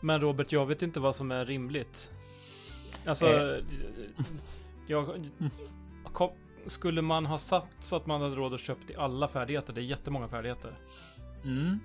Men 0.00 0.20
Robert, 0.20 0.52
jag 0.52 0.66
vet 0.66 0.82
inte 0.82 1.00
vad 1.00 1.16
som 1.16 1.30
är 1.30 1.44
rimligt. 1.44 2.12
Alltså, 3.06 3.26
eh. 3.26 3.64
jag, 4.86 5.28
kom, 6.12 6.30
skulle 6.66 7.02
man 7.02 7.26
ha 7.26 7.38
satt 7.38 7.76
så 7.80 7.96
att 7.96 8.06
man 8.06 8.22
hade 8.22 8.36
råd 8.36 8.54
att 8.54 8.60
köpa 8.60 8.92
i 8.92 8.96
alla 8.96 9.28
färdigheter? 9.28 9.72
Det 9.72 9.80
är 9.80 9.84
jättemånga 9.84 10.28
färdigheter. 10.28 10.72
Mm. 11.44 11.78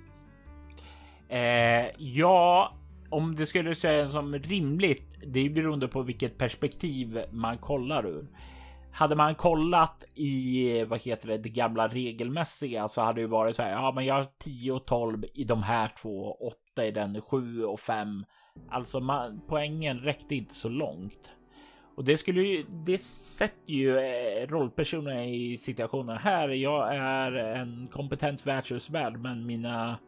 Eh, 1.30 1.92
ja, 1.98 2.74
om 3.10 3.36
det 3.36 3.46
skulle 3.46 3.76
säga 3.76 4.10
som 4.10 4.34
rimligt. 4.34 5.18
Det 5.26 5.40
är 5.40 5.50
beroende 5.50 5.88
på 5.88 6.02
vilket 6.02 6.38
perspektiv 6.38 7.24
man 7.32 7.58
kollar 7.58 8.06
ur. 8.06 8.28
Hade 8.92 9.16
man 9.16 9.36
kollat 9.36 10.04
i 10.16 10.84
vad 10.84 11.02
heter 11.02 11.28
det, 11.28 11.38
det 11.38 11.50
gamla 11.50 11.88
regelmässiga 11.88 12.88
så 12.88 13.02
hade 13.02 13.22
det 13.22 13.28
varit 13.28 13.56
så 13.56 13.62
här. 13.62 13.72
Ja, 13.72 13.92
men 13.96 14.06
jag 14.06 14.16
har 14.16 14.28
10 14.40 14.72
och 14.72 14.86
12 14.86 15.26
i 15.34 15.44
de 15.44 15.64
här 15.64 15.94
två, 16.02 16.32
8 16.34 16.58
i 16.80 16.92
den, 16.92 17.22
7 17.22 17.66
och 17.66 17.80
5. 17.80 18.26
Alltså 18.70 19.00
man, 19.00 19.42
poängen 19.48 20.00
räckte 20.00 20.36
inte 20.36 20.56
så 20.56 20.70
långt. 20.70 21.30
Och 21.96 22.04
det 22.04 22.18
skulle 22.18 22.42
ju, 22.42 22.66
det 22.70 22.98
sätter 23.02 23.74
ju 23.74 24.00
eh, 24.00 24.48
rollpersonerna 24.48 25.26
i 25.26 25.58
situationen 25.58 26.18
här. 26.18 26.50
Jag 26.50 26.96
är 26.96 27.32
en 27.32 27.88
kompetent 27.92 28.46
värdshusvärd, 28.46 29.20
men 29.20 29.46
mina 29.46 30.00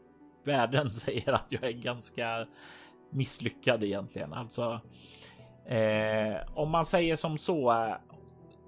värden 0.45 0.89
säger 0.91 1.33
att 1.33 1.45
jag 1.49 1.63
är 1.63 1.71
ganska 1.71 2.47
misslyckad 3.09 3.83
egentligen. 3.83 4.33
Alltså, 4.33 4.81
eh, 5.65 6.35
om 6.55 6.71
man 6.71 6.85
säger 6.85 7.15
som 7.15 7.37
så. 7.37 7.71
Eh, 7.71 7.95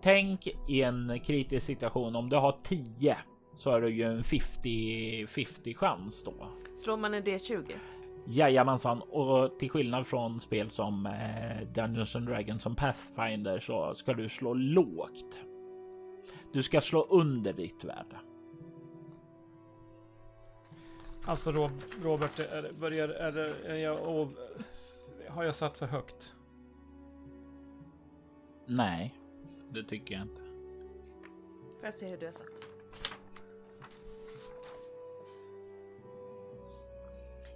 tänk 0.01 0.47
i 0.67 0.81
en 0.81 1.19
kritisk 1.23 1.65
situation 1.65 2.15
om 2.15 2.29
du 2.29 2.35
har 2.35 2.55
10 2.63 3.17
så 3.57 3.69
är 3.69 3.81
det 3.81 3.89
ju 3.89 4.03
en 4.03 4.21
50-50 4.21 5.73
chans 5.73 6.23
då. 6.23 6.47
Slår 6.75 6.97
man 6.97 7.13
en 7.13 7.23
D20? 7.23 7.75
Jajamensan, 8.29 9.01
och 9.01 9.59
till 9.59 9.69
skillnad 9.69 10.07
från 10.07 10.39
spel 10.39 10.69
som 10.69 11.05
eh, 11.05 11.67
Dungeons 11.73 12.15
and 12.15 12.27
Dragons 12.27 12.63
som 12.63 12.75
Pathfinder 12.75 13.59
så 13.59 13.95
ska 13.95 14.13
du 14.13 14.29
slå 14.29 14.53
lågt. 14.53 15.39
Du 16.53 16.63
ska 16.63 16.81
slå 16.81 17.03
under 17.03 17.53
ditt 17.53 17.83
värde. 17.83 18.19
Alltså 21.25 21.51
Robert, 22.03 22.39
är, 22.39 22.71
börjar, 22.79 23.09
är, 23.09 23.37
är 23.65 23.79
jag, 23.79 24.07
och, 24.07 24.27
har 25.27 25.43
jag 25.43 25.55
satt 25.55 25.77
för 25.77 25.85
högt? 25.85 26.35
Nej, 28.65 29.15
det 29.69 29.83
tycker 29.83 30.13
jag 30.15 30.23
inte. 30.23 30.41
Får 31.77 31.85
jag 31.85 31.93
se 31.93 32.07
hur 32.07 32.17
du 32.17 32.25
har 32.25 32.33
satt? 32.33 32.66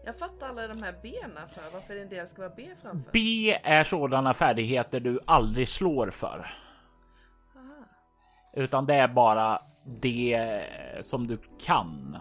Jag 0.04 0.18
fattar 0.18 0.50
alla 0.50 0.68
de 0.68 0.84
här 0.84 0.96
benen 1.02 1.50
för 1.50 1.62
varför 1.74 1.96
en 1.96 2.10
del 2.10 2.28
ska 2.28 2.42
vara 2.42 2.54
B 2.56 2.70
framför. 2.82 3.12
B 3.12 3.52
är 3.64 3.84
sådana 3.84 4.34
färdigheter 4.34 5.00
du 5.00 5.20
aldrig 5.26 5.68
slår 5.68 6.10
för. 6.10 6.48
Aha. 7.56 7.86
Utan 8.54 8.86
det 8.86 8.96
är 8.96 9.08
bara 9.08 9.62
det 9.86 10.58
som 11.02 11.28
du 11.28 11.38
kan. 11.60 12.18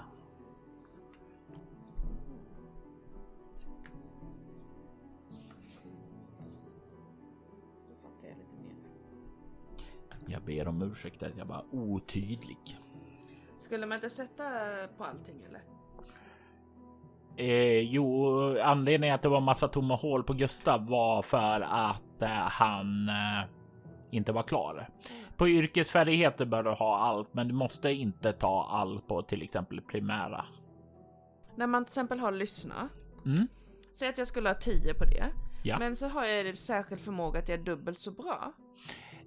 Jag 10.26 10.42
ber 10.42 10.68
om 10.68 10.82
ursäkt 10.82 11.22
att 11.22 11.36
jag 11.36 11.46
var 11.46 11.64
otydlig. 11.72 12.78
Skulle 13.58 13.86
man 13.86 13.96
inte 13.96 14.10
sätta 14.10 14.44
på 14.96 15.04
allting 15.04 15.42
eller? 15.44 15.62
Eh, 17.36 17.80
jo, 17.80 18.58
anledningen 18.58 19.14
att 19.14 19.22
det 19.22 19.28
var 19.28 19.40
massa 19.40 19.68
tomma 19.68 19.96
hål 19.96 20.22
på 20.22 20.32
Gustav 20.32 20.86
var 20.86 21.22
för 21.22 21.60
att 21.60 22.22
eh, 22.22 22.28
han 22.28 23.08
eh, 23.08 23.48
inte 24.10 24.32
var 24.32 24.42
klar. 24.42 24.88
På 25.36 25.48
yrkesfärdigheter 25.48 26.44
bör 26.44 26.62
du 26.62 26.70
ha 26.70 26.98
allt, 26.98 27.34
men 27.34 27.48
du 27.48 27.54
måste 27.54 27.90
inte 27.90 28.32
ta 28.32 28.68
allt 28.70 29.08
på 29.08 29.22
till 29.22 29.42
exempel 29.42 29.80
primära. 29.80 30.44
När 31.56 31.66
man 31.66 31.84
till 31.84 31.90
exempel 31.90 32.20
har 32.20 32.32
lyssna. 32.32 32.88
Mm. 33.26 33.48
Säg 33.94 34.08
att 34.08 34.18
jag 34.18 34.26
skulle 34.26 34.48
ha 34.48 34.54
10 34.54 34.94
på 34.94 35.04
det. 35.04 35.26
Ja. 35.62 35.78
Men 35.78 35.96
så 35.96 36.08
har 36.08 36.24
jag 36.24 36.58
särskild 36.58 37.00
förmåga 37.00 37.38
att 37.38 37.48
jag 37.48 37.60
är 37.60 37.64
dubbelt 37.64 37.98
så 37.98 38.10
bra. 38.10 38.52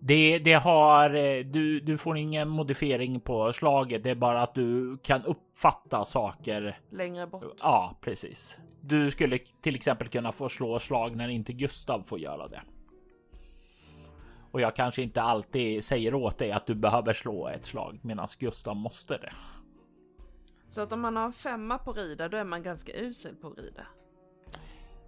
Det, 0.05 0.39
det 0.39 0.53
har 0.53 1.13
eh, 1.13 1.45
du. 1.45 1.79
Du 1.79 1.97
får 1.97 2.17
ingen 2.17 2.49
modifiering 2.49 3.19
på 3.19 3.53
slaget. 3.53 4.03
Det 4.03 4.09
är 4.09 4.15
bara 4.15 4.41
att 4.41 4.53
du 4.53 4.97
kan 4.97 5.23
uppfatta 5.23 6.05
saker 6.05 6.79
längre 6.89 7.27
bort. 7.27 7.57
Ja, 7.59 7.97
precis. 8.01 8.59
Du 8.81 9.11
skulle 9.11 9.37
till 9.37 9.75
exempel 9.75 10.07
kunna 10.07 10.31
få 10.31 10.49
slå 10.49 10.79
slag 10.79 11.15
när 11.15 11.27
inte 11.27 11.53
Gustav 11.53 12.03
får 12.03 12.19
göra 12.19 12.47
det. 12.47 12.61
Och 14.51 14.61
jag 14.61 14.75
kanske 14.75 15.01
inte 15.01 15.21
alltid 15.21 15.83
säger 15.83 16.13
åt 16.13 16.37
dig 16.37 16.51
att 16.51 16.67
du 16.67 16.75
behöver 16.75 17.13
slå 17.13 17.47
ett 17.47 17.65
slag 17.65 17.99
medan 18.01 18.27
Gustav 18.39 18.75
måste 18.75 19.17
det. 19.17 19.33
Så 20.67 20.81
att 20.81 20.91
om 20.91 21.01
man 21.01 21.15
har 21.15 21.25
en 21.25 21.33
femma 21.33 21.77
på 21.77 21.93
rida, 21.93 22.29
då 22.29 22.37
är 22.37 22.43
man 22.43 22.63
ganska 22.63 22.93
usel 22.93 23.35
på 23.35 23.49
rida. 23.49 23.85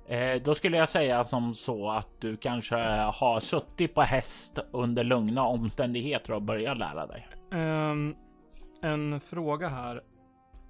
Eh, 0.07 0.41
då 0.41 0.55
skulle 0.55 0.77
jag 0.77 0.89
säga 0.89 1.23
som 1.23 1.53
så 1.53 1.91
att 1.91 2.21
du 2.21 2.37
kanske 2.37 2.75
har 3.13 3.39
suttit 3.39 3.93
på 3.93 4.01
häst 4.01 4.59
under 4.71 5.03
lugna 5.03 5.43
omständigheter 5.43 6.33
och 6.33 6.41
börjat 6.41 6.77
lära 6.77 7.07
dig. 7.07 7.27
Um, 7.51 8.15
en 8.81 9.19
fråga 9.19 9.67
här. 9.67 10.03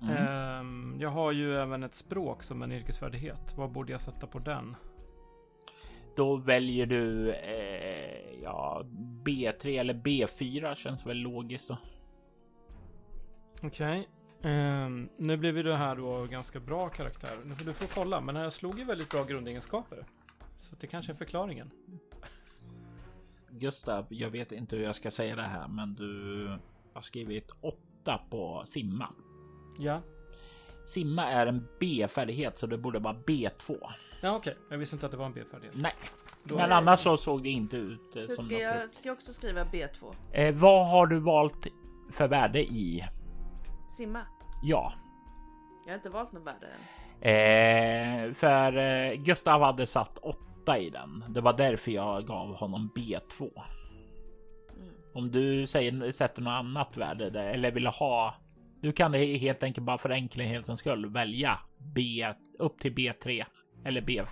Mm. 0.01 0.59
Um, 0.59 0.97
jag 0.99 1.09
har 1.09 1.31
ju 1.31 1.57
även 1.57 1.83
ett 1.83 1.95
språk 1.95 2.43
som 2.43 2.61
en 2.61 2.71
yrkesfärdighet. 2.71 3.53
Vad 3.57 3.71
borde 3.71 3.91
jag 3.91 4.01
sätta 4.01 4.27
på 4.27 4.39
den? 4.39 4.75
Då 6.15 6.35
väljer 6.35 6.85
du 6.85 7.31
eh, 7.31 8.41
ja, 8.43 8.81
B3 9.23 9.79
eller 9.79 9.93
B4 9.93 10.75
känns 10.75 11.05
väl 11.05 11.17
logiskt 11.17 11.69
då. 11.69 11.77
Okej. 13.63 14.07
Um, 14.41 15.09
nu 15.17 15.37
blev 15.37 15.57
ju 15.57 15.63
det 15.63 15.75
här 15.75 15.95
då 15.95 16.25
ganska 16.25 16.59
bra 16.59 16.89
karaktär. 16.89 17.37
Nu 17.45 17.55
får 17.55 17.65
du 17.65 17.73
får 17.73 17.87
kolla, 17.87 18.21
men 18.21 18.35
jag 18.35 18.53
slog 18.53 18.79
ju 18.79 18.85
väldigt 18.85 19.09
bra 19.09 19.23
grundegenskaper. 19.23 20.05
Så 20.57 20.75
det 20.79 20.87
kanske 20.87 21.11
är 21.11 21.15
förklaringen. 21.15 21.71
Gustav, 23.49 24.05
jag 24.09 24.29
vet 24.29 24.51
inte 24.51 24.75
hur 24.75 24.83
jag 24.83 24.95
ska 24.95 25.11
säga 25.11 25.35
det 25.35 25.41
här, 25.41 25.67
men 25.67 25.95
du 25.95 26.47
har 26.93 27.01
skrivit 27.01 27.51
8 27.61 28.19
på 28.29 28.63
simma. 28.65 29.07
Ja. 29.79 30.01
Simma 30.85 31.23
är 31.31 31.47
en 31.47 31.67
B-färdighet 31.79 32.57
så 32.57 32.67
det 32.67 32.77
borde 32.77 32.99
vara 32.99 33.15
B2. 33.27 33.77
Ja 34.21 34.35
okej, 34.35 34.51
okay. 34.51 34.53
jag 34.69 34.77
visste 34.77 34.95
inte 34.95 35.05
att 35.05 35.11
det 35.11 35.17
var 35.17 35.25
en 35.25 35.33
B-färdighet. 35.33 35.75
Nej, 35.75 35.93
Då 36.43 36.55
men 36.55 36.71
annars 36.71 36.99
så 36.99 37.17
såg 37.17 37.43
det 37.43 37.49
inte 37.49 37.77
ut 37.77 38.15
eh, 38.15 38.27
som 38.27 38.45
ska 38.45 38.59
jag, 38.59 38.89
ska 38.89 39.09
jag 39.09 39.13
också 39.13 39.33
skriva 39.33 39.63
B2? 39.63 40.15
Eh, 40.31 40.55
vad 40.55 40.87
har 40.87 41.07
du 41.07 41.19
valt 41.19 41.67
för 42.11 42.27
värde 42.27 42.61
i? 42.61 43.03
Simma? 43.95 44.21
Ja. 44.63 44.93
Jag 45.85 45.91
har 45.91 45.95
inte 45.95 46.09
valt 46.09 46.31
något 46.31 46.43
värde 46.43 46.67
än. 46.67 46.79
Eh, 47.21 48.33
för 48.33 48.77
eh, 48.77 49.13
Gustav 49.13 49.61
hade 49.61 49.87
satt 49.87 50.17
8 50.17 50.77
i 50.79 50.89
den. 50.89 51.23
Det 51.29 51.41
var 51.41 51.53
därför 51.53 51.91
jag 51.91 52.27
gav 52.27 52.55
honom 52.55 52.91
B2. 52.95 53.51
Mm. 54.75 54.93
Om 55.13 55.31
du 55.31 55.67
säger 55.67 56.11
sätter 56.11 56.41
något 56.41 56.51
annat 56.51 56.97
värde 56.97 57.29
där, 57.29 57.47
eller 57.47 57.71
vill 57.71 57.87
ha 57.87 58.35
du 58.81 58.91
kan 58.91 59.13
helt 59.13 59.63
enkelt 59.63 59.85
bara 59.85 59.97
för 59.97 60.09
enkelhetens 60.09 60.79
skull 60.79 61.05
välja 61.05 61.59
B 61.77 62.33
upp 62.59 62.79
till 62.79 62.93
B3 62.93 63.45
eller 63.85 64.01
B. 64.01 64.23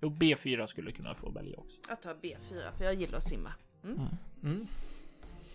Jo, 0.00 0.08
B4 0.10 0.66
skulle 0.66 0.92
kunna 0.92 1.14
få 1.14 1.30
välja 1.30 1.58
också. 1.58 1.76
Jag 1.88 2.02
tar 2.02 2.14
B4 2.14 2.72
för 2.78 2.84
jag 2.84 2.94
gillar 2.94 3.18
att 3.18 3.24
simma. 3.24 3.52
Mm. 3.84 3.96
Mm. 3.96 4.08
Mm. 4.42 4.66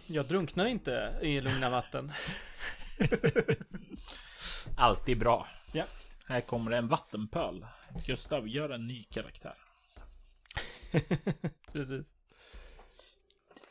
Jag 0.07 0.25
drunknar 0.25 0.65
inte 0.65 1.19
i 1.21 1.41
lugna 1.41 1.69
vatten. 1.69 2.11
Alltid 4.77 5.19
bra. 5.19 5.47
Ja. 5.71 5.83
Här 6.27 6.41
kommer 6.41 6.71
en 6.71 6.87
vattenpöl. 6.87 7.65
Gustav, 8.05 8.47
gör 8.47 8.69
en 8.69 8.87
ny 8.87 9.03
karaktär. 9.03 9.55
Precis. 11.71 12.13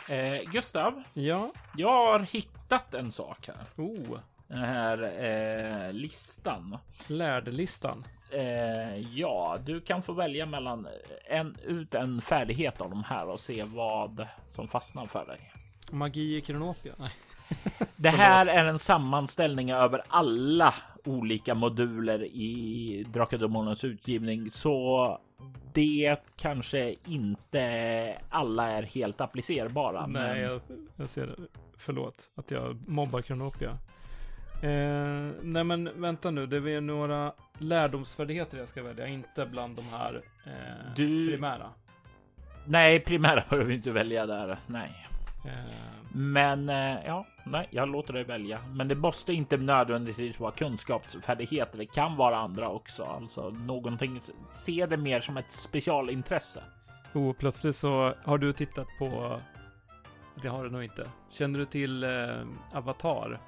Eh, 0.09 0.51
Gustav. 0.52 1.02
Ja. 1.15 1.52
Jag 1.77 2.12
har 2.12 2.19
hittat 2.19 2.94
en 2.94 3.12
sak 3.12 3.48
här. 3.48 3.66
Oh 3.77 4.20
den 4.51 4.59
här 4.59 5.02
eh, 5.02 5.93
listan. 5.93 6.78
Lärdlistan. 7.07 8.05
Eh, 8.31 8.97
ja, 8.97 9.59
du 9.65 9.81
kan 9.81 10.02
få 10.02 10.12
välja 10.12 10.47
mellan 10.47 10.89
en, 11.24 11.57
ut 11.65 11.94
en 11.94 12.20
färdighet 12.20 12.81
av 12.81 12.90
de 12.90 13.05
här 13.05 13.28
och 13.28 13.40
se 13.40 13.62
vad 13.62 14.27
som 14.48 14.69
fastnar 14.69 15.07
för 15.07 15.27
dig. 15.27 15.52
Magi 15.90 16.36
i 16.36 16.40
Kronopia? 16.40 16.94
Nej. 16.98 17.12
Det 17.97 18.10
här 18.10 18.47
är 18.47 18.64
en 18.64 18.78
sammanställning 18.78 19.70
över 19.70 20.02
alla 20.09 20.74
olika 21.05 21.55
moduler 21.55 22.24
i 22.24 23.06
Drakademonens 23.12 23.85
utgivning, 23.85 24.51
så 24.51 25.18
det 25.72 26.16
kanske 26.36 26.94
inte 27.06 28.18
alla 28.28 28.70
är 28.70 28.82
helt 28.82 29.20
applicerbara. 29.20 30.06
Nej, 30.06 30.22
men... 30.22 30.40
jag, 30.40 30.60
jag 30.97 31.09
ser 31.09 31.27
det. 31.27 31.36
Förlåt 31.77 32.31
att 32.35 32.51
jag 32.51 32.89
mobbar 32.89 33.22
Kronopia. 33.22 33.78
Eh, 34.62 35.32
nej 35.43 35.64
men 35.64 36.01
vänta 36.01 36.31
nu, 36.31 36.47
det 36.47 36.56
är 36.56 36.81
några 36.81 37.32
lärdomsfärdigheter 37.59 38.59
jag 38.59 38.68
ska 38.68 38.82
välja, 38.82 39.06
inte 39.06 39.47
bland 39.47 39.77
de 39.77 39.82
här 39.82 40.20
eh, 40.47 40.94
du... 40.97 41.31
primära. 41.31 41.70
Nej, 42.66 43.01
primära 43.01 43.44
behöver 43.48 43.68
vi 43.68 43.74
inte 43.74 43.90
välja 43.90 44.27
där. 44.27 44.59
Nej. 44.66 45.06
Eh... 45.44 45.90
Men 46.12 46.68
eh, 46.68 46.98
ja, 47.06 47.26
nej, 47.44 47.68
jag 47.70 47.88
låter 47.88 48.12
dig 48.12 48.24
välja. 48.24 48.60
Men 48.74 48.88
det 48.88 48.94
måste 48.94 49.32
inte 49.32 49.56
nödvändigtvis 49.56 50.40
vara 50.40 50.52
kunskapsfärdigheter. 50.52 51.78
Det 51.78 51.86
kan 51.86 52.16
vara 52.16 52.36
andra 52.36 52.68
också, 52.68 53.04
alltså 53.04 53.50
någonting. 53.50 54.20
Se 54.46 54.86
det 54.86 54.96
mer 54.96 55.20
som 55.20 55.36
ett 55.36 55.52
specialintresse. 55.52 56.62
Oh, 57.14 57.32
plötsligt 57.32 57.76
så 57.76 58.14
har 58.24 58.38
du 58.38 58.52
tittat 58.52 58.88
på. 58.98 59.40
Det 60.42 60.48
har 60.48 60.64
du 60.64 60.70
nog 60.70 60.84
inte. 60.84 61.10
Känner 61.30 61.58
du 61.58 61.64
till 61.64 62.04
eh, 62.04 62.08
Avatar? 62.72 63.40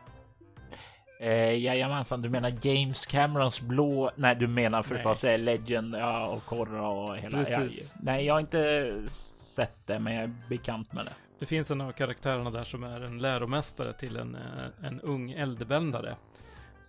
Eh, 1.21 1.59
jajamensan, 1.59 2.23
du 2.23 2.29
menar 2.29 2.53
James 2.63 3.07
Camerons 3.07 3.61
blå? 3.61 4.11
Nej, 4.17 4.37
du 4.37 4.47
menar 4.47 4.83
förstås 4.83 5.23
Nej. 5.23 5.39
Legend 5.39 5.95
ja, 5.95 6.27
och 6.27 6.45
Korra 6.45 6.89
och 6.89 7.17
hela. 7.17 7.51
Jag, 7.51 7.71
nej, 8.03 8.27
jag 8.27 8.35
har 8.35 8.41
inte 8.41 8.95
sett 9.09 9.87
det, 9.87 9.99
men 9.99 10.15
jag 10.15 10.25
är 10.25 10.31
bekant 10.49 10.93
med 10.93 11.07
det. 11.07 11.13
Det 11.43 11.47
finns 11.47 11.71
en 11.71 11.81
av 11.81 11.93
karaktärerna 11.93 12.51
där 12.51 12.65
som 12.65 12.85
är 12.85 13.01
en 13.01 13.19
läromästare 13.19 13.93
till 13.93 14.17
en, 14.17 14.35
eh, 14.35 14.87
en 14.87 15.01
ung 15.01 15.31
eldbändare. 15.31 16.17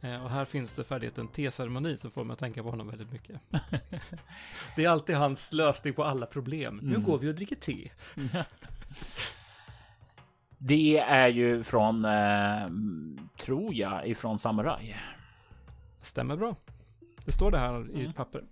Eh, 0.01 0.23
och 0.23 0.30
här 0.30 0.45
finns 0.45 0.73
det 0.73 0.84
färdigheten 0.84 1.27
T-ceremoni 1.27 1.97
som 1.97 2.11
får 2.11 2.23
mig 2.23 2.34
att 2.34 2.39
tänka 2.39 2.63
på 2.63 2.69
honom 2.69 2.88
väldigt 2.88 3.11
mycket. 3.11 3.41
det 4.75 4.85
är 4.85 4.89
alltid 4.89 5.15
hans 5.15 5.53
lösning 5.53 5.93
på 5.93 6.03
alla 6.03 6.25
problem. 6.25 6.80
Mm. 6.80 6.93
Nu 6.93 6.99
går 6.99 7.17
vi 7.17 7.30
och 7.30 7.35
dricker 7.35 7.55
te. 7.55 7.89
Det 10.57 10.97
är 10.97 11.27
ju 11.27 11.63
från, 11.63 12.05
eh, 12.05 12.67
tror 13.38 13.73
jag, 13.73 14.07
ifrån 14.07 14.39
Samurai. 14.39 14.95
Stämmer 16.01 16.35
bra. 16.35 16.55
Det 17.25 17.31
står 17.31 17.51
det 17.51 17.59
här 17.59 17.75
mm. 17.75 17.97
i 17.97 18.05
ett 18.05 18.15
papper. 18.15 18.43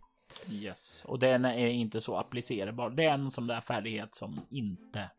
Yes, 0.50 1.06
och 1.06 1.20
den 1.20 1.46
är 1.46 1.68
inte 1.68 2.02
så 2.02 2.18
applicerbar. 2.18 2.90
Det 2.90 3.06
är 3.06 3.14
en 3.14 3.32
sån 3.32 3.48
där 3.48 3.62
färdighet 3.62 4.16
som 4.16 4.40
inte 4.50 5.10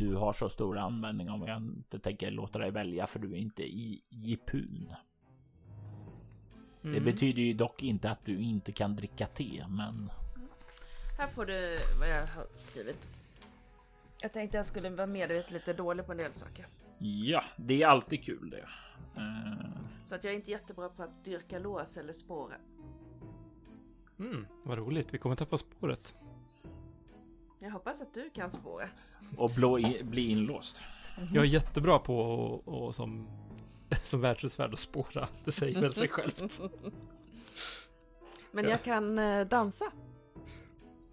du 0.00 0.14
har 0.14 0.32
så 0.32 0.48
stor 0.48 0.78
användning 0.78 1.30
av. 1.30 1.48
Jag 1.48 1.56
inte 1.56 1.98
tänker 1.98 2.30
låta 2.30 2.58
dig 2.58 2.70
välja 2.70 3.06
för 3.06 3.18
du 3.18 3.32
är 3.32 3.36
inte 3.36 3.62
i 3.62 4.02
Jipun. 4.08 4.94
Mm. 6.82 6.94
Det 6.94 7.00
betyder 7.00 7.42
ju 7.42 7.52
dock 7.52 7.82
inte 7.82 8.10
att 8.10 8.22
du 8.22 8.40
inte 8.40 8.72
kan 8.72 8.96
dricka 8.96 9.26
te, 9.26 9.64
men. 9.68 10.10
Här 11.18 11.26
får 11.26 11.46
du 11.46 11.78
vad 11.98 12.08
jag 12.08 12.26
har 12.26 12.46
skrivit. 12.56 13.08
Jag 14.22 14.32
tänkte 14.32 14.56
jag 14.56 14.66
skulle 14.66 14.90
vara 14.90 15.06
medvetet 15.06 15.50
lite 15.50 15.72
dålig 15.72 16.06
på 16.06 16.12
en 16.12 16.18
del 16.18 16.34
saker. 16.34 16.66
Ja, 16.98 17.44
det 17.56 17.82
är 17.82 17.86
alltid 17.86 18.24
kul 18.24 18.50
det. 18.50 18.68
Uh... 19.20 19.70
Så 20.04 20.14
att 20.14 20.24
jag 20.24 20.32
är 20.32 20.36
inte 20.36 20.50
jättebra 20.50 20.88
på 20.88 21.02
att 21.02 21.24
dyrka 21.24 21.58
lås 21.58 21.96
eller 21.96 22.12
spåra. 22.12 22.56
Mm, 24.18 24.46
vad 24.64 24.78
roligt. 24.78 25.14
Vi 25.14 25.18
kommer 25.18 25.36
tappa 25.36 25.58
spåret. 25.58 26.14
Jag 27.62 27.70
hoppas 27.70 28.02
att 28.02 28.14
du 28.14 28.30
kan 28.30 28.50
spåra. 28.50 28.84
Och 29.36 29.50
blå 29.50 29.78
in, 29.78 30.10
bli 30.10 30.30
inlåst. 30.30 30.76
Mm 31.16 31.28
-hmm. 31.28 31.34
Jag 31.34 31.44
är 31.44 31.48
jättebra 31.48 31.98
på 31.98 32.18
och, 32.18 32.68
och 32.68 32.94
som, 32.94 33.28
som 34.04 34.20
världsutfärd 34.20 34.72
att 34.72 34.78
spåra. 34.78 35.28
Det 35.44 35.52
säger 35.52 35.80
väl 35.80 35.94
sig 35.94 36.08
självt. 36.08 36.60
Men 38.50 38.68
jag 38.68 38.82
kan 38.84 39.18
eh, 39.18 39.46
dansa. 39.46 39.84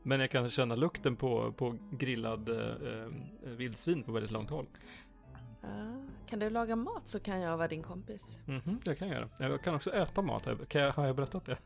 Men 0.04 0.20
jag 0.20 0.32
kan 0.32 0.50
känna 0.50 0.76
lukten 0.76 1.16
på, 1.16 1.52
på 1.52 1.78
grillad 1.92 2.50
eh, 2.50 2.58
eh, 2.58 3.08
vildsvin 3.44 4.04
på 4.04 4.12
väldigt 4.12 4.32
långt 4.32 4.50
håll. 4.50 4.68
Kan 6.30 6.40
du 6.40 6.50
laga 6.50 6.76
mat 6.76 7.08
så 7.08 7.20
kan 7.20 7.40
jag 7.40 7.58
vara 7.58 7.68
din 7.68 7.84
kompis. 7.84 8.40
Mm 8.48 8.62
-hmm, 8.62 8.78
det 8.84 8.96
kan 8.96 9.08
jag 9.08 9.18
göra. 9.18 9.30
Jag 9.50 9.64
kan 9.64 9.76
också 9.76 9.94
äta 9.94 10.22
mat. 10.22 10.48
Kan 10.68 10.82
jag, 10.82 10.92
har 10.92 11.06
jag 11.06 11.16
berättat 11.16 11.46
det? 11.46 11.58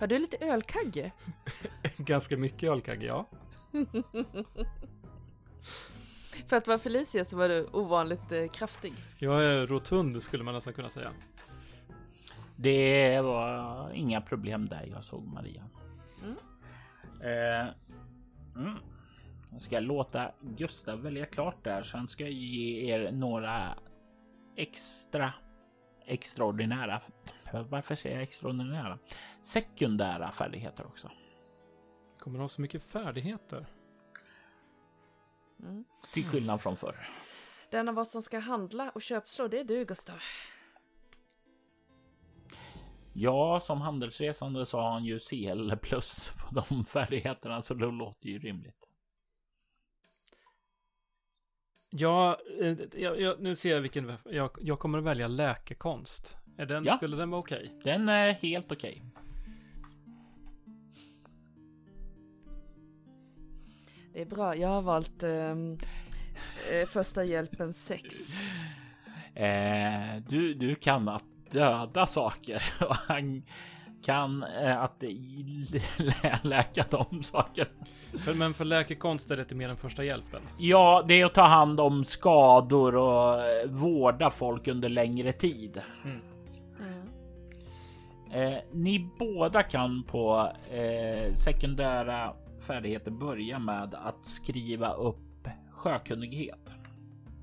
Har 0.00 0.06
du 0.06 0.18
lite 0.18 0.36
ölkagge? 0.36 1.12
Ganska 1.96 2.36
mycket 2.36 2.70
ölkagge, 2.70 3.06
ja. 3.06 3.26
För 6.46 6.56
att 6.56 6.66
vara 6.66 6.78
Felicia 6.78 7.24
så 7.24 7.36
var 7.36 7.48
du 7.48 7.66
ovanligt 7.72 8.32
eh, 8.32 8.48
kraftig. 8.48 8.94
Jag 9.18 9.44
är 9.44 9.66
rotund 9.66 10.22
skulle 10.22 10.44
man 10.44 10.54
nästan 10.54 10.72
kunna 10.72 10.90
säga. 10.90 11.10
Det 12.56 13.20
var 13.20 13.90
inga 13.94 14.20
problem 14.20 14.68
där 14.68 14.88
jag 14.92 15.04
såg 15.04 15.26
Maria. 15.26 15.62
Mm. 16.22 16.36
Eh, 17.20 17.68
mm. 18.56 18.76
Jag 19.52 19.62
ska 19.62 19.80
låta 19.80 20.32
Gustav 20.40 21.02
välja 21.02 21.26
klart 21.26 21.64
där, 21.64 21.82
så 21.82 21.96
han 21.96 22.08
ska 22.08 22.28
ge 22.28 22.92
er 22.92 23.12
några 23.12 23.78
extra 24.56 25.32
extraordinära. 26.06 27.00
Varför 27.52 27.94
säger 27.94 28.16
jag 28.16 28.22
extraordinära? 28.22 28.98
Sekundära 29.42 30.32
färdigheter 30.32 30.86
också. 30.86 31.10
Kommer 32.18 32.38
ha 32.38 32.48
så 32.48 32.60
mycket 32.60 32.84
färdigheter? 32.84 33.66
Mm. 35.62 35.84
Till 36.12 36.24
skillnad 36.24 36.60
från 36.60 36.76
förr. 36.76 37.08
Den 37.70 37.88
av 37.88 37.98
oss 37.98 38.10
som 38.10 38.22
ska 38.22 38.38
handla 38.38 38.90
och 38.90 39.02
köpslå, 39.02 39.48
det 39.48 39.58
är 39.58 39.64
du 39.64 39.84
Gustav. 39.84 40.22
Ja, 43.12 43.60
som 43.60 43.80
handelsresande 43.80 44.66
så 44.66 44.78
har 44.78 44.90
han 44.90 45.04
ju 45.04 45.18
CL 45.18 45.76
plus 45.82 46.30
på 46.30 46.54
de 46.54 46.84
färdigheterna, 46.88 47.62
så 47.62 47.74
det 47.74 47.86
låter 47.86 48.28
ju 48.28 48.38
rimligt. 48.38 48.88
Ja, 51.90 52.38
eh, 52.60 52.78
jag, 52.92 53.20
jag, 53.20 53.40
nu 53.40 53.56
ser 53.56 53.74
jag 53.74 53.80
vilken... 53.80 54.12
Jag, 54.24 54.50
jag 54.60 54.78
kommer 54.78 54.98
att 54.98 55.04
välja 55.04 55.28
läkekonst. 55.28 56.36
Är 56.62 56.66
den, 56.66 56.84
Ja. 56.84 56.96
Skulle 56.96 57.16
den 57.16 57.30
vara 57.30 57.40
okej? 57.40 57.72
Den 57.84 58.08
är 58.08 58.32
helt 58.32 58.72
okej. 58.72 59.02
Det 64.12 64.20
är 64.20 64.26
bra, 64.26 64.56
jag 64.56 64.68
har 64.68 64.82
valt 64.82 65.22
ehm, 65.22 65.78
eh, 66.72 66.88
första 66.88 67.24
hjälpen 67.24 67.72
6. 67.72 68.14
Eh, 69.34 70.16
du, 70.28 70.54
du 70.54 70.74
kan 70.74 71.08
att 71.08 71.24
döda 71.50 72.06
saker 72.06 72.62
och 72.88 72.96
han 72.96 73.42
kan 74.04 74.42
eh, 74.42 74.82
att 74.82 75.02
lä- 75.98 76.38
läka 76.42 76.84
de 76.90 77.22
saker. 77.22 77.68
För, 78.24 78.34
men 78.34 78.54
för 78.54 78.64
läkekonst 78.64 79.30
är 79.30 79.36
det 79.36 79.42
inte 79.42 79.54
mer 79.54 79.68
än 79.68 79.76
första 79.76 80.04
hjälpen. 80.04 80.42
Ja, 80.58 81.04
det 81.08 81.20
är 81.20 81.26
att 81.26 81.34
ta 81.34 81.46
hand 81.46 81.80
om 81.80 82.04
skador 82.04 82.96
och 82.96 83.44
eh, 83.44 83.66
vårda 83.66 84.30
folk 84.30 84.68
under 84.68 84.88
längre 84.88 85.32
tid. 85.32 85.80
Mm. 86.04 86.20
Eh, 88.32 88.58
ni 88.72 89.10
båda 89.18 89.62
kan 89.62 90.02
på 90.02 90.52
eh, 90.70 91.34
sekundära 91.34 92.34
färdigheter 92.60 93.10
börja 93.10 93.58
med 93.58 93.94
att 93.94 94.26
skriva 94.26 94.92
upp 94.92 95.48
sjökunnighet. 95.70 96.70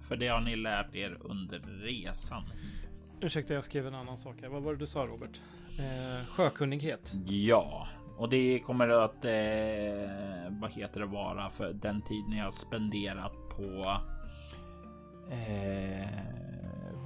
För 0.07 0.15
det 0.15 0.27
har 0.27 0.41
ni 0.41 0.55
lärt 0.55 0.95
er 0.95 1.17
under 1.21 1.59
resan. 1.59 2.43
Ursäkta, 3.21 3.53
jag 3.53 3.63
skrev 3.63 3.87
en 3.87 3.95
annan 3.95 4.17
sak 4.17 4.35
här. 4.41 4.49
Vad 4.49 4.63
var 4.63 4.73
det 4.73 4.79
du 4.79 4.87
sa, 4.87 5.05
Robert? 5.05 5.41
Eh, 5.79 6.25
sjökunnighet. 6.25 7.13
Ja, 7.25 7.87
och 8.17 8.29
det 8.29 8.59
kommer 8.59 8.89
att 8.89 9.25
eh, 9.25 9.31
vad 10.49 10.71
heter 10.71 10.99
det 10.99 11.05
vara 11.05 11.49
för 11.49 11.73
den 11.73 12.01
tid 12.01 12.23
ni 12.29 12.39
har 12.39 12.51
spenderat 12.51 13.33
på 13.49 13.97
eh, 15.31 16.07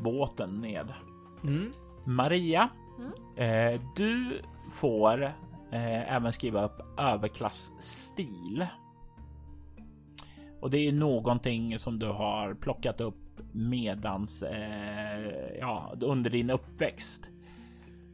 båten 0.02 0.62
ned. 0.62 0.94
Mm. 1.44 1.74
Maria, 2.06 2.70
eh, 3.38 3.82
du 3.96 4.42
får 4.72 5.24
eh, 5.72 6.16
även 6.16 6.34
skriva 6.34 6.66
upp 6.66 7.00
överklassstil. 7.00 8.68
Och 10.62 10.70
det 10.70 10.78
är 10.78 10.92
någonting 10.92 11.80
som 11.80 12.00
du 12.00 12.08
har 12.08 12.54
plockat 12.54 13.02
upp 13.02 13.16
medans 13.52 14.44
eh, 14.44 15.58
ja, 15.60 15.96
under 16.02 16.30
din 16.30 16.50
uppväxt. 16.50 17.30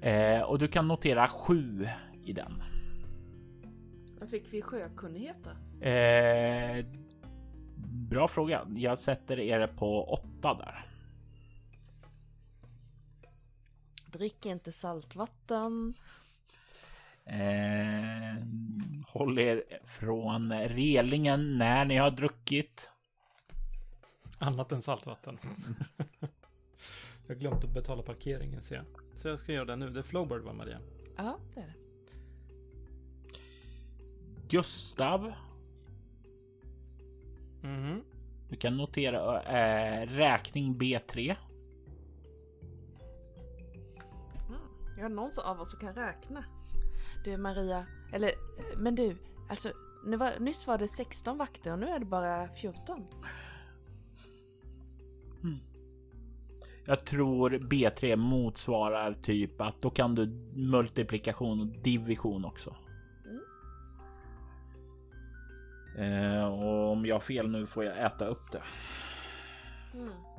Eh, 0.01 0.41
och 0.41 0.59
du 0.59 0.67
kan 0.67 0.87
notera 0.87 1.27
sju 1.27 1.87
i 2.23 2.33
den. 2.33 2.63
Vad 4.19 4.29
fick 4.29 4.53
vi 4.53 4.61
sjökunnighet 4.61 5.37
då? 5.43 5.85
Eh, 5.85 6.85
bra 8.09 8.27
fråga. 8.27 8.67
Jag 8.75 8.99
sätter 8.99 9.39
er 9.39 9.67
på 9.67 10.03
åtta 10.03 10.53
där. 10.53 10.88
Drick 14.11 14.45
inte 14.45 14.71
saltvatten. 14.71 15.93
Eh, 17.25 18.43
håll 19.07 19.39
er 19.39 19.63
från 19.83 20.53
relingen 20.53 21.57
när 21.57 21.85
ni 21.85 21.97
har 21.97 22.11
druckit. 22.11 22.89
Annat 24.37 24.71
än 24.71 24.81
saltvatten. 24.81 25.37
jag 27.27 27.35
har 27.35 27.39
glömt 27.39 27.63
att 27.63 27.73
betala 27.73 28.01
parkeringen 28.01 28.61
ser 28.61 28.75
jag. 28.75 28.85
Så 29.15 29.27
jag 29.27 29.39
ska 29.39 29.51
göra 29.53 29.65
det 29.65 29.75
nu. 29.75 29.89
Det 29.89 29.99
är 29.99 30.03
Flowbird 30.03 30.41
va, 30.41 30.53
Maria? 30.53 30.79
Ja, 31.17 31.37
det 31.55 31.59
är 31.61 31.65
det. 31.65 31.73
Gustav, 34.49 35.33
Mhm. 37.61 38.03
du 38.49 38.55
kan 38.55 38.77
notera 38.77 39.41
eh, 39.43 40.05
räkning 40.07 40.75
B3. 40.75 41.35
Ja, 44.99 45.07
någon 45.07 45.31
av 45.43 45.61
oss 45.61 45.71
som 45.71 45.79
kan 45.79 45.93
räkna. 45.93 46.43
Du 47.23 47.37
Maria, 47.37 47.85
eller 48.13 48.31
men 48.77 48.95
du, 48.95 49.17
alltså 49.49 49.71
nu 50.05 50.17
var, 50.17 50.39
nyss 50.39 50.67
var 50.67 50.77
det 50.77 50.87
16 50.87 51.37
vakter 51.37 51.71
och 51.71 51.79
nu 51.79 51.87
är 51.87 51.99
det 51.99 52.05
bara 52.05 52.47
14. 52.47 53.05
Jag 56.85 57.05
tror 57.05 57.49
B3 57.49 58.15
motsvarar 58.15 59.13
typ 59.13 59.61
att 59.61 59.81
då 59.81 59.89
kan 59.89 60.15
du 60.15 60.27
multiplikation 60.53 61.61
och 61.61 61.67
division 61.67 62.45
också. 62.45 62.75
Eh, 65.97 66.43
och 66.43 66.91
om 66.91 67.05
jag 67.05 67.15
har 67.15 67.19
fel 67.19 67.49
nu 67.49 67.65
får 67.65 67.83
jag 67.83 68.05
äta 68.05 68.25
upp 68.25 68.51
det. 68.51 68.63
Eh, 69.93 70.38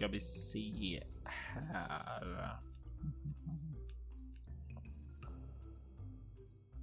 ska 0.00 0.08
vi 0.08 0.20
se 0.20 1.02
här. 1.24 2.58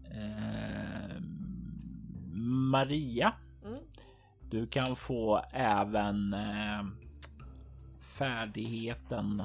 Eh, 0.04 1.22
Maria. 2.72 3.34
Mm. 3.66 3.80
Du 4.50 4.68
kan 4.68 4.96
få 4.96 5.42
även 5.52 6.34
eh, 6.34 6.86
färdigheten 8.00 9.44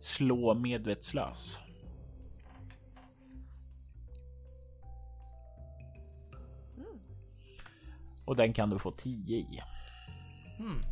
slå 0.00 0.54
medvetslös. 0.54 1.60
Och 8.24 8.36
den 8.36 8.52
kan 8.52 8.70
du 8.70 8.78
få 8.78 8.90
10 8.90 9.36
i. 9.36 9.62
Mm. 10.58 10.89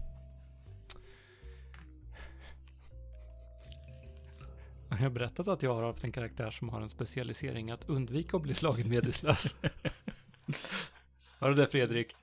Jag 4.90 4.96
har 4.96 5.10
berättat 5.10 5.48
att 5.48 5.62
jag 5.62 5.74
har 5.74 5.82
haft 5.82 6.04
en 6.04 6.12
karaktär 6.12 6.50
som 6.50 6.68
har 6.68 6.80
en 6.80 6.88
specialisering 6.88 7.70
att 7.70 7.88
undvika 7.88 8.36
att 8.36 8.42
bli 8.42 8.54
slagen 8.54 8.88
medvetslös. 8.90 9.56
Har 11.38 11.48
du 11.48 11.54
det 11.54 11.66
Fredrik? 11.66 12.16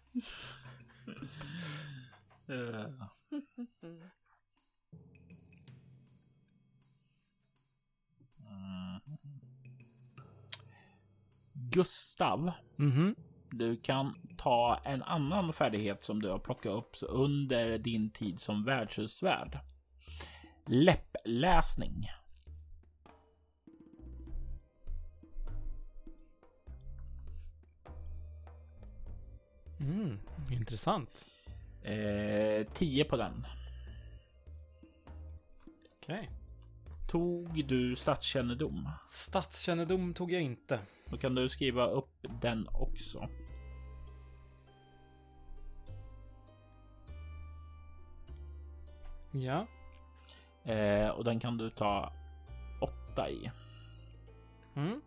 Gustav, 11.53 12.51
Mhm. 12.75 13.15
du 13.51 13.77
kan 13.77 14.15
ta 14.37 14.79
en 14.85 15.03
annan 15.03 15.53
färdighet 15.53 16.03
som 16.03 16.21
du 16.21 16.29
har 16.29 16.39
plockat 16.39 16.71
upp 16.71 16.95
under 17.01 17.77
din 17.77 18.11
tid 18.11 18.39
som 18.39 18.63
värdshusvärd. 18.63 19.59
Läppläsning. 20.65 22.05
Mm. 29.79 30.19
Intressant. 30.51 31.25
Eh, 31.83 32.67
10 32.73 33.03
på 33.03 33.17
den. 33.17 33.45
Okej. 36.01 36.29
Tog 37.07 37.65
du 37.65 37.95
stadskännedom? 37.95 38.89
Stadskännedom 39.09 40.13
tog 40.13 40.31
jag 40.31 40.41
inte. 40.41 40.79
Då 41.05 41.17
kan 41.17 41.35
du 41.35 41.49
skriva 41.49 41.87
upp 41.87 42.25
den 42.41 42.67
också. 42.71 43.29
Ja. 49.31 49.67
Eh, 50.63 51.09
och 51.09 51.23
den 51.23 51.39
kan 51.39 51.57
du 51.57 51.69
ta 51.69 52.13
8 52.81 53.29
i. 53.29 53.51
Mm. 54.75 55.01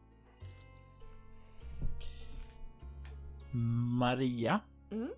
Maria. 3.53 4.61
Mm. 4.91 5.11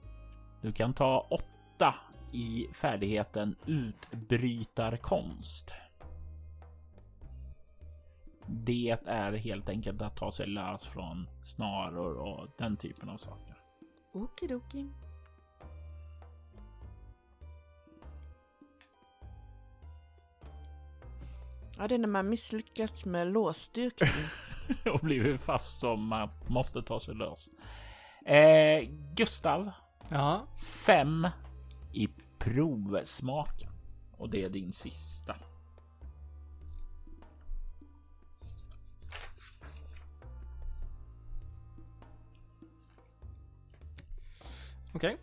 Du 0.63 0.73
kan 0.73 0.95
ta 0.95 1.27
8 1.31 1.95
i 2.33 2.69
färdigheten 2.73 3.57
utbrytarkonst. 3.67 5.73
Det 8.47 8.97
är 9.07 9.33
helt 9.33 9.69
enkelt 9.69 10.03
att 10.03 10.17
ta 10.17 10.33
sig 10.33 10.47
lös 10.47 10.87
från 10.87 11.29
snaror 11.45 12.15
och 12.15 12.49
den 12.59 12.77
typen 12.77 13.09
av 13.09 13.17
saker. 13.17 13.57
Okidoki. 14.13 14.91
Ja, 21.79 21.89
det 21.89 21.95
är 21.95 21.99
när 21.99 22.09
man 22.09 22.29
misslyckats 22.29 23.05
med 23.05 23.33
låsstyrkan. 23.33 24.09
och 24.95 25.01
blivit 25.01 25.41
fast 25.41 25.81
som 25.81 26.07
man 26.07 26.29
måste 26.47 26.83
ta 26.83 27.01
sig 27.01 27.15
lös. 27.15 27.51
Eh, 28.31 28.89
Gustav. 29.15 29.71
Ja. 30.09 30.47
Fem 30.59 31.29
i 31.93 32.09
provsmaken. 32.39 33.73
Och 34.17 34.31
det 34.31 34.43
är 34.43 34.49
din 34.51 34.73
sista. 34.73 35.37
Okej. 44.95 45.15
Okay. 45.15 45.17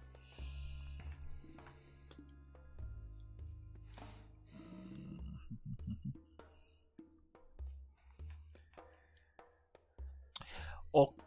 Och 10.92 11.27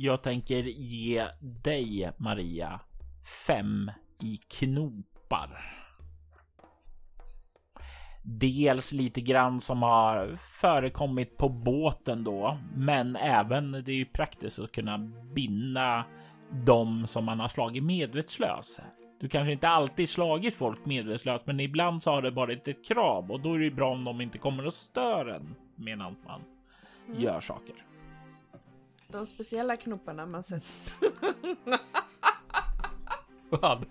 jag 0.00 0.22
tänker 0.22 0.62
ge 0.62 1.26
dig 1.40 2.10
Maria 2.16 2.80
fem 3.46 3.90
i 4.20 4.36
knopar. 4.36 5.74
Dels 8.22 8.92
lite 8.92 9.20
grann 9.20 9.60
som 9.60 9.82
har 9.82 10.36
förekommit 10.36 11.36
på 11.36 11.48
båten 11.48 12.24
då, 12.24 12.58
men 12.74 13.16
även 13.16 13.72
det 13.72 13.92
är 13.92 13.96
ju 13.96 14.04
praktiskt 14.04 14.58
att 14.58 14.72
kunna 14.72 14.98
binda 15.34 16.04
de 16.50 17.06
som 17.06 17.24
man 17.24 17.40
har 17.40 17.48
slagit 17.48 17.84
medvetslös. 17.84 18.80
Du 19.20 19.28
kanske 19.28 19.52
inte 19.52 19.68
alltid 19.68 20.08
slagit 20.08 20.54
folk 20.54 20.86
medvetslös, 20.86 21.42
men 21.44 21.60
ibland 21.60 22.02
så 22.02 22.10
har 22.10 22.22
det 22.22 22.30
varit 22.30 22.68
ett 22.68 22.84
krav 22.88 23.30
och 23.30 23.40
då 23.40 23.54
är 23.54 23.58
det 23.58 23.70
bra 23.70 23.92
om 23.92 24.04
de 24.04 24.20
inte 24.20 24.38
kommer 24.38 24.66
och 24.66 24.74
stör 24.74 25.26
en 25.26 25.54
medan 25.76 26.16
man 26.26 26.42
mm. 27.08 27.20
gör 27.20 27.40
saker. 27.40 27.74
De 29.12 29.26
speciella 29.26 29.76
knopparna 29.76 30.26
man 30.26 30.42
sett. 30.42 30.64
Vad? 33.50 33.86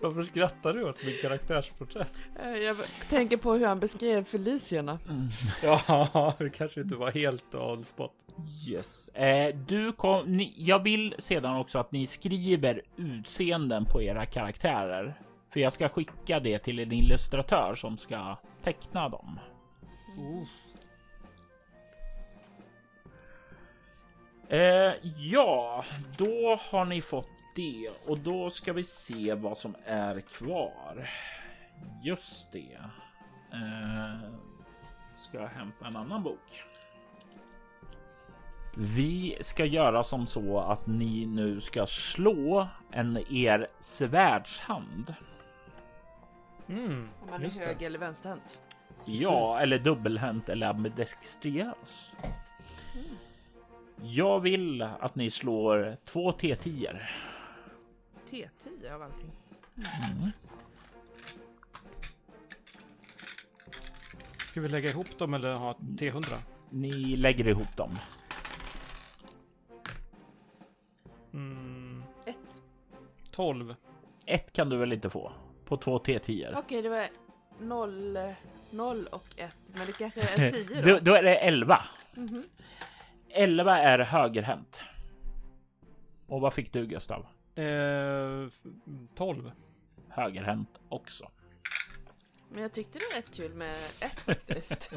Varför 0.00 0.22
skrattar 0.22 0.74
du 0.74 0.88
åt 0.88 1.04
min 1.04 1.18
karaktärsporträtt? 1.22 2.12
Eh, 2.42 2.56
jag 2.56 2.76
tänker 3.08 3.36
på 3.36 3.52
hur 3.52 3.66
han 3.66 3.80
beskrev 3.80 4.24
Felicierna. 4.24 4.98
Mm. 5.08 5.28
Ja, 5.62 6.34
det 6.38 6.50
kanske 6.50 6.80
inte 6.80 6.96
var 6.96 7.10
helt 7.10 7.54
on 7.54 7.84
spot. 7.84 8.12
Yes. 8.68 9.08
Eh, 9.08 9.56
du 9.56 9.92
kom, 9.92 10.36
ni, 10.36 10.54
jag 10.56 10.82
vill 10.82 11.14
sedan 11.18 11.56
också 11.56 11.78
att 11.78 11.92
ni 11.92 12.06
skriver 12.06 12.82
utseenden 12.96 13.84
på 13.84 14.02
era 14.02 14.26
karaktärer. 14.26 15.20
För 15.52 15.60
jag 15.60 15.72
ska 15.72 15.88
skicka 15.88 16.40
det 16.40 16.58
till 16.58 16.78
en 16.78 16.92
illustratör 16.92 17.74
som 17.74 17.96
ska 17.96 18.36
teckna 18.62 19.08
dem. 19.08 19.40
Uh. 20.18 20.65
Eh, 24.48 24.92
ja, 25.16 25.84
då 26.18 26.58
har 26.70 26.84
ni 26.84 27.02
fått 27.02 27.28
det 27.56 27.90
och 28.06 28.18
då 28.18 28.50
ska 28.50 28.72
vi 28.72 28.82
se 28.82 29.34
vad 29.34 29.58
som 29.58 29.76
är 29.84 30.20
kvar. 30.20 31.10
Just 32.02 32.52
det. 32.52 32.78
Eh, 33.52 34.30
ska 35.16 35.40
jag 35.40 35.48
hämta 35.48 35.86
en 35.86 35.96
annan 35.96 36.22
bok. 36.22 36.62
Vi 38.78 39.38
ska 39.40 39.64
göra 39.64 40.04
som 40.04 40.26
så 40.26 40.60
att 40.60 40.86
ni 40.86 41.26
nu 41.26 41.60
ska 41.60 41.86
slå 41.86 42.68
en 42.90 43.16
er 43.30 43.66
svärdshand. 43.80 45.14
Mm, 46.68 47.08
Om 47.22 47.30
man 47.30 47.44
är 47.44 47.50
hög 47.50 47.82
eller 47.82 47.98
vänsterhänt. 47.98 48.60
Ja, 49.04 49.58
eller 49.60 49.78
dubbelhänt 49.78 50.48
eller 50.48 50.66
ambidextriös. 50.66 52.16
Jag 54.02 54.40
vill 54.40 54.82
att 54.82 55.14
ni 55.14 55.30
slår 55.30 55.96
två 56.04 56.30
T10. 56.30 57.00
T10 58.30 58.94
av 58.94 59.02
allting. 59.02 59.30
Mm. 59.76 60.30
Ska 64.38 64.60
vi 64.60 64.68
lägga 64.68 64.90
ihop 64.90 65.18
dem 65.18 65.34
eller 65.34 65.54
ha 65.54 65.72
T100? 65.72 66.36
Ni 66.70 67.16
lägger 67.16 67.48
ihop 67.48 67.76
dem. 67.76 67.90
Mm. 71.32 72.02
Ett. 72.26 72.62
12. 73.30 73.74
Ett 74.26 74.52
kan 74.52 74.68
du 74.68 74.76
väl 74.76 74.92
inte 74.92 75.10
få 75.10 75.32
på 75.64 75.76
två 75.76 75.98
T10? 75.98 76.18
Okej, 76.18 76.58
okay, 76.58 76.82
det 76.82 76.88
var 76.88 77.08
0, 77.60 78.18
0 78.70 79.06
och 79.06 79.26
1, 79.36 79.50
men 79.66 79.86
det 79.86 79.92
kanske 79.92 80.20
är 80.20 80.50
10 80.66 80.82
då? 80.82 80.88
då, 80.88 80.98
då 81.00 81.14
är 81.14 81.22
det 81.22 81.36
11. 81.36 81.82
Mm 82.16 82.28
-hmm. 82.28 82.44
11 83.36 83.78
är 83.78 83.98
högerhänt. 83.98 84.80
Och 86.26 86.40
vad 86.40 86.54
fick 86.54 86.72
du 86.72 86.86
Gustav? 86.86 87.26
Eh, 87.54 88.48
12. 89.14 89.52
Högerhänt 90.08 90.80
också. 90.88 91.30
Men 92.48 92.62
jag 92.62 92.72
tyckte 92.72 92.98
det 92.98 93.04
var 93.12 93.16
rätt 93.16 93.34
kul 93.36 93.54
med 93.54 93.76
ett 94.00 94.20
faktiskt. 94.20 94.94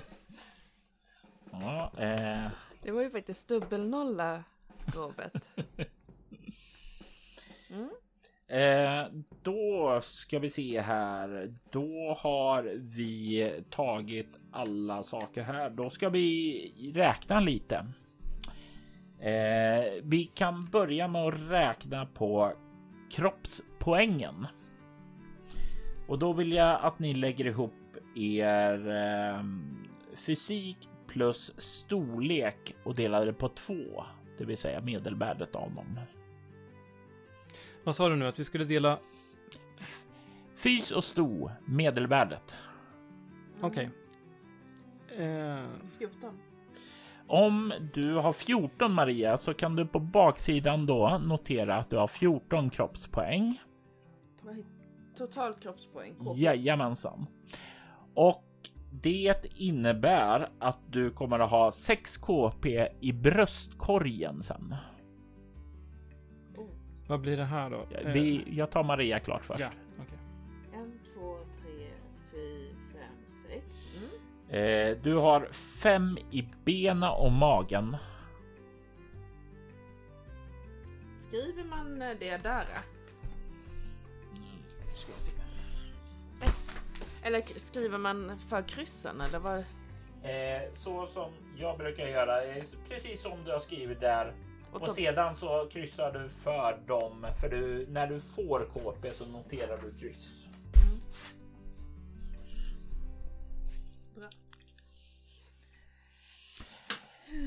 ja, 1.51 1.91
eh... 1.97 2.47
Det 2.81 2.91
var 2.91 3.01
ju 3.01 3.09
faktiskt 3.09 3.47
dubbelnolla, 3.47 4.43
Robert. 4.95 5.49
Mm. 7.69 7.89
Eh, 8.47 9.07
då 9.43 9.99
ska 10.01 10.39
vi 10.39 10.49
se 10.49 10.81
här. 10.81 11.53
Då 11.69 12.17
har 12.19 12.63
vi 12.77 13.53
tagit 13.69 14.29
alla 14.51 15.03
saker 15.03 15.43
här. 15.43 15.69
Då 15.69 15.89
ska 15.89 16.09
vi 16.09 16.91
räkna 16.95 17.39
lite. 17.39 17.85
Eh, 19.19 20.01
vi 20.03 20.31
kan 20.33 20.65
börja 20.65 21.07
med 21.07 21.27
att 21.27 21.33
räkna 21.49 22.05
på 22.05 22.53
kroppspoängen. 23.11 24.47
Och 26.07 26.19
då 26.19 26.33
vill 26.33 26.51
jag 26.51 26.79
att 26.81 26.99
ni 26.99 27.13
lägger 27.13 27.45
ihop 27.45 27.73
er 28.15 28.89
eh, 28.89 29.43
fysik 30.15 30.89
plus 31.07 31.53
storlek 31.57 32.75
och 32.83 32.95
delar 32.95 33.25
det 33.25 33.33
på 33.33 33.49
två, 33.49 34.05
det 34.37 34.45
vill 34.45 34.57
säga 34.57 34.81
medelvärdet 34.81 35.55
av 35.55 35.75
dem. 35.75 35.99
Vad 37.83 37.95
sa 37.95 38.09
du 38.09 38.15
nu 38.15 38.27
att 38.27 38.39
vi 38.39 38.43
skulle 38.43 38.65
dela? 38.65 38.99
Fys 40.55 40.91
och 40.91 41.03
sto, 41.03 41.51
medelvärdet. 41.65 42.55
Okej. 43.61 43.89
Okay. 45.07 45.25
Eh... 45.25 45.65
14. 45.97 46.39
Om 47.29 47.73
du 47.93 48.15
har 48.15 48.33
14 48.33 48.93
Maria 48.93 49.37
så 49.37 49.53
kan 49.53 49.75
du 49.75 49.85
på 49.85 49.99
baksidan 49.99 50.85
då 50.85 51.21
notera 51.25 51.75
att 51.75 51.89
du 51.89 51.97
har 51.97 52.07
14 52.07 52.69
kroppspoäng. 52.69 53.61
Total 55.17 55.53
kroppspoäng? 55.53 56.15
KP. 56.15 56.39
Jajamensan. 56.39 57.25
Och 58.13 58.43
det 58.91 59.45
innebär 59.55 60.49
att 60.59 60.79
du 60.87 61.09
kommer 61.09 61.39
att 61.39 61.51
ha 61.51 61.71
6 61.71 62.17
KP 62.17 62.87
i 62.99 63.13
bröstkorgen 63.13 64.43
sen. 64.43 64.75
Oh. 66.57 66.65
Vad 67.07 67.21
blir 67.21 67.37
det 67.37 67.45
här 67.45 67.69
då? 67.69 67.85
Vi, 68.05 68.43
jag 68.51 68.71
tar 68.71 68.83
Maria 68.83 69.19
klart 69.19 69.45
först. 69.45 69.59
Ja, 69.59 69.69
Eh, 74.51 74.97
du 75.01 75.15
har 75.15 75.45
fem 75.51 76.17
i 76.31 76.47
bena 76.65 77.11
och 77.11 77.31
magen. 77.31 77.97
Skriver 81.15 81.63
man 81.63 81.99
det 81.99 82.37
där? 82.37 82.65
Eller 87.23 87.41
skriver 87.59 87.97
man 87.97 88.39
för 88.49 88.61
kryssen 88.61 89.21
eller 89.21 89.39
vad? 89.39 89.57
Eh, 90.23 90.73
så 90.73 91.07
som 91.07 91.31
jag 91.57 91.77
brukar 91.77 92.07
göra, 92.07 92.43
eh, 92.43 92.63
precis 92.89 93.21
som 93.21 93.43
du 93.45 93.51
har 93.51 93.59
skrivit 93.59 93.99
där. 93.99 94.33
Och, 94.71 94.81
och 94.81 94.89
sedan 94.89 95.35
så 95.35 95.69
kryssar 95.71 96.11
du 96.11 96.29
för 96.29 96.77
dem, 96.87 97.27
för 97.41 97.49
du, 97.49 97.87
när 97.89 98.07
du 98.07 98.19
får 98.19 98.69
KP 98.73 99.13
så 99.13 99.25
noterar 99.25 99.79
du 99.83 99.97
kryss. 99.97 100.48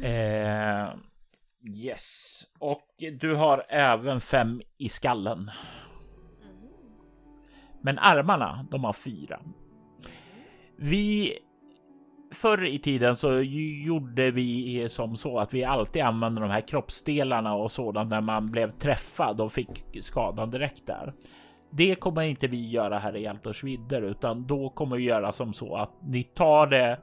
Eh, 0.02 0.88
yes, 1.64 2.42
och 2.58 2.88
du 3.20 3.34
har 3.34 3.64
även 3.68 4.20
fem 4.20 4.62
i 4.78 4.88
skallen. 4.88 5.50
Men 7.82 7.98
armarna, 7.98 8.66
de 8.70 8.84
har 8.84 8.92
fyra. 8.92 9.40
Vi 10.76 11.38
förr 12.32 12.64
i 12.64 12.78
tiden 12.78 13.16
så 13.16 13.40
gjorde 13.84 14.30
vi 14.30 14.86
som 14.88 15.16
så 15.16 15.38
att 15.38 15.54
vi 15.54 15.64
alltid 15.64 16.02
använde 16.02 16.40
de 16.40 16.50
här 16.50 16.60
kroppsdelarna 16.60 17.54
och 17.54 17.70
sådant 17.70 18.10
när 18.10 18.20
man 18.20 18.50
blev 18.50 18.78
träffad 18.78 19.40
och 19.40 19.52
fick 19.52 19.98
skadan 20.00 20.50
direkt 20.50 20.86
där. 20.86 21.12
Det 21.70 21.94
kommer 21.94 22.22
inte 22.22 22.46
vi 22.46 22.70
göra 22.70 22.98
här 22.98 23.16
i 23.16 23.26
Altors 23.26 23.64
vidder, 23.64 24.02
utan 24.02 24.46
då 24.46 24.70
kommer 24.70 24.96
vi 24.96 25.02
göra 25.02 25.32
som 25.32 25.52
så 25.52 25.76
att 25.76 25.90
ni 26.02 26.22
tar 26.22 26.66
det 26.66 27.00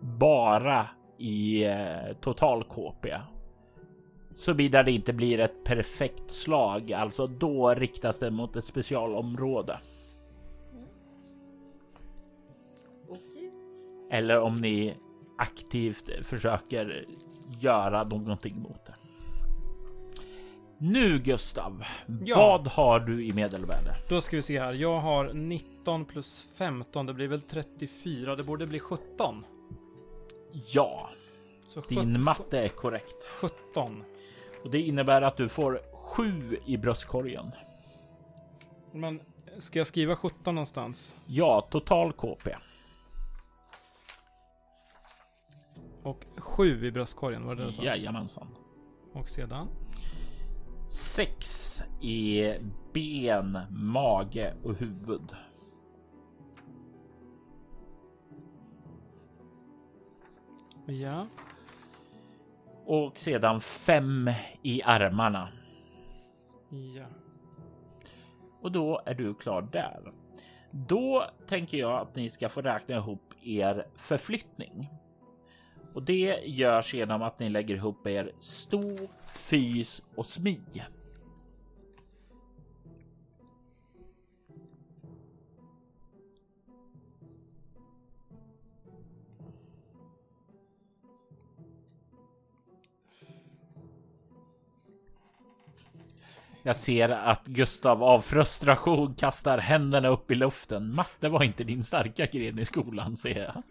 bara 0.00 0.88
i 1.22 1.64
eh, 1.64 2.16
total 2.20 2.64
KP. 2.64 3.16
Såvida 4.34 4.82
det 4.82 4.92
inte 4.92 5.12
blir 5.12 5.40
ett 5.40 5.64
perfekt 5.64 6.30
slag, 6.30 6.92
alltså 6.92 7.26
då 7.26 7.74
riktas 7.74 8.18
det 8.18 8.30
mot 8.30 8.56
ett 8.56 8.64
specialområde. 8.64 9.80
Eller 14.10 14.38
om 14.38 14.52
ni 14.60 14.94
aktivt 15.38 16.26
försöker 16.26 17.04
göra 17.60 18.04
någonting 18.04 18.62
mot 18.62 18.84
det. 18.86 18.94
Nu 20.78 21.18
Gustav, 21.18 21.84
ja. 22.24 22.36
vad 22.36 22.66
har 22.72 23.00
du 23.00 23.26
i 23.26 23.32
medelvärde? 23.32 23.96
Då 24.08 24.20
ska 24.20 24.36
vi 24.36 24.42
se 24.42 24.60
här. 24.60 24.72
Jag 24.72 25.00
har 25.00 25.32
19 25.32 26.04
plus 26.04 26.46
15. 26.56 27.06
Det 27.06 27.14
blir 27.14 27.28
väl 27.28 27.40
34. 27.40 28.36
Det 28.36 28.42
borde 28.42 28.66
bli 28.66 28.80
17. 28.80 29.44
Ja, 30.52 31.08
din 31.88 32.22
matte 32.22 32.58
är 32.58 32.68
korrekt. 32.68 33.24
17. 33.40 34.04
Och 34.64 34.70
det 34.70 34.80
innebär 34.80 35.22
att 35.22 35.36
du 35.36 35.48
får 35.48 35.80
7 35.92 36.58
i 36.66 36.76
bröstkorgen. 36.76 37.50
Men 38.92 39.20
ska 39.58 39.78
jag 39.78 39.86
skriva 39.86 40.16
17 40.16 40.54
någonstans? 40.54 41.14
Ja, 41.26 41.60
total 41.70 42.12
KP. 42.12 42.56
Och 46.02 46.24
7 46.36 46.86
i 46.86 46.90
bröstkorgen, 46.90 47.46
var 47.46 47.54
det 47.54 47.62
det 47.62 47.66
du 47.66 47.72
sa? 47.72 47.82
Jajamensan. 47.82 48.48
Och 49.12 49.28
sedan? 49.28 49.68
6 50.88 51.82
i 52.00 52.52
ben, 52.92 53.58
mage 53.70 54.54
och 54.62 54.74
huvud. 54.74 55.34
Ja. 60.86 61.26
Och 62.84 63.18
sedan 63.18 63.60
5 63.60 64.30
i 64.62 64.82
armarna. 64.82 65.48
Ja. 66.70 67.06
Och 68.60 68.72
då 68.72 69.02
är 69.06 69.14
du 69.14 69.34
klar 69.34 69.62
där. 69.62 70.12
Då 70.70 71.24
tänker 71.46 71.78
jag 71.78 72.00
att 72.00 72.16
ni 72.16 72.30
ska 72.30 72.48
få 72.48 72.60
räkna 72.60 72.96
ihop 72.96 73.34
er 73.42 73.86
förflyttning. 73.96 74.88
Och 75.94 76.02
det 76.02 76.40
görs 76.44 76.94
genom 76.94 77.22
att 77.22 77.38
ni 77.38 77.48
lägger 77.48 77.74
ihop 77.74 78.06
er 78.06 78.32
sto, 78.40 79.08
fys 79.34 80.02
och 80.14 80.26
smi. 80.26 80.60
Jag 96.62 96.76
ser 96.76 97.08
att 97.08 97.46
Gustav 97.46 98.02
av 98.02 98.20
frustration 98.20 99.14
kastar 99.14 99.58
händerna 99.58 100.08
upp 100.08 100.30
i 100.30 100.34
luften. 100.34 100.94
Matte 100.94 101.28
var 101.28 101.42
inte 101.42 101.64
din 101.64 101.84
starka 101.84 102.26
gren 102.26 102.58
i 102.58 102.64
skolan, 102.64 103.16
ser 103.16 103.38
jag. 103.38 103.62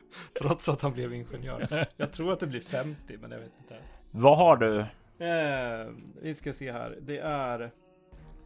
Trots 0.42 0.70
att 0.70 0.82
han 0.82 0.94
blev 0.94 1.14
ingenjör. 1.14 1.86
Jag 1.98 2.12
tror 2.12 2.34
att 2.34 2.40
det 2.40 2.48
blir 2.48 2.60
50, 2.60 3.18
men 3.22 3.32
jag 3.32 3.40
vet 3.40 3.58
inte. 3.60 3.76
Vad 4.12 4.38
har 4.38 4.58
du? 4.58 4.80
Eh, 5.26 5.88
vi 6.22 6.34
ska 6.34 6.54
se 6.54 6.72
här. 6.72 6.98
Det 7.02 7.18
är 7.18 7.72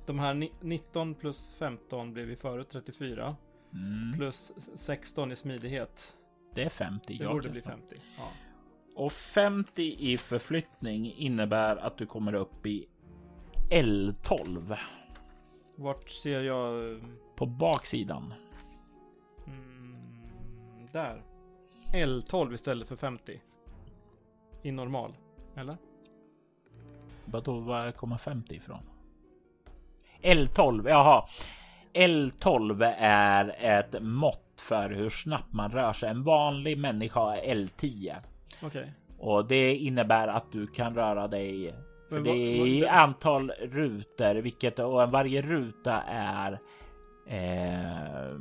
de 0.05 0.19
här 0.19 0.49
19 0.61 1.15
plus 1.15 1.53
15 1.59 2.13
blev 2.13 2.25
vi 2.25 2.35
förut 2.35 2.69
34. 2.71 3.35
Mm. 3.73 4.17
Plus 4.17 4.51
16 4.75 5.31
i 5.31 5.35
smidighet. 5.35 6.13
Det 6.55 6.63
är 6.63 6.69
50. 6.69 7.17
Det 7.17 7.27
borde 7.27 7.49
bli 7.49 7.61
50. 7.61 7.95
Ja. 8.17 8.23
Och 8.95 9.11
50 9.11 9.95
i 9.99 10.17
förflyttning 10.17 11.13
innebär 11.17 11.75
att 11.75 11.97
du 11.97 12.05
kommer 12.05 12.33
upp 12.33 12.65
i 12.65 12.85
L12. 13.69 14.77
Vart 15.75 16.09
ser 16.09 16.41
jag? 16.41 16.99
På 17.35 17.45
baksidan. 17.45 18.33
Mm, 19.47 19.95
där. 20.91 21.21
L12 21.93 22.53
istället 22.53 22.87
för 22.87 22.95
50. 22.95 23.41
I 24.63 24.71
normal. 24.71 25.13
Eller? 25.55 25.77
Vadå, 27.25 27.59
var 27.59 27.91
kommer 27.91 28.17
50 28.17 28.55
ifrån? 28.55 28.83
L12, 30.21 30.89
jaha. 30.89 31.25
L12 31.93 32.93
är 32.99 33.55
ett 33.79 34.01
mått 34.01 34.61
för 34.61 34.89
hur 34.89 35.09
snabbt 35.09 35.53
man 35.53 35.71
rör 35.71 35.93
sig. 35.93 36.09
En 36.09 36.23
vanlig 36.23 36.77
människa 36.77 37.19
har 37.19 37.37
L10. 37.37 38.15
Okej. 38.61 38.67
Okay. 38.67 38.89
Och 39.17 39.47
det 39.47 39.75
innebär 39.75 40.27
att 40.27 40.51
du 40.51 40.67
kan 40.67 40.95
röra 40.95 41.27
dig 41.27 41.75
för 42.15 42.23
det 42.23 42.31
är 42.31 42.67
i 42.67 42.87
antal 42.87 43.51
rutor, 43.51 44.35
vilket 44.35 44.79
och 44.79 45.11
varje 45.11 45.41
ruta 45.41 46.01
är 46.07 46.59
eh, 47.27 48.35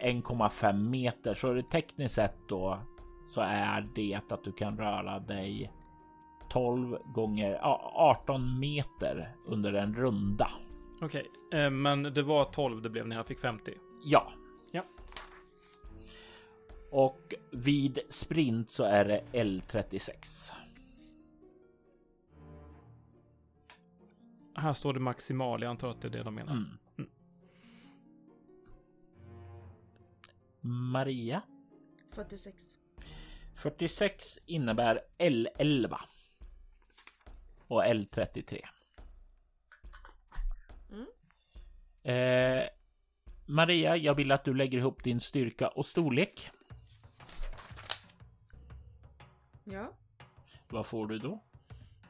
1,5 0.00 0.72
meter. 0.72 1.34
Så 1.34 1.52
det 1.52 1.62
tekniskt 1.62 2.14
sett 2.14 2.48
då 2.48 2.78
så 3.34 3.40
är 3.40 3.88
det 3.94 4.20
att 4.30 4.44
du 4.44 4.52
kan 4.52 4.78
röra 4.78 5.18
dig 5.18 5.72
12 6.50 6.98
gånger 7.14 7.60
18 7.62 8.60
meter 8.60 9.34
under 9.46 9.72
en 9.72 9.94
runda. 9.94 10.50
Okej, 11.02 11.26
okay. 11.46 11.60
eh, 11.60 11.70
men 11.70 12.02
det 12.02 12.22
var 12.22 12.44
12 12.44 12.82
det 12.82 12.90
blev 12.90 13.08
när 13.08 13.16
jag 13.16 13.26
fick 13.26 13.40
50. 13.40 13.74
Ja. 14.04 14.32
Ja. 14.72 14.82
Och 16.90 17.34
vid 17.50 17.98
sprint 18.08 18.70
så 18.70 18.84
är 18.84 19.04
det 19.04 19.22
L36. 19.32 20.52
Här 24.58 24.72
står 24.72 24.94
det 24.94 25.00
maximal. 25.00 25.62
Jag 25.62 25.70
antar 25.70 25.90
att 25.90 26.00
det 26.00 26.08
är 26.08 26.12
det 26.12 26.22
de 26.22 26.34
menar. 26.34 26.52
Mm. 26.52 26.78
Mm. 26.98 27.10
Maria? 30.92 31.42
46. 32.12 32.76
46 33.54 34.38
innebär 34.46 35.00
L11. 35.18 35.96
Och 37.68 37.84
L33. 37.84 38.64
Mm. 40.90 41.06
Eh, 42.02 42.68
Maria, 43.46 43.96
jag 43.96 44.14
vill 44.14 44.32
att 44.32 44.44
du 44.44 44.54
lägger 44.54 44.78
ihop 44.78 45.04
din 45.04 45.20
styrka 45.20 45.68
och 45.68 45.86
storlek. 45.86 46.50
Ja. 49.64 49.92
Vad 50.68 50.86
får 50.86 51.06
du 51.06 51.18
då? 51.18 51.44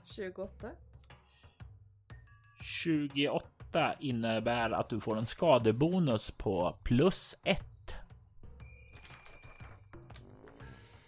28. 0.05 0.71
28 2.61 3.95
innebär 4.01 4.71
att 4.71 4.89
du 4.89 5.01
får 5.01 5.17
en 5.19 5.27
skadebonus 5.27 6.31
på 6.31 6.77
plus 6.83 7.37
1. 7.45 7.65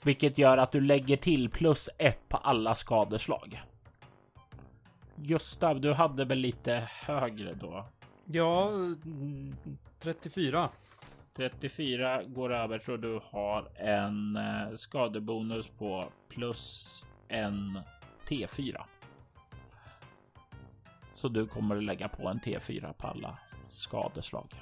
Vilket 0.02 0.38
gör 0.38 0.58
att 0.58 0.72
du 0.72 0.80
lägger 0.80 1.16
till 1.16 1.50
plus 1.50 1.88
1 1.98 2.28
på 2.28 2.36
alla 2.36 2.74
skadeslag. 2.74 3.62
Gustav, 5.16 5.80
du 5.80 5.92
hade 5.92 6.24
väl 6.24 6.38
lite 6.38 6.88
högre 7.06 7.54
då? 7.54 7.86
Ja, 8.24 8.70
34. 10.00 10.68
34 11.36 12.22
går 12.22 12.52
över 12.52 12.78
så 12.78 12.96
du 12.96 13.20
har 13.24 13.68
en 13.74 14.36
eh, 14.36 14.76
skadebonus 14.76 15.68
på 15.78 16.12
plus 16.28 17.06
en 17.28 17.80
T4. 18.28 18.82
Så 21.20 21.28
du 21.28 21.46
kommer 21.46 21.76
att 21.76 21.84
lägga 21.84 22.08
på 22.08 22.28
en 22.28 22.40
T4 22.40 22.92
på 22.92 23.06
alla 23.06 23.38
skadeslag. 23.66 24.54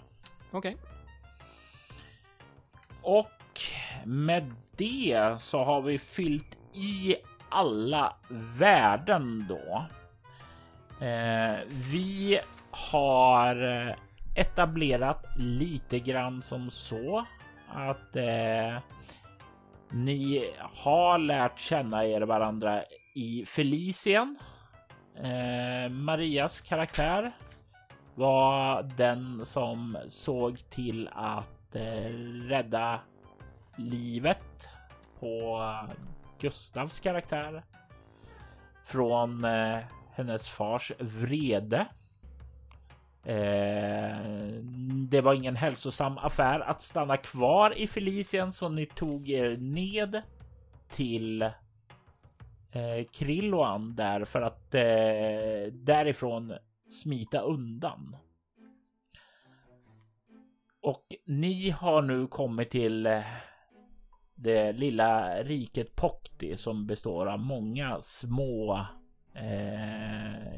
Okej. 0.51 0.59
Okay. 0.59 0.77
Och 3.03 3.61
med 4.05 4.55
det 4.77 5.41
så 5.41 5.65
har 5.65 5.81
vi 5.81 5.99
fyllt 5.99 6.59
i 6.75 7.17
alla 7.49 8.17
värden 8.59 9.47
då. 9.49 9.87
Eh, 11.07 11.59
vi 11.69 12.41
har 12.71 13.57
etablerat 14.35 15.25
lite 15.37 15.99
grann 15.99 16.43
som 16.43 16.71
så 16.71 17.27
att 17.69 18.17
eh, 18.17 18.79
ni 19.91 20.51
har 20.75 21.19
lärt 21.19 21.59
känna 21.59 22.07
er 22.07 22.21
varandra 22.21 22.83
i 23.15 23.45
Felicien 23.47 24.39
Eh, 25.23 25.91
Marias 25.91 26.61
karaktär 26.61 27.33
var 28.15 28.83
den 28.83 29.45
som 29.45 29.99
såg 30.07 30.71
till 30.71 31.09
att 31.13 31.77
eh, 31.77 32.11
rädda 32.49 33.01
livet 33.77 34.69
på 35.21 35.61
eh, 35.63 35.95
Gustavs 36.41 37.01
karaktär 37.01 37.63
från 38.85 39.45
eh, 39.45 39.79
hennes 40.13 40.49
fars 40.49 40.93
vrede. 40.99 41.87
Eh, 43.25 44.19
det 45.09 45.21
var 45.21 45.35
ingen 45.35 45.57
hälsosam 45.57 46.19
affär 46.19 46.61
att 46.61 46.83
stanna 46.83 47.17
kvar 47.17 47.79
i 47.79 47.87
Felicien 47.87 48.53
så 48.53 48.69
ni 48.69 48.87
tog 48.87 49.31
er 49.31 49.57
ned 49.57 50.23
till 50.91 51.51
eh, 52.73 53.07
Krilloan 53.13 53.95
där 53.95 54.25
för 54.25 54.43
att 54.43 54.75
eh, 54.75 55.73
därifrån 55.73 56.55
smita 57.03 57.41
undan. 57.41 58.17
Och 60.83 61.05
ni 61.27 61.71
har 61.71 62.03
nu 62.03 62.27
kommit 62.27 62.71
till 62.71 63.07
eh, 63.07 63.23
det 64.35 64.73
lilla 64.73 65.43
riket 65.43 65.97
Pokti 65.97 66.57
som 66.57 66.87
består 66.87 67.27
av 67.27 67.39
många 67.39 68.01
små 68.01 68.87
eh, 69.35 70.53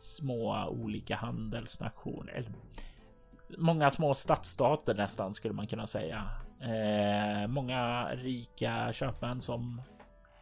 små 0.00 0.68
olika 0.68 1.16
handelsnationer. 1.16 2.48
Många 3.58 3.90
små 3.90 4.14
stadsstater 4.14 4.94
nästan 4.94 5.34
skulle 5.34 5.54
man 5.54 5.66
kunna 5.66 5.86
säga. 5.86 6.30
Eh, 6.60 7.48
många 7.48 8.08
rika 8.08 8.92
köpmän 8.92 9.40
som 9.40 9.80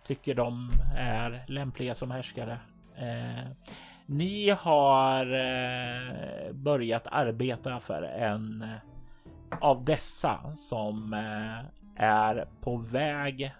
tycker 0.06 0.34
de 0.34 0.72
är 0.96 1.44
lämpliga 1.48 1.94
som 1.94 2.10
härskare. 2.10 2.58
Eh, 2.98 3.50
ni 4.06 4.50
har 4.50 5.26
eh, 5.26 6.52
börjat 6.52 7.06
arbeta 7.06 7.80
för 7.80 8.02
en 8.02 8.68
av 9.60 9.84
dessa 9.84 10.56
som 10.56 11.12
eh, 11.12 12.04
är 12.04 12.48
på 12.60 12.76
väg. 12.76 13.54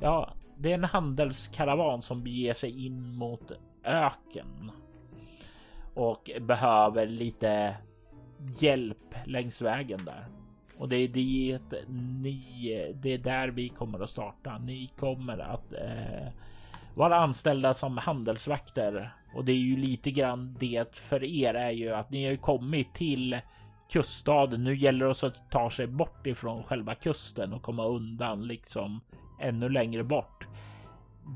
Ja, 0.00 0.34
det 0.58 0.70
är 0.70 0.74
en 0.74 0.84
handelskaravan 0.84 2.02
som 2.02 2.24
beger 2.24 2.54
sig 2.54 2.86
in 2.86 3.14
mot 3.14 3.52
öken 3.84 4.70
och 5.94 6.30
behöver 6.40 7.06
lite 7.06 7.76
hjälp 8.60 9.14
längs 9.24 9.62
vägen 9.62 10.04
där. 10.04 10.41
Och 10.82 10.88
det 10.88 10.96
är 10.96 11.08
det 11.08 11.58
ni, 11.88 12.92
det 12.94 13.12
är 13.12 13.18
där 13.18 13.48
vi 13.48 13.68
kommer 13.68 14.00
att 14.00 14.10
starta. 14.10 14.58
Ni 14.58 14.90
kommer 14.98 15.38
att 15.38 15.72
eh, 15.72 16.28
vara 16.94 17.16
anställda 17.16 17.74
som 17.74 17.98
handelsvakter 17.98 19.14
och 19.34 19.44
det 19.44 19.52
är 19.52 19.56
ju 19.56 19.76
lite 19.76 20.10
grann 20.10 20.56
det 20.60 20.96
för 20.96 21.24
er 21.24 21.54
är 21.54 21.70
ju 21.70 21.94
att 21.94 22.10
ni 22.10 22.26
har 22.26 22.36
kommit 22.36 22.94
till 22.94 23.40
kuststaden. 23.92 24.64
Nu 24.64 24.76
gäller 24.76 25.06
det 25.06 25.26
att 25.26 25.50
ta 25.50 25.70
sig 25.70 25.86
bort 25.86 26.26
ifrån 26.26 26.62
själva 26.62 26.94
kusten 26.94 27.52
och 27.52 27.62
komma 27.62 27.84
undan 27.84 28.46
liksom 28.46 29.00
ännu 29.40 29.68
längre 29.68 30.02
bort. 30.02 30.48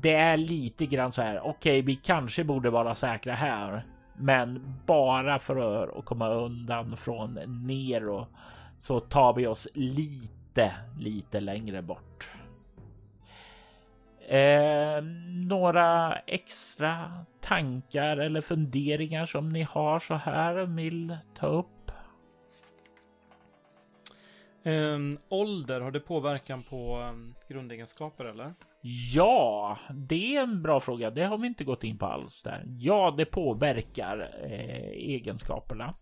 Det 0.03 0.13
är 0.13 0.37
lite 0.37 0.85
grann 0.85 1.11
så 1.11 1.21
här. 1.21 1.39
Okej, 1.39 1.49
okay, 1.49 1.81
vi 1.81 1.95
kanske 1.95 2.43
borde 2.43 2.69
vara 2.69 2.95
säkra 2.95 3.33
här, 3.33 3.81
men 4.17 4.75
bara 4.85 5.39
för 5.39 5.99
att 5.99 6.05
komma 6.05 6.29
undan 6.29 6.97
från 6.97 7.39
Nero 7.67 8.27
så 8.77 8.99
tar 8.99 9.33
vi 9.33 9.47
oss 9.47 9.67
lite, 9.73 10.73
lite 10.99 11.39
längre 11.39 11.81
bort. 11.81 12.29
Eh, 14.27 15.03
några 15.47 16.15
extra 16.15 17.25
tankar 17.41 18.17
eller 18.17 18.41
funderingar 18.41 19.25
som 19.25 19.53
ni 19.53 19.63
har 19.63 19.99
så 19.99 20.13
här 20.13 20.55
vill 20.65 21.17
ta 21.35 21.47
upp? 21.47 21.67
Um, 24.63 25.17
ålder, 25.29 25.81
har 25.81 25.91
det 25.91 25.99
påverkan 25.99 26.63
på 26.63 26.99
um, 26.99 27.35
grundegenskaper 27.49 28.25
eller? 28.25 28.53
Ja, 29.13 29.77
det 29.89 30.35
är 30.35 30.43
en 30.43 30.61
bra 30.61 30.79
fråga. 30.79 31.09
Det 31.09 31.23
har 31.23 31.37
vi 31.37 31.47
inte 31.47 31.63
gått 31.63 31.83
in 31.83 31.97
på 31.97 32.05
alls 32.05 32.43
där. 32.43 32.63
Ja, 32.79 33.13
det 33.17 33.25
påverkar 33.25 34.27
eh, 34.43 34.89
egenskaperna. 34.91 35.93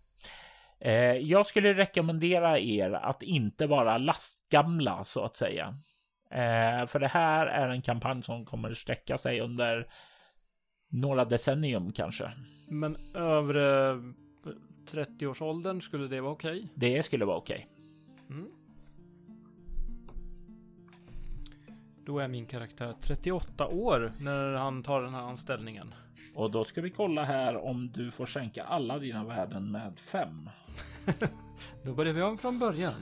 Eh, 0.80 1.16
jag 1.16 1.46
skulle 1.46 1.74
rekommendera 1.74 2.58
er 2.58 2.92
att 2.92 3.22
inte 3.22 3.66
vara 3.66 3.98
lastgamla 3.98 5.04
så 5.04 5.24
att 5.24 5.36
säga. 5.36 5.78
Eh, 6.30 6.86
för 6.86 6.98
det 6.98 7.08
här 7.08 7.46
är 7.46 7.68
en 7.68 7.82
kampanj 7.82 8.22
som 8.22 8.44
kommer 8.44 8.74
sträcka 8.74 9.18
sig 9.18 9.40
under 9.40 9.86
några 10.88 11.24
decennium 11.24 11.92
kanske. 11.92 12.32
Men 12.68 12.96
övre 13.14 13.94
30-årsåldern, 14.90 15.80
skulle 15.80 16.08
det 16.08 16.20
vara 16.20 16.32
okej? 16.32 16.56
Okay? 16.56 16.68
Det 16.74 17.02
skulle 17.02 17.24
vara 17.24 17.36
okej. 17.36 17.68
Okay. 18.26 18.36
Mm. 18.36 18.50
Då 22.06 22.18
är 22.18 22.28
min 22.28 22.46
karaktär 22.46 22.94
38 23.00 23.66
år 23.66 24.12
när 24.20 24.52
han 24.52 24.82
tar 24.82 25.02
den 25.02 25.14
här 25.14 25.22
anställningen. 25.22 25.94
Och 26.34 26.50
då 26.50 26.64
ska 26.64 26.80
vi 26.80 26.90
kolla 26.90 27.24
här 27.24 27.56
om 27.56 27.92
du 27.92 28.10
får 28.10 28.26
sänka 28.26 28.64
alla 28.64 28.98
dina 28.98 29.24
värden 29.24 29.70
med 29.70 29.98
5. 29.98 30.50
då 31.82 31.92
börjar 31.92 32.12
vi 32.12 32.22
om 32.22 32.38
från 32.38 32.58
början. 32.58 32.92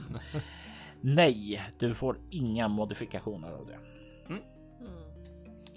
Nej, 1.01 1.63
du 1.79 1.95
får 1.95 2.19
inga 2.31 2.69
modifikationer 2.69 3.53
av 3.53 3.67
det. 3.67 3.79
Mm. 4.29 4.43
Mm. 4.81 4.93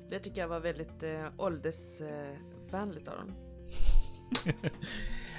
Det 0.10 0.20
tycker 0.20 0.42
jag 0.42 0.48
var 0.48 0.60
väldigt 0.60 1.04
eh, 1.04 1.26
åldersvänligt 1.38 3.08
eh, 3.08 3.14
av 3.14 3.20
dem. 3.20 3.36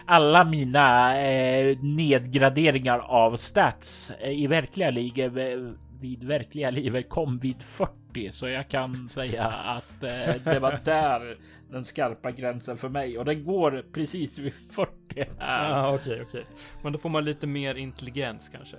Alla 0.04 0.44
mina 0.44 1.20
eh, 1.22 1.78
nedgraderingar 1.78 2.98
av 2.98 3.36
stats 3.36 4.10
eh, 4.10 4.30
i 4.30 4.46
verkliga 4.46 4.90
livet 4.90 5.32
vid 6.00 6.24
verkliga 6.24 6.70
livet 6.70 7.08
kom 7.08 7.38
vid 7.38 7.62
40 7.62 8.30
så 8.30 8.48
jag 8.48 8.68
kan 8.68 9.08
säga 9.08 9.44
att 9.46 10.02
eh, 10.02 10.42
det 10.44 10.58
var 10.60 10.80
där 10.84 11.38
den 11.70 11.84
skarpa 11.84 12.30
gränsen 12.30 12.76
för 12.76 12.88
mig 12.88 13.18
och 13.18 13.24
den 13.24 13.44
går 13.44 13.84
precis 13.92 14.38
vid 14.38 14.54
40 14.54 14.92
här. 15.38 15.70
Ah, 15.70 15.94
okej, 15.94 16.00
okay, 16.00 16.14
okej, 16.14 16.40
okay. 16.40 16.54
men 16.82 16.92
då 16.92 16.98
får 16.98 17.08
man 17.08 17.24
lite 17.24 17.46
mer 17.46 17.74
intelligens 17.74 18.48
kanske. 18.48 18.76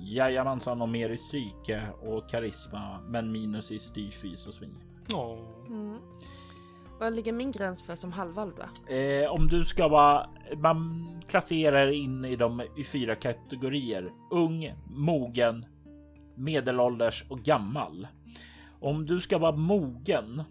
Jajamensan 0.00 0.82
och 0.82 0.88
mer 0.88 1.10
i 1.10 1.16
psyke 1.16 1.82
och 2.02 2.30
karisma, 2.30 3.00
men 3.08 3.32
minus 3.32 3.70
i 3.70 3.78
styrfys 3.78 4.46
och 4.46 4.54
svin. 4.54 4.74
Oh. 5.12 5.38
Mm. 5.68 5.98
Vad 6.98 7.12
ligger 7.12 7.32
min 7.32 7.52
gräns 7.52 7.82
för 7.82 7.96
som 7.96 8.12
halvalv 8.12 8.52
då? 8.56 8.94
Eh, 8.94 9.30
om 9.30 9.48
du 9.48 9.64
ska 9.64 9.88
vara, 9.88 10.26
man 10.56 11.06
klasserar 11.28 11.90
in 11.90 12.24
i 12.24 12.36
dem 12.36 12.62
i 12.76 12.84
fyra 12.84 13.14
kategorier. 13.14 14.12
Ung, 14.30 14.74
mogen, 14.86 15.66
medelålders 16.36 17.24
och 17.28 17.40
gammal. 17.40 18.06
Om 18.80 19.06
du 19.06 19.20
ska 19.20 19.38
vara 19.38 19.56
mogen 19.56 20.42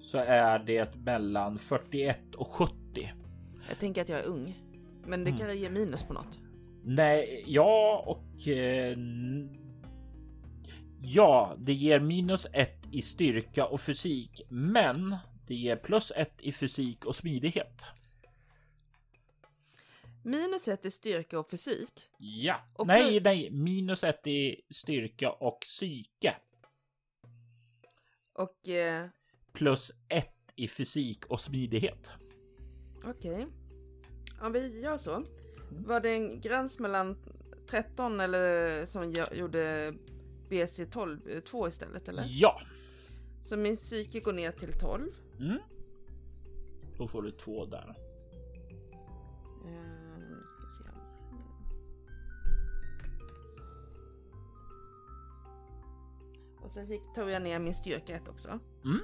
så 0.00 0.18
är 0.18 0.58
det 0.58 0.94
mellan 0.94 1.58
41 1.58 2.34
och 2.34 2.48
70. 2.48 2.74
Jag 3.68 3.78
tänker 3.78 4.02
att 4.02 4.08
jag 4.08 4.18
är 4.18 4.26
ung, 4.26 4.58
men 5.06 5.24
det 5.24 5.30
mm. 5.30 5.38
kan 5.38 5.58
ge 5.58 5.70
minus 5.70 6.02
på 6.02 6.12
något. 6.12 6.38
Nej, 6.84 7.44
ja 7.46 8.04
och 8.06 8.48
eh, 8.48 8.96
ja, 11.00 11.56
det 11.58 11.72
ger 11.72 12.00
minus 12.00 12.46
ett 12.52 12.86
i 12.92 13.02
styrka 13.02 13.66
och 13.66 13.80
fysik, 13.80 14.42
men 14.48 15.16
det 15.46 15.54
ger 15.54 15.76
plus 15.76 16.12
ett 16.16 16.34
i 16.40 16.52
fysik 16.52 17.04
och 17.04 17.16
smidighet. 17.16 17.82
Minus 20.24 20.68
ett 20.68 20.84
i 20.84 20.90
styrka 20.90 21.38
och 21.38 21.50
fysik? 21.50 22.10
Ja, 22.18 22.56
och 22.74 22.86
nej, 22.86 23.20
nej, 23.20 23.50
minus 23.50 24.04
ett 24.04 24.26
i 24.26 24.60
styrka 24.70 25.32
och 25.32 25.60
psyke. 25.60 26.36
Och... 28.32 28.68
Eh... 28.68 29.06
Plus 29.52 29.92
ett 30.08 30.34
i 30.56 30.68
fysik 30.68 31.26
och 31.26 31.40
smidighet. 31.40 32.10
Okej. 33.04 33.32
Okay. 33.32 33.46
Om 34.40 34.52
vi 34.52 34.80
gör 34.80 34.96
så. 34.96 35.24
Var 35.70 36.00
det 36.00 36.10
en 36.10 36.40
gräns 36.40 36.78
mellan 36.78 37.16
13 37.66 38.20
eller 38.20 38.86
som 38.86 39.12
jag 39.12 39.36
gjorde 39.36 39.92
BC12 40.48 41.40
2 41.40 41.68
istället 41.68 42.08
eller? 42.08 42.26
Ja. 42.28 42.60
Så 43.42 43.56
min 43.56 43.76
psyke 43.76 44.20
går 44.20 44.32
ner 44.32 44.52
till 44.52 44.72
12. 44.72 45.10
Mm. 45.40 45.58
Då 46.98 47.08
får 47.08 47.22
du 47.22 47.30
två 47.30 47.66
där. 47.66 48.11
Sen 56.72 56.88
tog 57.14 57.30
jag 57.30 57.42
ner 57.42 57.58
min 57.58 57.74
styrka 57.74 58.16
1 58.16 58.28
också. 58.28 58.60
Mm. 58.84 59.00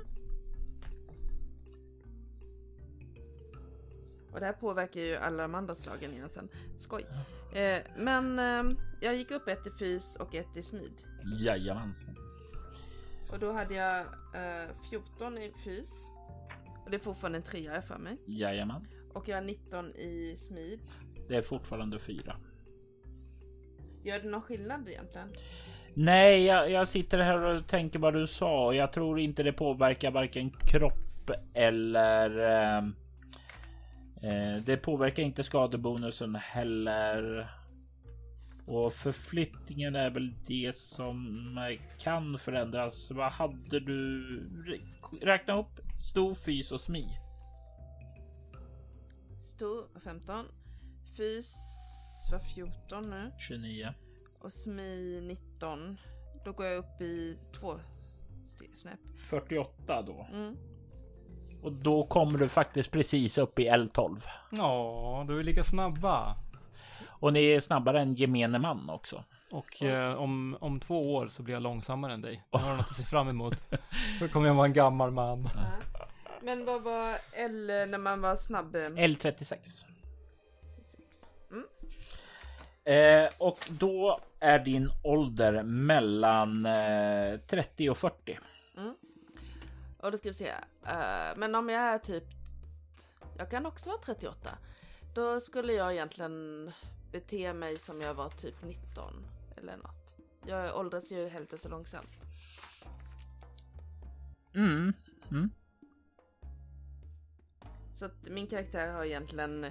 Och 4.33 4.41
det 4.41 4.47
här 4.47 4.53
påverkar 4.53 5.01
ju 5.01 5.17
alla 5.17 5.43
de 5.43 5.55
andra 5.55 5.75
slagen 5.75 6.13
igen 6.13 6.29
sen. 6.29 6.49
Skoj. 6.77 7.07
Eh, 7.55 7.79
men 7.97 8.39
eh, 8.39 8.77
jag 9.01 9.17
gick 9.17 9.31
upp 9.31 9.49
ett 9.49 9.67
i 9.67 9.71
fys 9.71 10.17
och 10.17 10.35
ett 10.35 10.57
i 10.57 10.63
smid. 10.63 10.93
Jajamensan. 11.41 12.17
Och 13.33 13.39
då 13.39 13.53
hade 13.53 13.75
jag 13.75 14.01
eh, 14.35 14.71
14 14.91 15.39
i 15.39 15.53
fys. 15.65 16.11
Och 16.85 16.91
det 16.91 16.97
är 16.97 17.01
fortfarande 17.01 17.39
en 17.39 17.43
trea 17.43 17.83
för 17.83 17.99
mig. 17.99 18.19
Jajamän. 18.27 18.89
Och 19.15 19.29
jag 19.29 19.37
har 19.37 19.43
19 19.43 19.91
i 19.91 20.35
smid. 20.37 20.81
Det 21.29 21.37
är 21.37 21.43
fortfarande 21.43 21.99
fyra. 21.99 22.37
Gör 24.03 24.19
det 24.21 24.29
någon 24.29 24.43
skillnad 24.43 24.89
egentligen? 24.89 25.33
Nej, 25.99 26.45
jag, 26.45 26.71
jag, 26.71 26.89
sitter 26.89 27.19
här 27.19 27.41
och 27.41 27.67
tänker 27.67 27.99
vad 27.99 28.15
du 28.15 28.27
sa 28.27 28.75
jag 28.75 28.93
tror 28.93 29.21
inte 29.21 29.43
det 29.43 29.53
påverkar 29.53 30.11
varken 30.11 30.51
kropp 30.51 31.31
eller 31.55 32.39
eh, 32.39 32.83
Eh, 34.23 34.63
det 34.63 34.77
påverkar 34.77 35.23
inte 35.23 35.45
skadebonusen 35.45 36.35
heller. 36.35 37.51
Och 38.67 38.93
förflyttningen 38.93 39.97
är 39.97 40.11
väl 40.11 40.35
det 40.47 40.77
som 40.77 41.77
kan 41.99 42.39
förändras. 42.39 43.11
Vad 43.11 43.33
hade 43.33 43.81
du? 43.81 44.23
Räkna 45.23 45.59
upp 45.59 45.81
stor, 46.11 46.35
fys 46.35 46.73
och 46.73 46.81
smi. 46.81 47.09
Stor 49.41 50.01
15. 50.05 50.45
Fys 51.17 51.55
var 52.33 52.39
14 52.39 53.11
nu. 53.11 53.33
29. 53.39 53.95
Och 54.41 54.53
smi 54.53 55.21
19. 55.23 55.99
Då 56.45 56.53
går 56.53 56.67
jag 56.67 56.79
upp 56.79 57.01
i 57.01 57.39
två 57.61 57.75
snäpp. 58.73 59.01
48 59.17 60.03
då. 60.03 60.27
Mm. 60.33 60.57
Och 61.63 61.73
då 61.73 62.05
kommer 62.05 62.39
du 62.39 62.49
faktiskt 62.49 62.91
precis 62.91 63.39
upp 63.39 63.59
i 63.59 63.69
L12. 63.69 64.21
Ja, 64.51 65.25
du 65.29 65.39
är 65.39 65.43
lika 65.43 65.65
snabba. 65.65 66.37
Och 67.07 67.33
ni 67.33 67.47
är 67.47 67.61
snabbare 67.61 68.01
än 68.01 68.15
gemene 68.15 68.59
man 68.59 68.91
också. 68.91 69.25
Och 69.51 69.83
eh, 69.83 70.15
om, 70.15 70.57
om 70.61 70.81
två 70.81 71.15
år 71.15 71.29
så 71.29 71.43
blir 71.43 71.55
jag 71.55 71.63
långsammare 71.63 72.15
än 72.15 72.21
dig. 72.21 72.45
Jag 72.51 72.59
har 72.59 72.77
något 72.77 72.91
att 72.91 72.97
se 72.97 73.03
fram 73.03 73.29
emot. 73.29 73.55
Då 74.21 74.29
kommer 74.29 74.47
jag 74.47 74.55
vara 74.55 74.67
en 74.67 74.73
gammal 74.73 75.11
man. 75.11 75.49
Men 76.43 76.65
vad 76.65 76.83
var 76.83 77.19
L 77.33 77.67
när 77.67 77.99
man 77.99 78.21
var 78.21 78.37
snabb? 78.37 78.77
L36. 78.77 79.87
Eh, 82.89 83.29
och 83.39 83.71
då 83.71 84.21
är 84.41 84.59
din 84.59 84.91
ålder 85.03 85.63
mellan 85.63 86.67
eh, 86.67 87.41
30 87.47 87.91
och 87.91 87.99
40. 87.99 88.39
Och 90.01 90.13
då 90.13 90.19
ska 90.19 90.29
vi 90.29 90.35
se. 90.35 90.49
eh, 90.87 91.37
men 91.37 91.55
om 91.55 91.69
jag 91.69 91.83
är 91.83 91.99
typ... 91.99 92.25
Jag 93.39 93.51
kan 93.51 93.67
också 93.67 93.91
vara 93.91 94.01
38. 94.01 94.51
Då 95.15 95.41
skulle 95.41 95.73
jag 95.73 95.93
egentligen 95.93 96.71
bete 97.13 97.53
mig 97.53 97.79
som 97.79 98.01
jag 98.01 98.15
var 98.15 98.31
typ 98.31 98.65
19 98.65 99.27
eller 99.57 99.77
något. 99.77 100.17
Jag 100.47 100.77
åldras 100.77 101.13
ju 101.13 101.29
hälften 101.29 101.59
så 101.59 101.69
långsamt. 101.69 102.21
Mm. 104.55 104.93
Mm. 105.31 105.51
Så 107.95 108.05
att 108.05 108.29
min 108.29 108.47
karaktär 108.47 108.93
har 108.93 109.05
egentligen 109.05 109.67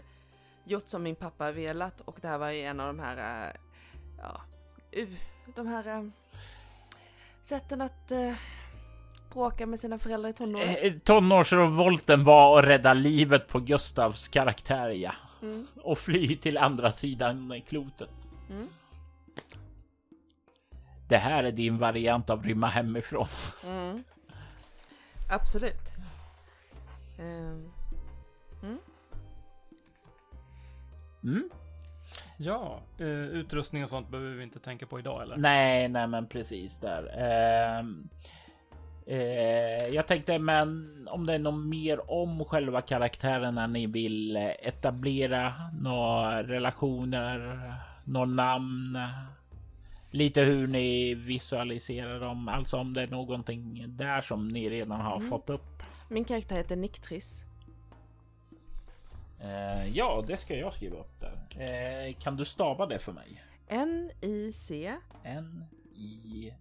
gjort 0.68 0.88
som 0.88 1.04
min 1.04 1.16
pappa 1.16 1.52
velat 1.52 2.02
och 2.02 2.18
det 2.22 2.28
här 2.28 2.38
var 2.38 2.50
ju 2.52 2.62
en 2.62 2.80
av 2.80 2.88
de 2.88 3.00
här, 3.00 3.48
eh, 3.48 3.54
ja, 4.18 4.42
u- 4.92 5.18
de 5.56 5.68
här 5.68 5.88
eh, 5.98 6.04
sätten 7.42 7.82
att 7.82 8.12
uh, 8.12 8.34
bråka 9.34 9.66
med 9.66 9.80
sina 9.80 10.00
föräldrar 10.00 10.30
i 10.30 10.34
tonåren. 10.34 10.76
Eh, 10.82 10.94
Tonårsrevolten 11.04 12.24
var 12.24 12.60
att 12.60 12.66
rädda 12.66 12.94
livet 12.94 13.48
på 13.48 13.60
Gustavs 13.60 14.28
karaktär, 14.28 14.90
ja. 14.90 15.12
Mm. 15.42 15.68
Och 15.84 15.98
fly 15.98 16.38
till 16.38 16.58
andra 16.58 16.92
sidan 16.92 17.62
klotet. 17.68 18.10
Mm. 18.50 18.68
Det 21.10 21.18
här 21.18 21.44
är 21.44 21.52
din 21.52 21.78
variant 21.78 22.30
av 22.30 22.44
rymma 22.44 22.68
hemifrån. 22.68 23.28
Mm. 23.66 24.04
Absolut. 25.32 25.92
Ehm, 27.20 27.72
Mm. 31.28 31.50
Ja, 32.38 32.80
eh, 33.00 33.08
utrustning 33.08 33.84
och 33.84 33.90
sånt 33.90 34.10
behöver 34.10 34.32
vi 34.32 34.44
inte 34.44 34.60
tänka 34.60 34.86
på 34.86 35.00
idag 35.00 35.22
eller? 35.22 35.38
Nej, 35.38 35.88
nej, 35.88 36.08
men 36.08 36.28
precis 36.28 36.80
där. 36.80 37.12
Ehm, 37.18 38.10
eh, 39.06 39.88
jag 39.96 40.08
tänkte, 40.08 40.40
men 40.40 40.90
om 41.12 41.26
det 41.26 41.34
är 41.34 41.40
något 41.40 41.66
mer 41.66 42.12
om 42.12 42.46
själva 42.46 42.82
karaktärerna 42.82 43.68
ni 43.68 43.86
vill 43.88 44.36
etablera, 44.62 45.54
några 45.82 46.44
relationer, 46.44 47.74
några 48.04 48.26
namn, 48.26 48.98
lite 50.12 50.42
hur 50.42 50.68
ni 50.68 51.14
visualiserar 51.14 52.20
dem, 52.20 52.48
alltså 52.48 52.78
om 52.78 52.94
det 52.94 53.02
är 53.02 53.08
någonting 53.08 53.84
där 53.88 54.22
som 54.22 54.48
ni 54.48 54.70
redan 54.70 55.02
har 55.02 55.16
Mm. 55.18 55.30
fått 55.30 55.50
upp. 55.50 55.84
min 56.10 56.24
karaktär 56.26 56.56
heter 56.56 56.76
Niktris. 56.76 57.44
Eh, 59.40 59.98
ja, 59.98 60.24
det 60.28 60.38
ska 60.38 60.56
jag 60.56 60.74
skriva 60.74 60.98
upp 60.98 61.20
där. 61.20 61.48
Eh, 61.60 62.16
kan 62.16 62.36
du 62.36 62.46
stava 62.46 62.86
det 62.86 63.00
för 63.00 63.14
mig? 63.14 63.44
N-I-C 63.68 64.96
N 65.24 65.66
I 65.96 66.54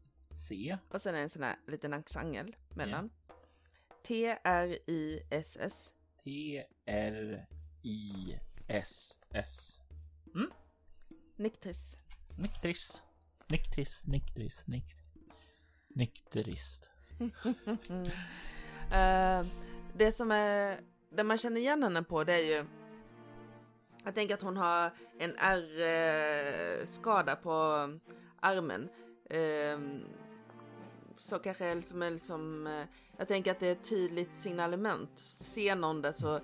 C 0.49 0.79
och 0.91 1.01
sen 1.01 1.15
är 1.15 1.19
det 1.19 1.23
en 1.23 1.29
sån 1.29 1.43
här 1.43 1.57
liten 1.67 1.93
axangel 1.93 2.57
mellan. 2.69 3.11
T-R-I-S-S. 4.07 5.95
T 6.25 6.65
R 6.87 7.47
I 7.83 8.39
S 8.69 9.19
S. 9.31 9.81
Niktris. 11.37 11.99
Niktris. 12.39 13.03
Niktris, 13.49 14.07
niktris, 14.07 14.67
nikt. 14.67 15.05
Niktrist. 15.89 16.89
Eh, 18.93 19.47
det 19.95 20.13
som 20.13 20.31
är, 20.31 20.81
det 21.11 21.25
man 21.25 21.39
känner 21.39 21.61
igen 21.61 21.83
henne 21.83 22.03
på 22.03 22.25
det 22.25 22.33
är 22.33 22.57
ju 22.59 22.67
jag 24.07 24.15
tänker 24.15 24.35
att 24.35 24.43
hon 24.43 24.57
har 24.57 24.91
en 25.19 25.35
ärrskada 25.39 27.37
på 27.37 27.53
armen. 28.41 28.89
Ehm, 29.31 30.01
så 31.17 31.39
kanske 31.39 31.75
liksom, 31.75 32.03
är 32.03 32.11
liksom, 32.11 32.67
eh, 32.67 32.85
jag 33.19 33.29
tänker 33.29 33.51
att 33.51 33.61
det 33.61 33.69
är 33.69 33.73
ett 33.73 33.89
tydligt 33.89 34.35
signalement. 34.35 35.19
Ser 35.19 35.77
någon 35.77 36.03
det 36.03 36.13
så 36.13 36.41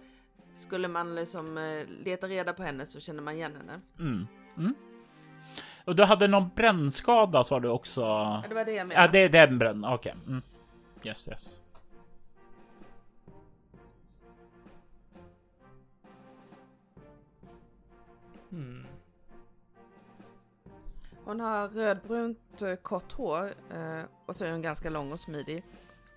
skulle 0.57 0.89
man 0.89 1.15
liksom 1.15 1.59
eh, 1.59 1.87
leta 1.87 2.29
reda 2.29 2.53
på 2.53 2.63
henne 2.63 2.87
så 2.87 3.01
känner 3.01 3.23
man 3.23 3.35
igen 3.35 3.57
henne. 3.57 3.81
Mm. 3.99 4.27
Mm. 4.57 4.75
Och 5.85 5.97
du 5.97 6.05
hade 6.05 6.29
någon 6.29 6.51
brännskada 6.55 7.45
sa 7.45 7.61
du 7.61 7.69
också? 7.69 8.01
Ja, 8.01 8.45
det 8.49 8.55
var 8.55 8.65
det 8.65 8.73
jag 8.73 8.87
menade. 8.87 9.07
Ja, 9.07 9.13
det 9.13 9.19
är 9.19 9.47
den 9.47 9.59
bränn. 9.59 9.85
Okej. 9.85 10.15
Mm. 10.27 10.43
Yes, 11.05 11.29
yes. 11.29 11.62
Hon 21.33 21.41
har 21.41 21.69
rödbrunt 21.69 22.63
eh, 22.63 22.75
kort 22.75 23.13
hår 23.13 23.55
eh, 23.71 24.03
och 24.27 24.37
så 24.37 24.45
är 24.45 24.53
hon 24.53 24.63
ganska 24.63 24.91
lång 24.91 25.13
och 25.13 25.21
smidig. 25.21 25.65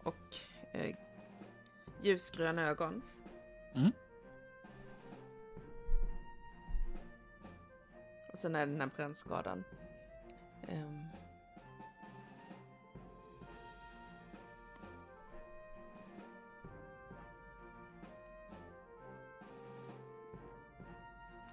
Och 0.04 0.36
eh, 0.72 0.96
ljusgröna 2.02 2.70
ögon. 2.70 3.02
Mm. 3.76 3.92
Och 8.32 8.38
sen 8.38 8.56
är 8.56 8.66
det 8.66 8.72
den 8.72 8.82
här 8.82 8.90
brännskadan. 8.96 9.64
Ehm. 10.68 11.06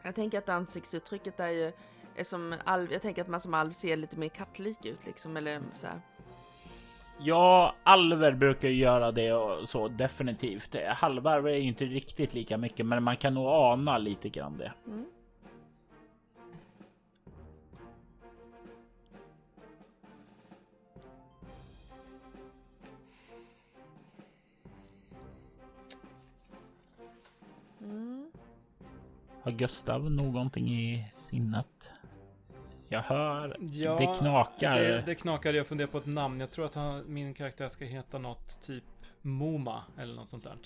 Jag 0.03 0.15
tänker 0.15 0.39
att 0.39 0.49
ansiktsuttrycket 0.49 1.41
är 1.41 1.49
ju 1.51 1.73
som 2.23 2.55
alv, 2.65 2.93
jag 2.93 3.03
tänker 3.03 3.23
att 3.23 3.29
man 3.29 3.41
som 3.41 3.55
alv 3.55 3.73
ser 3.73 3.97
lite 3.97 4.19
mer 4.19 4.29
kattlik 4.29 4.85
ut 4.85 5.07
liksom, 5.07 5.37
eller 5.37 5.61
så 5.73 5.87
här. 5.87 6.01
Ja, 7.19 7.75
alver 7.83 8.33
brukar 8.33 8.69
ju 8.69 8.75
göra 8.75 9.13
det 9.13 9.33
och 9.33 9.69
så 9.69 9.89
definitivt. 9.89 10.77
Halvarver 10.89 11.51
är 11.51 11.57
ju 11.57 11.69
inte 11.69 11.85
riktigt 11.85 12.35
lika 12.35 12.59
mycket, 12.59 12.87
men 12.87 13.03
man 13.03 13.17
kan 13.17 13.35
nog 13.35 13.47
ana 13.47 13.99
lite 13.99 14.29
grann 14.29 14.59
det. 14.59 14.73
Mm. 14.87 15.07
Mm. 27.81 28.31
Har 29.43 29.53
Gustav 29.53 30.11
någonting 30.11 30.69
i 30.69 31.09
sinnet? 31.13 31.92
Jag 32.93 33.03
hör 33.03 33.57
Ja, 33.61 33.97
det 33.97 34.15
knakar. 34.19 34.81
Det, 34.81 35.03
det 35.07 35.15
knakar. 35.15 35.53
Jag 35.53 35.67
funderar 35.67 35.89
på 35.89 35.99
ett 35.99 36.07
namn. 36.07 36.41
Jag 36.41 36.51
tror 36.51 36.67
att 36.67 36.75
han, 36.75 37.15
min 37.15 37.35
karaktär 37.35 37.69
ska 37.69 37.85
heta 37.85 38.19
något 38.19 38.63
typ 38.63 38.85
Moma 39.23 39.85
eller 39.99 40.15
något 40.15 40.31
sånt 40.31 40.45
där. 40.45 40.57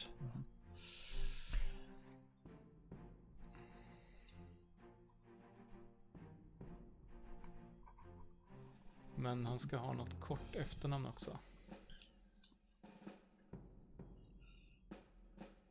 Men 9.14 9.46
han 9.46 9.58
ska 9.58 9.76
ha 9.76 9.92
något 9.92 10.20
kort 10.20 10.56
efternamn 10.56 11.06
också. 11.06 11.38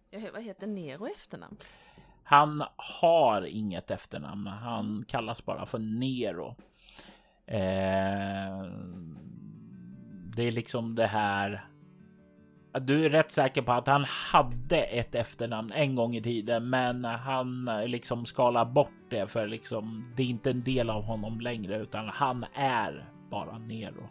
Ja, 0.10 0.20
vad 0.34 0.44
heter 0.44 0.68
Nero 0.68 1.08
efternamn? 1.08 1.58
Han 2.28 2.64
har 3.00 3.46
inget 3.46 3.92
efternamn. 3.92 4.48
Han 4.48 5.06
kallas 5.08 5.46
bara 5.46 5.66
för 5.66 5.80
Nero. 5.80 6.56
Eh, 7.46 8.72
det 10.36 10.44
är 10.44 10.52
liksom 10.52 10.96
det 10.96 11.08
här. 11.08 11.68
Du 12.82 13.06
är 13.06 13.10
rätt 13.10 13.32
säker 13.32 13.62
på 13.62 13.72
att 13.72 13.88
han 13.88 14.06
hade 14.08 14.78
ett 14.78 15.16
efternamn 15.16 15.72
en 15.72 15.96
gång 15.96 16.16
i 16.16 16.22
tiden, 16.22 16.70
men 16.70 17.06
han 17.06 17.68
eh, 17.68 17.88
liksom 17.88 18.26
skalar 18.26 18.66
bort 18.66 19.10
det 19.10 19.28
för 19.28 19.48
liksom 19.48 20.14
det 20.16 20.24
är 20.24 20.28
inte 20.28 20.50
en 20.50 20.64
del 20.64 20.90
av 20.90 21.04
honom 21.04 21.42
längre, 21.42 21.78
utan 21.78 22.08
han 22.08 22.46
är 22.54 23.10
bara 23.30 23.58
Nero. 23.58 24.10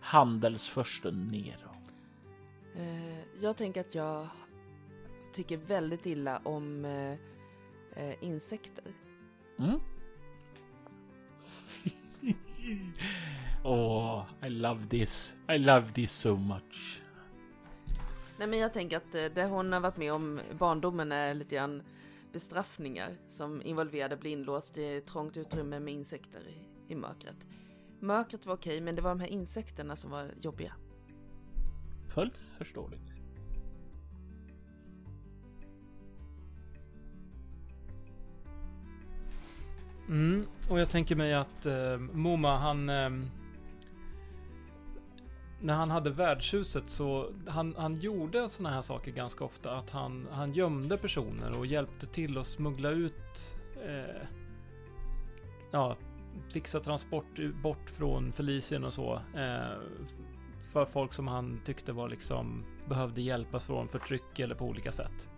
Handelsförsten 0.00 1.28
Nero. 1.28 1.70
Eh, 2.76 3.42
jag 3.42 3.56
tänker 3.56 3.80
att 3.80 3.94
jag 3.94 4.28
tycker 5.32 5.56
väldigt 5.56 6.06
illa 6.06 6.40
om 6.44 6.84
eh, 6.84 7.12
eh, 8.04 8.14
insekter. 8.20 8.84
Mm. 9.58 9.80
oh, 13.64 14.24
I 14.42 14.48
love 14.48 14.86
this. 14.86 15.36
I 15.48 15.58
love 15.58 15.88
this 15.88 16.12
so 16.12 16.36
much. 16.36 17.02
Nej 18.38 18.48
men 18.48 18.58
jag 18.58 18.72
tänker 18.72 18.96
att 18.96 19.14
eh, 19.14 19.24
det 19.34 19.44
hon 19.44 19.72
har 19.72 19.80
varit 19.80 19.96
med 19.96 20.12
om 20.12 20.40
barndomen 20.58 21.12
är 21.12 21.34
lite 21.34 21.54
grann 21.54 21.82
bestraffningar 22.32 23.16
som 23.28 23.62
involverade 23.62 24.16
bli 24.16 24.30
inlåst 24.30 24.78
i 24.78 25.00
trångt 25.00 25.36
utrymme 25.36 25.80
med 25.80 25.94
insekter 25.94 26.40
i, 26.48 26.92
i 26.92 26.96
mörkret. 26.96 27.46
Mörkret 28.00 28.46
var 28.46 28.54
okej, 28.54 28.80
men 28.80 28.96
det 28.96 29.02
var 29.02 29.10
de 29.10 29.20
här 29.20 29.28
insekterna 29.28 29.96
som 29.96 30.10
var 30.10 30.30
jobbiga. 30.40 30.72
Fullt 32.08 32.36
förståeligt. 32.58 33.09
Mm, 40.10 40.46
och 40.70 40.80
jag 40.80 40.90
tänker 40.90 41.16
mig 41.16 41.34
att 41.34 41.66
eh, 41.66 41.98
Moma, 41.98 42.56
han... 42.56 42.88
Eh, 42.88 43.10
när 45.62 45.74
han 45.74 45.90
hade 45.90 46.10
värdshuset 46.10 46.90
så 46.90 47.32
han, 47.46 47.74
han 47.78 47.94
gjorde 47.94 48.48
sådana 48.48 48.74
här 48.74 48.82
saker 48.82 49.12
ganska 49.12 49.44
ofta. 49.44 49.76
Att 49.76 49.90
han, 49.90 50.28
han 50.30 50.52
gömde 50.52 50.98
personer 50.98 51.58
och 51.58 51.66
hjälpte 51.66 52.06
till 52.06 52.38
att 52.38 52.46
smuggla 52.46 52.90
ut... 52.90 53.56
Eh, 53.86 54.26
ja, 55.70 55.96
fixa 56.52 56.80
transport 56.80 57.40
bort 57.62 57.90
från 57.90 58.32
Felicien 58.32 58.84
och 58.84 58.92
så. 58.92 59.14
Eh, 59.14 59.78
för 60.72 60.84
folk 60.84 61.12
som 61.12 61.28
han 61.28 61.60
tyckte 61.64 61.92
var 61.92 62.08
liksom 62.08 62.64
behövde 62.88 63.20
hjälpas 63.20 63.64
från 63.64 63.88
förtryck 63.88 64.38
eller 64.38 64.54
på 64.54 64.64
olika 64.64 64.92
sätt. 64.92 65.28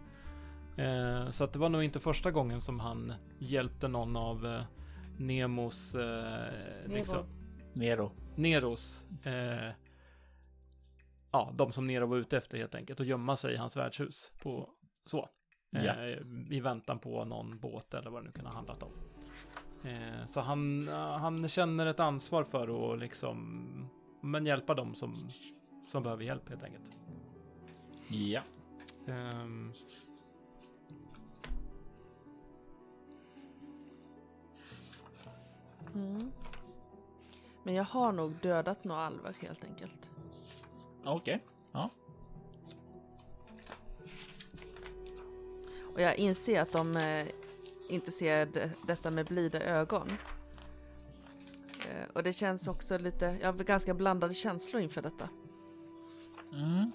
Eh, 0.77 1.31
så 1.31 1.45
att 1.45 1.53
det 1.53 1.59
var 1.59 1.69
nog 1.69 1.83
inte 1.83 2.01
första 2.01 2.31
gången 2.31 2.61
som 2.61 2.81
han 2.81 3.13
hjälpte 3.39 3.89
någon 3.89 4.17
av 4.17 4.47
eh, 4.47 4.63
Nemos... 5.19 5.95
Eh, 5.95 6.01
Nero. 6.01 6.95
Liksom, 6.95 7.27
Nero. 7.75 8.13
Neros... 8.37 9.05
Eh, 9.25 9.71
ja, 11.33 11.53
de 11.55 11.73
som 11.73 11.87
Nero 11.87 12.07
var 12.07 12.17
ute 12.17 12.37
efter 12.37 12.59
helt 12.59 12.75
enkelt. 12.75 13.01
Och 13.01 13.07
gömma 13.07 13.37
sig 13.37 13.55
i 13.55 13.57
hans 13.57 13.77
värdshus. 13.77 14.33
På, 14.43 14.71
så. 15.07 15.29
Eh, 15.77 15.85
Ja. 15.85 15.95
I 16.51 16.61
väntan 16.61 16.99
på 16.99 17.25
någon 17.25 17.59
båt 17.59 17.95
eller 17.95 18.11
vad 18.11 18.23
det 18.23 18.27
nu 18.27 18.33
kan 18.33 18.47
ha 18.47 18.53
handlat 18.53 18.83
om. 18.83 18.93
Eh, 19.85 20.27
så 20.27 20.41
han, 20.41 20.89
han 20.89 21.49
känner 21.49 21.87
ett 21.87 22.01
ansvar 22.01 22.45
för 22.45 22.93
att 22.93 22.99
liksom... 23.01 23.91
Men 24.23 24.47
hjälpa 24.47 24.75
dem 24.75 24.95
som, 24.95 25.15
som 25.87 26.03
behöver 26.03 26.25
hjälp 26.25 26.49
helt 26.49 26.63
enkelt. 26.63 26.97
Ja. 28.09 28.43
Ehm, 29.09 29.73
Mm. 35.95 36.33
Men 37.63 37.75
jag 37.75 37.85
har 37.85 38.13
nog 38.13 38.33
dödat 38.43 38.85
några 38.85 39.01
alver 39.01 39.37
helt 39.41 39.65
enkelt. 39.65 40.11
Okej. 41.05 41.45
Ja. 41.73 41.91
Och 45.95 46.01
jag 46.01 46.17
inser 46.17 46.61
att 46.61 46.73
de 46.73 46.97
eh, 46.97 47.27
inte 47.89 48.13
ser 48.13 48.47
det, 48.47 48.71
detta 48.87 49.11
med 49.11 49.27
blida 49.27 49.61
ögon. 49.61 50.09
Eh, 51.89 52.09
och 52.13 52.23
det 52.23 52.33
känns 52.33 52.69
också 52.69 52.99
lite, 52.99 53.37
jag 53.41 53.53
har 53.53 53.65
ganska 53.65 53.95
blandade 53.95 54.35
känslor 54.35 54.83
inför 54.83 55.03
detta. 55.03 55.29
Mm. 56.53 56.93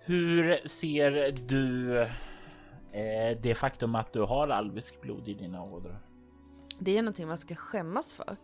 Hur 0.00 0.68
ser 0.68 1.32
du 1.32 2.00
eh, 2.92 3.38
det 3.42 3.54
faktum 3.54 3.94
att 3.94 4.12
du 4.12 4.20
har 4.20 4.48
alvisk 4.48 5.00
blod 5.00 5.28
i 5.28 5.34
dina 5.34 5.62
ådror? 5.62 5.98
Det 6.78 6.98
är 6.98 7.02
någonting 7.02 7.26
man 7.28 7.38
ska 7.38 7.54
skämmas 7.54 8.14
för. 8.14 8.36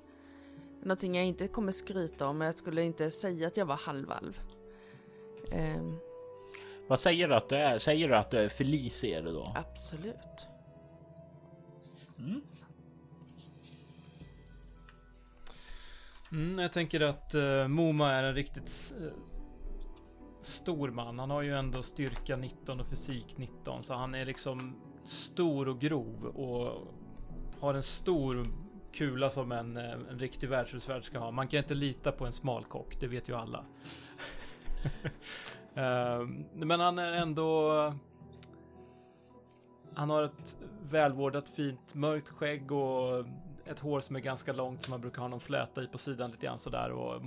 Någonting 0.82 1.14
jag 1.14 1.24
inte 1.26 1.48
kommer 1.48 1.72
skryta 1.72 2.26
om, 2.28 2.38
men 2.38 2.46
jag 2.46 2.54
skulle 2.54 2.82
inte 2.82 3.10
säga 3.10 3.46
att 3.46 3.56
jag 3.56 3.66
var 3.66 3.76
halvalv. 3.76 4.40
Ehm, 5.52 5.98
Vad 6.88 7.00
säger 7.00 7.28
du 7.28 7.34
att 7.34 7.48
du 7.48 7.56
är? 7.56 7.78
Säger 7.78 8.08
du 8.08 8.16
att 8.16 8.30
du 8.30 8.38
är 8.38 8.48
Felicia 8.48 9.22
då? 9.22 9.52
absolut. 9.56 10.46
Mm. 12.18 12.42
Mm, 16.32 16.58
jag 16.58 16.72
tänker 16.72 17.00
att 17.00 17.34
uh, 17.34 17.68
Moma 17.68 18.12
är 18.12 18.22
en 18.22 18.34
riktigt 18.34 18.94
eh, 19.00 19.12
stor 20.42 20.90
man. 20.90 21.18
Han 21.18 21.30
har 21.30 21.42
ju 21.42 21.54
ändå 21.58 21.82
styrka 21.82 22.36
19 22.36 22.80
och 22.80 22.86
fysik 22.86 23.36
19, 23.38 23.82
så 23.82 23.94
han 23.94 24.14
är 24.14 24.24
liksom 24.24 24.76
stor 25.04 25.68
och 25.68 25.80
grov 25.80 26.24
och 26.24 26.86
har 27.60 27.74
en 27.74 27.82
stor 27.82 28.46
kula 28.92 29.30
som 29.30 29.52
en, 29.52 29.76
eh, 29.76 29.92
en 29.92 30.18
riktig 30.18 30.48
värdshusvärd 30.48 31.04
ska 31.04 31.18
ha. 31.18 31.30
Man 31.30 31.48
kan 31.48 31.58
inte 31.58 31.74
lita 31.74 32.12
på 32.12 32.26
en 32.26 32.32
smalkock, 32.32 33.00
det 33.00 33.06
vet 33.06 33.28
ju 33.28 33.34
alla. 33.34 33.64
Ehm, 35.74 36.44
men 36.52 36.80
han 36.80 36.98
är 36.98 37.12
ändå... 37.12 37.72
Han 39.94 40.10
har 40.10 40.22
ett 40.22 40.56
välvårdat 40.82 41.48
fint 41.48 41.94
mörkt 41.94 42.28
skägg 42.28 42.72
och 42.72 43.24
ett 43.64 43.78
hår 43.78 44.00
som 44.00 44.16
är 44.16 44.20
ganska 44.20 44.52
långt 44.52 44.82
som 44.82 44.90
man 44.90 45.00
brukar 45.00 45.22
ha 45.22 45.28
någon 45.28 45.40
fläta 45.40 45.82
i 45.82 45.86
på 45.86 45.98
sidan 45.98 46.30
lite 46.30 46.46
grann 46.46 46.58
sådär 46.58 46.90
och 46.90 47.22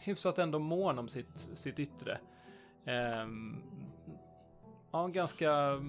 hyfsat 0.00 0.38
ändå 0.38 0.58
mån 0.58 0.98
om 0.98 1.08
sitt, 1.08 1.38
sitt 1.38 1.78
yttre. 1.78 2.18
Ehm, 2.84 3.62
ja, 4.90 5.06
ganska, 5.06 5.80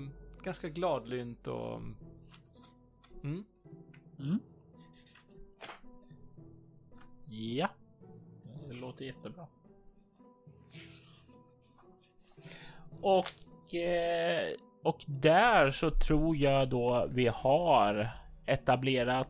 ganska 0.44 0.70
gladlynt 0.70 1.48
och... 1.48 1.82
Mm. 3.24 3.44
Mm. 4.20 4.40
Ja, 7.30 7.70
det 8.68 8.74
låter 8.74 9.06
jättebra. 9.06 9.48
Och, 13.02 13.76
eh, 13.76 14.54
och 14.84 15.04
där 15.08 15.72
så 15.72 15.92
tror 15.92 16.38
jag 16.38 16.70
då 16.70 17.08
vi 17.12 17.28
har 17.28 18.10
etablerat 18.46 19.28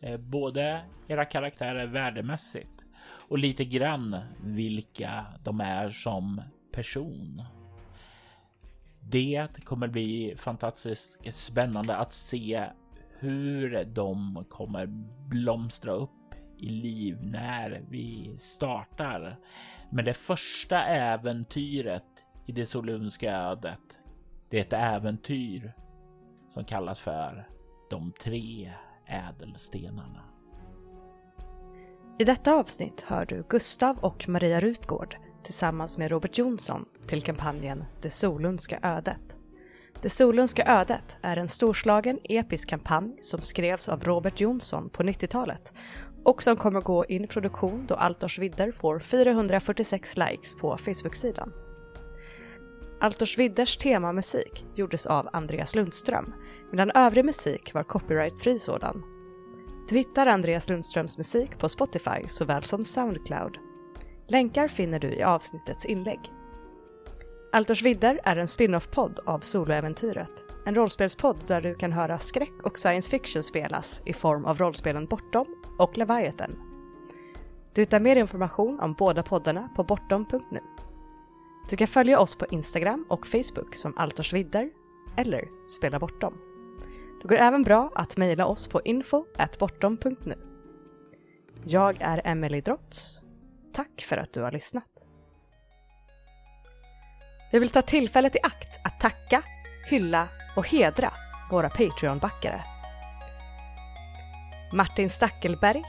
eh, 0.00 0.16
både 0.16 0.84
era 1.08 1.24
karaktärer 1.24 1.86
värdemässigt 1.86 2.84
och 3.28 3.38
lite 3.38 3.64
grann 3.64 4.16
vilka 4.44 5.26
de 5.44 5.60
är 5.60 5.90
som 5.90 6.42
person. 6.72 7.42
Det 9.00 9.48
kommer 9.64 9.88
bli 9.88 10.34
fantastiskt 10.36 11.34
spännande 11.34 11.96
att 11.96 12.12
se 12.12 12.66
hur 13.18 13.84
de 13.84 14.44
kommer 14.48 14.86
blomstra 15.28 15.92
upp 15.92 16.10
i 16.58 16.68
liv 16.68 17.18
när 17.22 17.84
vi 17.88 18.34
startar 18.38 19.38
med 19.90 20.04
det 20.04 20.14
första 20.14 20.82
äventyret 20.82 22.04
i 22.46 22.52
det 22.52 22.66
solunska 22.66 23.32
ödet. 23.32 23.98
Det 24.48 24.58
är 24.58 24.62
ett 24.62 24.72
äventyr 24.72 25.72
som 26.54 26.64
kallas 26.64 27.00
för 27.00 27.48
De 27.90 28.12
tre 28.22 28.72
ädelstenarna. 29.06 30.22
I 32.18 32.24
detta 32.24 32.54
avsnitt 32.54 33.00
hör 33.00 33.26
du 33.26 33.44
Gustav 33.48 33.98
och 33.98 34.28
Maria 34.28 34.60
Rutgård 34.60 35.16
tillsammans 35.42 35.98
med 35.98 36.10
Robert 36.10 36.38
Jonsson 36.38 36.84
till 37.06 37.22
kampanjen 37.22 37.84
Det 38.02 38.10
Solundska 38.10 38.78
ödet. 38.82 39.35
Det 40.06 40.10
Solundska 40.10 40.64
ödet 40.64 41.16
är 41.22 41.36
en 41.36 41.48
storslagen 41.48 42.18
episk 42.24 42.68
kampanj 42.68 43.18
som 43.22 43.40
skrevs 43.40 43.88
av 43.88 44.04
Robert 44.04 44.40
Jonsson 44.40 44.90
på 44.90 45.02
90-talet 45.02 45.72
och 46.24 46.42
som 46.42 46.56
kommer 46.56 46.80
gå 46.80 47.04
in 47.04 47.24
i 47.24 47.26
produktion 47.26 47.84
då 47.88 47.94
Altors 47.94 48.38
vidder 48.38 48.72
får 48.72 48.98
446 48.98 50.16
likes 50.16 50.54
på 50.54 50.78
Facebook-sidan. 50.78 51.52
Altors 53.00 53.38
vidders 53.38 53.76
temamusik 53.76 54.66
gjordes 54.74 55.06
av 55.06 55.28
Andreas 55.32 55.74
Lundström 55.74 56.34
medan 56.70 56.90
övrig 56.94 57.24
musik 57.24 57.74
var 57.74 57.82
copyrightfri 57.82 58.58
sådan. 58.58 59.02
Du 59.88 59.96
hittar 59.96 60.26
Andreas 60.26 60.68
Lundströms 60.68 61.18
musik 61.18 61.58
på 61.58 61.68
Spotify 61.68 62.28
såväl 62.28 62.62
som 62.62 62.84
Soundcloud. 62.84 63.58
Länkar 64.28 64.68
finner 64.68 64.98
du 64.98 65.08
i 65.14 65.22
avsnittets 65.22 65.84
inlägg. 65.84 66.20
Altors 67.52 67.82
vidder 67.82 68.20
är 68.24 68.36
en 68.36 68.48
spin-off-podd 68.48 69.20
av 69.26 69.40
Soloäventyret. 69.40 70.30
En 70.66 70.74
rollspelspodd 70.74 71.44
där 71.46 71.60
du 71.60 71.74
kan 71.74 71.92
höra 71.92 72.18
skräck 72.18 72.62
och 72.62 72.78
science 72.78 73.10
fiction 73.10 73.42
spelas 73.42 74.00
i 74.04 74.12
form 74.12 74.44
av 74.44 74.58
rollspelen 74.58 75.06
Bortom 75.06 75.46
och 75.78 75.98
Leviathan. 75.98 76.56
Du 77.74 77.80
hittar 77.80 78.00
mer 78.00 78.16
information 78.16 78.80
om 78.80 78.94
båda 78.94 79.22
poddarna 79.22 79.68
på 79.76 79.84
bortom.nu. 79.84 80.60
Du 81.70 81.76
kan 81.76 81.86
följa 81.86 82.20
oss 82.20 82.36
på 82.36 82.46
Instagram 82.50 83.06
och 83.08 83.26
Facebook 83.26 83.74
som 83.74 83.98
Altors 83.98 84.32
vidder 84.32 84.70
eller 85.16 85.48
Spela 85.78 85.98
Bortom. 85.98 86.38
Det 87.22 87.28
går 87.28 87.36
även 87.36 87.62
bra 87.62 87.92
att 87.94 88.16
mejla 88.16 88.46
oss 88.46 88.68
på 88.68 88.82
info.bortom.nu. 88.84 90.34
Jag 91.64 91.96
är 92.00 92.20
Emily 92.24 92.60
Drotz. 92.60 93.20
Tack 93.72 94.02
för 94.08 94.16
att 94.16 94.32
du 94.32 94.42
har 94.42 94.52
lyssnat. 94.52 94.95
Vi 97.56 97.60
vill 97.60 97.70
ta 97.70 97.82
tillfället 97.82 98.36
i 98.36 98.38
akt 98.42 98.80
att 98.82 99.00
tacka, 99.00 99.42
hylla 99.86 100.28
och 100.56 100.68
hedra 100.68 101.12
våra 101.50 101.68
Patreon-backare. 101.68 102.62
Martin 104.72 105.10
Stackelberg, 105.10 105.82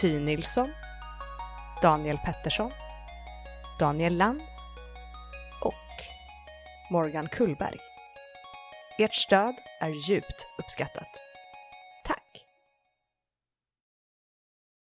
Ty 0.00 0.20
Nilsson, 0.20 0.72
Daniel 1.82 2.18
Pettersson, 2.24 2.70
Daniel 3.78 4.16
Lantz, 4.16 4.58
Morgan 6.90 7.28
Kullberg. 7.28 7.78
Ert 8.98 9.14
stöd 9.14 9.54
är 9.80 10.08
djupt 10.08 10.46
uppskattat. 10.58 11.27